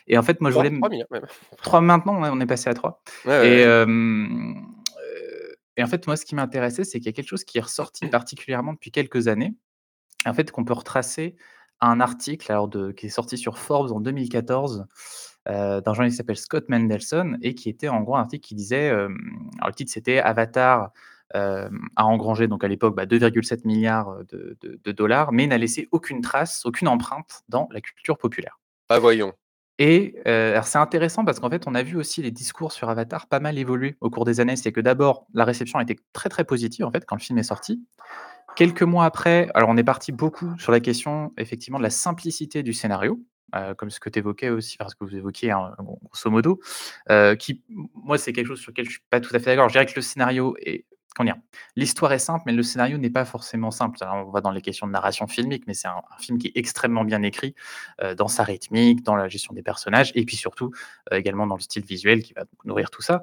et 0.06 0.18
en 0.18 0.22
fait, 0.22 0.40
moi, 0.40 0.50
je 0.50 0.56
3, 0.56 0.64
voulais 0.64 0.74
m 0.74 0.80
3 0.80 0.90
000 0.90 1.02
même. 1.10 1.26
3 1.62 1.80
maintenant, 1.80 2.20
on 2.22 2.40
est 2.40 2.46
passé 2.46 2.68
à 2.70 2.74
3 2.74 3.02
Ouais, 3.24 3.38
ouais, 3.38 3.48
et 3.48 3.60
hem, 3.62 4.66
heu 4.98 5.56
et 5.76 5.82
en 5.82 5.86
fait, 5.86 6.06
moi, 6.06 6.16
ce 6.16 6.26
qui 6.26 6.34
m'intéressait, 6.34 6.84
c'est 6.84 6.98
qu'il 6.98 7.06
y 7.06 7.10
a 7.10 7.12
quelque 7.12 7.28
chose 7.28 7.44
qui 7.44 7.58
est 7.58 7.62
ressorti 7.62 8.06
particulièrement 8.08 8.72
depuis 8.74 8.90
quelques 8.90 9.28
années, 9.28 9.54
en 10.26 10.34
fait, 10.34 10.50
qu'on 10.50 10.64
peut 10.64 10.74
retracer 10.74 11.36
à 11.80 11.90
un 11.90 12.00
article 12.00 12.50
alors 12.52 12.68
de 12.68 12.92
qui 12.92 13.06
est 13.06 13.10
sorti 13.10 13.38
sur 13.38 13.56
Forbes 13.58 13.92
en 13.92 14.00
2014, 14.00 14.86
heu, 15.50 15.80
d'un 15.80 15.94
journaliste 15.94 16.14
qui 16.14 16.18
s'appelle 16.18 16.36
Scott 16.36 16.68
Mendelson 16.68 17.36
et 17.42 17.54
qui 17.54 17.68
était 17.68 17.88
en 17.88 18.00
gros 18.00 18.16
un 18.16 18.20
article 18.20 18.46
qui 18.46 18.54
disait, 18.54 18.90
alors 18.90 19.10
le 19.66 19.74
titre 19.74 19.92
c'était 19.92 20.18
«Avatar, 20.20 20.92
hem, 21.34 21.88
a 21.96 22.06
engrangé» 22.06 22.48
donc 22.48 22.64
à 22.64 22.68
l'époque, 22.68 22.94
bah, 22.94 23.06
2,7 23.06 23.62
000 23.64 23.80
000 23.80 24.24
de 24.30 24.56
de 24.60 24.80
de 24.82 24.92
dollars, 24.92 25.32
mais 25.32 25.46
n'a 25.46 25.58
laissé 25.58 25.88
aucune 25.92 26.20
trace, 26.20 26.64
aucune 26.64 26.88
empreinte 26.88 27.42
dans 27.48 27.68
la 27.72 27.80
culture 27.80 28.16
populaire. 28.16 28.58
Bah, 28.88 28.98
voyons. 28.98 29.32
Et 29.82 30.16
c'est 30.26 30.78
intéressant 30.78 31.24
parce 31.24 31.40
qu'en 31.40 31.48
fait, 31.48 31.66
on 31.66 31.74
a 31.74 31.82
vu 31.82 31.96
aussi 31.96 32.20
les 32.20 32.30
discours 32.30 32.70
sur 32.70 32.90
Avatar 32.90 33.26
pas 33.26 33.40
mal 33.40 33.56
évoluer 33.56 33.96
au 34.02 34.10
cours 34.10 34.26
des 34.26 34.38
années. 34.38 34.56
C'est 34.56 34.72
que 34.72 34.80
d'abord, 34.82 35.26
la 35.32 35.46
réception 35.46 35.78
a 35.78 35.82
été 35.82 35.98
très, 36.12 36.28
très 36.28 36.44
positive 36.44 36.84
en 36.84 36.90
fait 36.90 37.06
quand 37.06 37.16
le 37.16 37.22
film 37.22 37.38
est 37.38 37.44
sorti. 37.44 37.82
Quelques 38.56 38.82
mois 38.82 39.06
après, 39.06 39.48
alors 39.54 39.70
on 39.70 39.78
est 39.78 39.84
parti 39.84 40.12
beaucoup 40.12 40.52
sur 40.58 40.70
la 40.70 40.80
question 40.80 41.32
effectivement 41.38 41.78
de 41.78 41.82
la 41.82 41.88
simplicité 41.90 42.62
du 42.62 42.74
scénario, 42.74 43.20
heu, 43.56 43.74
comme 43.74 43.90
ce 43.90 44.00
que 44.00 44.10
tu 44.10 44.18
évoquais 44.20 44.50
aussi, 44.50 44.76
enfin 44.80 44.88
ce 44.90 44.96
que 44.96 45.04
vous 45.04 45.16
évoquiez, 45.16 45.50
hein, 45.52 45.74
gros 45.78 45.98
grosso 46.04 46.30
modo, 46.30 46.60
heu, 47.10 47.34
qui 47.36 47.62
moi 47.94 48.18
c'est 48.18 48.32
quelque 48.32 48.46
chose 48.48 48.60
sur 48.60 48.72
lequel 48.72 48.86
je 48.86 48.92
suis 48.92 49.00
pas 49.10 49.20
tout 49.20 49.34
à 49.34 49.38
fait 49.40 49.46
d'accord. 49.46 49.68
Je 49.68 49.74
dirais 49.74 49.86
que 49.86 49.92
le 49.96 50.02
scénario 50.02 50.56
est? 50.60 50.84
L'histoire 51.76 52.12
est 52.12 52.18
simple, 52.18 52.44
mais 52.46 52.52
le 52.52 52.62
scénario 52.62 52.96
n'est 52.98 53.10
pas 53.10 53.24
forcément 53.24 53.70
simple. 53.70 53.98
Alors 54.02 54.26
on 54.26 54.30
va 54.30 54.40
dans 54.40 54.50
les 54.52 54.62
questions 54.62 54.86
de 54.86 54.92
narration 54.92 55.26
filmique, 55.26 55.64
mais 55.66 55.74
c'est 55.74 55.88
un 55.88 56.00
film 56.20 56.38
qui 56.38 56.48
est 56.48 56.52
extrêmement 56.54 57.04
bien 57.04 57.22
écrit, 57.22 57.54
heu, 58.02 58.14
dans 58.14 58.28
sa 58.28 58.42
rythmique, 58.44 59.02
dans 59.02 59.16
la 59.16 59.28
gestion 59.28 59.52
des 59.54 59.62
personnages 59.62 60.12
et 60.14 60.24
puis 60.24 60.36
surtout, 60.36 60.70
heu, 61.12 61.16
également 61.16 61.46
dans 61.46 61.56
le 61.56 61.60
style 61.60 61.84
visuel 61.84 62.22
qui 62.22 62.32
va 62.32 62.44
nourrir 62.64 62.90
tout 62.90 63.02
ça. 63.02 63.22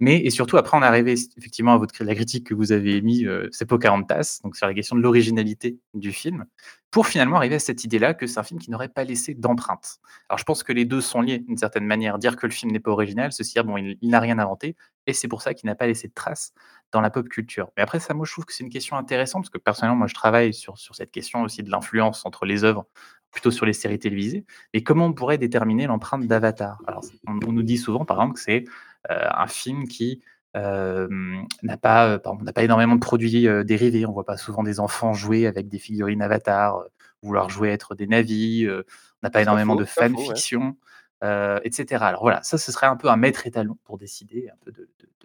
Mais 0.00 0.18
et 0.24 0.30
surtout 0.30 0.56
après 0.56 0.76
on 0.78 0.82
est 0.82 0.86
arrivé 0.86 1.14
effectivement 1.36 1.74
à 1.74 1.78
votre 1.78 2.02
la 2.04 2.14
critique 2.14 2.46
que 2.46 2.54
vous 2.54 2.72
avez 2.72 2.96
émis, 2.96 3.24
heu, 3.26 3.48
c'est 3.52 3.66
Pocahontas, 3.66 4.40
donc 4.44 4.56
sur 4.56 4.66
la 4.66 4.74
question 4.74 4.96
de 4.96 5.02
l'originalité 5.02 5.78
du 5.94 6.12
film, 6.12 6.44
pour 6.90 7.06
finalement 7.06 7.36
arriver 7.36 7.56
à 7.56 7.58
cette 7.58 7.84
idée-là 7.84 8.14
que 8.14 8.26
c'est 8.26 8.38
un 8.38 8.44
film 8.44 8.60
qui 8.60 8.70
n'aurait 8.70 8.88
pas 8.88 9.04
laissé 9.04 9.34
d'empreinte. 9.34 9.98
Alors 10.28 10.38
je 10.38 10.44
pense 10.44 10.62
que 10.62 10.72
les 10.72 10.84
2 10.84 11.00
sont 11.00 11.20
liés 11.20 11.40
d'une 11.40 11.56
certaine 11.58 11.84
manière. 11.86 12.18
Dire 12.18 12.36
que 12.36 12.46
le 12.46 12.52
film 12.52 12.72
n'est 12.72 12.80
pas 12.80 12.92
original, 12.92 13.32
se 13.32 13.42
dire: 13.42 13.64
«Bon, 13.64 13.76
il 13.76 13.98
n'a 14.08 14.20
rien 14.20 14.38
inventé» 14.38 14.76
et 15.06 15.12
c'est 15.12 15.28
pour 15.28 15.42
ça 15.42 15.54
qu'il 15.54 15.66
n'a 15.68 15.74
pas 15.74 15.86
laissé 15.86 16.08
de 16.08 16.14
traces 16.14 16.52
dans 16.92 17.00
la 17.00 17.10
pop 17.10 17.28
culture. 17.28 17.70
Mais 17.76 17.82
après 17.82 18.00
ça, 18.00 18.14
moi 18.14 18.24
je 18.26 18.32
trouve 18.32 18.44
que 18.44 18.52
c'est 18.52 18.64
une 18.64 18.70
question 18.70 18.96
intéressante 18.96 19.42
parce 19.42 19.50
que 19.50 19.58
personnellement, 19.58 19.98
moi 19.98 20.06
je 20.06 20.14
travaille 20.14 20.54
sur 20.54 20.78
sur 20.78 20.94
cette 20.94 21.10
question 21.10 21.42
aussi 21.42 21.62
de 21.62 21.70
l'influence 21.70 22.24
entre 22.26 22.46
les 22.46 22.64
œuvres, 22.64 22.86
plutôt 23.30 23.50
sur 23.50 23.66
les 23.66 23.72
séries 23.72 23.98
télévisées 23.98 24.44
et 24.72 24.82
comment 24.82 25.06
on 25.06 25.12
pourrait 25.12 25.38
déterminer 25.38 25.86
l'empreinte 25.86 26.26
d'Avatar? 26.26 26.78
Alors 26.86 27.04
on 27.26 27.38
on 27.46 27.52
nous 27.52 27.62
dit 27.62 27.78
souvent 27.78 28.04
par 28.04 28.18
exemple 28.18 28.34
que 28.34 28.40
c'est, 28.40 28.64
heu, 29.10 29.16
un 29.36 29.46
film 29.46 29.88
qui, 29.88 30.22
hem, 30.54 31.44
n'a 31.62 31.76
pas, 31.76 32.20
n'a 32.40 32.52
pas 32.52 32.62
énormément 32.62 32.94
de 32.94 33.00
produits, 33.00 33.48
dérivés. 33.64 34.06
On 34.06 34.12
voit 34.12 34.24
pas 34.24 34.36
souvent 34.36 34.62
des 34.62 34.78
enfants 34.78 35.12
jouer 35.12 35.46
avec 35.46 35.68
des 35.68 35.78
figurines 35.78 36.22
Avatar, 36.22 36.84
vouloir 37.22 37.48
jouer 37.50 37.70
à 37.70 37.72
être 37.72 37.94
des 37.94 38.06
Na'vis, 38.06 38.68
on 38.70 38.82
n'a 39.22 39.30
pas 39.30 39.42
énormément 39.42 39.74
faux, 39.74 39.80
de 39.80 39.84
fanfiction, 39.84 40.76
heu 41.24 41.60
et 41.64 41.72
cetera. 41.72 42.08
Alors 42.08 42.22
voilà, 42.22 42.42
ça 42.44 42.58
ce 42.58 42.72
serait 42.72 42.86
un 42.88 42.96
peu 42.96 43.08
un 43.10 43.16
maître 43.16 43.46
étalon 43.46 43.78
pour 43.84 43.98
décider 43.98 44.50
un 44.52 44.56
peu 44.64 44.72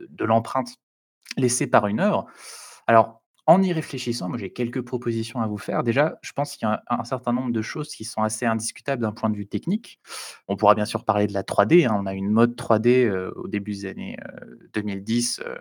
de 0.09 0.25
l'empreinte 0.25 0.69
laissée 1.37 1.67
par 1.67 1.87
une 1.87 1.99
œuvre. 2.01 2.27
Alors 2.87 3.21
en 3.47 3.63
y 3.63 3.73
réfléchissant, 3.73 4.29
moi 4.29 4.37
j'ai 4.37 4.51
quelques 4.53 4.81
propositions 4.83 5.41
à 5.41 5.47
vous 5.47 5.57
faire. 5.57 5.83
Déjà, 5.83 6.19
je 6.21 6.33
pense 6.33 6.55
qu'il 6.57 6.67
y 6.67 6.71
a 6.71 6.83
un 6.89 7.03
certain 7.05 7.33
nombre 7.33 7.51
de 7.51 7.61
choses 7.63 7.89
qui 7.95 8.05
sont 8.05 8.21
assez 8.23 8.45
indiscutables 8.45 9.01
d'un 9.03 9.11
point 9.13 9.29
de 9.31 9.37
vue 9.37 9.47
technique. 9.47 9.99
On 10.47 10.55
pourra 10.55 10.75
bien 10.75 10.85
sûr 10.85 11.05
parler 11.05 11.27
de 11.27 11.33
la 11.33 11.43
3D, 11.43 11.85
hein. 11.85 11.97
On 11.99 12.05
a 12.07 12.13
une 12.13 12.29
mode 12.29 12.55
3D, 12.55 13.05
heu, 13.05 13.33
au 13.37 13.47
début 13.47 13.71
des 13.73 13.85
années, 13.87 14.17
heu, 14.43 14.59
2010, 14.73 15.41
hem, 15.45 15.55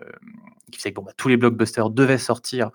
qui 0.71 0.79
faisait 0.79 0.93
que 0.93 1.01
bah, 1.01 1.11
tous 1.17 1.29
les 1.29 1.37
blockbusters 1.37 1.89
devaient 1.91 2.17
sortir 2.19 2.71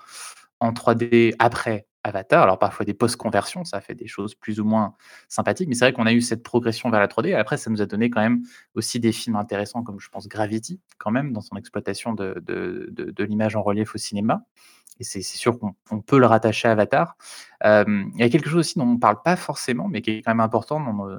en 0.65 0.73
3D 0.73 1.35
après 1.39 1.87
Avatar. 2.05 2.43
Alors 2.43 2.59
parfois 2.59 2.85
des 2.85 2.95
post-conversions, 2.95 3.65
ça 3.65 3.81
fait 3.81 3.95
des 3.95 4.07
choses 4.07 4.35
plus 4.35 4.61
ou 4.61 4.65
moins 4.65 4.95
sympathiques, 5.29 5.69
mais 5.69 5.75
c'est 5.75 5.87
vrai 5.87 5.93
qu'on 5.95 6.07
a 6.07 6.13
eu 6.13 6.21
cette 6.21 6.43
progression 6.43 6.91
vers 6.91 7.01
la 7.01 7.09
3D 7.09 7.31
et 7.31 7.35
après 7.35 7.57
ça 7.57 7.71
nous 7.71 7.81
a 7.83 7.87
donné 7.87 8.11
quand 8.11 8.21
même 8.21 8.43
aussi 8.75 9.01
des 9.01 9.13
films 9.13 9.37
intéressants 9.37 9.83
comme 9.83 10.01
je 10.01 10.09
pense 10.11 10.29
Gravity 10.29 10.81
quand 10.99 11.11
même 11.11 11.33
dans 11.33 11.41
son 11.41 11.57
exploitation 11.57 12.13
de 12.15 12.43
de 12.47 13.25
l'image 13.25 13.57
en 13.57 13.63
relief 13.63 13.95
au 13.95 13.99
cinéma 13.99 14.45
et 15.01 15.05
c'est 15.05 15.23
sûr 15.23 15.59
qu'on 15.59 15.75
on 15.91 16.01
peut 16.01 16.19
le 16.19 16.27
rattacher 16.27 16.69
à 16.69 16.73
Avatar. 16.73 17.17
Il 17.65 18.13
y 18.19 18.23
a 18.23 18.29
quelque 18.29 18.49
chose 18.49 18.61
aussi 18.61 18.79
dont 18.79 18.87
on 18.87 18.99
parle 18.99 19.23
pas 19.25 19.37
forcément, 19.37 19.89
mais 19.89 20.03
qui 20.03 20.11
est 20.13 20.23
quand 20.23 20.31
même 20.33 20.41
important 20.41 20.81
heu, 21.09 21.19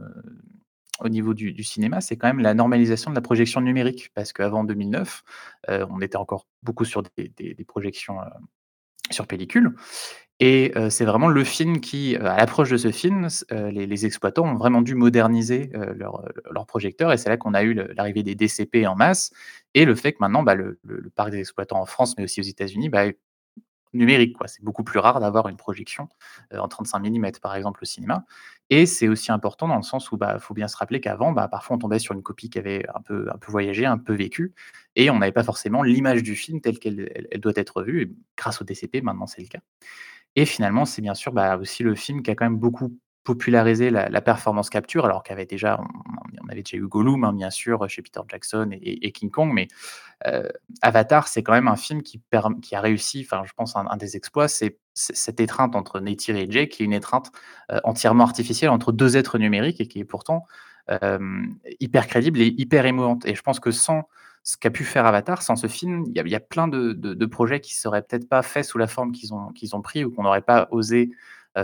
au 1.01 1.09
niveau 1.09 1.33
du 1.33 1.63
cinéma, 1.63 1.99
c'est 2.01 2.15
quand 2.17 2.27
même 2.27 2.39
la 2.39 2.53
normalisation 2.53 3.11
de 3.11 3.15
la 3.15 3.21
projection 3.21 3.61
numérique. 3.61 4.11
Parce 4.15 4.31
qu'avant 4.33 4.63
2009, 4.63 5.23
heu, 5.69 5.85
on 5.89 5.99
était 6.01 6.15
encore 6.17 6.47
beaucoup 6.63 6.85
sur 6.85 7.03
des 7.03 7.65
projections, 7.67 8.21
heu, 8.21 8.25
sur 9.11 9.27
pellicule. 9.27 9.75
Et 10.41 10.73
heu, 10.77 10.89
c'est 10.89 11.05
vraiment 11.05 11.29
le 11.29 11.43
film 11.45 11.79
qui, 11.81 12.15
heu, 12.15 12.25
à 12.25 12.37
l'approche 12.37 12.69
de 12.71 12.77
ce 12.77 12.91
film, 12.91 13.27
heu, 13.53 13.69
les 13.69 13.87
les 13.87 14.05
exploitants 14.05 14.45
ont 14.47 14.55
vraiment 14.55 14.81
dû 14.81 14.95
moderniser, 14.95 15.71
heu, 15.75 15.93
leurs, 15.95 16.21
heu, 16.25 16.33
leurs 16.51 16.65
projecteurs 16.67 17.13
et 17.13 17.17
c'est 17.17 17.29
là 17.29 17.37
qu'on 17.37 17.53
a 17.53 17.63
eu 17.63 17.73
l'arrivée 17.95 18.23
des 18.23 18.35
DCP 18.35 18.87
en 18.87 18.95
masse 18.95 19.31
et 19.75 19.85
le 19.85 19.95
fait 19.95 20.13
que 20.13 20.17
maintenant, 20.21 20.43
bah, 20.43 20.55
le 20.55 20.79
le 20.83 20.99
le 20.99 21.09
parc 21.09 21.31
des 21.31 21.39
exploitants 21.39 21.79
en 21.81 21.85
France, 21.85 22.15
mais 22.17 22.25
aussi 22.25 22.41
aux 22.41 22.43
États-Unis, 22.43 22.89
bah, 22.89 23.05
numérique. 23.95 24.35
C'est 24.47 24.63
beaucoup 24.63 24.83
plus 24.83 24.99
rare 24.99 25.19
d'avoir 25.19 25.47
une 25.49 25.57
projection, 25.57 26.09
heu, 26.53 26.59
en 26.59 26.67
35 26.67 26.99
millimètres 26.99 27.41
par 27.41 27.55
exemple 27.55 27.79
au 27.83 27.85
cinéma. 27.85 28.25
Et 28.71 28.85
c'est 28.87 29.07
aussi 29.07 29.31
important 29.31 29.67
dans 29.67 29.75
le 29.77 29.83
sens 29.83 30.11
où, 30.11 30.17
bah, 30.17 30.39
faut 30.39 30.53
bien 30.55 30.67
se 30.67 30.77
rappeler 30.77 30.99
qu'avant, 31.01 31.31
bah, 31.33 31.47
parfois 31.47 31.75
on 31.77 31.79
tombait 31.79 31.99
sur 31.99 32.13
une 32.15 32.23
copie 32.23 32.49
qui 32.49 32.59
avait 32.59 32.85
un 32.95 33.01
peu 33.01 33.27
voyagé, 33.47 33.85
un 33.85 33.97
peu 33.99 34.13
vécu 34.15 34.53
et 34.95 35.09
on 35.11 35.19
n'avait 35.19 35.31
pas 35.33 35.43
forcément 35.43 35.83
l'image 35.83 36.23
du 36.23 36.35
film 36.35 36.61
telle 36.61 36.79
qu'elle 36.79 37.11
elle 37.15 37.27
elle 37.31 37.41
doit 37.41 37.53
être 37.57 37.83
vue. 37.83 38.15
Grâce 38.37 38.61
aux 38.61 38.65
DCP 38.65 39.01
maintenant 39.03 39.27
c'est 39.27 39.41
le 39.41 39.47
cas. 39.47 39.59
Et 40.35 40.45
finalement, 40.45 40.85
c'est 40.85 41.01
bien 41.01 41.13
sûr, 41.15 41.31
bah, 41.33 41.57
aussi 41.57 41.83
le 41.83 41.95
film 41.95 42.21
qui 42.23 42.31
a 42.31 42.35
quand 42.35 42.45
même 42.45 42.57
beaucoup 42.59 42.97
popularisé 43.25 43.89
la 43.91 44.21
performance 44.21 44.69
capture 44.71 45.05
alors 45.05 45.23
qu'il 45.23 45.33
y 45.33 45.35
avait 45.35 45.47
déjà 45.47 45.81
on 46.45 46.49
avait 46.49 46.63
déjà 46.63 46.77
eu 46.77 46.87
Gollum, 46.87 47.25
hein, 47.25 47.33
bien 47.33 47.49
sûr, 47.51 47.89
chez 47.89 48.01
Peter 48.03 48.21
Jackson 48.29 48.69
et 48.81 49.11
King 49.13 49.31
Kong 49.31 49.51
mais 49.53 49.67
heu, 50.27 50.49
Avatar, 50.81 51.27
c'est 51.29 51.43
quand 51.43 51.53
même 51.53 51.67
un 51.69 51.77
film 51.77 52.03
qui 52.03 52.21
a 52.75 52.81
réussi, 52.81 53.25
enfin 53.29 53.43
je 53.45 53.53
pense 53.55 53.75
un 53.77 53.97
des 53.97 54.17
exploits, 54.17 54.47
c'est 54.49 54.79
cette 54.95 55.39
étreinte 55.41 55.75
entre 55.75 55.99
Neytiri 56.01 56.41
et 56.41 56.51
Jake 56.51 56.69
qui 56.71 56.83
est 56.83 56.87
une 56.87 56.93
étreinte, 56.93 57.31
heu, 57.71 57.79
entièrement 57.85 58.25
artificielle 58.25 58.71
entre 58.71 58.91
2 58.93 59.17
êtres 59.17 59.37
numériques 59.39 59.81
et 59.81 59.87
qui 59.87 59.99
est 59.99 60.05
pourtant, 60.05 60.45
hem, 60.89 61.55
hyper 61.81 62.07
crédible 62.07 62.41
et 62.41 62.47
hyper 62.57 62.85
émouvante. 62.87 63.25
Et 63.27 63.35
je 63.35 63.41
pense 63.43 63.59
que 63.61 63.71
sans 63.71 64.03
ce 64.43 64.57
qu'a 64.57 64.71
pu 64.71 64.83
faire 64.85 65.05
Avatar, 65.07 65.41
sans 65.43 65.55
ce 65.57 65.67
film, 65.67 66.03
il 66.07 66.15
y 66.29 66.35
a 66.35 66.39
plein 66.41 66.67
de 66.69 67.25
projets 67.27 67.61
qui 67.61 67.75
seraient 67.75 68.03
peut-être 68.03 68.29
pas 68.29 68.41
faits 68.43 68.65
sous 68.65 68.77
la 68.79 68.87
forme 68.87 69.11
qu'ils 69.13 69.33
ont 69.33 69.49
qu'ils 69.53 69.75
ont 69.75 69.81
pris 69.81 70.05
ou 70.05 70.11
qu'on 70.11 70.23
n'aurait 70.23 70.41
pas 70.43 70.67
osé, 70.71 71.11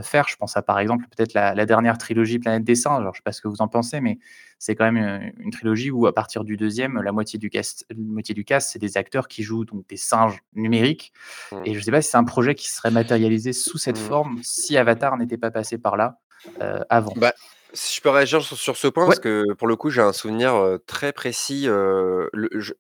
faire. 0.02 0.28
Je 0.30 0.38
pense 0.38 0.56
à, 0.58 0.62
par 0.62 0.80
exemple, 0.80 1.06
peut-être 1.16 1.34
la 1.34 1.54
la 1.56 1.66
dernière 1.66 1.98
trilogie 1.98 2.40
Planète 2.40 2.64
des 2.64 2.76
singes. 2.76 3.00
Alors 3.02 3.14
je 3.14 3.20
sais 3.20 3.24
pas 3.24 3.32
ce 3.34 3.42
que 3.42 3.48
vous 3.50 3.62
en 3.62 3.68
pensez, 3.68 4.00
mais 4.02 4.20
c'est 4.60 4.76
quand 4.76 4.90
même, 4.92 4.98
heu, 5.04 5.32
une 5.40 5.52
trilogie 5.52 5.92
où 5.92 6.08
à 6.08 6.14
partir 6.14 6.44
du 6.46 6.56
2e, 6.58 7.02
la 7.02 7.12
moitié 7.12 7.40
du 7.40 7.50
cast 7.50 7.86
la 7.90 7.96
moitié 7.98 8.34
du 8.36 8.46
cast, 8.46 8.72
c'est 8.72 8.80
des 8.80 8.98
acteurs 8.98 9.28
qui 9.28 9.44
jouent 9.44 9.66
donc 9.66 9.88
des 9.88 9.98
singes 9.98 10.40
numériques 10.56 11.12
Mmh. 11.52 11.66
et 11.66 11.74
je 11.76 11.82
sais 11.82 11.92
pas 11.92 12.02
si 12.02 12.10
c'est 12.12 12.18
un 12.18 12.24
projet 12.26 12.56
qui 12.56 12.70
serait 12.70 12.92
matérialisé 12.92 13.54
sous 13.54 13.78
cette 13.78 13.98
Mmh. 13.98 14.00
forme 14.00 14.40
si 14.44 14.78
Avatar 14.78 15.18
n'était 15.18 15.38
pas 15.38 15.52
passé 15.52 15.78
par 15.78 15.98
là, 15.98 16.20
heu, 16.64 16.80
avant. 16.90 17.16
Bah, 17.16 17.34
si 17.74 17.96
je 17.98 18.02
peux 18.02 18.10
réagir 18.10 18.42
sur 18.42 18.58
sur 18.58 18.78
ce 18.78 18.88
point, 18.88 19.06
Ouais. 19.06 19.16
parce 19.16 19.20
que 19.20 19.44
pour 19.58 19.68
le 19.68 19.76
coup, 19.76 19.90
j'ai 19.90 20.02
un 20.02 20.14
souvenir, 20.14 20.56
heu, 20.56 20.80
très 20.86 21.12
précis, 21.14 21.66
le 21.68 22.30
je, 22.54 22.74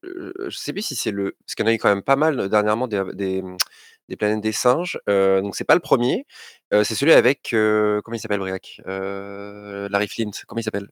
je 0.48 0.58
sais 0.58 0.74
plus 0.74 0.82
si 0.82 0.96
c'est 0.96 1.12
le 1.12 1.36
parce 1.46 1.56
qu'il 1.56 1.66
y 1.66 1.68
en 1.70 1.72
a 1.72 1.74
eu 1.76 1.78
quand 1.78 1.90
même 1.90 2.02
pas 2.04 2.16
mal, 2.16 2.50
dernièrement 2.50 2.88
des 2.88 3.44
des 4.12 4.18
Planètes 4.18 4.42
des 4.42 4.52
singes, 4.52 5.00
donc 5.08 5.56
c'est 5.56 5.64
pas 5.64 5.74
le 5.74 5.80
1er, 5.80 6.26
heu, 6.74 6.84
c'est 6.84 6.96
celui 6.96 7.14
avec, 7.14 7.48
comment 7.52 8.14
il 8.14 8.20
s'appelle 8.20 8.40
Briac? 8.40 8.82
Larry 8.86 10.08
Flynt, 10.08 10.44
comment 10.46 10.60
il 10.60 10.64
s'appelle? 10.64 10.90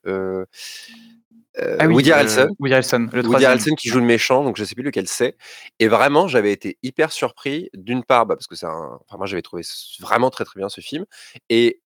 Ah 1.77 1.87
oui, 1.87 1.93
Woody 1.93 2.11
Harrelson. 2.13 2.47
Woody 2.59 2.73
Harrelson, 2.73 3.09
le 3.11 3.21
Woody 3.21 3.43
3e. 3.43 3.45
Harrelson 3.45 3.75
qui 3.75 3.89
joue 3.89 3.99
le 3.99 4.05
méchant, 4.05 4.45
donc 4.45 4.55
je 4.55 4.63
sais 4.63 4.75
plus 4.75 4.83
lequel 4.83 5.07
c'est 5.07 5.35
et 5.79 5.89
vraiment 5.89 6.29
j'avais 6.29 6.53
été 6.53 6.77
hyper 6.83 7.11
surpris, 7.11 7.69
d'une 7.73 8.05
part, 8.05 8.25
bah, 8.25 8.35
parce 8.35 8.47
que 8.47 8.55
c'est 8.55 8.65
un 8.65 8.97
enfin 9.05 9.17
moi 9.17 9.25
j'avais 9.25 9.41
trouvé 9.41 9.63
vraiment 9.99 10.29
très, 10.29 10.45
très 10.45 10.57
bien 10.57 10.69
ce 10.69 10.79
film 10.79 11.05
et 11.49 11.81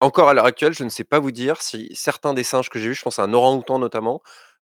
encore 0.00 0.28
à 0.28 0.34
l'heure 0.34 0.46
actuelle, 0.46 0.74
je 0.74 0.84
ne 0.84 0.88
sais 0.90 1.04
pas 1.04 1.18
vous 1.18 1.30
dire 1.32 1.62
si 1.62 1.90
certains 1.94 2.34
des 2.34 2.44
singes 2.44 2.68
que 2.68 2.78
j'ai 2.78 2.88
vus, 2.88 2.94
je 2.94 3.02
pense 3.02 3.18
à 3.18 3.22
un 3.22 3.32
orang-outan 3.32 3.78
notamment, 3.78 4.22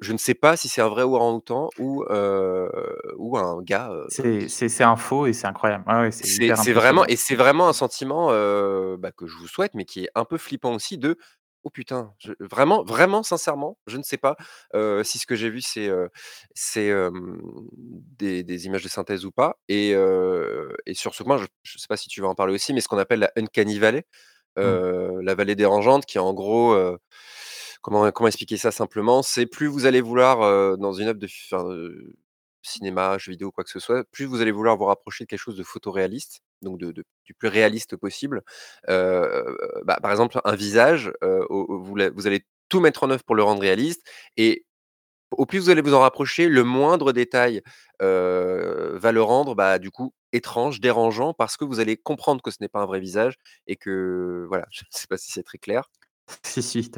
je 0.03 0.13
ne 0.13 0.19
sais 0.19 0.35
pas 0.35 0.57
si 0.57 0.69
c'est 0.69 0.83
un 0.83 0.89
vrai 0.89 1.03
orang-outan 1.05 1.71
ou 1.79 2.05
ou 3.19 3.39
un 3.39 3.63
gars, 3.63 3.91
C'est 4.09 4.83
un 4.85 4.97
faux 4.97 5.27
et 5.27 5.33
c'est 5.33 5.47
incroyable. 5.47 5.85
Ouais, 5.89 6.11
c'est 6.13 6.29
C'est 6.29 6.29
hyper 6.29 6.59
c'est 6.59 6.73
vraiment 6.73 7.05
impressionnant. 7.05 7.09
et 7.09 7.17
c'est 7.17 7.35
vraiment 7.35 7.69
un 7.69 7.73
sentiment, 7.73 8.29
bah, 8.99 9.13
que 9.13 9.27
je 9.27 9.37
vous 9.37 9.49
souhaite, 9.49 9.75
mais 9.75 9.85
qui 9.85 10.05
est 10.05 10.11
un 10.15 10.25
peu 10.25 10.39
flippant 10.39 10.73
aussi 10.75 10.99
de: 10.99 11.17
«Oh 11.65 11.71
putain!» 11.71 12.15
je 12.19 12.33
vraiment 12.41 12.85
vraiment 12.85 13.23
sincèrement, 13.23 13.79
je 13.87 13.97
ne 13.97 14.03
sais 14.03 14.19
pas, 14.19 14.37
si 15.05 15.19
ce 15.19 15.27
que 15.27 15.35
j'ai 15.37 15.51
vu 15.51 15.61
c'est, 15.63 15.91
des 18.19 18.43
des 18.45 18.67
images 18.67 18.83
de 18.85 18.89
synthèse 18.89 19.25
ou 19.25 19.33
pas 19.33 19.59
et 19.69 19.91
et 20.87 20.95
sur 20.95 21.15
ce 21.15 21.23
point, 21.23 21.39
je 21.39 21.47
je 21.63 21.79
sais 21.79 21.87
pas 21.89 21.97
si 21.97 22.09
tu 22.09 22.21
veux 22.21 22.27
en 22.27 22.35
parler 22.35 22.55
aussi, 22.55 22.73
mais 22.75 22.81
ce 22.81 22.89
qu'on 22.89 22.99
appelle 22.99 23.21
la 23.21 23.31
Uncanny 23.37 23.79
Valley, 23.79 24.05
Mmh. 24.63 24.83
la 25.23 25.35
vallée 25.35 25.57
dérangeante 25.57 26.07
qui 26.07 26.19
en 26.19 26.35
gros, 26.35 26.77
comment 27.83 28.27
expliquer 28.27 28.57
ça 28.57 28.71
simplement? 28.71 29.23
C'est 29.23 29.47
plus 29.47 29.67
vous 29.67 29.87
allez 29.87 30.01
vouloir, 30.01 30.77
dans 30.79 30.93
une 30.93 31.09
œuvre 31.09 31.19
de 31.19 31.29
cinéma, 32.63 33.19
jeux 33.19 33.33
vidéo, 33.33 33.51
quoi 33.51 33.65
que 33.65 33.71
ce 33.71 33.81
soit, 33.81 34.05
plus 34.13 34.25
vous 34.25 34.41
allez 34.41 34.53
vouloir 34.53 34.77
vous 34.77 34.85
rapprocher 34.85 35.25
de 35.25 35.29
quelque 35.29 35.41
chose 35.41 35.57
de 35.57 35.65
photoréaliste, 35.65 36.43
donc 36.63 36.79
du 36.79 37.35
plus 37.35 37.49
réaliste 37.49 37.97
possible. 37.97 38.43
Bah, 38.87 39.99
par 40.01 40.11
exemple, 40.11 40.41
un 40.45 40.55
visage, 40.55 41.13
vous 41.51 42.27
allez 42.27 42.47
tout 42.69 42.81
mettre 42.81 43.03
en 43.03 43.11
œuvre 43.11 43.25
pour 43.25 43.35
le 43.35 43.43
rendre 43.43 43.61
réaliste 43.61 44.07
et 44.37 44.65
au 45.33 45.47
plus 45.47 45.59
vous 45.59 45.71
allez 45.71 45.83
vous 45.83 45.95
en 45.95 46.01
rapprocher, 46.01 46.49
le 46.49 46.63
moindre 46.63 47.13
détail, 47.13 47.63
va 48.01 49.13
le 49.13 49.23
rendre, 49.23 49.55
bah, 49.55 49.79
du 49.79 49.91
coup, 49.91 50.15
étrange, 50.33 50.81
dérangeant 50.81 51.35
parce 51.35 51.57
que 51.57 51.65
vous 51.65 51.81
allez 51.81 51.97
comprendre 51.97 52.43
que 52.43 52.51
ce 52.51 52.59
n'est 52.61 52.69
pas 52.69 52.81
un 52.81 52.87
vrai 52.87 53.01
visage 53.01 53.35
et 53.67 53.77
que 53.77 54.47
voilà, 54.49 54.67
je 54.71 54.83
sais 54.91 55.07
pas 55.09 55.19
si 55.19 55.33
c'est 55.33 55.43
très 55.43 55.59
clair? 55.59 55.91
Si, 56.45 56.63
si, 56.63 56.91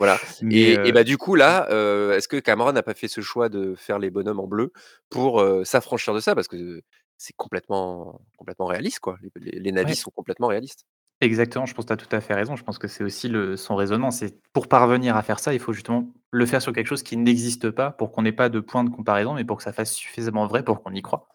Voilà 0.00 0.20
et 0.50 0.92
bah, 0.92 1.04
du 1.04 1.16
coup 1.16 1.34
là, 1.36 1.66
heu, 1.70 2.12
est-ce 2.12 2.28
que 2.28 2.36
Cameron 2.36 2.72
n'a 2.72 2.82
pas 2.82 2.92
fait 2.94 3.08
ce 3.08 3.22
choix 3.22 3.48
de 3.48 3.74
faire 3.74 3.98
les 3.98 4.10
bonhommes 4.10 4.40
en 4.40 4.46
bleu 4.46 4.72
pour, 5.08 5.42
s'affranchir 5.64 6.12
de 6.14 6.20
ça? 6.20 6.34
Parce 6.34 6.48
que 6.48 6.82
c'est 7.16 7.34
complètement 7.36 8.20
complètement 8.36 8.66
réaliste, 8.66 9.00
quoi. 9.00 9.18
Les 9.22 9.30
les 9.52 9.58
les 9.60 9.72
Na'vis 9.72 9.92
Ouais. 9.92 9.96
sont 9.96 10.10
complètement 10.10 10.48
réalistes. 10.48 10.82
Exactement, 11.22 11.64
je 11.64 11.72
pense 11.72 11.86
tu 11.86 11.92
as 11.94 11.96
tout 11.96 12.14
à 12.14 12.20
fait 12.20 12.34
raison. 12.34 12.56
Je 12.56 12.62
pense 12.62 12.76
que 12.78 12.88
c'est 12.88 13.02
aussi 13.02 13.28
le 13.28 13.56
son 13.56 13.74
raisonnement. 13.74 14.10
C'est 14.10 14.38
pour 14.52 14.68
parvenir 14.68 15.16
à 15.16 15.22
faire 15.22 15.38
ça, 15.38 15.54
il 15.54 15.60
faut 15.60 15.72
justement 15.72 16.06
le 16.30 16.44
faire 16.44 16.60
sur 16.60 16.74
quelque 16.74 16.86
chose 16.88 17.02
qui 17.02 17.16
n'existe 17.16 17.70
pas 17.70 17.90
pour 17.90 18.12
qu'on 18.12 18.20
n'ait 18.20 18.32
pas 18.32 18.50
de 18.50 18.60
point 18.60 18.84
de 18.84 18.90
comparaison, 18.90 19.32
mais 19.32 19.44
pour 19.44 19.56
que 19.56 19.62
ça 19.62 19.72
fasse 19.72 19.94
suffisamment 19.94 20.46
vrai 20.46 20.62
pour 20.62 20.82
qu'on 20.82 20.92
y 20.92 21.00
croit 21.00 21.28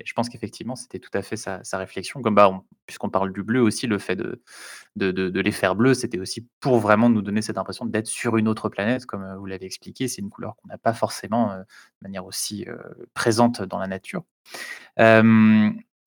et 0.00 0.04
je 0.06 0.12
pense 0.14 0.28
qu'effectivement, 0.30 0.76
c'était 0.76 0.98
tout 0.98 1.10
à 1.14 1.22
fait 1.22 1.36
sa 1.36 1.60
réflexion 1.78 2.22
comme, 2.22 2.34
bah, 2.36 2.48
on 2.50 2.62
puisqu'on 2.86 3.10
parle 3.10 3.32
du 3.32 3.42
bleu 3.44 3.62
aussi, 3.62 3.86
le 3.86 3.98
fait 3.98 4.16
de 4.16 4.42
les 5.40 5.52
faire 5.52 5.76
bleus, 5.76 5.94
c'était 5.94 6.18
aussi 6.20 6.48
pour 6.60 6.78
vraiment 6.80 7.10
nous 7.10 7.22
donner 7.22 7.42
cette 7.42 7.58
impression 7.58 7.86
d'être 7.86 8.08
sur 8.08 8.36
une 8.38 8.48
autre 8.48 8.68
planète 8.70 9.06
comme, 9.06 9.24
heu, 9.24 9.36
vous 9.38 9.46
l'avez 9.46 9.66
expliqué. 9.66 10.08
C'est 10.08 10.22
une 10.22 10.30
couleur 10.30 10.56
qu'on 10.56 10.68
n'a 10.68 10.78
pas 10.78 10.94
forcément, 10.94 11.52
heu, 11.54 11.58
de 11.60 11.64
manière 12.02 12.26
aussi, 12.26 12.66
heu, 12.68 12.78
présente 13.14 13.62
dans 13.62 13.78
la 13.78 13.88
nature. 13.88 14.24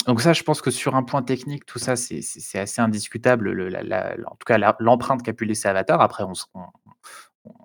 Donc 0.07 0.21
ça, 0.21 0.33
je 0.33 0.43
pense 0.43 0.61
que 0.61 0.71
sur 0.71 0.95
un 0.95 1.03
point 1.03 1.23
technique, 1.23 1.65
tout 1.65 1.79
ça, 1.79 1.95
c'est 1.95 2.21
assez 2.59 2.81
indiscutable, 2.81 3.49
en 4.27 4.35
tout 4.35 4.45
cas 4.45 4.57
l'empreinte 4.79 5.23
qu'a 5.23 5.33
pu 5.33 5.45
laisser 5.45 5.67
Avatar. 5.67 6.01
Après 6.01 6.23
on 6.23 6.33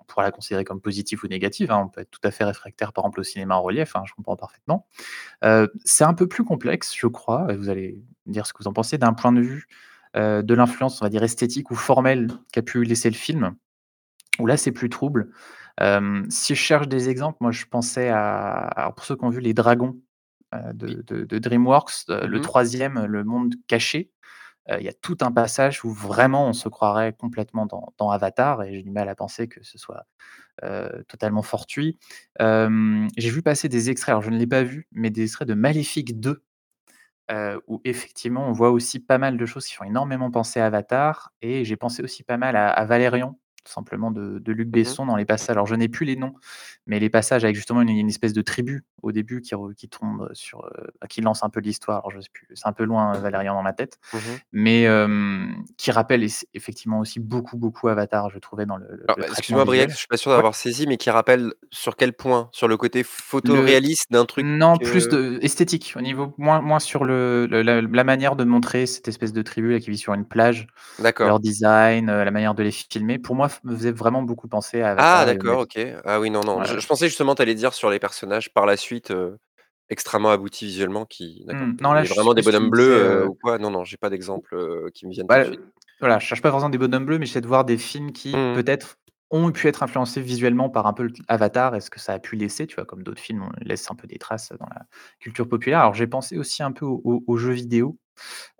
pourra 0.07 0.23
la 0.23 0.31
considérer 0.31 0.63
comme 0.63 0.81
positive 0.81 1.21
ou 1.23 1.27
négative, 1.27 1.71
hein. 1.71 1.83
On 1.85 1.89
peut 1.89 2.01
être 2.01 2.11
tout 2.11 2.19
à 2.23 2.31
fait 2.31 2.43
réfractaire, 2.43 2.93
par 2.93 3.05
exemple, 3.05 3.21
au 3.21 3.23
cinéma 3.23 3.55
en 3.55 3.61
relief, 3.61 3.95
hein, 3.95 4.03
je 4.05 4.13
comprends 4.13 4.35
parfaitement. 4.35 4.87
Heu, 5.45 5.71
c'est 5.85 6.03
un 6.05 6.13
peu 6.15 6.27
plus 6.27 6.43
complexe, 6.45 6.93
je 6.97 7.07
crois 7.07 7.47
vous 7.55 7.69
allez 7.69 8.03
dire 8.27 8.47
ce 8.47 8.53
que 8.53 8.63
vous 8.63 8.69
en 8.69 8.73
pensez, 8.73 8.97
d'un 8.99 9.13
point 9.13 9.33
de 9.33 9.41
vue, 9.41 9.67
heu, 10.17 10.43
de 10.43 10.53
l'influence, 10.55 11.01
on 11.01 11.05
va 11.05 11.09
dire 11.09 11.23
esthétique 11.23 11.71
ou 11.71 11.75
formelle 11.75 12.29
qu'a 12.53 12.61
pu 12.63 12.83
laisser 12.85 13.09
le 13.09 13.15
film, 13.17 13.55
où 14.39 14.47
là, 14.47 14.57
c'est 14.57 14.71
plus 14.73 14.89
trouble. 14.89 15.31
Hem, 15.79 16.27
si 16.31 16.55
je 16.55 16.61
cherche 16.61 16.87
des 16.89 17.09
exemples, 17.09 17.37
moi 17.41 17.51
je 17.51 17.65
pensais 17.67 18.09
à 18.09 18.53
alors 18.77 18.95
pour 18.95 19.05
ceux 19.05 19.15
qui 19.17 19.25
ont 19.25 19.29
vu 19.31 19.41
Les 19.41 19.53
Dragons. 19.55 19.97
De 20.73 21.01
de 21.03 21.25
de 21.25 21.39
DreamWorks, 21.39 22.05
heu, 22.09 22.25
Mmh 22.25 22.27
le 22.27 22.39
mh. 22.39 22.41
3e, 22.41 23.05
Le 23.05 23.23
Monde 23.23 23.55
Caché, 23.67 24.11
heu, 24.71 24.77
il 24.79 24.85
y 24.85 24.89
a 24.89 24.93
tout 24.93 25.17
un 25.21 25.31
passage 25.33 25.85
où 25.85 25.91
vraiment 25.93 26.47
on 26.47 26.53
se 26.53 26.69
croirait 26.69 27.13
complètement 27.13 27.65
dans 27.67 27.93
dans 27.99 28.11
Avatar 28.11 28.63
et 28.63 28.73
j'ai 28.75 28.83
du 28.83 28.91
mal 28.91 29.09
à 29.09 29.15
penser 29.15 29.47
que 29.49 29.63
ce 29.63 29.77
soit, 29.79 30.05
totalement 31.09 31.43
fortuit. 31.43 31.99
J'ai 32.39 33.29
vu 33.31 33.41
passer 33.43 33.69
des 33.69 33.89
extraits, 33.91 34.11
alors 34.13 34.23
je 34.23 34.31
ne 34.31 34.37
l'ai 34.37 34.47
pas 34.47 34.63
vu, 34.63 34.87
mais 34.93 35.09
des 35.11 35.23
extraits 35.23 35.47
de 35.47 35.53
Maléfique 35.55 36.19
2, 36.21 36.43
heu, 37.31 37.61
où 37.67 37.81
effectivement 37.85 38.47
on 38.47 38.53
voit 38.53 38.71
aussi 38.71 38.99
pas 38.99 39.17
mal 39.19 39.37
de 39.37 39.45
choses 39.45 39.65
qui 39.67 39.75
font 39.75 39.85
énormément 39.85 40.31
penser 40.31 40.59
à 40.61 40.67
Avatar 40.67 41.31
et 41.41 41.65
j'ai 41.65 41.77
pensé 41.77 42.03
aussi 42.03 42.23
pas 42.23 42.37
mal 42.37 42.55
à 42.57 42.69
à 42.69 42.85
Valérian, 42.85 43.39
tout 43.63 43.71
simplement 43.73 44.11
de 44.11 44.39
de 44.39 44.51
Luc 44.53 44.69
Mmh 44.73 44.83
mh. 44.91 44.95
Besson 44.95 45.05
dans 45.05 45.15
les 45.17 45.25
passages 45.25 45.53
alors 45.55 45.67
je 45.67 45.75
n'ai 45.75 45.89
plus 45.89 46.05
les 46.05 46.15
noms, 46.15 46.33
mais 46.87 46.99
les 46.99 47.09
passages 47.09 47.43
avec 47.45 47.55
justement 47.55 47.81
une 47.81 47.89
une 47.89 48.09
espèce 48.09 48.33
de 48.33 48.41
tribu 48.41 48.85
au 49.03 49.11
début 49.11 49.41
qui 49.41 49.89
tombe 49.89 50.29
sur, 50.33 50.65
heu, 50.65 50.71
bah, 51.01 51.07
qui 51.07 51.21
lance 51.21 51.43
un 51.43 51.49
peu 51.49 51.59
l'histoire. 51.61 51.99
Alors 51.99 52.11
je 52.11 52.21
sais 52.21 52.29
plus, 52.33 52.47
c'est 52.55 52.67
un 52.67 52.73
peu 52.73 52.83
loin, 52.85 53.17
heu, 53.17 53.21
Valérian 53.21 53.53
dans 53.55 53.63
ma 53.63 53.73
tête, 53.73 53.99
Mmh 54.13 54.19
mh. 54.27 54.41
mais 54.53 54.87
qui 55.77 55.91
rappelle 55.91 56.23
effectivement 56.53 56.99
aussi 56.99 57.19
beaucoup, 57.19 57.57
beaucoup 57.57 57.87
Avatar, 57.89 58.29
je 58.31 58.39
trouvais 58.39 58.65
dans 58.65 58.77
le 58.77 58.87
le 58.91 59.09
le 59.17 59.25
excuse-moi 59.27 59.65
Briac, 59.65 59.89
je 59.91 59.97
suis 59.97 60.07
pas 60.07 60.17
sûr 60.17 60.31
Ouais. 60.35 60.43
d'avoir 60.43 60.55
saisi, 60.55 60.87
mais 60.87 60.97
qui 60.97 61.09
rappelle 61.09 61.53
sur 61.71 61.95
quel 61.95 62.13
point? 62.13 62.49
Sur 62.53 62.67
le 62.67 62.77
côté 62.77 63.03
Le 63.43 63.79
photoréaliste 63.83 64.11
d'un 64.11 64.25
truc, 64.25 64.47
non, 64.47 64.77
plus 64.79 65.07
de 65.09 65.39
esthétique, 65.41 65.93
au 65.97 66.01
niveau 66.01 66.33
moins 66.37 66.61
moins 66.61 66.79
sur 66.79 67.05
le 67.05 67.47
le 67.47 67.63
la 67.63 67.81
la 67.81 68.03
manière 68.03 68.35
de 68.35 68.43
montrer 68.43 68.85
cette 68.85 69.07
espèce 69.07 69.33
de 69.33 69.41
tribu 69.41 69.71
là 69.73 69.79
qui 69.79 69.89
vit 69.91 69.97
sur 69.97 70.13
une 70.13 70.27
plage, 70.27 70.67
D'accord. 70.99 71.33
leur 71.33 71.39
design, 71.39 72.09
heu, 72.09 72.23
la 72.25 72.31
manière 72.31 72.55
de 72.55 72.63
les 72.63 72.71
filmer, 72.71 73.19
pour 73.19 73.35
moi, 73.35 73.49
me 73.63 73.75
faisait 73.75 73.91
vraiment 73.91 74.23
beaucoup 74.23 74.47
penser 74.47 74.81
à 74.81 74.91
Ah 74.97 75.23
Avatar 75.23 75.25
d'accord. 75.25 75.61
OK. 75.61 75.79
Ah 76.03 76.19
oui, 76.19 76.29
non, 76.29 76.43
non, 76.43 76.61
Ouais, 76.61 76.65
je 76.65 76.85
pensais 76.85 77.07
justement 77.07 77.33
tu 77.35 77.41
allais 77.41 77.55
dire 77.55 77.73
sur 77.73 77.89
les 77.89 77.99
personnages 77.99 78.53
par 78.53 78.65
la 78.65 78.75
suite, 78.75 79.13
extrêmement 79.89 80.31
aboutis 80.31 80.65
visuellement 80.67 81.05
qui 81.05 81.45
Mmh, 81.51 81.75
non, 81.81 81.93
là, 81.93 82.03
je 82.03 82.13
vraiment 82.15 82.33
des 82.33 82.43
bonhommes 82.43 82.69
me 82.69 82.71
bleus, 82.71 83.25
ou 83.27 83.35
quoi, 83.35 83.57
non, 83.59 83.71
non, 83.71 83.83
j'ai 83.85 83.97
pas 83.97 84.09
d'exemple, 84.09 84.91
qui 84.93 85.07
me 85.07 85.11
viennent 85.11 85.29
bah, 85.29 85.43
voilà, 85.99 86.19
je 86.19 86.25
cherche 86.27 86.41
pas 86.41 86.51
forcément 86.51 86.69
des 86.69 86.77
bonhommes 86.77 87.05
bleus, 87.05 87.19
mais 87.19 87.25
j'essaie 87.25 87.41
de 87.41 87.47
voir 87.47 87.65
des 87.65 87.77
films 87.77 88.11
qui, 88.11 88.33
Mmh 88.33 88.55
mh. 88.59 88.61
peut-être, 88.63 88.97
ont 89.29 89.51
pu 89.51 89.67
être 89.67 89.81
influencés 89.83 90.21
visuellement 90.21 90.69
par 90.69 90.87
un 90.87 90.93
peu 90.93 91.05
l 91.05 91.13
Avatar 91.29 91.75
et 91.75 91.79
ce 91.81 91.89
que 91.89 91.99
ça 92.01 92.13
a 92.13 92.19
pu 92.19 92.35
laisser, 92.35 92.67
tu 92.67 92.75
vois? 92.75 92.85
Comme 92.85 93.03
d'autres 93.03 93.21
films, 93.21 93.43
on 93.43 93.51
laisse 93.63 93.89
un 93.89 93.95
peu 93.95 94.07
des 94.07 94.17
traces 94.17 94.51
dans 94.59 94.65
la 94.65 94.81
culture 95.19 95.47
populaire. 95.47 95.79
Alors 95.79 95.93
j'ai 95.93 96.07
pensé 96.07 96.37
aussi 96.37 96.63
un 96.63 96.71
peu 96.73 96.85
aux 96.85 97.23
aux 97.25 97.37
jeux 97.37 97.53
vidéo, 97.53 97.97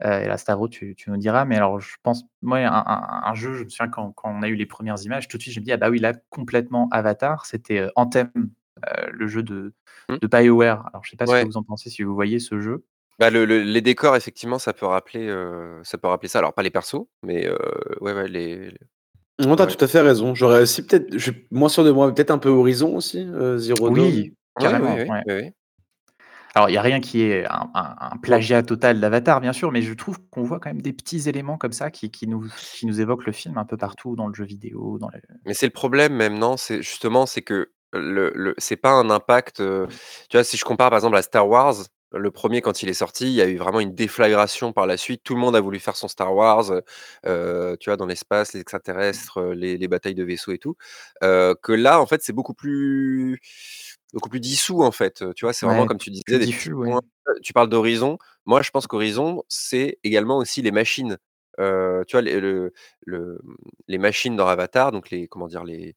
et 0.03 0.27
là 0.27 0.37
Stavro 0.37 0.67
tu 0.69 0.95
tu 0.95 1.09
nous 1.11 1.17
diras, 1.17 1.45
mais 1.45 1.57
alors 1.57 1.79
je 1.79 1.95
pense 2.03 2.25
moi 2.41 2.59
un 2.59 2.65
un 2.71 3.21
un 3.25 3.33
jeu, 3.35 3.53
je 3.55 3.63
me 3.65 3.69
souviens 3.69 3.89
quand 3.89 4.11
quand 4.13 4.31
on 4.35 4.41
a 4.43 4.47
eu 4.49 4.55
les 4.55 4.65
1res 4.67 5.03
images, 5.05 5.27
tout 5.27 5.37
de 5.37 5.41
suite 5.43 5.53
je 5.55 5.59
me 5.61 5.65
dis: 5.65 5.71
«Ah 5.73 5.77
bah 5.77 5.89
oui, 5.89 5.99
là, 5.99 6.13
complètement 6.29 6.89
Avatar», 6.91 7.45
c'était, 7.45 7.79
heu, 7.81 7.91
Anthem, 7.95 8.31
heu, 8.37 9.11
le 9.11 9.27
jeu 9.27 9.43
de 9.43 9.73
Mmh. 10.09 10.17
de 10.21 10.27
BioWare. 10.27 10.87
Alors 10.93 11.03
je 11.05 11.11
sais 11.11 11.17
pas 11.17 11.27
ce 11.27 11.35
que 11.35 11.45
vous 11.45 11.57
en 11.57 11.63
pensez, 11.63 11.89
si 11.91 12.03
vous 12.03 12.15
voyez 12.15 12.39
ce 12.39 12.59
jeu? 12.59 12.85
Bah, 13.19 13.29
le 13.29 13.45
le 13.45 13.61
les 13.61 13.81
décors 13.81 14.15
effectivement, 14.15 14.57
ça 14.57 14.73
peut 14.73 14.85
rappeler, 14.85 15.27
ça 15.83 15.97
peut 15.97 16.07
rappeler 16.07 16.29
ça. 16.29 16.39
Alors 16.39 16.53
pas 16.53 16.63
les 16.63 16.71
persos, 16.71 17.05
mais 17.23 17.49
ouais, 18.01 18.13
ouais, 18.13 18.27
les 18.27 18.71
Non, 19.39 19.55
tu 19.55 19.61
as 19.63 19.67
ouais. 19.67 19.75
tout 19.75 19.83
à 19.83 19.87
fait 19.87 20.01
raison. 20.01 20.35
J'aurais 20.35 20.61
aussi 20.61 20.85
peut-être 20.85 21.11
je 21.13 21.17
suis 21.31 21.47
moins 21.51 21.69
sûr 21.69 21.83
de 21.83 21.91
moi, 21.91 22.13
peut-être 22.13 22.31
un 22.31 22.37
peu 22.37 22.49
Horizon 22.49 22.95
aussi, 22.95 23.27
Zero 23.57 23.89
Oui, 23.89 23.91
Dawn? 23.91 24.31
Oui, 24.59 24.67
oui, 24.77 24.77
carrément, 24.79 24.95
oui, 24.95 25.03
ouais. 25.07 25.23
oui, 25.25 25.33
oui. 25.33 25.51
Alors 26.53 26.69
il 26.69 26.73
y 26.73 26.77
a 26.77 26.81
rien 26.81 26.99
qui 26.99 27.21
est 27.21 27.45
un 27.47 28.17
plagiat 28.21 28.61
total 28.63 28.99
d'Avatar, 28.99 29.39
bien 29.39 29.53
sûr, 29.53 29.71
mais 29.71 29.81
je 29.81 29.93
trouve 29.93 30.17
qu'on 30.31 30.43
voit 30.43 30.59
quand 30.59 30.69
même 30.69 30.81
des 30.81 30.91
petits 30.91 31.29
éléments 31.29 31.57
comme 31.57 31.71
ça 31.71 31.91
qui 31.91 32.11
nous 32.27 32.45
qui 32.73 32.85
nous 32.85 32.99
évoquent 32.99 33.25
le 33.25 33.31
film 33.31 33.57
un 33.57 33.65
peu 33.65 33.77
partout 33.77 34.15
dans 34.15 34.27
le 34.27 34.33
jeu 34.33 34.43
vidéo, 34.43 34.97
dans 34.99 35.09
Mais 35.45 35.53
c'est 35.53 35.67
le 35.67 35.71
problème 35.71 36.13
même, 36.13 36.37
non? 36.37 36.57
C'est 36.57 36.81
justement, 36.81 37.25
c'est 37.25 37.41
que 37.41 37.71
le 37.93 38.31
le 38.35 38.53
c'est 38.57 38.75
pas 38.75 38.91
un 38.91 39.09
impact, 39.09 39.61
heu, 39.61 39.87
tu 40.29 40.37
vois, 40.37 40.43
si 40.43 40.57
je 40.57 40.65
compare 40.65 40.89
par 40.89 40.97
exemple 40.97 41.15
à 41.15 41.21
Star 41.21 41.47
Wars, 41.47 41.75
Le 42.13 42.29
1er 42.29 42.61
quand 42.61 42.83
il 42.83 42.89
est 42.89 42.93
sorti, 42.93 43.25
il 43.27 43.31
y 43.33 43.41
a 43.41 43.47
eu 43.47 43.55
vraiment 43.55 43.79
une 43.79 43.95
déflagration 43.95 44.73
par 44.73 44.85
la 44.85 44.97
suite. 44.97 45.21
Tout 45.23 45.33
le 45.33 45.39
monde 45.39 45.55
a 45.55 45.61
voulu 45.61 45.79
faire 45.79 45.95
son 45.95 46.09
Star 46.09 46.33
Wars, 46.35 46.69
heu, 47.25 47.77
tu 47.79 47.89
vois? 47.89 47.95
Dans 47.97 48.05
l'espace, 48.05 48.51
les 48.53 48.59
extraterrestres, 48.59 49.39
heu, 49.39 49.53
les 49.53 49.77
les 49.77 49.87
batailles 49.87 50.13
de 50.15 50.23
vaisseaux 50.23 50.51
et 50.51 50.57
tout. 50.57 50.75
Heu, 51.23 51.55
que 51.61 51.71
là, 51.71 52.01
en 52.01 52.05
fait, 52.05 52.21
c'est 52.21 52.33
beaucoup 52.33 52.53
plus 52.53 53.39
beaucoup 54.13 54.27
plus 54.29 54.41
dissous, 54.41 54.83
en 54.83 54.91
fait, 54.91 55.21
heu, 55.21 55.33
tu 55.33 55.45
vois? 55.45 55.53
C'est 55.53 55.65
vraiment 55.65 55.85
Ouais, 55.85 55.87
comme 55.87 55.99
tu 55.99 56.09
plus 56.25 56.35
disais 56.35 56.37
des 56.39 56.47
petits 56.49 56.69
diffus, 56.69 56.73
ouais. 56.73 56.95
points. 56.95 56.99
Heu, 57.29 57.33
tu 57.41 57.53
parles 57.53 57.69
d'Horizon. 57.69 58.17
Moi, 58.45 58.61
je 58.61 58.71
pense 58.71 58.87
qu'Horizon, 58.87 59.43
c'est 59.47 59.97
également 60.03 60.37
aussi 60.37 60.61
les 60.61 60.71
machines. 60.71 61.17
Heu, 61.59 62.03
tu 62.07 62.13
vois? 62.17 62.21
Les 62.23 62.41
le 62.41 62.73
le, 63.05 63.39
mmh, 63.43 63.55
les 63.87 63.97
machines 63.99 64.35
dans 64.35 64.47
Avatar, 64.47 64.91
donc 64.91 65.09
les 65.11 65.27
comment 65.29 65.47
dire? 65.47 65.63
Les 65.63 65.95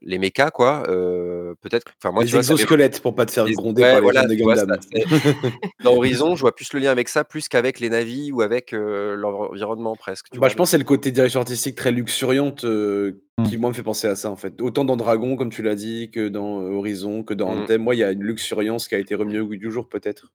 les 0.00 0.18
mechas, 0.18 0.50
quoi, 0.50 0.82
peut-être 0.86 1.84
que 1.84 1.90
enfin 2.02 2.12
moi, 2.12 2.22
tu 2.22 2.28
Les 2.28 2.32
vois? 2.32 2.40
Exosquelettes 2.40 3.00
pour 3.00 3.14
pas 3.14 3.26
te 3.26 3.32
faire 3.32 3.44
les 3.44 3.52
gronder 3.54 3.82
ouais, 3.82 4.00
par 4.00 4.00
les 4.00 4.02
voilà, 4.02 4.26
vois? 4.42 4.56
Ça 4.56 4.66
dans 5.84 5.94
Horizon, 5.94 6.34
je 6.36 6.40
vois 6.40 6.54
plus 6.54 6.72
le 6.72 6.80
lien 6.80 6.90
avec 6.90 7.08
ça, 7.08 7.24
plus 7.24 7.48
qu'avec 7.48 7.80
les 7.80 7.90
navis 7.90 8.32
ou 8.32 8.42
avec, 8.42 8.72
l'environnement 8.72 9.96
presque, 9.96 10.26
tu 10.30 10.36
Bah, 10.38 10.40
vois? 10.40 10.48
je 10.48 10.56
pense 10.56 10.70
c'est 10.70 10.78
le 10.78 10.84
côté 10.84 11.10
direction 11.10 11.40
artistique 11.40 11.76
très 11.76 11.92
luxuriante, 11.92 12.64
heu, 12.64 13.22
Mmh. 13.38 13.44
qui 13.44 13.56
moi 13.56 13.70
me 13.70 13.74
fait 13.74 13.82
penser 13.82 14.06
à 14.06 14.14
ça, 14.14 14.30
en 14.30 14.36
fait. 14.36 14.60
Autant 14.60 14.84
dans 14.84 14.96
Dragon, 14.96 15.36
comme 15.36 15.48
tu 15.50 15.62
l'as 15.62 15.74
dit, 15.74 16.10
que 16.10 16.28
dans 16.28 16.60
Horizon, 16.60 17.22
que 17.22 17.32
dans. 17.32 17.48
Anthem. 17.48 17.82
Moi, 17.82 17.94
il 17.94 17.98
y 17.98 18.04
a 18.04 18.10
une 18.10 18.22
luxuriance 18.22 18.88
qui 18.88 18.94
a 18.94 18.98
été 18.98 19.14
remis 19.14 19.38
au 19.38 19.46
goût 19.46 19.56
du 19.56 19.70
jour, 19.70 19.88
peut-être. 19.88 20.32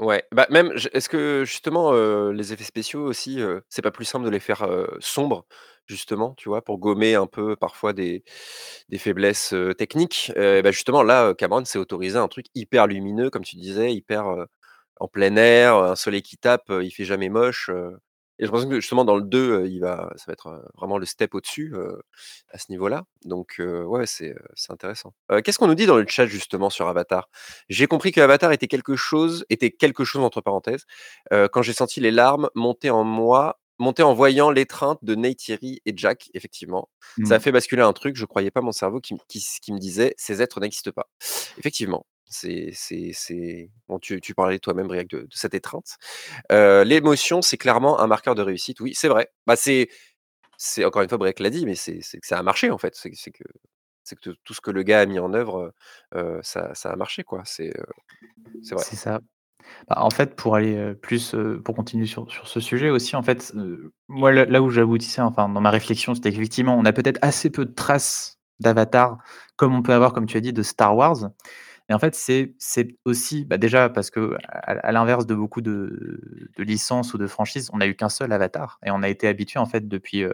Ouais, 0.00 0.24
bah, 0.32 0.46
même 0.50 0.72
est-ce 0.92 1.08
que 1.08 1.44
justement, 1.44 1.92
les 2.30 2.52
effets 2.52 2.64
spéciaux 2.64 3.02
aussi, 3.04 3.40
c'est 3.68 3.82
pas 3.82 3.90
plus 3.92 4.06
simple 4.06 4.24
de 4.24 4.30
les 4.30 4.40
faire, 4.40 4.66
sombres, 4.98 5.46
justement, 5.90 6.34
tu 6.36 6.48
vois? 6.48 6.62
Pour 6.62 6.78
gommer 6.78 7.14
un 7.16 7.26
peu 7.26 7.56
parfois 7.56 7.92
des 7.92 8.24
des 8.90 8.98
faiblesses, 8.98 9.54
techniques? 9.78 10.32
Et 10.36 10.62
bah, 10.62 10.70
justement 10.72 11.02
là, 11.02 11.34
Cameron 11.34 11.64
s'est 11.66 11.78
autorisé 11.78 12.18
un 12.18 12.28
truc 12.28 12.46
hyper 12.54 12.86
lumineux, 12.88 13.30
comme 13.30 13.44
tu 13.44 13.56
disais, 13.56 13.92
hyper, 13.94 14.26
en 15.00 15.08
plein 15.08 15.36
air, 15.36 15.76
un 15.76 15.96
soleil 15.96 16.22
qui 16.22 16.36
tape, 16.38 16.70
heu, 16.70 16.84
il 16.84 16.90
fait 16.92 17.04
jamais 17.06 17.28
moche, 17.30 17.70
et 17.70 18.44
j'ai 18.44 18.46
l'impression 18.46 18.70
que 18.70 18.80
justement 18.80 19.04
dans 19.04 19.16
le 19.16 19.22
2, 19.24 19.52
heu, 19.64 19.68
il 19.68 19.80
va 19.80 20.10
ça 20.16 20.24
va 20.28 20.32
être, 20.34 20.62
vraiment 20.76 20.98
le 20.98 21.06
step 21.06 21.34
au-dessus, 21.34 21.74
à 22.52 22.58
ce 22.58 22.66
niveau-là. 22.70 23.04
Donc 23.24 23.56
heu, 23.60 23.84
ouais, 23.86 24.06
c'est, 24.06 24.34
intéressant. 24.70 25.14
Qu'est-ce 25.44 25.58
qu'on 25.58 25.68
nous 25.68 25.74
dit 25.76 25.86
dans 25.86 25.96
le 25.98 26.06
chat 26.08 26.26
justement 26.26 26.70
sur 26.70 26.88
Avatar? 26.88 27.28
J'ai 27.70 27.86
compris 27.86 28.12
que 28.12 28.20
Avatar 28.22 28.52
était 28.52 28.68
quelque 28.68 28.96
chose 28.96 29.44
était 29.50 29.70
quelque 29.72 30.04
chose 30.04 30.22
entre 30.24 30.40
parenthèses, 30.42 30.84
quand 31.52 31.62
j'ai 31.62 31.74
senti 31.74 32.00
les 32.00 32.10
larmes 32.12 32.48
monter 32.54 32.90
en 32.90 33.04
moi 33.04 33.60
monter 33.80 34.04
en 34.04 34.14
voyant 34.14 34.50
l'étreinte 34.52 35.00
de 35.02 35.16
Neytiri 35.16 35.80
et 35.86 35.94
Jack, 35.96 36.30
effectivement. 36.34 36.90
Ça 37.24 37.36
a 37.36 37.38
Mmh. 37.38 37.42
fait 37.42 37.52
basculer 37.52 37.82
un 37.82 37.92
truc, 37.94 38.16
je 38.16 38.26
croyais 38.26 38.52
pas 38.52 38.62
mon 38.62 38.72
cerveau 38.72 39.00
qui 39.00 39.14
me 39.14 39.20
qui 39.28 39.38
s 39.40 39.58
qui 39.62 39.72
me 39.74 39.78
disait: 39.80 40.14
«Ces 40.18 40.42
êtres 40.42 40.60
n'existent 40.60 40.92
pas». 40.92 41.08
Effectivement, 41.58 42.06
c'est 42.26 42.70
c'est 42.74 43.12
c'est 43.14 43.70
bon, 43.88 43.98
tu 44.00 44.20
tu 44.20 44.34
parlais 44.34 44.58
toi-même, 44.60 44.88
Briac, 44.88 45.08
de 45.08 45.20
de 45.22 45.28
cette 45.32 45.54
étreinte. 45.54 45.96
Heu, 46.52 46.82
l'émotion, 46.84 47.42
c'est 47.42 47.58
clairement 47.58 48.00
un 48.00 48.06
marqueur 48.08 48.34
de 48.36 48.42
réussite. 48.42 48.80
Oui, 48.80 48.94
c'est 48.94 49.08
vrai. 49.08 49.28
Bah, 49.46 49.56
c'est 49.56 49.88
c'est 50.58 50.84
encore 50.84 51.02
une 51.02 51.08
fois, 51.08 51.18
Briac 51.18 51.40
l'a 51.40 51.50
dit, 51.50 51.66
mais 51.66 51.74
c'est 51.76 52.00
c'est 52.02 52.20
que 52.20 52.26
ça 52.26 52.38
a 52.38 52.42
marché, 52.42 52.70
en 52.70 52.78
fait. 52.78 52.94
C'est 52.96 53.10
que 53.10 53.16
c'est 54.04 54.18
que 54.20 54.30
tout 54.44 54.54
ce 54.54 54.60
que 54.60 54.70
le 54.72 54.82
gars 54.84 55.00
a 55.00 55.06
mis 55.06 55.18
en 55.20 55.34
œuvre, 55.34 55.72
heu, 56.16 56.40
ça 56.42 56.74
ça 56.74 56.90
a 56.92 56.96
marché, 56.96 57.24
quoi. 57.24 57.42
C'est, 57.46 57.68
heu, 57.78 57.84
c'est 58.62 58.74
vrai. 58.76 58.84
C'est 58.84 58.96
ça. 58.96 59.20
Bah, 59.88 59.96
en 60.02 60.10
fait, 60.10 60.36
pour 60.36 60.56
aller, 60.56 60.94
plus, 61.02 61.34
pour 61.64 61.74
continuer 61.74 62.06
sur 62.06 62.30
sur 62.30 62.48
ce 62.48 62.60
sujet 62.60 62.90
aussi, 62.90 63.16
en 63.16 63.22
fait, 63.22 63.52
moi, 64.08 64.32
là 64.32 64.62
où 64.62 64.70
j'aboutissais, 64.70 65.20
enfin, 65.22 65.48
dans 65.48 65.60
ma 65.60 65.70
réflexion, 65.70 66.14
c'était 66.14 66.30
qu'effectivement, 66.32 66.76
on 66.78 66.84
a 66.84 66.92
peut-être 66.92 67.18
assez 67.22 67.50
peu 67.50 67.64
de 67.64 67.72
traces 67.72 68.38
d'Avatar, 68.60 69.18
comme 69.56 69.74
on 69.74 69.82
peut 69.82 69.92
avoir, 69.94 70.12
comme 70.12 70.26
tu 70.26 70.36
as 70.36 70.40
dit, 70.40 70.52
de 70.52 70.62
Star 70.62 70.96
Wars. 70.96 71.30
Et 71.88 71.94
en 71.94 71.98
fait, 71.98 72.14
c'est 72.14 72.54
aussi, 73.04 73.44
bah, 73.44 73.58
déjà 73.58 73.88
parce 73.88 74.10
qu'à 74.10 74.20
à 74.52 74.92
l'inverse 74.92 75.26
de 75.26 75.34
beaucoup 75.34 75.60
de 75.60 76.20
de 76.56 76.62
licences 76.62 77.14
ou 77.14 77.18
de 77.18 77.26
franchises, 77.26 77.68
on 77.72 77.78
n'a 77.78 77.88
eu 77.88 77.96
qu'un 77.96 78.08
seul 78.08 78.32
Avatar 78.32 78.78
et 78.86 78.92
on 78.92 79.02
a 79.02 79.08
été 79.08 79.26
habitué 79.26 79.58
en 79.58 79.66
fait 79.66 79.88
depuis, 79.88 80.24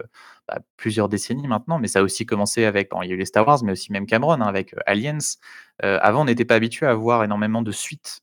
bah, 0.49 0.59
plusieurs 0.77 1.09
décennies 1.09 1.49
maintenant, 1.49 1.79
mais 1.79 1.89
ça 1.89 2.01
a 2.01 2.03
aussi 2.03 2.27
commencé 2.27 2.64
avec 2.66 2.91
bon, 2.91 3.01
il 3.03 3.09
y 3.09 3.12
a 3.12 3.14
eu 3.14 3.18
les 3.18 3.24
Star 3.24 3.47
Wars, 3.49 3.61
mais 3.64 3.72
aussi 3.72 3.91
même 3.93 4.07
Cameron, 4.07 4.35
hein, 4.35 4.41
avec, 4.43 4.74
Aliens. 4.87 5.18
Avant, 5.83 6.22
on 6.22 6.24
n'était 6.27 6.45
pas 6.45 6.57
habitué 6.57 6.87
à 6.87 6.95
voir 6.95 7.24
énormément 7.24 7.62
de 7.62 7.72
suites, 7.72 8.20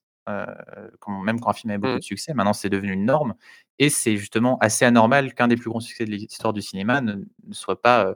quand 0.99 1.21
même 1.21 1.39
quand 1.39 1.49
un 1.49 1.53
film 1.53 1.71
avait 1.71 1.77
beaucoup 1.79 1.97
Mmh. 1.97 1.99
de 1.99 2.03
succès. 2.03 2.33
Maintenant, 2.33 2.53
c'est 2.53 2.69
devenu 2.69 2.93
une 2.93 3.05
norme 3.05 3.35
et 3.79 3.89
c'est 3.89 4.17
justement 4.17 4.57
assez 4.59 4.85
anormal 4.85 5.33
qu'un 5.33 5.47
des 5.47 5.55
plus 5.57 5.69
grands 5.69 5.79
succès 5.79 6.05
de 6.05 6.11
l'histoire 6.11 6.53
du 6.53 6.61
cinéma 6.61 7.01
ne 7.01 7.13
ne 7.15 7.53
soit 7.53 7.81
pas, 7.81 8.05
heu, 8.11 8.15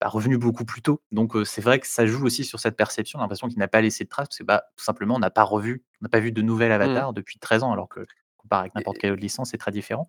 bah, 0.00 0.08
revenu 0.08 0.38
beaucoup 0.38 0.64
plus 0.64 0.82
tôt. 0.82 1.02
Donc, 1.12 1.34
heu, 1.36 1.44
c'est 1.44 1.60
vrai 1.62 1.80
que 1.80 1.86
ça 1.86 2.06
joue 2.06 2.24
aussi 2.24 2.44
sur 2.44 2.60
cette 2.60 2.76
perception, 2.76 3.18
l'impression 3.20 3.48
qu'il 3.48 3.58
n'a 3.58 3.68
pas 3.68 3.80
laissé 3.80 4.04
de 4.04 4.08
traces 4.08 4.28
parce 4.28 4.38
que, 4.38 4.44
bah, 4.44 4.64
tout 4.76 4.84
simplement, 4.84 5.16
on 5.16 5.18
n'a 5.18 5.30
pas 5.30 5.42
revu, 5.44 5.82
on 6.00 6.04
n'a 6.04 6.08
pas 6.10 6.20
vu 6.20 6.32
de 6.32 6.42
nouvel 6.42 6.72
Mmh 6.80 7.04
Avatar 7.04 7.12
depuis 7.12 7.38
13 7.38 7.62
ans, 7.64 7.72
alors 7.72 7.88
que 7.88 8.06
comparé 8.48 8.62
avec 8.62 8.74
n'importe 8.74 8.98
quelle 8.98 9.12
autre 9.12 9.20
licence, 9.22 9.50
c'est 9.50 9.58
très 9.58 9.70
différent. 9.70 10.08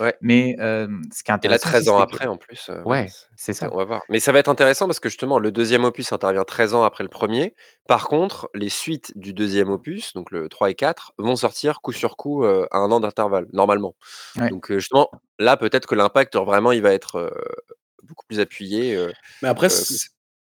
ouais. 0.00 0.14
Mais, 0.20 0.56
hem, 0.58 1.02
ce 1.12 1.22
qui 1.22 1.30
est 1.30 1.34
Et 1.42 1.48
là, 1.48 1.56
intéressant 1.56 1.68
aussi, 1.68 1.84
13 1.84 1.88
ans 1.88 1.98
que 1.98 2.02
après, 2.02 2.26
en 2.26 2.36
plus, 2.36 2.68
heu, 2.70 2.82
ouais, 2.84 3.08
c'est 3.36 3.52
ça. 3.52 3.68
on 3.72 3.76
va 3.76 3.84
voir. 3.84 4.02
Mais 4.08 4.20
ça 4.20 4.32
va 4.32 4.38
être 4.38 4.48
intéressant 4.48 4.86
parce 4.86 5.00
que 5.00 5.08
justement, 5.08 5.38
le 5.38 5.50
2e 5.50 5.84
opus 5.84 6.12
intervient 6.12 6.44
13 6.44 6.74
ans 6.74 6.84
après 6.84 7.04
le 7.04 7.10
1er. 7.10 7.54
Par 7.86 8.08
contre, 8.08 8.50
les 8.54 8.68
suites 8.68 9.12
du 9.16 9.32
2e 9.32 9.70
opus, 9.70 10.12
donc 10.14 10.30
le 10.30 10.48
3 10.48 10.70
et 10.70 10.74
4, 10.74 11.12
vont 11.18 11.36
sortir 11.36 11.80
coup 11.80 11.92
sur 11.92 12.16
coup, 12.16 12.44
à 12.44 12.66
1 12.72 12.90
an 12.90 13.00
d'intervalle, 13.00 13.46
normalement. 13.52 13.94
Ouais. 14.36 14.50
Donc 14.50 14.72
justement, 14.72 15.10
là, 15.38 15.56
peut-être 15.56 15.86
que 15.86 15.94
l'impact, 15.94 16.36
vraiment, 16.36 16.72
il 16.72 16.82
va 16.82 16.92
être, 16.92 17.32
beaucoup 18.04 18.26
plus 18.26 18.40
appuyé, 18.40 18.98
Mais 19.42 19.48
après, 19.48 19.68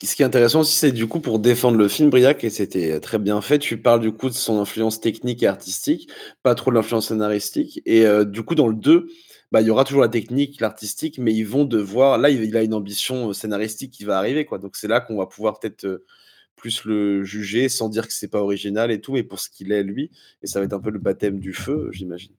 ce 0.02 0.14
qui 0.14 0.22
est 0.22 0.26
intéressant 0.26 0.60
aussi, 0.60 0.76
c'est 0.76 0.92
du 0.92 1.06
coup 1.06 1.20
pour 1.20 1.38
défendre 1.38 1.78
le 1.78 1.88
film, 1.88 2.10
Briac, 2.10 2.44
et 2.44 2.50
c'était 2.50 3.00
très 3.00 3.18
bien 3.18 3.40
fait, 3.40 3.58
tu 3.58 3.80
parles 3.80 4.00
du 4.00 4.12
coup 4.12 4.28
de 4.28 4.34
son 4.34 4.60
influence 4.60 5.00
technique 5.00 5.42
et 5.42 5.46
artistique, 5.46 6.10
pas 6.42 6.54
trop 6.54 6.70
de 6.70 6.76
l'influence 6.76 7.08
scénaristique 7.08 7.80
et 7.86 8.04
heu, 8.04 8.26
du 8.26 8.42
coup 8.42 8.54
dans 8.54 8.68
le 8.68 8.74
2, 8.74 9.08
bah, 9.52 9.62
il 9.62 9.66
y 9.66 9.70
aura 9.70 9.84
toujours 9.84 10.02
la 10.02 10.08
technique, 10.08 10.60
l'artistique, 10.60 11.18
mais 11.18 11.32
ils 11.32 11.46
vont 11.46 11.64
devoir 11.64 12.18
là, 12.18 12.28
il 12.28 12.56
a 12.56 12.62
une 12.62 12.74
ambition, 12.74 13.30
heu, 13.30 13.32
scénaristique 13.32 13.92
qui 13.92 14.04
va 14.04 14.18
arriver, 14.18 14.44
quoi. 14.44 14.58
Donc 14.58 14.76
c'est 14.76 14.88
là 14.88 15.00
qu'on 15.00 15.16
va 15.16 15.26
pouvoir 15.26 15.58
peut-être, 15.58 15.84
heu, 15.86 16.04
plus 16.56 16.84
le 16.84 17.24
juger 17.24 17.68
sans 17.68 17.88
dire 17.88 18.06
que 18.06 18.12
c'est 18.12 18.28
pas 18.28 18.40
original 18.40 18.90
et 18.90 19.00
tout, 19.00 19.12
mais 19.12 19.22
pour 19.22 19.40
ce 19.40 19.48
qu'il 19.48 19.72
est 19.72 19.82
lui 19.82 20.10
et 20.42 20.46
ça 20.46 20.58
va 20.58 20.66
être 20.66 20.72
un 20.72 20.80
peu 20.80 20.90
le 20.90 20.98
baptême 20.98 21.38
du 21.38 21.54
feu, 21.54 21.88
j'imagine. 21.92 22.32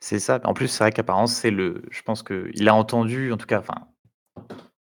C'est 0.00 0.18
ça. 0.18 0.40
En 0.44 0.54
plus, 0.54 0.68
c'est 0.68 0.82
vrai 0.82 0.92
qu'apparemment, 0.92 1.26
c'est 1.26 1.50
le 1.50 1.82
je 1.90 2.02
pense 2.02 2.22
qu'il 2.22 2.68
a 2.68 2.74
entendu, 2.74 3.32
en 3.32 3.36
tout 3.36 3.46
cas, 3.46 3.62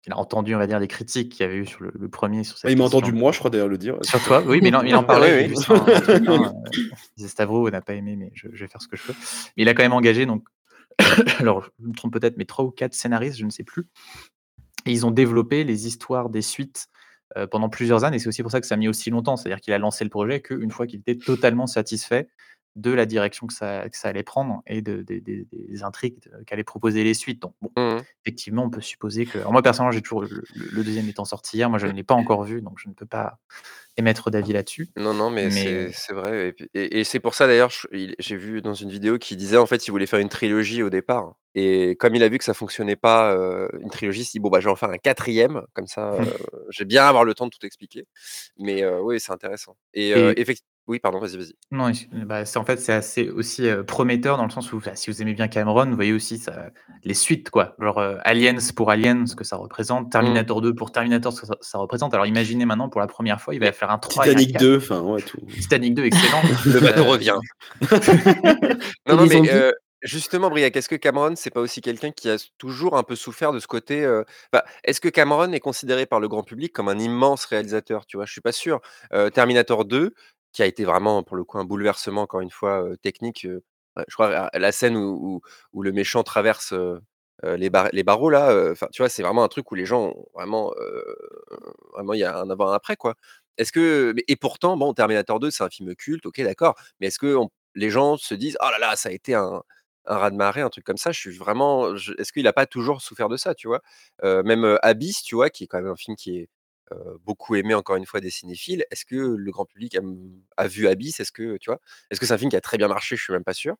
il 0.07 0.12
a 0.12 0.18
entendu, 0.18 0.54
on 0.54 0.59
va 0.59 0.66
dire, 0.66 0.78
les 0.78 0.88
critiques 0.88 1.32
qu'il 1.32 1.40
y 1.40 1.48
avait 1.48 1.57
eu 1.57 1.66
sur 1.66 1.82
le 1.82 1.92
le 1.94 2.09
1er 2.09 2.44
sur 2.44 2.59
cette 2.59 2.70
il 2.70 2.78
m'a 2.78 2.84
entendu 2.84 3.12
moi, 3.12 3.32
je 3.32 3.38
crois 3.38 3.50
d'ailleurs 3.50 3.68
le 3.68 3.78
dire, 3.78 3.96
sur 4.02 4.22
toi, 4.22 4.42
oui, 4.46 4.61
mais 4.62 4.68
il 4.68 4.76
en 4.76 4.82
il 4.82 4.94
en 4.94 5.00
Oui, 5.00 5.07
parlait, 5.07 5.48
oui. 5.48 5.54
hein, 5.68 6.52
il 6.72 6.90
disait: 7.16 7.28
«Stavro 7.28 7.68
n'a 7.70 7.80
pas 7.80 7.94
aimé, 7.94 8.16
mais 8.16 8.30
je 8.34 8.48
je 8.52 8.64
vais 8.64 8.68
faire 8.68 8.80
ce 8.82 8.88
que 8.88 8.96
je 8.96 9.02
peux». 9.02 9.14
Mais 9.57 9.62
il 9.64 9.68
a 9.68 9.74
quand 9.74 9.82
même 9.82 9.92
engagé 9.92 10.26
donc 10.26 10.44
alors 11.40 11.68
je 11.80 11.86
me 11.88 11.92
trompe 11.94 12.12
peut-être, 12.12 12.36
mais 12.36 12.44
3 12.44 12.64
ou 12.64 12.70
4 12.70 12.94
scénaristes, 12.94 13.38
je 13.38 13.44
ne 13.44 13.50
sais 13.50 13.64
plus 13.64 13.86
et 14.86 14.92
ils 14.92 15.04
ont 15.04 15.11
développé 15.11 15.64
les 15.64 15.86
histoires 15.86 16.30
des 16.30 16.42
suites, 16.42 16.86
heu, 17.36 17.46
pendant 17.46 17.68
plusieurs 17.68 18.04
années. 18.04 18.18
C'est 18.18 18.28
aussi 18.28 18.42
pour 18.42 18.52
ça 18.52 18.61
que 18.61 18.66
ça 18.66 18.74
a 18.76 18.78
mis 18.78 18.88
aussi 18.88 19.11
longtemps. 19.11 19.36
C'est-à-dire 19.36 19.61
qu'il 19.61 19.72
a 19.74 19.78
lancé 19.78 20.04
le 20.04 20.11
projet 20.11 20.40
qu'une 20.40 20.70
fois 20.70 20.86
qu'il 20.86 21.00
était 21.00 21.16
totalement 21.16 21.66
satisfait 21.66 22.28
de 22.77 22.93
la 22.93 23.07
direction 23.07 23.47
que 23.49 23.55
ça 23.55 23.89
que 23.91 23.97
ça 23.99 24.09
allait 24.11 24.24
prendre 24.24 24.62
et 24.68 24.83
de 24.83 25.03
des 25.03 25.85
intrigues 25.85 26.20
qu'allaient 26.47 26.64
proposer 26.64 27.05
les 27.05 27.14
suites. 27.14 27.43
Donc 27.43 27.55
bon, 27.62 27.72
Mmh 27.77 27.97
mh. 28.01 28.07
effectivement, 28.24 28.64
on 28.64 28.70
peut 28.70 28.81
supposer 28.83 29.27
que 29.29 29.39
alors 29.39 29.53
moi, 29.53 29.62
personnellement, 29.62 29.93
j'ai 29.93 30.03
toujours 30.03 30.22
le 30.22 30.47
le 30.55 30.85
2e 30.85 31.09
étant 31.09 31.24
sorti 31.27 31.59
hier, 31.59 31.70
moi, 31.70 31.79
je 31.81 31.89
ne 31.89 31.95
l'ai 31.95 32.05
pas 32.05 32.14
encore 32.14 32.45
vu, 32.45 32.62
donc 32.62 32.79
je 32.81 32.89
ne 32.89 32.95
peux 32.95 33.07
pas 33.07 33.41
émettre 33.99 34.31
d'avis 34.33 34.53
là-dessus. 34.55 34.91
Non, 34.99 35.12
non, 35.12 35.29
mais 35.29 35.51
Mais 35.51 35.91
c'est 35.93 36.14
vrai 36.14 36.49
et 36.49 36.53
puis 36.55 36.70
et 36.72 37.01
et 37.01 37.05
c'est 37.05 37.20
pour 37.20 37.35
ça 37.35 37.47
d'ailleurs, 37.47 37.70
j'ai 38.18 38.37
vu 38.39 38.62
dans 38.62 38.72
une 38.72 38.89
vidéo 38.89 39.18
qu'il 39.18 39.37
disait, 39.37 39.59
en 39.59 39.66
fait, 39.66 39.87
il 39.87 39.91
voulait 39.91 40.07
faire 40.07 40.20
une 40.20 40.31
trilogie 40.31 40.83
au 40.83 40.89
départ 40.89 41.35
et 41.55 41.97
comme 41.97 42.14
il 42.14 42.22
a 42.22 42.29
vu 42.31 42.39
que 42.39 42.45
ça 42.45 42.55
fonctionnait 42.55 42.97
pas, 42.97 43.35
heu, 43.37 43.68
une 43.81 43.91
trilogie, 43.91 44.22
il 44.22 44.24
s'est 44.24 44.33
dit: 44.33 44.41
«Bon, 44.41 44.49
bah, 44.51 44.61
je 44.61 44.66
vais 44.66 44.70
en 44.70 44.77
faire 44.77 44.89
un 44.91 44.97
4e, 44.99 45.62
comme 45.74 45.87
ça, 45.87 46.14
heu, 46.22 46.37
je 46.70 46.79
vais 46.81 46.85
bien 46.87 47.05
avoir 47.07 47.24
le 47.24 47.35
temps 47.35 47.45
de 47.47 47.51
tout 47.51 47.64
expliquer». 47.66 48.07
Mais 48.59 48.87
oui, 48.87 49.20
c'est 49.20 49.33
intéressant 49.33 49.77
et 49.93 50.14
heu, 50.14 50.33
et 50.39 50.41
effect 50.41 50.62
oui, 50.89 51.01
pardon, 51.01 51.18
vas-y, 51.18 51.37
vas-y. 51.37 51.55
Non, 51.72 51.89
ex 51.89 52.07
bah, 52.12 52.45
c'est 52.45 52.59
en 52.59 52.64
fait, 52.64 52.78
c'est 52.78 52.93
assez 52.93 53.28
aussi, 53.28 53.66
heu, 53.66 53.84
prometteur 53.84 54.37
dans 54.37 54.45
le 54.45 54.51
sens 54.51 54.72
où, 54.72 54.76
enfin, 54.76 54.95
si 54.95 55.11
vous 55.11 55.20
aimez 55.20 55.34
bien 55.34 55.49
Cameron, 55.49 55.87
vous 55.87 55.97
voyez 55.97 56.12
aussi 56.12 56.39
ça 56.39 56.70
les 57.03 57.14
suites 57.14 57.51
quoi, 57.51 57.74
genre, 57.80 58.01
heu, 58.01 58.18
Aliens 58.24 58.57
pour 58.74 58.91
Aliens, 58.91 59.26
ce 59.26 59.34
que 59.34 59.45
ça 59.45 59.57
représente, 59.57 60.07
Mmh. 60.07 60.11
Terminator 60.11 60.61
2 60.61 60.74
pour 60.74 60.93
Terminator, 60.93 61.32
ce 61.32 61.41
que 61.41 61.47
ça 61.47 61.57
ça 61.61 61.78
représente. 61.78 62.14
Alors 62.14 62.26
imaginez 62.26 62.64
maintenant 62.64 62.89
pour 62.89 63.01
la 63.01 63.07
première 63.07 63.41
fois, 63.41 63.55
il 63.55 63.61
va 63.61 63.72
faire 63.72 63.91
un 63.91 63.99
3 63.99 64.26
et 64.26 64.30
un 64.30 64.32
Titanic 64.34 64.53
4. 64.53 64.61
2, 64.61 64.76
enfin 64.78 65.01
ouais, 65.01 65.22
tout. 65.22 65.39
Titanic 65.49 65.95
2 65.95 66.05
excellent, 66.05 66.43
le 66.66 66.80
bateau 66.80 67.05
revient. 67.05 67.37
Non, 69.09 69.16
non, 69.16 69.26
mais 69.26 69.72
justement, 70.03 70.51
Briac, 70.51 70.76
est-ce 70.76 70.89
que 70.89 70.95
Cameron, 70.97 71.34
c'est 71.37 71.51
pas 71.51 71.61
aussi 71.61 71.80
quelqu'un 71.80 72.11
qui 72.11 72.28
a 72.28 72.37
toujours 72.59 72.97
un 72.97 73.03
peu 73.03 73.16
souffert 73.16 73.53
de 73.53 73.59
ce 73.59 73.66
côté, 73.66 74.07
bah, 74.53 74.64
est-ce 74.84 75.01
que 75.01 75.09
Cameron 75.09 75.53
est 75.53 75.61
considéré 75.61 76.07
par 76.07 76.20
le 76.20 76.28
grand 76.28 76.43
public 76.43 76.72
comme 76.72 76.89
un 76.89 76.99
immense 76.99 77.45
réalisateur, 77.45 78.07
tu 78.07 78.16
vois? 78.16 78.26
Je 78.26 78.32
suis 78.32 78.41
pas 78.41 78.53
sûr. 78.53 78.80
Terminator 79.32 79.84
2, 79.84 80.14
qui 80.57 80.62
a 80.64 80.66
été 80.66 80.84
vraiment, 80.86 81.22
pour 81.22 81.36
le 81.36 81.44
coup, 81.44 81.59
un 81.59 81.64
bouleversement, 81.64 82.22
encore 82.22 82.40
une 82.42 82.50
fois, 82.50 82.84
technique, 83.02 83.46
je 84.09 84.14
crois 84.14 84.50
la 84.54 84.72
scène 84.72 84.96
où 84.96 85.42
où 85.74 85.82
le 85.84 85.92
méchant 85.92 86.22
traverse, 86.24 86.74
les 87.44 87.70
bar 87.70 87.88
les 87.92 88.04
barreaux 88.04 88.30
là, 88.30 88.70
enfin, 88.72 88.88
tu 88.92 89.02
vois? 89.02 89.09
C'est 89.11 89.22
vraiment 89.22 89.44
un 89.44 89.48
truc 89.48 89.70
où 89.72 89.76
les 89.76 89.86
gens 89.86 90.14
vraiment, 90.34 90.72
vraiment 91.92 92.14
il 92.14 92.20
y 92.20 92.24
a 92.24 92.38
un 92.38 92.50
avant, 92.50 92.68
un 92.70 92.74
après, 92.74 92.96
quoi. 92.96 93.14
Est-ce 93.59 93.72
que 93.72 94.14
et 94.28 94.36
pourtant, 94.36 94.76
bon, 94.76 94.92
Terminator 94.94 95.40
2, 95.40 95.50
c'est 95.50 95.64
un 95.64 95.70
film 95.70 95.94
culte, 95.96 96.26
OK, 96.26 96.40
d'accord, 96.42 96.74
mais 97.00 97.09
est-ce 97.09 97.18
qu'on 97.18 97.50
les 97.74 97.90
gens 97.90 98.16
se 98.16 98.34
disent: 98.34 98.57
«Oh 98.62 98.68
là 98.70 98.78
là, 98.78 98.96
ça 98.96 99.09
a 99.11 99.12
été 99.12 99.34
un 99.34 99.62
un 100.09 100.18
raz-de-marée», 100.18 100.61
un 100.62 100.70
truc 100.70 100.84
comme 100.84 100.96
ça. 100.98 101.12
Je 101.12 101.18
suis 101.20 101.36
vraiment 101.36 101.94
est-ce 101.96 102.32
qu'il 102.32 102.46
a 102.46 102.52
pas 102.52 102.66
toujours 102.66 103.02
souffert 103.02 103.28
de 103.28 103.36
ça, 103.36 103.54
tu 103.54 103.68
vois? 103.68 103.82
Même, 104.22 104.78
Abyss, 104.82 105.22
tu 105.22 105.34
vois? 105.36 105.50
Qui 105.50 105.64
est 105.64 105.66
quand 105.68 105.78
même 105.82 105.90
un 105.92 105.96
film 105.96 106.16
qui 106.16 106.38
est, 106.38 106.48
beaucoup 107.24 107.55
aimé 107.57 107.74
encore 107.74 107.97
une 107.97 108.07
fois 108.07 108.20
des 108.20 108.30
cinéphiles. 108.30 108.84
Est-ce 108.91 109.05
que 109.05 109.16
le 109.16 109.51
grand 109.53 109.64
public 109.66 109.97
a, 109.97 110.01
a 110.57 110.68
vu 110.68 110.89
Abyss? 110.89 111.20
Est-ce 111.20 111.32
que 111.32 111.57
tu 111.59 111.70
vois? 111.70 111.80
Est-ce 112.11 112.20
que 112.20 112.26
c'est 112.26 112.34
un 112.34 112.39
film 112.39 112.51
qui 112.51 112.57
a 112.57 112.61
très 112.61 112.78
bien 112.78 112.89
marché? 112.89 113.16
Je 113.16 113.22
suis 113.22 113.32
même 113.32 113.45
pas 113.45 113.55
sûr. 113.55 113.76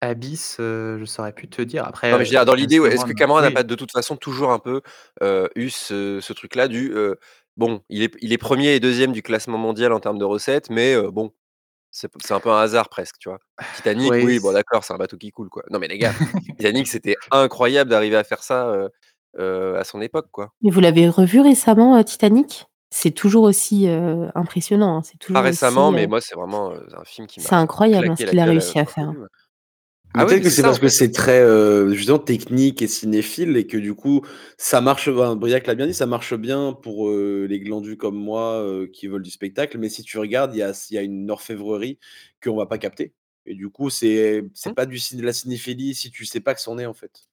Abyss, 0.00 0.58
heu, 0.60 0.98
je 1.00 1.04
saurais 1.04 1.32
plus 1.32 1.48
te 1.48 1.62
dire. 1.62 1.84
Après, 1.86 2.12
Non, 2.12 2.18
mais 2.18 2.24
je 2.24 2.30
veux 2.30 2.34
dire 2.34 2.42
heu, 2.42 2.44
dans 2.44 2.54
l'idée, 2.54 2.76
est-ce 2.76 3.04
que 3.04 3.12
Cameron 3.12 3.40
n'a 3.40 3.48
oui. 3.48 3.54
pas 3.54 3.62
de 3.62 3.74
toute 3.74 3.90
façon 3.92 4.16
toujours 4.16 4.52
un 4.52 4.58
peu, 4.58 4.82
eu 5.56 5.70
ce 5.70 6.20
ce 6.20 6.32
truc-là 6.32 6.68
du, 6.68 6.92
bon, 7.56 7.82
il 7.88 8.02
est 8.02 8.14
il 8.20 8.32
est 8.32 8.38
1er 8.38 8.74
et 8.74 8.80
2e 8.80 9.12
du 9.12 9.22
classement 9.22 9.58
mondial 9.58 9.92
en 9.92 10.00
termes 10.00 10.18
de 10.18 10.24
recettes, 10.24 10.70
mais 10.70 10.96
bon, 11.10 11.32
c'est 11.92 12.10
un 12.32 12.40
peu 12.40 12.50
un 12.50 12.60
hasard 12.60 12.88
presque, 12.90 13.18
tu 13.18 13.28
vois? 13.30 13.40
Titanic, 13.72 14.10
Ouais, 14.10 14.22
oui, 14.22 14.40
bon 14.40 14.52
d'accord, 14.52 14.84
c'est 14.84 14.94
un 14.94 14.98
bateau 14.98 15.16
qui 15.18 15.30
coule, 15.32 15.50
quoi. 15.50 15.64
Non 15.70 15.78
mais 15.78 15.88
les 15.88 15.98
gars, 15.98 16.12
Titanic, 16.58 16.88
c'était 16.88 17.16
incroyable 17.30 17.90
d'arriver 17.90 18.16
à 18.16 18.24
faire 18.24 18.42
ça, 18.42 18.88
heu, 19.38 19.76
à 19.76 19.84
son 19.84 20.00
époque, 20.00 20.28
quoi. 20.30 20.52
Mais 20.62 20.70
vous 20.70 20.80
l'avez 20.80 21.08
revu 21.08 21.40
récemment, 21.40 21.98
heu, 21.98 22.04
Titanic? 22.04 22.66
C'est 22.90 23.10
toujours 23.10 23.42
aussi, 23.44 23.88
heu, 23.88 24.28
impressionnant, 24.34 24.98
hein, 24.98 25.02
c'est 25.02 25.18
Pas 25.32 25.40
toujours 25.40 25.44
récemment, 25.46 25.88
aussi, 25.88 25.94
mais 25.96 26.06
moi, 26.06 26.20
c'est 26.20 26.34
vraiment, 26.36 26.72
un 26.72 27.04
film 27.04 27.26
qui 27.26 27.40
c'est 27.40 27.52
m'a 27.52 27.58
incroyable, 27.58 28.08
hein, 28.10 28.16
ce 28.16 28.24
qu'il 28.24 28.38
a 28.38 28.44
réussi 28.44 28.78
à 28.78 28.84
faire, 28.86 29.12
Ah 30.16 30.26
peut-être 30.26 30.42
que 30.44 30.50
c'est 30.50 30.56
c'est 30.56 30.62
parce 30.62 30.78
que 30.78 30.88
c'est 30.88 31.10
très, 31.10 31.42
justement 31.92 32.20
technique 32.20 32.82
et 32.82 32.86
cinéphile 32.88 33.56
et 33.56 33.66
que 33.66 33.76
du 33.78 33.94
coup, 33.94 34.22
ça 34.58 34.80
marche 34.80 35.10
ben, 35.10 35.34
Briac 35.34 35.66
l'a 35.66 35.74
bien 35.74 35.86
dit, 35.88 35.94
ça 35.94 36.06
marche 36.06 36.34
bien 36.34 36.72
pour, 36.72 37.10
les 37.10 37.60
glandus 37.60 37.96
comme 37.96 38.16
moi, 38.16 38.64
qui 38.92 39.08
veulent 39.08 39.22
du 39.22 39.30
spectacle, 39.30 39.78
mais 39.78 39.88
si 39.88 40.02
tu 40.04 40.18
regardes, 40.18 40.54
il 40.54 40.58
y 40.58 40.62
a 40.62 40.70
s 40.70 40.88
il 40.90 40.94
y 40.94 40.98
a 40.98 41.02
une 41.02 41.30
orfèvrerie 41.30 41.98
qu'on 42.42 42.56
va 42.56 42.66
pas 42.66 42.78
capter 42.78 43.12
et 43.46 43.54
du 43.54 43.68
coup, 43.70 43.90
c'est 43.90 44.44
c'est 44.54 44.70
Mmh. 44.70 44.74
pas 44.74 44.86
du 44.86 44.98
de 45.14 45.22
la 45.22 45.32
cinéphilie 45.32 45.94
si 45.94 46.10
tu 46.10 46.24
sais 46.26 46.40
pas 46.40 46.54
que 46.54 46.60
c'en 46.60 46.78
est, 46.78 46.86
en 46.86 46.94
fait. 46.94 47.24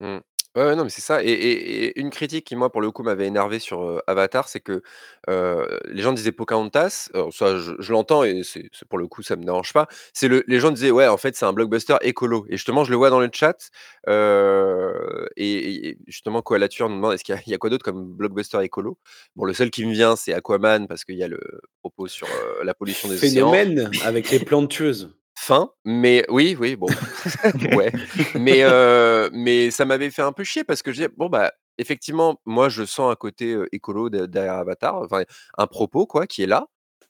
Mmh. 0.00 0.22
Ouais, 0.54 0.64
ouais, 0.64 0.76
non, 0.76 0.84
mais 0.84 0.90
c'est 0.90 1.00
ça 1.00 1.22
et 1.24 1.98
une 1.98 2.10
critique 2.10 2.44
qui, 2.44 2.56
moi, 2.56 2.70
pour 2.70 2.82
le 2.82 2.90
coup, 2.90 3.02
m'avait 3.02 3.26
énervé 3.26 3.58
sur, 3.58 4.02
Avatar, 4.06 4.48
c'est 4.48 4.60
que, 4.60 4.82
les 5.28 6.02
gens 6.02 6.12
disaient 6.12 6.32
Pocahontas, 6.32 7.08
ça, 7.30 7.56
je 7.58 7.72
je 7.78 7.92
l'entends 7.92 8.22
et 8.22 8.42
c'est 8.44 8.70
pour 8.88 8.98
le 8.98 9.06
coup, 9.06 9.22
ça 9.22 9.36
me 9.36 9.44
dérange 9.44 9.72
pas. 9.72 9.88
C'est 10.12 10.28
le 10.28 10.44
les 10.46 10.60
gens 10.60 10.70
disaient: 10.70 10.90
«Ouais, 10.90 11.08
en 11.08 11.16
fait, 11.16 11.34
c'est 11.36 11.46
un 11.46 11.54
blockbuster 11.54 11.96
écolo» 12.02 12.44
et 12.48 12.52
justement, 12.58 12.84
je 12.84 12.90
le 12.90 12.96
vois 12.96 13.08
dans 13.08 13.20
le 13.20 13.30
chat, 13.32 13.70
et 14.08 15.88
et 15.88 15.98
justement, 16.06 16.42
Koala 16.42 16.68
Tueur 16.68 16.90
nous 16.90 16.96
demande: 16.96 17.14
«Est-ce 17.14 17.24
qu'il 17.24 17.34
y 17.46 17.54
a 17.54 17.58
quoi 17.58 17.70
d'autre 17.70 17.84
comme 17.84 18.04
blockbuster 18.12 18.62
écolo?» 18.62 18.98
bon, 19.36 19.46
le 19.46 19.54
seul 19.54 19.70
qui 19.70 19.86
me 19.86 19.92
vient, 19.92 20.16
c'est 20.16 20.34
Aquaman 20.34 20.86
parce 20.86 21.04
qu'il 21.04 21.16
y 21.16 21.22
a 21.22 21.28
le 21.28 21.40
propos 21.80 22.08
sur, 22.08 22.28
la 22.62 22.74
pollution 22.74 23.08
des 23.08 23.14
océans. 23.16 23.50
Phénomène 23.50 23.90
avec 24.04 24.30
les 24.30 24.40
plantes 24.40 24.68
tueuses. 24.68 25.14
Fin, 25.44 25.70
mais 25.84 26.24
oui, 26.28 26.56
oui, 26.60 26.76
bon, 26.76 26.88
ouais, 27.72 27.90
mais 28.36 28.62
heu, 28.62 29.28
mais 29.32 29.72
ça 29.72 29.84
m'avait 29.84 30.10
fait 30.10 30.22
un 30.22 30.30
peu 30.30 30.44
chier 30.44 30.62
parce 30.62 30.82
que 30.82 30.92
je 30.92 30.98
disais: 30.98 31.08
«Bon, 31.16 31.28
bah, 31.28 31.50
effectivement, 31.78 32.40
moi, 32.46 32.68
je 32.68 32.84
sens 32.84 33.10
un 33.10 33.16
côté, 33.16 33.54
heu, 33.54 33.66
écolo 33.72 34.08
de 34.08 34.26
derrière 34.26 34.54
Avatar, 34.54 34.94
enfin, 35.02 35.24
un 35.58 35.66
propos, 35.66 36.06
quoi, 36.06 36.28
qui 36.28 36.44
est 36.44 36.46
là». 36.46 36.66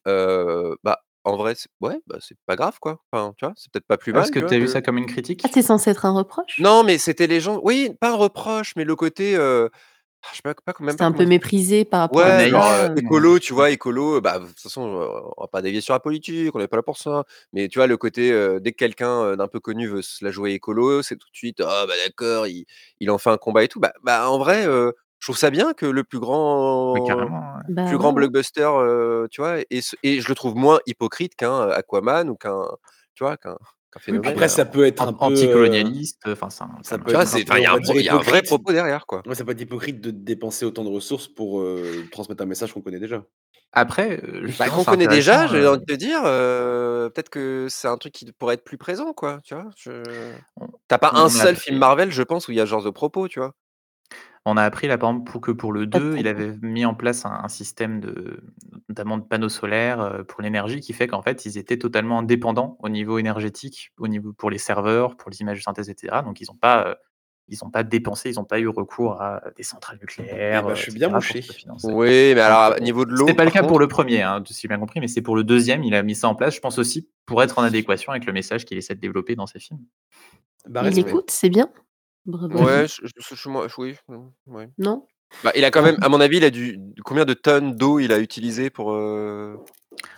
Heu, 0.08 0.76
bah, 0.82 1.00
en 1.24 1.36
vrai, 1.36 1.54
c'est 1.56 1.68
ouais, 1.82 2.00
bah, 2.06 2.16
c'est 2.20 2.38
pas 2.46 2.56
grave, 2.56 2.78
quoi. 2.80 3.00
Enfin, 3.12 3.34
tu 3.36 3.44
vois? 3.44 3.52
C'est 3.58 3.70
peut-être 3.70 3.86
pas 3.86 3.98
plus 3.98 4.12
Ah, 4.12 4.14
parce 4.14 4.30
mal, 4.30 4.42
que 4.42 4.48
tu 4.48 4.54
as 4.54 4.58
vu 4.58 4.64
que 4.64 4.70
ça 4.70 4.80
comme 4.80 4.96
une 4.96 5.04
Ah, 5.04 5.08
critique? 5.12 5.42
c'est 5.52 5.60
censé 5.60 5.90
être 5.90 6.06
un 6.06 6.12
reproche? 6.12 6.58
Non, 6.58 6.84
mais 6.84 6.96
c'était 6.96 7.26
les 7.26 7.40
gens 7.40 7.60
oui, 7.62 7.90
pas 8.00 8.12
un 8.12 8.16
reproche, 8.16 8.72
mais 8.76 8.84
le 8.84 8.96
côté, 8.96 9.36
ah, 9.36 9.68
je 10.30 10.36
sais 10.36 10.42
pas 10.42 10.54
pas 10.54 10.74
même 10.84 10.96
C'était 10.96 10.98
pas 10.98 11.06
un 11.06 11.12
peu 11.12 11.24
méprisé 11.26 11.84
par 11.84 12.00
rapport 12.00 12.24
Ouais, 12.24 12.30
à 12.30 12.44
Ouais, 12.44 12.48
genre, 12.48 12.74
ouais, 12.82 12.88
écolo, 12.96 13.38
tu 13.38 13.54
vois? 13.54 13.70
Écolo, 13.70 14.20
bah, 14.20 14.38
de 14.38 14.46
toute 14.46 14.60
façon, 14.60 14.86
heu, 15.00 15.08
on 15.38 15.42
va 15.42 15.48
pas 15.48 15.62
dévier 15.62 15.80
sur 15.80 15.94
la 15.94 16.00
politique, 16.00 16.54
on 16.54 16.58
n'est 16.58 16.68
pas 16.68 16.76
là 16.76 16.82
pour 16.82 16.98
ça, 16.98 17.24
mais 17.54 17.68
tu 17.68 17.78
vois, 17.78 17.86
le 17.86 17.96
côté, 17.96 18.32
heu, 18.32 18.60
dès 18.60 18.72
que 18.72 18.76
quelqu'un, 18.76 19.34
d'un 19.36 19.48
peu 19.48 19.60
connu 19.60 19.88
veut 19.88 20.02
se 20.02 20.22
la 20.24 20.30
jouer 20.30 20.52
écolo, 20.52 21.02
c'est 21.02 21.16
tout 21.16 21.30
de 21.30 21.36
suite: 21.36 21.60
«Ah 21.62 21.86
bah, 21.88 21.94
d'accord, 22.04 22.46
il 22.46 22.66
il 23.00 23.10
en 23.10 23.16
fait 23.18 23.30
un 23.30 23.38
combat 23.38 23.64
et 23.64 23.68
tout». 23.68 23.80
Bah 23.80 23.92
bah, 24.02 24.28
en 24.30 24.38
vrai, 24.38 24.64
je 24.64 24.92
trouve 25.26 25.38
ça 25.38 25.50
bien 25.50 25.72
que 25.72 25.86
le 25.86 26.04
plus 26.04 26.18
grand 26.20 27.00
carrément, 27.04 27.54
ouais. 27.56 27.62
Bah, 27.68 27.84
plus 27.84 27.96
ouais, 27.96 27.98
grand 27.98 28.12
ouais. 28.12 28.12
blockbuster, 28.12 28.68
tu 29.30 29.40
vois? 29.40 29.58
Et 29.70 29.80
ce 29.82 29.96
et 30.02 30.20
je 30.20 30.28
le 30.28 30.34
trouve 30.34 30.56
moins 30.56 30.80
hypocrite 30.86 31.34
qu'un, 31.36 31.68
Aquaman 31.70 32.28
ou 32.30 32.36
qu'un 32.36 32.62
tu 33.14 33.24
vois? 33.24 33.36
Qu'un 33.38 33.56
Phénomène. 34.00 34.34
Après, 34.34 34.48
ça 34.48 34.64
peut 34.64 34.84
être 34.86 35.08
un 35.08 35.14
anticolonialiste, 35.20 36.22
enfin, 36.28 36.48
un 36.60 36.68
quand 36.84 36.84
ça 36.84 36.98
même 36.98 37.04
peut 37.04 37.14
enfin, 37.22 37.38
il 37.58 37.62
y 37.62 37.66
a 37.66 37.72
un 37.72 37.76
va 37.76 37.80
pro 37.80 37.94
dire 37.94 38.00
il 38.00 38.04
y 38.04 38.08
a 38.08 38.16
un 38.16 38.22
vrai 38.22 38.42
propos 38.42 38.72
derrière, 38.72 39.06
quoi. 39.06 39.22
Ouais, 39.26 39.34
ça 39.34 39.44
peut 39.44 39.52
être 39.52 39.60
hypocrite 39.60 40.00
de 40.00 40.10
dépenser 40.10 40.64
autant 40.64 40.84
de 40.84 40.88
ressources 40.90 41.28
pour, 41.28 41.60
heu, 41.60 42.08
transmettre 42.10 42.42
un 42.42 42.46
message 42.46 42.72
qu'on 42.72 42.82
connaît 42.82 42.98
déjà. 42.98 43.24
Après, 43.72 44.20
heu, 44.22 44.48
Bah, 44.58 44.68
qu'on 44.70 44.84
connaît 44.84 45.08
déjà, 45.08 45.46
j'ai 45.46 45.66
envie 45.66 45.78
de 45.78 45.84
te 45.84 45.92
dire, 45.94 46.22
peut-être 46.22 47.30
que 47.30 47.66
c'est 47.70 47.88
un 47.88 47.96
truc 47.96 48.12
qui 48.12 48.30
pourrait 48.32 48.54
être 48.54 48.64
plus 48.64 48.76
présent, 48.78 49.12
quoi, 49.14 49.40
tu 49.44 49.54
vois? 49.54 49.70
Je 49.76 50.34
on 50.56 50.66
tu 50.88 50.94
as 50.94 50.98
pas 50.98 51.12
on 51.12 51.24
un 51.24 51.28
seul 51.30 51.56
film 51.56 51.78
Marvel, 51.78 52.10
je 52.10 52.22
pense, 52.22 52.48
où 52.48 52.52
il 52.52 52.56
y 52.56 52.60
a 52.60 52.66
ce 52.66 52.70
genre 52.70 52.82
de 52.84 52.90
propos, 52.90 53.28
tu 53.28 53.38
vois? 53.40 53.54
On 54.44 54.56
a 54.56 54.62
appris 54.64 54.88
là, 54.88 54.98
par 54.98 55.10
exemple, 55.10 55.30
pour 55.30 55.40
que 55.40 55.50
pour 55.52 55.72
le 55.72 55.88
Pas 55.88 55.98
de 56.00 56.10
2, 56.10 56.16
il 56.18 56.26
avait 56.26 56.56
mis 56.62 56.84
en 56.84 56.94
place 56.94 57.24
un 57.24 57.32
un 57.44 57.48
système 57.48 58.00
de 58.00 58.42
notamment 58.88 59.18
de 59.18 59.22
panneaux 59.24 59.48
solaires, 59.48 60.00
heu, 60.00 60.24
pour 60.24 60.42
l'énergie 60.42 60.80
qui 60.80 60.92
fait 60.92 61.06
qu'en 61.06 61.22
fait, 61.22 61.46
ils 61.46 61.58
étaient 61.58 61.78
totalement 61.78 62.18
indépendants 62.20 62.76
au 62.80 62.88
niveau 62.88 63.18
énergétique, 63.18 63.92
au 63.98 64.08
niveau 64.08 64.32
pour 64.32 64.50
les 64.50 64.58
serveurs, 64.58 65.16
pour 65.16 65.30
les 65.30 65.40
images 65.40 65.58
de 65.58 65.62
synthèse 65.62 65.88
et 65.88 65.94
cetera, 65.96 66.22
donc 66.22 66.40
ils 66.40 66.50
ont 66.50 66.56
pas, 66.56 66.96
ils 67.48 67.64
ont 67.64 67.70
pas 67.70 67.82
dépensé, 67.84 68.30
ils 68.30 68.40
ont 68.40 68.44
pas 68.44 68.58
eu 68.60 68.68
recours 68.68 69.20
à 69.20 69.42
des 69.56 69.62
centrales 69.62 69.98
nucléaires, 70.00 70.64
bah, 70.64 70.72
heu 70.72 70.74
je 70.76 70.82
suis 70.82 70.92
bien 70.92 71.08
mouché. 71.08 71.44
Oui, 71.84 72.32
mais 72.34 72.40
alors, 72.40 72.80
niveau 72.80 73.04
de 73.04 73.14
c'était 73.16 73.32
l'eau, 73.32 73.36
pas 73.36 73.44
le 73.44 73.50
cas 73.50 73.62
pour 73.62 73.78
le 73.78 73.86
1er, 73.86 74.22
hein, 74.22 74.42
si 74.46 74.62
j'ai 74.62 74.68
bien 74.68 74.78
compris, 74.78 75.00
mais 75.00 75.08
c'est 75.08 75.22
pour 75.22 75.36
le 75.36 75.44
2e, 75.44 75.84
il 75.84 75.94
a 75.94 76.02
mis 76.02 76.14
ça 76.14 76.28
en 76.28 76.34
place, 76.34 76.54
je 76.54 76.60
pense 76.60 76.78
aussi 76.78 77.08
pour 77.26 77.42
être 77.42 77.58
en 77.58 77.62
adéquation 77.62 78.10
avec 78.12 78.26
le 78.26 78.32
message 78.32 78.64
qu'il 78.64 78.76
essaie 78.76 78.94
de 78.94 79.00
développer 79.00 79.36
dans 79.36 79.46
ses 79.46 79.60
films. 79.60 79.80
Bah, 80.68 80.82
Mais 80.82 80.96
écoute, 80.96 81.30
c'est 81.30 81.50
bien. 81.50 81.68
Ouais, 82.50 82.86
je 82.88 83.02
je 83.06 83.34
je 83.34 83.48
moi 83.48 83.66
oui, 83.78 83.96
mmh, 84.08 84.28
ouais. 84.46 84.68
Non? 84.84 85.08
Bah, 85.42 85.52
il 85.56 85.64
a 85.64 85.70
quand 85.72 85.82
même 85.82 85.98
à 86.02 86.08
mon 86.10 86.20
avis, 86.20 86.38
il 86.38 86.44
a 86.44 86.50
dû 86.50 86.78
combien 87.04 87.24
de 87.26 87.34
tonnes 87.34 87.76
d'eau 87.76 88.00
il 88.00 88.12
a 88.12 88.18
utilisé 88.20 88.70
pour, 88.70 88.92
heu 88.94 89.60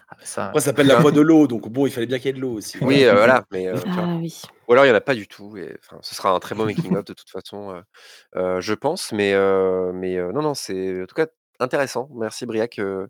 Ah 0.08 0.16
bah, 0.18 0.24
ça 0.24 0.54
Après, 0.54 0.60
ça 0.60 0.70
s'appelle 0.70 0.86
tu 0.86 0.86
la 0.86 0.94
vois? 0.94 1.04
voix 1.04 1.12
de 1.12 1.20
l'eau, 1.20 1.46
donc 1.46 1.68
bon, 1.68 1.86
il 1.86 1.92
fallait 1.92 2.06
bien 2.06 2.18
qu'il 2.18 2.26
y 2.26 2.30
ait 2.30 2.32
de 2.34 2.40
l'eau 2.40 2.52
aussi, 2.54 2.78
Oui, 2.80 3.02
voilà. 3.02 3.04
heu, 3.04 3.14
voilà, 3.14 3.44
mais 3.50 3.66
heu, 3.68 3.82
tu 3.90 3.98
vois? 4.00 4.08
Ah 4.08 4.18
oui. 4.20 4.32
Ou 4.68 4.72
alors 4.74 4.86
il 4.86 4.88
y 4.88 4.92
en 4.92 4.94
a 4.96 5.00
pas 5.02 5.14
du 5.16 5.28
tout 5.28 5.56
et 5.58 5.76
enfin, 5.80 5.98
ce 6.02 6.14
sera 6.14 6.30
un 6.32 6.40
très 6.40 6.54
bon 6.56 6.66
making 6.66 6.94
of 6.96 7.04
de 7.04 7.14
toute 7.14 7.30
façon, 7.30 7.72
heu 7.74 7.82
heu, 8.36 8.60
je 8.60 8.74
pense, 8.74 9.12
mais 9.12 9.34
heu 9.34 9.92
mais 9.94 10.16
heu, 10.18 10.32
non, 10.32 10.42
non, 10.42 10.54
c'est 10.54 11.02
en 11.02 11.06
tout 11.06 11.14
cas 11.16 11.26
intéressant. 11.60 12.08
Merci 12.14 12.46
Briac, 12.46 12.78
heu 12.80 13.08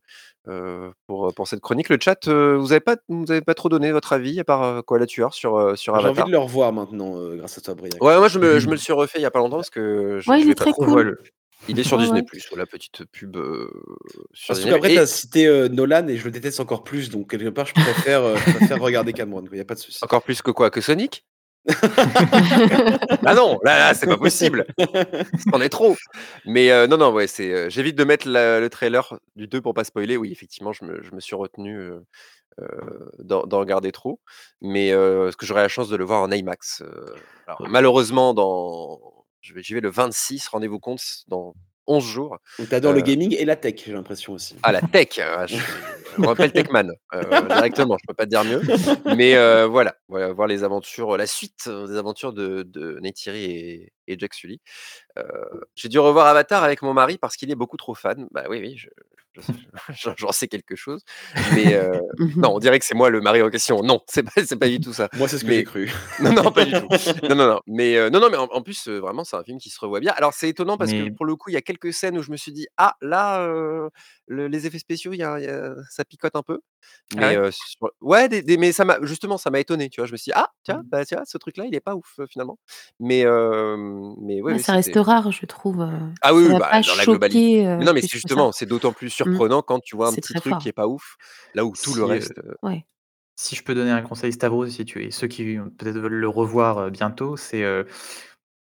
heu, 0.48 0.92
pour, 1.06 1.34
pour 1.34 1.48
cette 1.48 1.60
chronique. 1.60 1.88
Le 1.88 1.98
chat, 2.00 2.28
heu, 2.28 2.56
vous 2.56 2.72
avez 2.72 2.80
pas 2.80 2.96
vous 3.08 3.30
avez 3.30 3.42
pas 3.42 3.54
trop 3.54 3.68
donné 3.68 3.92
votre 3.92 4.12
avis 4.12 4.40
à 4.40 4.44
part, 4.44 4.62
heu, 4.78 4.82
Koala 4.82 5.06
Tueur 5.06 5.34
sur, 5.34 5.56
heu, 5.58 5.76
sur 5.76 5.94
J'ai 5.94 6.06
envie 6.08 6.22
de 6.24 6.30
Avatar? 6.30 6.30
le 6.30 6.38
revoir 6.38 6.72
maintenant, 6.72 7.34
grâce 7.36 7.58
à 7.58 7.60
toi, 7.60 7.74
Briac, 7.74 8.02
Ouais, 8.02 8.16
moi, 8.18 8.28
je 8.28 8.38
me 8.38 8.58
je 8.58 8.66
me 8.68 8.72
le 8.72 8.78
suis 8.78 8.92
refait 8.92 9.18
il 9.20 9.22
y 9.22 9.24
a 9.24 9.30
pas 9.30 9.38
longtemps 9.38 9.56
parce 9.56 9.70
que 9.70 10.18
je 10.20 10.32
Ouais, 10.32 10.40
je 10.40 10.46
il 10.46 10.48
vais 10.48 10.52
est 10.52 10.54
pas 10.54 10.66
très 10.66 10.74
trop 10.76 10.84
cool. 10.84 11.16
Il 11.68 11.78
est 11.78 11.84
sur 11.84 11.96
Ouais, 11.96 11.98
Disney+, 11.98 12.22
ouais. 12.22 12.26
voilà, 12.50 12.66
petite 12.66 13.04
pub, 13.06 13.36
sur 14.32 14.54
Ah, 14.54 14.56
Disney+ 14.56 14.74
qu'après 14.74 14.90
tu 14.90 14.98
as 14.98 15.06
et 15.06 15.06
cité, 15.06 15.68
Nolan 15.70 16.06
et 16.08 16.18
je 16.18 16.24
le 16.26 16.30
déteste 16.30 16.60
encore 16.60 16.84
plus, 16.84 17.08
donc 17.08 17.30
quelque 17.30 17.48
part, 17.48 17.64
je 17.66 17.74
préfère, 17.74 18.22
heu, 18.22 18.38
je 18.40 18.46
préfère 18.46 18.78
regarder 18.78 19.14
Cameron, 19.14 19.40
quoi, 19.46 19.56
il 19.56 19.58
y 19.58 19.60
a 19.62 19.64
pas 19.64 19.74
de 19.74 19.80
souci. 19.80 20.02
Encore 20.02 20.22
plus 20.22 20.42
que 20.42 20.50
quoi? 20.52 20.70
Que 20.70 20.80
Sonic? 20.80 21.24
Ah 23.26 23.34
non, 23.34 23.58
là 23.64 23.78
là, 23.78 23.94
c'est 23.94 24.06
pas 24.06 24.18
possible! 24.18 24.66
C'en 25.52 25.60
est 25.60 25.68
trop! 25.70 25.96
Mais 26.44 26.70
heu, 26.70 26.86
non, 26.86 26.96
non, 26.98 27.12
ouais, 27.12 27.26
c'est, 27.26 27.50
heu, 27.50 27.70
j'évite 27.70 27.96
de 27.96 28.04
mettre 28.04 28.28
la 28.28 28.60
le 28.60 28.68
trailer 28.70 29.18
du 29.36 29.46
2 29.46 29.60
pour 29.62 29.74
pas 29.74 29.84
spoiler. 29.84 30.16
Oui, 30.16 30.30
effectivement, 30.32 30.72
je 30.72 30.84
me 30.84 31.02
je 31.02 31.12
me 31.14 31.20
suis 31.20 31.36
retenu, 31.36 31.76
heu 31.78 32.04
heu, 32.60 33.10
d'en 33.20 33.60
regarder 33.60 33.92
trop, 33.92 34.20
mais 34.62 34.92
parce 34.94 35.36
que 35.36 35.46
j'aurai 35.46 35.62
la 35.62 35.68
chance 35.68 35.88
de 35.90 35.96
le 35.96 36.04
voir 36.04 36.22
en 36.22 36.30
IMAX, 36.32 36.82
alors 37.48 37.62
malheureusement 37.70 38.34
dans 38.34 39.00
vais 39.54 39.62
j'y 39.62 39.74
vais 39.74 39.80
le 39.82 39.90
26, 39.90 40.48
rendez-vous 40.48 40.80
compte, 40.80 41.02
dans 41.28 41.54
11 41.86 42.04
jours, 42.04 42.38
Donc 42.58 42.68
tu 42.68 42.74
adores 42.74 42.92
le 42.92 43.00
gaming 43.00 43.34
et 43.38 43.44
la 43.44 43.56
tech, 43.56 43.74
j'ai 43.84 43.92
l'impression 43.92 44.32
aussi. 44.32 44.56
Ah 44.62 44.72
la 44.72 44.80
tech, 44.80 45.18
ah 45.18 45.46
je 45.46 45.54
suis 45.56 45.64
on 46.18 46.22
m'appelle 46.22 46.52
Techman, 46.52 46.92
heu, 47.14 47.48
directement, 47.48 47.96
je 48.00 48.06
peux 48.06 48.14
pas 48.14 48.24
te 48.24 48.30
dire 48.30 48.44
mieux, 48.44 48.60
mais 49.16 49.34
heu, 49.34 49.64
voilà, 49.64 49.96
voilà, 50.08 50.32
voir 50.32 50.46
les 50.46 50.62
aventures, 50.64 51.16
la 51.16 51.26
suite 51.26 51.68
des 51.68 51.96
aventures 51.96 52.32
de 52.32 52.62
de 52.62 52.98
Neytiri 53.00 53.44
et 53.44 53.92
et 54.06 54.18
Jack 54.18 54.34
Sully. 54.34 54.60
J'ai 55.74 55.88
dû 55.88 55.98
revoir 55.98 56.26
Avatar 56.26 56.62
avec 56.64 56.82
mon 56.82 56.92
mari 56.94 57.18
parce 57.18 57.36
qu'il 57.36 57.50
est 57.50 57.54
beaucoup 57.56 57.76
trop 57.76 57.94
fan. 57.94 58.28
Bah, 58.30 58.44
oui, 58.48 58.58
oui, 58.60 58.76
je 58.76 58.88
j'en 60.18 60.32
sais 60.32 60.48
quelque 60.48 60.76
chose, 60.76 61.02
mais 61.48 61.72
heu, 61.74 62.00
Mmh 62.18 62.34
non, 62.42 62.50
on 62.54 62.58
dirait 62.58 62.78
que 62.78 62.84
c'est 62.84 62.94
moi 62.94 63.10
le 63.10 63.20
mari 63.20 63.42
en 63.42 63.50
question. 63.50 63.82
Non, 63.82 64.00
c'est 64.08 64.22
pas 64.24 64.44
c'est 64.44 64.56
pas 64.58 64.68
du 64.68 64.80
tout 64.80 64.92
ça, 64.92 65.08
Moi, 65.12 65.28
c'est 65.28 65.38
ce 65.38 65.44
que 65.44 65.52
j'ai 65.52 65.62
mais 65.62 65.64
cru. 65.64 65.90
non, 66.18 66.32
non, 66.32 66.52
pas 66.52 66.64
du 66.64 66.74
tout. 66.74 66.88
Non, 67.28 67.36
non, 67.36 67.46
non, 67.48 67.60
mais 67.66 67.96
heu, 67.96 68.10
non, 68.10 68.20
non, 68.20 68.30
mais 68.30 68.36
en 68.36 68.44
en 68.46 68.62
plus, 68.62 68.88
heu, 68.88 68.98
vraiment, 68.98 69.24
c'est 69.24 69.36
un 69.36 69.44
film 69.44 69.58
qui 69.58 69.70
se 69.70 69.80
revoit 69.80 70.00
bien. 70.00 70.12
Alors 70.16 70.34
c'est 70.34 70.48
étonnant 70.48 70.78
parce 70.78 70.92
que 70.94 71.02
Mais 71.02 71.14
pour 71.16 71.26
le 71.26 71.36
coup, 71.36 71.50
il 71.50 71.54
y 71.54 71.56
a 71.56 71.62
quelques 71.62 71.92
scènes 71.92 72.18
où 72.18 72.22
je 72.22 72.30
me 72.30 72.36
suis 72.36 72.52
dit: 72.52 72.66
«Ah 72.76 72.94
là, 73.02 73.46
le 74.26 74.48
les 74.48 74.66
effets 74.66 74.78
spéciaux, 74.78 75.12
il 75.12 75.18
y 75.18 75.22
a 75.22 75.38
y 75.40 75.46
a 75.46 75.74
ça 75.90 76.04
picote 76.04 76.36
un 76.36 76.42
peu», 76.42 76.60
Ah 77.16 77.28
mais 77.28 77.34
ouais? 77.34 77.36
heu, 77.36 77.50
sur 77.52 77.90
ouais, 78.00 78.28
des 78.28 78.42
des 78.42 78.56
mais 78.58 78.72
ça 78.72 78.84
m'a 78.84 78.98
justement, 79.02 79.38
ça 79.38 79.50
m'a 79.50 79.60
étonné, 79.60 79.88
tu 79.90 80.00
vois? 80.00 80.06
Je 80.06 80.12
me 80.12 80.16
suis 80.16 80.30
dit: 80.30 80.32
«Ah 80.36 80.50
tiens, 80.64 80.82
Mmh. 80.82 80.90
bah, 80.90 81.04
tiens, 81.04 81.22
ce 81.26 81.38
truc-là, 81.38 81.66
il 81.66 81.74
est 81.74 81.80
pas 81.80 81.94
ouf, 81.96 82.20
finalement», 82.30 82.58
mais 83.00 83.24
mais 84.20 84.42
Ouais, 84.48 84.56
oui, 84.56 84.58
ça 84.58 84.72
reste 84.74 84.96
rare, 84.96 85.30
je 85.32 85.44
trouve, 85.46 85.86
ah 86.22 86.34
oui, 86.34 86.54
bah, 86.54 86.78
dans 86.86 86.94
la 86.94 87.06
globalité 87.06 87.50
mais 87.78 87.84
non, 87.84 87.92
mais 87.92 88.02
c'est 88.02 88.08
justement, 88.08 88.52
c'est 88.52 88.66
d'autant 88.66 88.92
plus. 88.92 89.23
Surprenant 89.24 89.62
quand 89.62 89.80
tu 89.80 89.96
vois 89.96 90.08
un 90.08 90.12
petit 90.14 90.34
truc 90.34 90.58
qui 90.58 90.68
est 90.68 90.72
pas 90.72 90.86
ouf, 90.86 91.16
là 91.54 91.64
où 91.64 91.72
tout 91.80 91.94
le 91.94 92.04
Si, 92.04 92.10
reste, 92.10 92.40
Ouais. 92.62 92.86
si 93.36 93.56
je 93.56 93.64
peux 93.64 93.74
donner 93.74 93.90
un 93.90 94.02
conseil 94.02 94.32
Stavros, 94.32 94.66
si 94.68 94.84
tu 94.84 95.02
et 95.04 95.10
ceux 95.10 95.26
qui 95.26 95.56
peut-être 95.78 95.98
veulent 95.98 96.12
le 96.14 96.28
revoir, 96.28 96.90
bientôt, 96.90 97.36
c'est, 97.36 97.64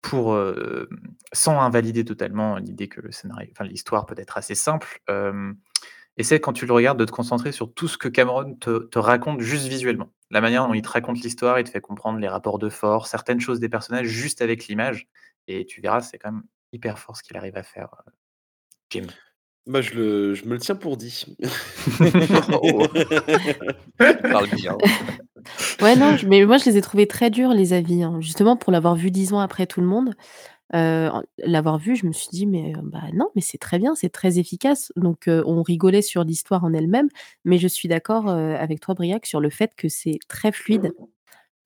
pour, 0.02 0.38
sans 1.32 1.60
invalider 1.62 2.04
totalement 2.06 2.58
l'idée 2.58 2.90
que 2.90 3.02
le 3.02 3.12
scénario 3.12 3.50
enfin 3.52 3.64
l'histoire 3.64 4.06
peut 4.06 4.16
être 4.18 4.38
assez 4.38 4.56
simple, 4.56 5.02
essaie 6.18 6.40
quand 6.40 6.54
tu 6.54 6.66
le 6.66 6.74
regardes 6.74 7.00
de 7.00 7.06
te 7.06 7.12
concentrer 7.12 7.52
sur 7.52 7.74
tout 7.74 7.88
ce 7.88 7.98
que 7.98 8.08
Cameron 8.08 8.54
te 8.56 8.80
te 8.80 9.00
raconte 9.00 9.40
juste 9.42 9.66
visuellement. 9.68 10.14
La 10.30 10.42
manière 10.42 10.68
dont 10.68 10.74
il 10.74 10.82
te 10.82 10.90
raconte 10.90 11.22
l'histoire, 11.22 11.60
il 11.60 11.64
te 11.64 11.70
fait 11.70 11.82
comprendre 11.82 12.20
les 12.20 12.28
rapports 12.28 12.60
de 12.60 12.70
force, 12.70 13.10
certaines 13.10 13.40
choses 13.40 13.60
des 13.60 13.70
personnages 13.70 14.08
juste 14.08 14.42
avec 14.42 14.68
l'image 14.68 15.08
et 15.48 15.66
tu 15.66 15.82
verras, 15.82 16.02
c'est 16.02 16.18
quand 16.18 16.32
même 16.32 16.44
hyper 16.72 17.00
fort 17.00 17.18
ce 17.18 17.24
qu'il 17.24 17.38
arrive 17.38 17.56
à 17.58 17.64
faire, 17.64 17.90
Jim. 18.90 19.08
Bah, 19.66 19.82
je 19.82 19.94
le 19.94 20.34
je 20.36 20.46
me 20.46 20.54
le 20.54 20.60
tiens 20.60 20.76
pour 20.76 20.98
dit. 20.98 21.26
Oh! 22.52 22.88
Tu 24.18 24.24
parles 24.30 24.50
bien. 24.52 24.78
Ouais, 25.82 25.96
non, 25.98 26.16
je 26.16 26.28
mais 26.28 26.46
moi 26.46 26.58
je 26.58 26.66
les 26.66 26.78
ai 26.78 26.82
trouvés 26.82 27.08
très 27.08 27.30
durs 27.32 27.52
les 27.54 27.74
avis, 27.74 28.04
hein. 28.04 28.20
Justement 28.22 28.58
pour 28.58 28.72
l'avoir 28.74 28.96
vu 28.96 29.12
10 29.12 29.34
ans 29.34 29.40
après 29.40 29.68
tout 29.68 29.82
le 29.82 29.88
monde, 29.88 30.14
heu, 30.76 31.10
en 31.12 31.24
l'avoir 31.46 31.80
vu, 31.80 31.96
je 31.98 32.08
me 32.08 32.14
suis 32.14 32.30
dit: 32.32 32.46
«Mais, 32.48 32.74
heu, 32.78 32.82
bah, 32.84 33.02
non, 33.14 33.30
mais 33.36 33.42
c'est 33.42 33.58
très 33.60 33.80
bien, 33.80 33.96
c'est 33.96 34.10
très 34.10 34.40
efficace». 34.40 34.92
Donc, 34.98 35.28
heu, 35.30 35.44
on 35.48 35.64
rigolait 35.64 36.02
sur 36.04 36.24
l'histoire 36.26 36.64
en 36.66 36.74
elle-même, 36.74 37.10
mais 37.46 37.58
je 37.60 37.68
suis 37.70 37.90
d'accord, 37.90 38.30
heu, 38.30 38.56
avec 38.56 38.80
toi 38.82 38.96
Briac 38.96 39.26
sur 39.28 39.42
le 39.42 39.50
fait 39.52 39.74
que 39.78 39.90
c'est 39.90 40.20
très 40.30 40.52
fluide. 40.54 40.94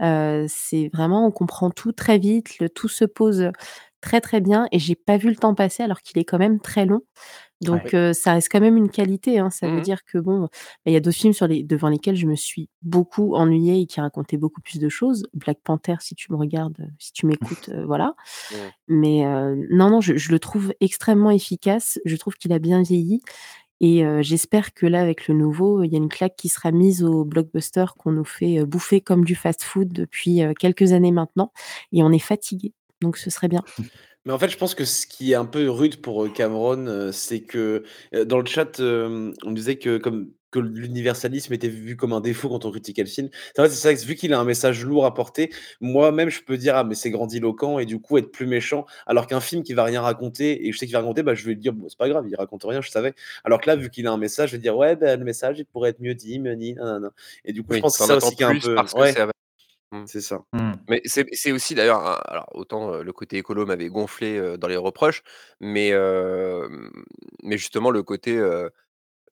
Heu, 0.03 0.45
c'est 0.49 0.89
vraiment 0.93 1.27
on 1.27 1.31
comprend 1.31 1.71
tout 1.71 1.93
très 1.93 2.19
vite, 2.19 2.59
le 2.59 2.69
tout 2.69 2.89
se 2.89 3.05
pose, 3.05 3.51
très, 4.01 4.21
très 4.21 4.41
bien 4.41 4.67
et 4.73 4.79
j'ai 4.79 4.95
pas 4.95 5.17
vu 5.17 5.29
le 5.29 5.35
temps 5.37 5.55
passer 5.55 5.83
alors 5.83 6.01
qu'il 6.01 6.19
est 6.19 6.25
quand 6.25 6.39
même 6.39 6.59
très 6.61 6.85
long. 6.87 7.01
Ouais. 7.65 7.91
Donc, 7.91 7.95
ça 8.13 8.33
reste 8.33 8.49
quand 8.51 8.59
même 8.61 8.77
une 8.77 8.89
qualité, 8.89 9.39
hein. 9.39 9.49
Ça 9.49 9.67
Mmh 9.67 9.71
veut 9.71 9.79
mh. 9.79 9.81
dire 9.81 10.03
que 10.05 10.17
bon, 10.19 10.41
bah, 10.41 10.49
il 10.87 10.93
y 10.93 10.95
a 10.95 10.99
d'autres 10.99 11.17
films 11.17 11.33
sur 11.33 11.47
les 11.47 11.63
devant 11.63 11.89
lesquels 11.89 12.15
je 12.15 12.27
me 12.27 12.35
suis 12.35 12.69
beaucoup 12.83 13.35
ennuyée 13.35 13.81
et 13.81 13.85
qui 13.87 13.99
racontaient 14.01 14.37
beaucoup 14.37 14.61
plus 14.61 14.79
de 14.79 14.89
choses. 14.89 15.25
Black 15.33 15.59
Panther, 15.63 15.95
si 15.99 16.15
tu 16.15 16.31
me 16.31 16.37
regardes, 16.37 16.89
si 16.99 17.13
tu 17.13 17.25
m'écoutes, 17.25 17.69
voilà. 17.87 18.15
Mmh. 18.51 18.55
Mais, 18.89 19.23
non, 19.71 19.89
non, 19.89 20.01
je 20.01 20.17
je 20.17 20.31
le 20.31 20.39
trouve 20.39 20.73
extrêmement 20.81 21.31
efficace. 21.31 21.99
Je 22.05 22.15
trouve 22.17 22.35
qu'il 22.35 22.53
a 22.53 22.59
bien 22.59 22.81
vieilli 22.83 23.21
et 23.81 24.03
j'espère 24.21 24.73
que 24.73 24.85
là, 24.87 25.01
avec 25.01 25.27
le 25.27 25.35
nouveau, 25.35 25.83
il 25.83 25.91
y 25.91 25.95
a 25.95 25.99
une 25.99 26.09
claque 26.09 26.35
qui 26.37 26.49
sera 26.49 26.71
mise 26.71 27.03
aux 27.03 27.25
blockbusters 27.25 27.95
qu'on 27.95 28.11
nous 28.13 28.25
fait, 28.25 28.65
bouffer 28.65 29.01
comme 29.01 29.25
du 29.25 29.35
fast-food 29.35 29.93
depuis, 29.93 30.41
quelques 30.59 30.93
années 30.93 31.11
maintenant 31.11 31.51
et 31.93 32.03
on 32.03 32.11
est 32.11 32.19
fatigués. 32.19 32.73
Donc 33.01 33.17
ce 33.17 33.29
serait 33.29 33.49
bien. 33.49 33.63
Mais 34.27 34.33
en 34.33 34.39
fait, 34.39 34.49
je 34.49 34.57
pense 34.57 34.75
que 34.75 34.83
ce 34.83 35.07
qui 35.07 35.31
est 35.31 35.35
un 35.35 35.45
peu 35.45 35.69
rude 35.69 36.01
pour, 36.01 36.25
heu, 36.25 36.29
Cameron, 36.29 36.85
heu, 36.87 37.11
c'est 37.13 37.39
que, 37.39 37.85
heu, 38.13 38.25
dans 38.25 38.39
le 38.39 38.45
chat, 38.45 38.77
on 38.81 39.51
disait 39.51 39.77
que 39.77 39.97
comme 39.97 40.33
que 40.51 40.59
l'universalisme 40.59 41.53
était 41.53 41.69
vu 41.69 41.95
comme 41.95 42.11
un 42.11 42.19
défaut 42.19 42.49
quand 42.49 42.65
on 42.65 42.71
critiquait 42.71 43.03
le 43.03 43.09
film. 43.09 43.29
C'est 43.55 43.61
vrai, 43.61 43.69
c'est 43.69 43.75
ça, 43.95 44.05
vu 44.05 44.15
qu'il 44.15 44.33
a 44.33 44.39
un 44.39 44.43
message 44.43 44.83
lourd 44.83 45.05
à 45.05 45.13
porter, 45.13 45.49
moi-même 45.79 46.29
je 46.29 46.41
peux 46.41 46.57
dire: 46.57 46.75
«Ah 46.75 46.83
mais 46.83 46.95
c'est 46.95 47.09
grandiloquent» 47.09 47.79
et 47.79 47.85
du 47.85 48.01
coup 48.01 48.17
être 48.17 48.31
plus 48.31 48.47
méchant. 48.47 48.85
Alors 49.05 49.27
qu'un 49.27 49.39
film 49.39 49.63
qui 49.63 49.73
va 49.73 49.85
rien 49.85 50.01
raconter 50.01 50.67
et 50.67 50.73
je 50.73 50.77
sais 50.77 50.85
qu'il 50.87 50.93
va 50.93 50.99
raconter, 50.99 51.23
bah, 51.23 51.33
je 51.33 51.45
vais 51.45 51.53
lui 51.53 51.59
dire: 51.61 51.71
«Bon, 51.73 51.87
c'est 51.87 51.97
pas 51.97 52.09
grave, 52.09 52.25
il 52.29 52.35
raconte 52.35 52.63
rien, 52.65 52.81
je 52.81 52.89
savais». 52.89 53.13
Alors 53.45 53.61
que 53.61 53.67
là, 53.69 53.77
vu 53.77 53.89
qu'il 53.89 54.07
a 54.07 54.11
un 54.11 54.17
message, 54.17 54.49
je 54.51 54.55
vais 54.57 54.61
dire: 54.61 54.75
«Ouais, 54.75 54.97
bah, 54.97 55.15
le 55.15 55.23
message, 55.23 55.59
il 55.59 55.65
pourrait 55.65 55.91
être 55.91 56.01
mieux 56.01 56.15
dit, 56.15 56.39
meunie, 56.39 56.73
nanana» 56.75 57.11
et 57.45 57.53
du 57.53 57.63
coup, 57.63 57.73
je 57.73 57.79
pense 57.79 57.97
que 57.97 58.03
ça 58.03 58.13
attends 58.15 58.27
aussi 58.27 58.35
qui 58.35 58.43
est 58.43 58.45
un 58.45 58.51
plus 58.51 58.61
peu 58.61 58.75
parce 58.75 58.93
que 58.93 58.99
ouais, 58.99 59.13
c'est 59.13 59.21
mmh. 59.91 60.05
c'est 60.05 60.21
ça. 60.21 60.41
Mmh. 60.53 60.71
Mais 60.89 61.01
c'est 61.05 61.25
c'est 61.33 61.51
aussi 61.51 61.75
d'ailleurs 61.75 62.05
un 62.05 62.13
alors 62.25 62.47
autant, 62.53 62.97
le 63.01 63.13
côté 63.13 63.37
écolo 63.37 63.65
m'avait 63.65 63.89
gonflé, 63.89 64.57
dans 64.57 64.67
les 64.67 64.77
reproches, 64.77 65.23
mais 65.59 65.91
mais 67.43 67.57
justement 67.57 67.91
le 67.91 68.03
côté, 68.03 68.37
heu, 68.37 68.71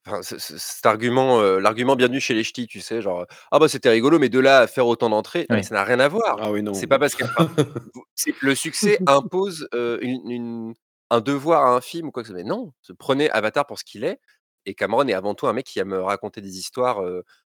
enfin 0.08 0.22
ce 0.24 0.38
ce 0.40 0.58
cet 0.58 0.86
argument, 0.86 1.42
l'argument 1.60 1.96
bienvenu 1.96 2.20
chez 2.22 2.34
les 2.36 2.44
ch'tis, 2.44 2.68
tu 2.68 2.82
sais? 2.82 3.02
Genre, 3.02 3.26
«Ah 3.52 3.60
bah, 3.60 3.68
c'était 3.70 3.90
rigolo, 3.90 4.20
mais 4.20 4.30
de 4.30 4.40
là 4.40 4.60
à 4.62 4.68
faire 4.68 4.88
autant 4.88 5.10
d'entrées, 5.10 5.48
non 5.50 5.58
mais 5.58 5.62
Oui. 5.62 5.64
ça 5.64 5.76
n'a 5.76 5.84
rien 5.86 6.00
à 6.00 6.08
voir». 6.10 6.42
Ah 6.42 6.52
oui, 6.52 6.64
C'est 6.74 6.88
non. 6.88 6.88
pas 6.88 7.00
parce 7.00 7.16
que 7.16 7.26
enfin, 7.26 7.50
vous 7.94 8.04
c'est 8.16 8.36
le 8.42 8.56
succès 8.56 9.00
impose, 9.08 9.68
une 9.74 10.30
une 10.32 10.74
un 11.12 11.22
devoir 11.22 11.66
à 11.68 11.76
un 11.76 11.82
film 11.82 12.08
ou 12.10 12.12
quoi 12.12 12.24
que 12.24 12.28
ce 12.28 12.34
soit. 12.34 12.44
Mais 12.44 12.50
non, 12.50 12.74
se 12.82 12.94
prenez 12.94 13.30
Avatar 13.32 13.66
pour 13.68 13.80
ce 13.80 13.84
qu'il 13.86 14.04
est 14.04 14.20
et 14.66 14.74
Cameron 14.76 15.08
est 15.08 15.14
avant 15.14 15.36
tout 15.36 15.48
un 15.48 15.54
mec 15.54 15.66
qui 15.68 15.80
aime, 15.80 15.94
raconter 15.94 16.42
des 16.42 16.58
histoires, 16.58 17.02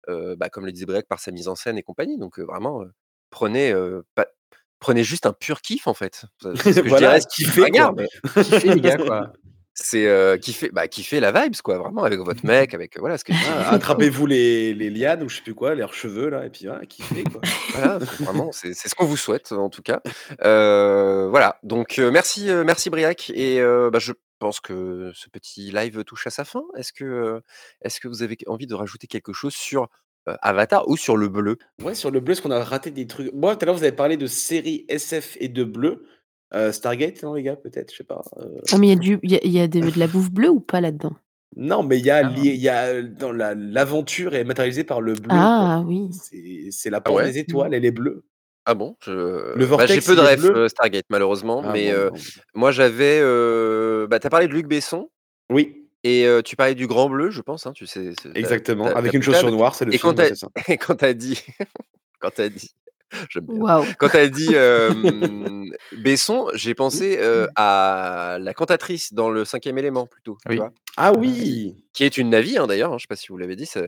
bah, 0.07 0.49
comme 0.49 0.65
le 0.65 0.71
disait 0.71 0.85
Briac, 0.85 1.07
par 1.07 1.19
sa 1.19 1.31
mise 1.31 1.47
en 1.47 1.55
scène 1.55 1.77
et 1.77 1.83
compagnie. 1.83 2.17
Donc, 2.17 2.39
heu, 2.39 2.43
vraiment, 2.43 2.83
heu, 2.83 2.91
prenez, 3.29 3.73
pas 4.15 4.27
prenez 4.79 5.03
juste 5.03 5.25
un 5.25 5.33
pur 5.33 5.61
kiff 5.61 5.87
en 5.87 5.93
fait. 5.93 6.25
C'est 6.41 6.73
ce 6.73 6.79
que 6.81 6.89
je 6.89 6.95
dirais 6.95 7.19
kiffer 7.29 7.61
quoi. 7.61 7.65
regardes. 7.65 8.05
Kiffez 8.43 8.75
les 8.75 8.81
gars, 8.81 8.97
quoi. 8.97 9.33
C'est, 9.79 10.07
heu, 10.07 10.37
kiffer, 10.37 10.71
bah, 10.73 10.87
kiffer 10.87 11.19
la 11.19 11.31
vibes 11.31 11.57
quoi, 11.63 11.77
vraiment 11.77 12.03
avec 12.03 12.19
votre 12.19 12.43
mec, 12.43 12.73
avec, 12.73 12.97
voilà 12.97 13.19
ce 13.19 13.23
que 13.23 13.31
Ah, 13.47 13.73
attrapez-vous 13.73 14.25
les 14.25 14.73
les 14.73 14.89
lianes 14.89 15.21
ou 15.21 15.29
je 15.29 15.35
sais 15.35 15.43
plus 15.43 15.53
quoi, 15.53 15.75
leurs 15.75 15.93
cheveux 15.93 16.29
là 16.29 16.47
et 16.47 16.49
puis 16.49 16.65
voilà, 16.65 16.83
kiffez 16.87 17.23
quoi. 17.25 17.41
Voilà, 17.73 17.99
vraiment, 18.21 18.51
c'est 18.51 18.73
ce 18.73 18.95
qu'on 18.95 19.05
vous 19.05 19.17
souhaite 19.17 19.51
en 19.51 19.69
tout 19.69 19.83
cas. 19.83 20.01
Voilà, 20.41 21.59
donc 21.61 21.99
merci, 21.99 22.49
merci 22.65 22.89
Briac 22.89 23.29
et 23.35 23.61
bah, 23.61 23.99
je 23.99 24.13
pense 24.37 24.59
que 24.59 25.11
ce 25.15 25.29
petit 25.29 25.71
live 25.71 26.03
touche 26.05 26.27
à 26.27 26.29
sa 26.31 26.45
fin? 26.45 26.63
Est-ce 26.75 26.93
que, 26.93 27.03
heu, 27.05 27.41
est-ce 27.81 27.99
que 27.99 28.07
vous 28.07 28.23
avez 28.23 28.37
envie 28.47 28.67
de 28.67 28.75
rajouter 28.75 29.07
quelque 29.07 29.33
chose 29.33 29.53
sur, 29.55 29.83
heu, 30.29 30.35
Avatar 30.41 30.87
ou 30.89 30.97
sur 30.97 31.17
Le 31.17 31.29
Bleu? 31.29 31.57
Ouais, 31.81 31.93
sur 31.93 32.09
le 32.09 32.19
bleu, 32.19 32.31
est-ce 32.31 32.41
qu'on 32.41 32.49
a 32.51 32.63
raté 32.63 32.89
des 32.89 33.05
trucs? 33.05 33.31
Moi, 33.33 33.55
tout 33.55 33.63
à 33.63 33.65
l'heure, 33.67 33.75
vous 33.75 33.83
avez 33.83 33.95
parlé 33.95 34.17
de 34.17 34.25
séries 34.25 34.85
SF 34.89 35.37
et 35.39 35.47
de 35.47 35.63
bleu. 35.63 36.07
Heu, 36.53 36.71
Stargate, 36.71 37.21
non 37.23 37.33
les 37.35 37.43
gars, 37.43 37.55
peut-être? 37.55 37.91
Je 37.91 37.97
sais 37.97 38.03
pas, 38.03 38.21
heu 38.37 38.61
Ah 38.71 38.77
mais 38.77 38.87
il 38.87 38.89
y 38.91 38.93
a 38.93 38.95
du 38.95 39.19
il 39.23 39.31
y 39.31 39.35
a 39.35 39.43
il 39.43 39.51
y 39.51 39.59
a 39.59 39.67
de 39.67 39.89
de 39.89 39.99
la 39.99 40.07
bouffe 40.07 40.31
bleue 40.31 40.49
ou 40.49 40.61
pas 40.61 40.79
là-dedans? 40.79 41.11
non, 41.55 41.83
mais 41.83 41.97
il 41.99 42.05
y 42.05 42.11
a 42.11 42.21
Ah 42.21 42.23
lié 42.23 42.53
il 42.53 42.61
y 42.61 42.69
a, 42.69 42.93
heu, 42.93 43.03
dans 43.03 43.31
la 43.31 43.55
l'aventure 43.55 44.35
est 44.35 44.43
matérialisée 44.43 44.83
par 44.83 45.01
le 45.01 45.15
bleu, 45.15 45.47
quoi. 45.47 45.69
Ah 45.69 45.83
oui. 45.85 46.09
C'est 46.09 46.67
c'est 46.71 46.89
la 46.89 47.01
Ah 47.05 47.11
porte 47.11 47.13
ouais? 47.13 47.23
des 47.23 47.37
Mmh. 47.47 47.63
étoiles, 47.63 47.73
elle 47.73 47.85
est 47.85 47.91
bleue. 47.91 48.25
Ah 48.69 48.73
bon? 48.73 48.97
Le 49.07 49.65
Je 49.65 49.75
bah, 49.77 49.85
j'ai 49.87 50.01
peu 50.01 50.13
de 50.17 50.35
bleu? 50.35 50.53
heu, 50.57 50.67
Stargate 50.67 51.05
malheureusement, 51.09 51.61
Ah 51.63 51.71
mais 51.71 51.89
bon, 51.93 52.09
bon. 52.09 52.17
moi 52.53 52.71
j'avais, 52.71 53.19
heu, 53.21 54.05
bah, 54.09 54.19
tu 54.19 54.27
as 54.27 54.29
parlé 54.29 54.47
de 54.49 54.53
Luc 54.53 54.67
Besson? 54.67 55.09
Oui, 55.49 55.87
et 56.03 56.27
tu 56.43 56.57
parlais 56.57 56.75
du 56.75 56.85
Grand 56.85 57.09
Bleu, 57.09 57.29
je 57.29 57.41
pense, 57.41 57.65
hein, 57.65 57.71
tu 57.71 57.87
sais, 57.87 58.11
exactement, 58.35 58.93
avec 58.93 59.13
une 59.13 59.21
chaussure 59.23 59.49
noire, 59.51 59.73
c'est 59.73 59.85
le 59.85 59.93
et 59.93 59.99
quand 59.99 60.13
film, 60.13 60.19
as 60.19 60.27
c'est 60.27 60.35
ça. 60.35 60.47
et 60.67 60.77
quand 60.77 60.95
tu 60.97 61.05
as 61.05 61.13
dit 61.13 61.41
quand 62.19 62.31
tu 62.31 62.41
as 62.41 62.49
dit 62.49 62.71
j'aime 63.29 63.45
bien. 63.45 63.61
Waouh! 63.61 63.85
Quand 63.99 64.09
tu 64.09 64.17
as 64.17 64.27
dit, 64.27 64.53
Besson, 65.93 66.47
j'ai 66.55 66.75
pensé, 66.75 67.17
heu, 67.21 67.47
à 67.55 68.37
la 68.41 68.53
cantatrice 68.53 69.13
dans 69.13 69.29
Le 69.29 69.45
5e 69.45 69.77
élément 69.77 70.07
plutôt, 70.07 70.37
tu 70.49 70.49
Oui. 70.49 70.57
vois? 70.57 70.71
Ah 70.97 71.13
oui! 71.13 71.75
qui 71.93 72.03
est 72.03 72.17
une 72.17 72.29
Na'vi, 72.29 72.57
hein, 72.57 72.67
d'ailleurs, 72.67 72.93
hein, 72.93 72.97
je 72.97 73.03
sais 73.03 73.07
pas 73.07 73.15
si 73.15 73.29
vous 73.29 73.37
l'avez 73.37 73.55
dit, 73.55 73.65
ça 73.65 73.81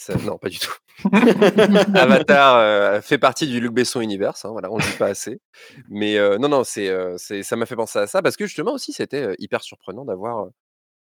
ça 0.00 0.14
non, 0.16 0.38
pas 0.38 0.48
du 0.48 0.58
tout. 0.58 0.72
Avatar, 1.94 2.96
heu, 2.96 3.00
fait 3.02 3.18
partie 3.18 3.46
du 3.46 3.60
Luc 3.60 3.72
Besson 3.72 4.00
Universe, 4.00 4.46
hein, 4.46 4.50
voilà, 4.50 4.72
on 4.72 4.78
le 4.78 4.82
dit 4.82 4.96
pas 4.98 5.08
assez. 5.08 5.40
Mais 5.90 6.16
heu, 6.16 6.38
non, 6.38 6.48
non, 6.48 6.64
c'est, 6.64 6.88
heu, 6.88 7.16
c'est 7.18 7.42
ça 7.42 7.56
m'a 7.56 7.66
fait 7.66 7.76
penser 7.76 7.98
à 7.98 8.06
ça 8.06 8.22
parce 8.22 8.36
que 8.36 8.46
justement 8.46 8.72
aussi 8.72 8.94
c'était, 8.94 9.34
hyper 9.38 9.62
surprenant 9.62 10.06
d'avoir, 10.06 10.48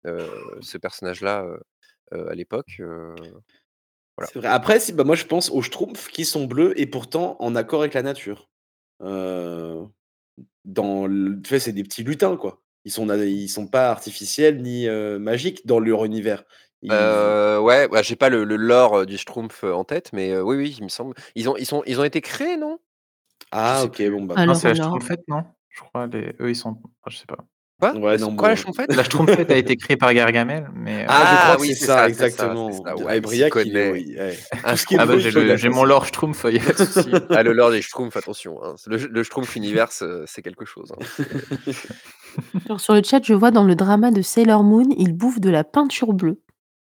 ce 0.04 0.78
personnage-là, 0.78 1.46
à 2.12 2.34
l'époque, 2.34 2.74
voilà. 2.78 3.14
Vrai. 4.34 4.48
Après 4.48 4.80
si, 4.80 4.92
bah, 4.92 5.04
moi 5.04 5.16
je 5.16 5.24
pense 5.24 5.50
aux 5.50 5.62
Schtroumpfs 5.62 6.08
qui 6.08 6.24
sont 6.24 6.44
bleus 6.46 6.78
et 6.78 6.86
pourtant 6.86 7.36
en 7.40 7.54
accord 7.54 7.80
avec 7.80 7.94
la 7.94 8.02
nature. 8.02 8.48
Dans 9.00 11.06
l 11.06 11.40
tu 11.44 11.50
vois, 11.50 11.60
c'est 11.60 11.72
des 11.72 11.84
petits 11.84 12.02
lutins, 12.04 12.36
quoi. 12.36 12.60
Ils 12.84 12.92
sont 12.92 13.08
ils 13.22 13.48
sont 13.48 13.66
pas 13.68 13.90
artificiels 13.90 14.60
ni, 14.62 14.88
magiques 15.20 15.66
dans 15.66 15.78
leur 15.80 16.04
univers. 16.04 16.44
Ils 16.82 16.92
Heu, 16.92 17.58
ouais, 17.60 17.88
bah, 17.88 18.02
j'ai 18.02 18.16
pas 18.16 18.28
le 18.30 18.44
le 18.44 18.56
lore, 18.56 19.04
du 19.06 19.18
Schtroumpf, 19.18 19.64
en 19.64 19.84
tête, 19.84 20.10
mais 20.12 20.38
oui, 20.38 20.56
oui, 20.56 20.76
il 20.78 20.84
me 20.84 20.88
semble. 20.88 21.14
Ils 21.34 21.48
ont 21.48 21.56
ils 21.56 21.66
sont 21.66 21.82
ils 21.86 22.00
ont 22.00 22.04
été 22.04 22.20
créés, 22.20 22.56
non? 22.56 22.78
Ah 23.52 23.82
OK, 23.84 23.96
plus. 23.96 24.10
bon, 24.10 24.22
bah, 24.24 24.34
Non, 24.36 24.42
Alors 24.42 24.56
c'est 24.56 24.68
la 24.68 24.74
alors 24.74 24.86
Schtroumpfette, 24.86 25.22
non? 25.28 25.44
Je 25.68 25.80
crois 25.82 26.06
les 26.06 26.34
eux, 26.40 26.50
ils 26.50 26.56
sont 26.56 26.76
ah, 27.04 27.10
je 27.10 27.16
sais 27.18 27.26
pas. 27.26 27.36
Quoi? 27.80 27.92
ouais, 27.94 28.12
La 28.12 28.18
non, 28.18 28.36
quoi 28.36 28.48
la 28.48 28.54
bon 28.54 28.60
Schtroumpfette? 28.60 28.94
La 28.94 29.04
Schtroumpfette 29.04 29.50
a 29.50 29.56
été 29.56 29.76
créée 29.76 29.96
par 29.96 30.12
Gargamel, 30.12 30.68
mais 30.74 31.04
heu 31.04 31.06
ah, 31.08 31.24
je 31.30 31.36
crois 31.36 31.54
Ah 31.54 31.56
que 31.56 31.62
oui, 31.62 31.68
c'est 31.74 31.86
ça, 31.86 31.94
ça, 31.96 32.02
ça, 32.04 32.08
exactement. 32.08 32.70
ça. 32.72 32.94
D 32.94 33.02
Ouais, 33.02 33.10
ah, 33.12 33.16
il 33.16 33.20
Briac, 33.22 33.52
il 33.64 33.76
est 33.76 33.90
oui, 33.92 34.14
ouais. 34.18 34.38
Ah 34.62 35.06
bah, 35.06 35.18
j'ai 35.18 35.28
il 35.30 35.34
le 35.34 35.70
mon 35.70 35.84
lore 35.84 36.06
Schtroumpf, 36.06 36.46
il 36.48 36.56
y 36.56 36.68
a 36.68 36.74
souci. 36.74 37.10
Ah, 37.30 37.42
le 37.42 37.52
lore 37.52 37.70
des 37.70 37.82
Schtroumpfs, 37.82 38.16
attention, 38.16 38.62
hein. 38.62 38.74
Le 38.86 38.96
le 38.96 39.22
Schtroumpf 39.22 39.54
Universe, 39.56 40.04
c'est 40.26 40.42
quelque 40.42 40.64
chose, 40.64 40.92
hein. 40.92 41.02
Alors 42.66 42.80
sur 42.80 42.94
le 42.94 43.02
chat, 43.02 43.22
je 43.22 43.34
vois 43.34 43.50
dans 43.50 43.64
le 43.64 43.74
drama 43.74 44.10
de 44.10 44.22
Sailor 44.22 44.62
Moon, 44.64 44.88
ils 44.98 45.12
bouffent 45.12 45.40
de 45.40 45.50
la 45.50 45.64
peinture 45.64 46.12
bleue. 46.12 46.40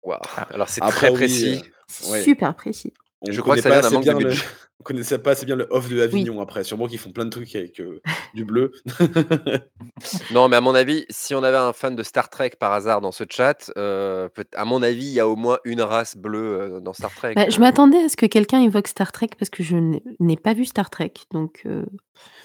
Waouh! 0.04 0.18
Ah, 0.36 0.46
Alors 0.52 0.68
c'est 0.68 0.82
Après 0.82 1.08
très 1.08 1.10
oui, 1.10 1.14
précis. 1.16 1.62
Ouais, 2.08 2.22
super 2.22 2.54
précis. 2.54 2.92
On 3.26 3.32
Je 3.32 3.40
crois 3.40 3.56
que 3.56 3.62
connaît 3.62 3.76
ça 3.76 3.82
pas 3.82 3.88
vient 3.88 3.90
d'un 3.90 4.04
assez 4.04 4.10
manque 4.10 4.22
de 4.22 4.28
bien 4.28 4.28
le 4.30 4.34
on 4.80 4.82
connaissait 4.82 5.18
pas 5.18 5.30
assez 5.30 5.46
bien 5.46 5.56
le 5.56 5.66
off 5.70 5.88
de 5.88 5.94
Oui. 5.96 6.02
Avignon 6.02 6.40
après, 6.40 6.64
sûrement 6.64 6.86
qu'ils 6.88 6.98
font 6.98 7.12
plein 7.12 7.24
de 7.24 7.30
trucs 7.30 7.54
avec, 7.54 7.80
heu, 7.80 8.00
du 8.34 8.44
bleu. 8.44 8.72
Non, 10.32 10.48
mais 10.48 10.56
à 10.56 10.60
mon 10.60 10.74
avis, 10.74 11.06
si 11.08 11.34
on 11.34 11.42
avait 11.42 11.56
un 11.56 11.72
fan 11.72 11.94
de 11.94 12.02
Star 12.02 12.28
Trek 12.28 12.52
par 12.58 12.72
hasard 12.72 13.00
dans 13.00 13.12
ce 13.12 13.24
chat, 13.30 13.70
peut 13.74 14.44
à 14.54 14.64
mon 14.64 14.82
avis, 14.82 15.06
il 15.06 15.12
y 15.12 15.20
a 15.20 15.28
au 15.28 15.36
moins 15.36 15.58
une 15.64 15.80
race 15.80 16.16
bleue, 16.16 16.76
heu, 16.76 16.80
dans 16.80 16.92
Star 16.92 17.14
Trek, 17.14 17.34
Bah, 17.34 17.48
je 17.48 17.60
m'attendais 17.60 18.04
à 18.04 18.08
ce 18.08 18.16
que 18.16 18.26
quelqu'un 18.26 18.60
évoque 18.60 18.88
Star 18.88 19.12
Trek 19.12 19.30
parce 19.38 19.50
que 19.50 19.62
je 19.62 19.76
n'ai 19.76 20.36
pas 20.36 20.54
vu 20.54 20.64
Star 20.64 20.90
Trek, 20.90 21.12
donc 21.32 21.64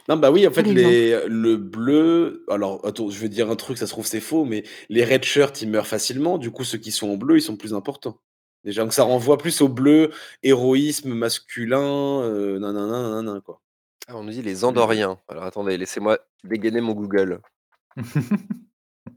Non, 0.07 0.17
bah, 0.17 0.31
oui, 0.31 0.47
en 0.47 0.51
fait, 0.51 0.63
les 0.63 1.19
le 1.27 1.57
bleu 1.57 2.45
alors 2.49 2.85
attends, 2.85 3.09
je 3.09 3.19
vais 3.19 3.29
dire 3.29 3.49
un 3.49 3.55
truc, 3.55 3.77
ça 3.77 3.87
se 3.87 3.91
trouve 3.91 4.05
c'est 4.05 4.21
faux, 4.21 4.45
mais 4.45 4.63
les 4.89 5.03
red 5.03 5.23
shirts, 5.23 5.61
ils 5.61 5.69
meurent 5.69 5.87
facilement, 5.87 6.37
du 6.37 6.51
coup, 6.51 6.63
ceux 6.63 6.77
qui 6.77 6.91
sont 6.91 7.09
en 7.09 7.17
bleu, 7.17 7.37
ils 7.37 7.41
sont 7.41 7.57
plus 7.57 7.73
importants. 7.73 8.19
Déjà, 8.65 8.83
donc 8.83 8.93
ça 8.93 9.03
renvoie 9.03 9.37
plus 9.37 9.61
au 9.61 9.69
bleu, 9.69 10.11
héroïsme 10.43 11.13
masculin, 11.13 12.21
heu, 12.23 12.59
nanana, 12.59 13.01
nanana, 13.01 13.39
quoi. 13.43 13.61
Ah, 14.07 14.13
on 14.17 14.23
nous 14.23 14.31
dit 14.31 14.41
les 14.41 14.65
Andoriens. 14.65 15.17
Alors 15.27 15.43
attendez, 15.43 15.77
laissez-moi 15.77 16.17
dégainer 16.43 16.81
mon 16.81 16.93
Google. 16.93 17.39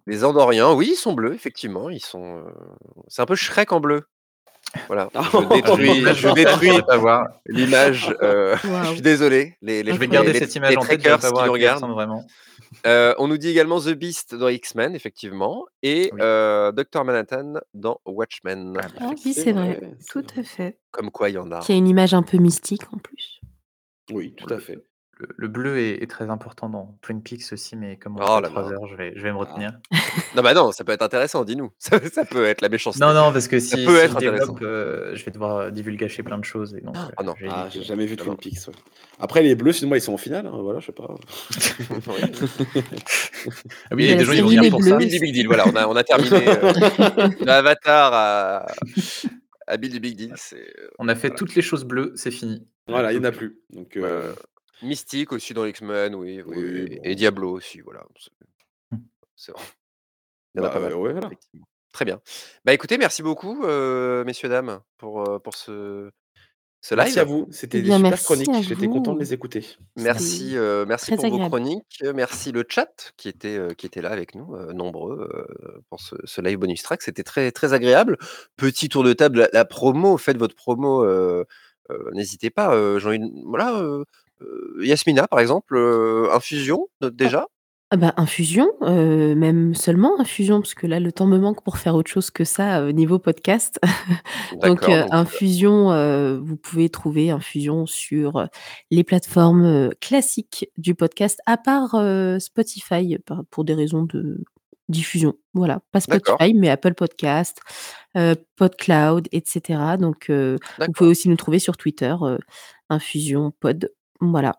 Les 0.07 0.25
Andoriens, 0.25 0.73
oui, 0.73 0.91
ils 0.93 0.97
sont 0.97 1.13
bleus, 1.13 1.35
effectivement. 1.35 1.89
Ils 1.91 2.01
sont. 2.03 2.39
euh, 2.39 2.51
C'est 3.09 3.23
un 3.23 3.27
peu 3.27 3.37
Shrek 3.37 3.73
en 3.73 3.81
bleu. 3.81 4.03
Voilà. 4.89 5.09
Je 5.15 5.49
détruis, 5.55 6.05
je 6.15 6.29
détruis 6.35 6.71
l'image. 7.47 8.15
euh, 8.23 8.57
Je 8.63 8.69
Waouh. 8.69 8.93
suis 8.95 9.03
désolé. 9.03 9.57
Les, 9.63 9.83
les, 9.83 9.93
Je 9.93 9.99
vais 9.99 10.09
garder 10.09 10.33
les- 10.33 10.39
cette 10.41 10.55
image 10.57 10.71
les 10.71 10.77
en 10.77 10.81
tête, 10.81 11.01
je 11.03 11.09
vais 11.09 11.17
trekkers 11.17 11.21
pas 11.33 11.41
qui 11.41 11.47
nous 11.47 11.53
regardent. 11.53 11.75
ressemble 11.77 11.95
vraiment. 11.95 12.25
Euh, 12.87 13.15
on 13.19 13.29
nous 13.29 13.39
dit 13.39 13.49
également 13.49 13.81
The 13.81 13.91
Beast 13.91 14.35
dans 14.35 14.49
X-Men, 14.49 14.95
effectivement, 14.95 15.67
et 15.83 16.11
Oui. 16.13 16.21
euh, 16.23 16.73
Dr 16.73 17.05
Manhattan 17.05 17.55
dans 17.75 18.01
Watchmen. 18.07 18.77
Ah, 18.81 18.87
Ah 18.99 19.11
oui, 19.25 19.33
C'est 19.35 19.53
vrai, 19.53 19.77
vrai, 19.77 19.93
tout 20.09 20.25
à 20.37 20.43
fait. 20.43 20.79
Comme 20.91 21.11
quoi, 21.11 21.31
il 21.31 21.35
y 21.35 21.39
en 21.39 21.53
a. 21.53 21.61
Qui 21.61 21.73
a 21.73 21.75
une 21.77 21.87
image 21.87 22.13
un 22.15 22.23
peu 22.23 22.39
mystique 22.39 22.83
en 22.93 22.99
plus. 22.99 23.41
Oui, 24.11 24.35
tout 24.35 24.53
à 24.53 24.59
fait. 24.59 24.79
Le, 25.23 25.29
le 25.37 25.49
bleu 25.49 25.79
est, 25.79 26.03
est 26.03 26.11
très 26.11 26.29
important 26.31 26.69
dans 26.69 26.99
Twin 27.03 27.23
Peaks 27.23 27.53
aussi, 27.53 27.77
mais 27.77 27.97
comme 27.97 28.17
on 28.19 28.23
Oh 28.25 28.41
là 28.41 28.49
3 28.49 28.63
là. 28.63 28.69
heures, 28.71 28.87
je 28.89 28.97
vais, 28.97 29.13
je 29.15 29.23
vais 29.23 29.31
me 29.33 29.37
retenir. 29.39 29.73
Non, 30.37 30.43
bah 30.43 30.53
non, 30.55 30.73
ça 30.73 30.83
peut 30.85 30.93
être 30.93 31.03
intéressant, 31.03 31.45
dis-nous. 31.45 31.71
Ça, 31.79 32.01
ça 32.11 32.25
peut 32.25 32.45
être 32.47 32.61
la 32.61 32.69
méchanceté. 32.69 33.05
Non, 33.05 33.15
non, 33.15 33.33
parce 33.33 33.47
que 33.49 33.61
si, 33.61 33.77
peut 33.85 33.97
si 33.97 34.03
être 34.03 34.13
je 34.13 34.17
intéressant. 34.17 34.53
développe, 34.55 34.63
euh, 34.63 35.15
je 35.15 35.25
vais 35.25 35.31
devoir 35.31 35.57
euh, 35.57 35.71
divulgacher 35.71 36.23
plein 36.23 36.39
de 36.39 36.45
choses. 36.45 36.75
Et 36.75 36.81
donc, 36.81 36.97
euh, 36.97 37.01
Ah 37.17 37.23
non. 37.23 37.35
j'ai 37.39 37.47
Ah, 37.49 37.69
j'ai 37.71 37.83
jamais 37.83 38.07
vu 38.07 38.17
Twin. 38.17 38.37
Peaks. 38.37 38.67
ouais. 38.69 38.75
Après, 39.21 39.43
les 39.43 39.55
bleus, 39.55 39.73
sinon, 39.73 39.89
moi, 39.89 39.99
ils 39.99 40.03
sont 40.03 40.15
en 40.15 40.19
finale. 40.19 40.47
hein, 40.47 40.59
voilà, 40.61 40.81
je 40.81 40.87
sais 40.87 40.93
pas. 40.93 41.07
Oui. 42.07 43.53
Ah 43.91 43.95
oui, 43.95 44.05
il 44.05 44.11
y 44.11 44.13
a 44.13 44.17
des 44.17 44.25
gens 44.25 44.33
qui 44.33 44.41
vont 44.41 44.49
venir 44.49 44.71
pour 44.71 44.81
Bleus. 44.81 44.91
ça. 44.91 44.97
Bill 44.97 45.09
du 45.09 45.19
Big 45.21 45.33
Deal, 45.35 45.47
voilà, 45.47 45.65
on 45.69 45.77
a, 45.77 45.87
on 45.87 45.97
a 45.97 46.05
terminé. 46.05 46.49
euh, 46.49 47.47
Avatar 47.47 48.13
à, 48.15 48.67
à 49.67 49.77
Bill 49.77 49.93
du 49.93 50.01
Big 50.01 50.17
Deal. 50.17 50.33
C'est 50.37 50.73
On 50.99 51.09
a 51.09 51.15
fait 51.15 51.29
Voilà. 51.29 51.39
toutes 51.39 51.55
les 51.55 51.63
choses 51.63 51.85
bleues, 51.85 52.13
c'est 52.17 52.31
fini. 52.31 52.67
Voilà, 52.89 53.13
il 53.13 53.19
n'y 53.19 53.25
en 53.25 53.29
a 53.29 53.33
plus. 53.33 53.59
Donc, 53.71 53.97
euh, 53.97 54.33
Mystique 54.83 55.33
aussi 55.33 55.55
dans 55.55 55.65
X-Men, 55.65 56.15
oui. 56.15 56.43
oui, 56.47 56.57
Oui, 56.57 56.65
et- 56.93 56.97
bon. 56.97 57.01
Et 57.05 57.15
Diablo 57.15 57.51
aussi, 57.53 57.81
voilà. 57.81 58.05
C'est-. 58.19 58.99
C'est 59.37 59.53
vrai. 59.53 59.63
Il 60.55 60.59
y 60.59 60.61
en 60.61 60.65
a 60.65 60.69
bah, 60.69 60.75
pas 60.75 60.81
mal. 60.81 60.95
ouais, 60.95 61.13
voilà. 61.13 61.27
effectivement. 61.27 61.67
Très 61.93 62.05
bien. 62.05 62.21
Bah 62.65 62.73
écoutez, 62.73 62.97
merci 62.99 63.23
beaucoup, 63.23 63.65
euh, 63.65 64.25
messieurs, 64.25 64.49
dames, 64.49 64.81
pour, 64.99 65.29
euh, 65.29 65.39
pour 65.39 65.55
ce, 65.55 66.11
ce 66.81 66.95
live. 66.95 67.05
Merci 67.05 67.21
à 67.21 67.25
vous. 67.25 67.47
C'était 67.51 67.79
Eh 67.79 67.83
des 67.83 67.87
bien, 67.89 67.97
super 67.99 68.11
merci 68.11 68.25
chroniques. 68.25 68.49
à 68.49 68.63
J'étais 68.63 68.87
content 68.87 69.11
de 69.13 69.17
vous. 69.17 69.21
les 69.23 69.33
écouter. 69.35 69.67
Merci, 69.97 70.39
C'était 70.39 70.57
euh, 70.57 70.87
merci 70.87 71.07
très 71.07 71.17
pour 71.17 71.25
vos 71.27 71.35
agréable. 71.35 71.51
chroniques. 71.51 71.99
euh, 72.03 72.13
Merci 72.15 72.51
le 72.53 72.65
chat 72.69 73.13
qui 73.19 73.29
était, 73.29 73.59
euh, 73.59 73.75
qui 73.75 73.85
était 73.87 74.01
là 74.01 74.11
avec 74.11 74.35
nous, 74.35 74.55
euh, 74.55 74.73
nombreux, 74.73 75.29
euh, 75.35 75.81
pour 75.91 76.01
ce, 76.01 76.15
ce 76.25 76.41
live 76.41 76.59
bonus 76.59 76.83
track. 76.83 77.03
C'était 77.03 77.25
très, 77.25 77.51
très 77.53 77.75
agréable. 77.75 78.17
Petit 78.57 78.89
tour 78.89 79.05
de 79.05 79.13
table, 79.13 79.41
la, 79.41 79.49
la 79.53 79.65
promo, 79.67 80.17
faites 80.17 80.39
votre 80.39 80.55
promo. 80.55 81.05
euh, 81.05 81.45
euh, 81.91 82.11
N'hésitez 82.13 82.49
pas. 82.51 82.75
euh, 82.75 82.99
J'ai 83.01 83.09
envie 83.09 83.19
de- 83.19 83.31
voilà, 83.47 83.77
euh, 83.79 84.01
euh, 84.01 84.05
Yasmina, 84.81 85.27
par 85.29 85.41
exemple, 85.41 85.77
euh, 85.77 86.29
Infusion, 86.33 86.89
euh, 87.03 87.11
déjà? 87.11 87.47
Ah 87.95 87.99
bah, 87.99 88.15
infusion, 88.17 88.71
euh, 88.81 89.35
même 89.35 89.75
seulement 89.75 90.19
infusion, 90.19 90.63
parce 90.63 90.73
que 90.73 90.87
là, 90.87 90.99
le 90.99 91.13
temps 91.13 91.27
me 91.27 91.37
manque 91.37 91.63
pour 91.63 91.77
faire 91.77 91.95
autre 91.95 92.11
chose 92.11 92.31
que 92.31 92.43
ça 92.43 92.81
euh, 92.81 92.91
niveau 92.91 93.19
podcast. 93.19 93.79
donc, 94.63 94.89
euh, 94.89 95.05
infusion, 95.11 95.93
euh, 95.93 96.41
vous 96.41 96.57
pouvez 96.57 96.89
trouver 96.89 97.31
infusion 97.31 97.85
sur 97.85 98.37
euh, 98.37 98.47
les 98.91 99.05
plateformes 99.05 99.67
euh, 99.67 99.91
classiques 100.01 100.71
du 100.79 100.95
podcast, 100.95 101.39
à 101.45 101.59
part 101.59 101.95
euh, 101.95 102.39
Spotify, 102.39 103.19
pour 103.51 103.65
des 103.67 103.75
raisons 103.75 104.05
de 104.05 104.43
diffusion. 104.89 105.35
Voilà, 105.53 105.81
pas. 105.93 106.01
Spotify, 106.01 106.55
mais 106.55 106.71
Apple 106.71 106.95
Podcast, 106.95 107.61
euh, 108.17 108.35
PodCloud, 108.57 109.29
etc. 109.33 109.81
Donc, 109.99 110.31
euh, 110.31 110.57
vous 110.79 110.93
pouvez 110.93 111.11
aussi 111.11 111.29
nous 111.29 111.37
trouver 111.37 111.59
sur 111.59 111.77
Twitter, 111.77 112.15
euh, 112.23 112.39
infusion 112.89 113.53
pod. 113.61 113.91
Voilà. 114.31 114.55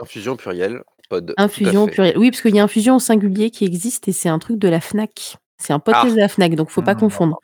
Infusion 0.00 0.36
pluriel, 0.36 0.82
pod. 1.08 1.34
Infusion 1.38 1.86
pluriel. 1.86 2.18
Oui, 2.18 2.30
parce 2.30 2.42
qu'il 2.42 2.54
y 2.54 2.60
a 2.60 2.62
infusion 2.62 2.96
au 2.96 3.00
singulier 3.00 3.50
qui 3.50 3.64
existe 3.64 4.06
et 4.08 4.12
c'est 4.12 4.28
un 4.28 4.38
truc 4.38 4.58
de 4.58 4.68
la 4.68 4.80
Fnac. 4.80 5.38
C'est 5.58 5.72
un 5.72 5.78
podcast 5.78 6.08
Ah. 6.10 6.14
de 6.14 6.20
la 6.20 6.28
Fnac, 6.28 6.54
donc 6.54 6.68
faut 6.70 6.82
pas 6.82 6.94
Mmh. 6.94 6.98
confondre. 7.00 7.38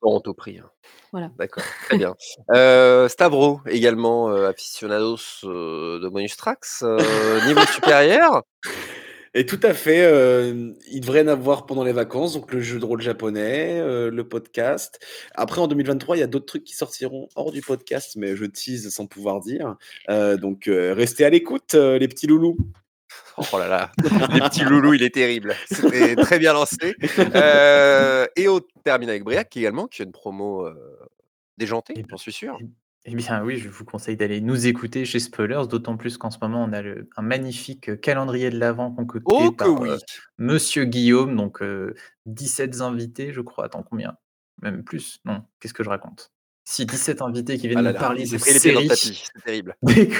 Bon, 0.00 0.22
au 0.24 0.34
prix. 0.34 0.58
hein. 0.58 0.70
Voilà. 1.12 1.30
D'accord, 1.38 1.64
très 1.86 1.98
bien. 1.98 2.14
Euh, 2.54 3.08
Stavro, 3.08 3.60
également 3.66 4.28
euh, 4.30 4.48
aficionados 4.50 5.16
euh, 5.44 5.98
de 5.98 6.08
bonus 6.08 6.36
tracks, 6.36 6.66
niveau 7.46 7.64
supérieur. 7.72 8.42
Et 9.38 9.44
tout 9.44 9.60
à 9.62 9.74
fait, 9.74 10.00
euh, 10.00 10.72
il 10.90 11.02
devrait 11.02 11.20
y 11.20 11.24
en 11.24 11.28
avoir 11.28 11.66
pendant 11.66 11.84
les 11.84 11.92
vacances, 11.92 12.32
donc 12.32 12.50
le 12.54 12.60
jeu 12.62 12.78
de 12.78 12.86
rôle 12.86 13.02
japonais, 13.02 13.78
euh, 13.78 14.10
le 14.10 14.26
podcast. 14.26 14.98
Après, 15.34 15.60
en 15.60 15.68
2023, 15.68 16.16
il 16.16 16.20
y 16.20 16.22
a 16.22 16.26
d'autres 16.26 16.46
trucs 16.46 16.64
qui 16.64 16.74
sortiront 16.74 17.28
hors 17.36 17.52
du 17.52 17.60
podcast, 17.60 18.16
mais 18.16 18.34
je 18.34 18.46
tease 18.46 18.88
sans 18.88 19.06
pouvoir 19.06 19.40
dire. 19.40 19.76
Euh, 20.08 20.38
donc, 20.38 20.68
euh, 20.68 20.94
restez 20.94 21.26
à 21.26 21.28
l'écoute, 21.28 21.74
euh, 21.74 21.98
les 21.98 22.08
petits 22.08 22.26
loulous. 22.26 22.56
Oh 23.52 23.58
là 23.58 23.68
là, 23.68 23.92
les 24.32 24.40
petits 24.40 24.64
loulous, 24.64 24.94
il 24.94 25.02
est 25.02 25.14
terrible. 25.14 25.54
C'était 25.70 26.16
très 26.16 26.38
bien 26.38 26.54
lancé. 26.54 26.96
Euh, 27.34 28.26
et 28.34 28.48
on 28.48 28.60
termine 28.82 29.10
avec 29.10 29.24
Briac 29.24 29.54
également, 29.54 29.86
qui 29.86 30.00
a 30.00 30.06
une 30.06 30.12
promo 30.12 30.66
euh, 30.66 30.74
déjantée, 31.58 32.02
j'en 32.08 32.16
suis 32.16 32.32
sûr. 32.32 32.58
Eh 33.08 33.14
bien 33.14 33.42
oui, 33.44 33.56
je 33.58 33.68
vous 33.68 33.84
conseille 33.84 34.16
d'aller 34.16 34.40
nous 34.40 34.66
écouter 34.66 35.04
chez 35.04 35.20
Spoilers, 35.20 35.68
d'autant 35.68 35.96
plus 35.96 36.18
qu'en 36.18 36.30
ce 36.30 36.38
moment, 36.42 36.64
on 36.64 36.72
a 36.72 36.82
le- 36.82 37.08
un 37.16 37.22
magnifique 37.22 37.88
euh, 37.90 37.96
calendrier 37.96 38.50
de 38.50 38.58
l'Avent 38.58 38.90
concocté 38.92 39.48
Oh 39.48 39.52
que 39.52 39.68
par 39.68 39.68
oui. 39.68 39.90
euh, 39.92 39.98
Monsieur 40.38 40.84
Guillaume, 40.84 41.36
donc 41.36 41.62
euh, 41.62 41.94
17 42.26 42.80
invités, 42.80 43.32
je 43.32 43.40
crois. 43.40 43.66
Attends, 43.66 43.84
combien? 43.84 44.16
Même 44.62 44.82
plus? 44.84 45.20
Non, 45.24 45.44
qu'est-ce 45.60 45.74
que 45.74 45.84
je 45.84 45.88
raconte? 45.88 46.32
Si, 46.68 46.84
17 46.84 47.22
invités 47.22 47.58
qui 47.58 47.68
viennent 47.68 47.78
Ah 47.78 47.82
là 47.82 47.88
nous 47.90 47.94
là, 47.94 48.00
parler 48.00 48.24
de 48.26 48.38
séries, 48.38 48.88
c'est 48.92 49.42
terrible. 49.44 49.76
des, 49.82 50.10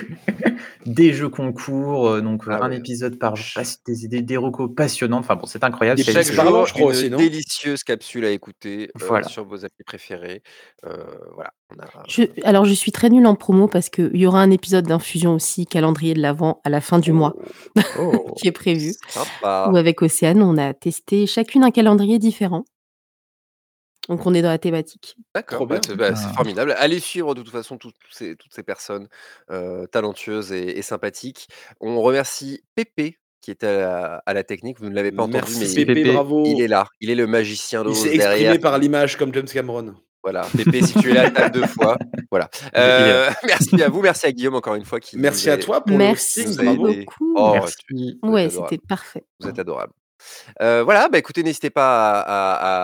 des 0.86 1.12
jeux 1.12 1.28
concours, 1.28 2.08
euh, 2.08 2.20
donc 2.20 2.46
euh, 2.46 2.52
Ah 2.52 2.64
un 2.66 2.70
ouais. 2.70 2.76
épisode 2.76 3.18
par 3.18 3.34
jour, 3.34 3.60
des, 3.84 4.06
des, 4.06 4.22
des 4.22 4.36
recos 4.36 4.70
passionnantes. 4.72 5.24
Enfin 5.24 5.34
bon, 5.34 5.46
c'est 5.46 5.64
incroyable. 5.64 5.96
Des 5.98 6.04
c'est 6.04 6.12
Chaque 6.12 6.26
je 6.26 6.72
crois 6.72 6.84
une 6.84 6.84
aussi, 6.84 7.10
non? 7.10 7.16
délicieuse 7.18 7.82
capsule 7.82 8.24
à 8.24 8.30
écouter 8.30 8.90
euh, 8.94 9.06
Voilà. 9.08 9.26
sur 9.26 9.44
vos 9.44 9.64
applis 9.64 9.82
préférés. 9.84 10.42
Euh, 10.84 10.96
voilà, 11.34 11.50
on 11.76 11.80
a... 11.82 11.86
Je, 12.06 12.22
alors, 12.44 12.64
je 12.64 12.74
suis 12.74 12.92
très 12.92 13.10
nulle 13.10 13.26
en 13.26 13.34
promo 13.34 13.66
parce 13.66 13.88
qu'il 13.88 14.16
y 14.16 14.24
aura 14.24 14.40
un 14.40 14.52
épisode 14.52 14.86
d'infusion 14.86 15.34
aussi, 15.34 15.66
calendrier 15.66 16.14
de 16.14 16.20
l'Avent, 16.22 16.60
à 16.62 16.70
la 16.70 16.80
fin 16.80 17.00
du 17.00 17.10
mois, 17.10 17.34
Oh. 17.98 18.34
qui 18.38 18.46
est 18.46 18.52
prévu. 18.52 18.92
Sympa. 19.08 19.68
Où 19.72 19.76
avec 19.76 20.00
Océane, 20.00 20.40
on 20.42 20.56
a 20.58 20.74
testé 20.74 21.26
chacune 21.26 21.64
un 21.64 21.72
calendrier 21.72 22.20
différent. 22.20 22.64
Donc, 24.08 24.24
on 24.26 24.34
est 24.34 24.42
dans 24.42 24.48
la 24.50 24.58
thématique. 24.58 25.16
D'accord, 25.34 25.66
bah, 25.66 25.80
bah, 25.96 26.14
c'est 26.14 26.26
Ah. 26.28 26.32
formidable. 26.34 26.74
Allez 26.78 27.00
suivre 27.00 27.34
de 27.34 27.42
toute 27.42 27.52
façon 27.52 27.76
toutes 27.78 27.94
ces, 28.10 28.36
toutes 28.36 28.52
ces 28.54 28.62
personnes 28.62 29.08
euh, 29.50 29.86
talentueuses 29.86 30.52
et, 30.52 30.78
et 30.78 30.82
sympathiques. 30.82 31.48
On 31.80 32.00
remercie 32.00 32.62
Pépé 32.74 33.18
qui 33.40 33.50
était 33.50 33.66
à 33.66 33.72
la, 33.78 34.22
à 34.26 34.34
la 34.34 34.42
technique. 34.44 34.78
Vous 34.80 34.88
ne 34.88 34.94
l'avez 34.94 35.12
pas 35.12 35.22
entendu, 35.24 35.34
Merci 35.54 35.60
mais 35.60 35.84
Pépé, 35.86 35.94
Pépé, 36.02 36.12
bravo. 36.12 36.44
il 36.46 36.60
est 36.60 36.68
là. 36.68 36.86
Il 37.00 37.10
est 37.10 37.14
le 37.14 37.26
magicien 37.26 37.82
Il 37.82 37.84
d'Oz 37.86 37.96
s'est 37.96 38.14
exprimé 38.14 38.38
derrière. 38.40 38.60
par 38.60 38.78
l'image 38.78 39.16
comme 39.16 39.32
James 39.34 39.46
Cameron. 39.46 39.94
Voilà, 40.22 40.44
Pépé, 40.56 40.82
si 40.82 40.94
tu 40.94 41.10
es 41.10 41.14
là, 41.14 41.30
tape 41.30 41.52
deux 41.52 41.66
fois. 41.68 41.96
Voilà. 42.32 42.48
Il 42.54 42.66
il. 42.66 42.72
Euh, 42.80 43.30
merci 43.46 43.80
à 43.82 43.88
vous, 43.88 44.00
merci 44.02 44.26
à 44.26 44.32
Guillaume 44.32 44.56
encore 44.56 44.74
une 44.74 44.84
fois. 44.84 44.98
Qui 44.98 45.16
Merci 45.18 45.50
à 45.50 45.56
toi 45.56 45.80
pour 45.84 45.92
le 45.96 45.98
Merci 45.98 46.40
aidé. 46.40 46.74
beaucoup. 46.74 47.34
Oh, 47.36 47.52
Merci. 47.52 47.76
vous 47.92 48.28
êtes 48.28 48.32
ouais, 48.34 48.50
c'était 48.50 48.78
parfait. 48.88 49.24
Vous 49.38 49.48
êtes 49.48 49.58
adorable. 49.60 49.92
Voilà, 50.60 51.08
bah 51.08 51.18
écoutez, 51.18 51.42
n'hésitez 51.42 51.70
pas 51.70 52.20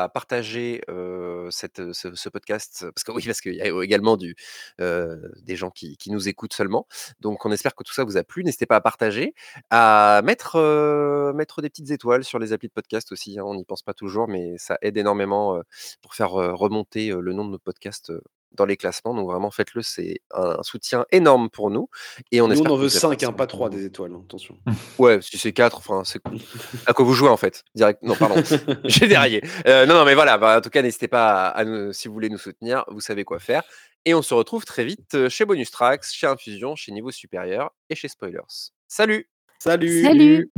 à, 0.04 0.08
partager 0.08 0.82
ce, 0.88 2.28
podcast, 2.28 2.86
parce 2.94 3.04
que 3.04 3.12
oui, 3.12 3.22
qu'il 3.42 3.54
y 3.54 3.62
a 3.62 3.82
également 3.82 4.16
des 4.16 5.56
gens 5.56 5.70
qui, 5.70 5.96
nous 6.08 6.28
écoutent 6.28 6.54
seulement. 6.54 6.86
Donc, 7.20 7.46
on 7.46 7.52
espère 7.52 7.74
que 7.74 7.84
tout 7.84 7.94
ça 7.94 8.04
vous 8.04 8.16
a 8.16 8.24
plu. 8.24 8.44
N'hésitez 8.44 8.66
pas 8.66 8.76
à 8.76 8.80
partager, 8.80 9.34
à 9.70 10.20
mettre, 10.24 11.32
mettre 11.34 11.62
des 11.62 11.70
petites 11.70 11.90
étoiles 11.90 12.24
sur 12.24 12.38
les 12.38 12.52
applis 12.52 12.68
de 12.68 12.72
podcast 12.72 13.12
aussi. 13.12 13.38
hein, 13.38 13.44
on 13.44 13.54
n'y 13.54 13.64
pense 13.64 13.82
pas 13.82 13.94
toujours, 13.94 14.28
mais 14.28 14.56
ça 14.58 14.78
aide 14.82 14.96
énormément 14.96 15.60
pour 16.02 16.14
faire 16.14 16.30
remonter 16.30 17.10
le 17.10 17.32
nom 17.32 17.44
de 17.44 17.50
nos 17.52 17.58
podcasts 17.58 18.12
dans 18.54 18.64
les 18.66 18.76
classements. 18.76 19.14
Donc, 19.14 19.30
vraiment, 19.30 19.50
faites-le. 19.50 19.82
C'est 19.82 20.20
un 20.34 20.62
soutien 20.62 21.04
énorme 21.12 21.50
pour 21.50 21.70
nous. 21.70 21.88
Et 22.30 22.40
on 22.40 22.46
Nous, 22.48 22.54
espère 22.54 22.70
on 22.72 22.74
en 22.74 22.78
veut 22.78 22.84
vous 22.84 22.90
5, 22.90 23.08
appréciez. 23.08 23.28
hein, 23.28 23.32
pas 23.32 23.46
3 23.46 23.70
des 23.70 23.84
étoiles, 23.84 24.12
hein, 24.14 24.22
attention. 24.24 24.56
Ouais, 24.98 25.20
si 25.22 25.38
c'est 25.38 25.52
4, 25.52 25.76
enfin, 25.76 26.02
c'est 26.04 26.20
à 26.86 26.92
quoi 26.92 27.04
vous 27.04 27.14
jouez 27.14 27.28
en 27.28 27.36
fait? 27.36 27.64
Direct. 27.74 28.02
Non, 28.02 28.14
pardon, 28.14 28.36
j'ai 28.84 29.08
déraillé. 29.08 29.42
Euh, 29.66 29.86
non, 29.86 29.94
non, 29.94 30.04
mais 30.04 30.14
voilà, 30.14 30.38
bah, 30.38 30.58
en 30.58 30.60
tout 30.60 30.70
cas, 30.70 30.82
n'hésitez 30.82 31.08
pas 31.08 31.46
à, 31.46 31.48
à 31.48 31.64
nous, 31.64 31.92
si 31.92 32.08
vous 32.08 32.14
voulez 32.14 32.28
nous 32.28 32.38
soutenir, 32.38 32.84
vous 32.88 33.00
savez 33.00 33.24
quoi 33.24 33.38
faire. 33.38 33.62
Et 34.04 34.14
on 34.14 34.22
se 34.22 34.34
retrouve 34.34 34.64
très 34.64 34.84
vite 34.84 35.14
euh, 35.14 35.28
chez 35.28 35.44
Bonus 35.44 35.70
Tracks, 35.70 36.04
chez 36.10 36.26
Infusion, 36.26 36.74
chez 36.74 36.90
Niveau 36.92 37.10
Supérieur 37.12 37.70
et 37.88 37.94
chez 37.94 38.08
Spoilers. 38.08 38.40
Salut 38.88 39.28
Salut 39.60 40.02
Salut 40.02 40.50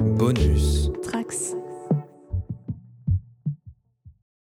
Bonus. 0.00 0.90
Trax. 1.02 1.54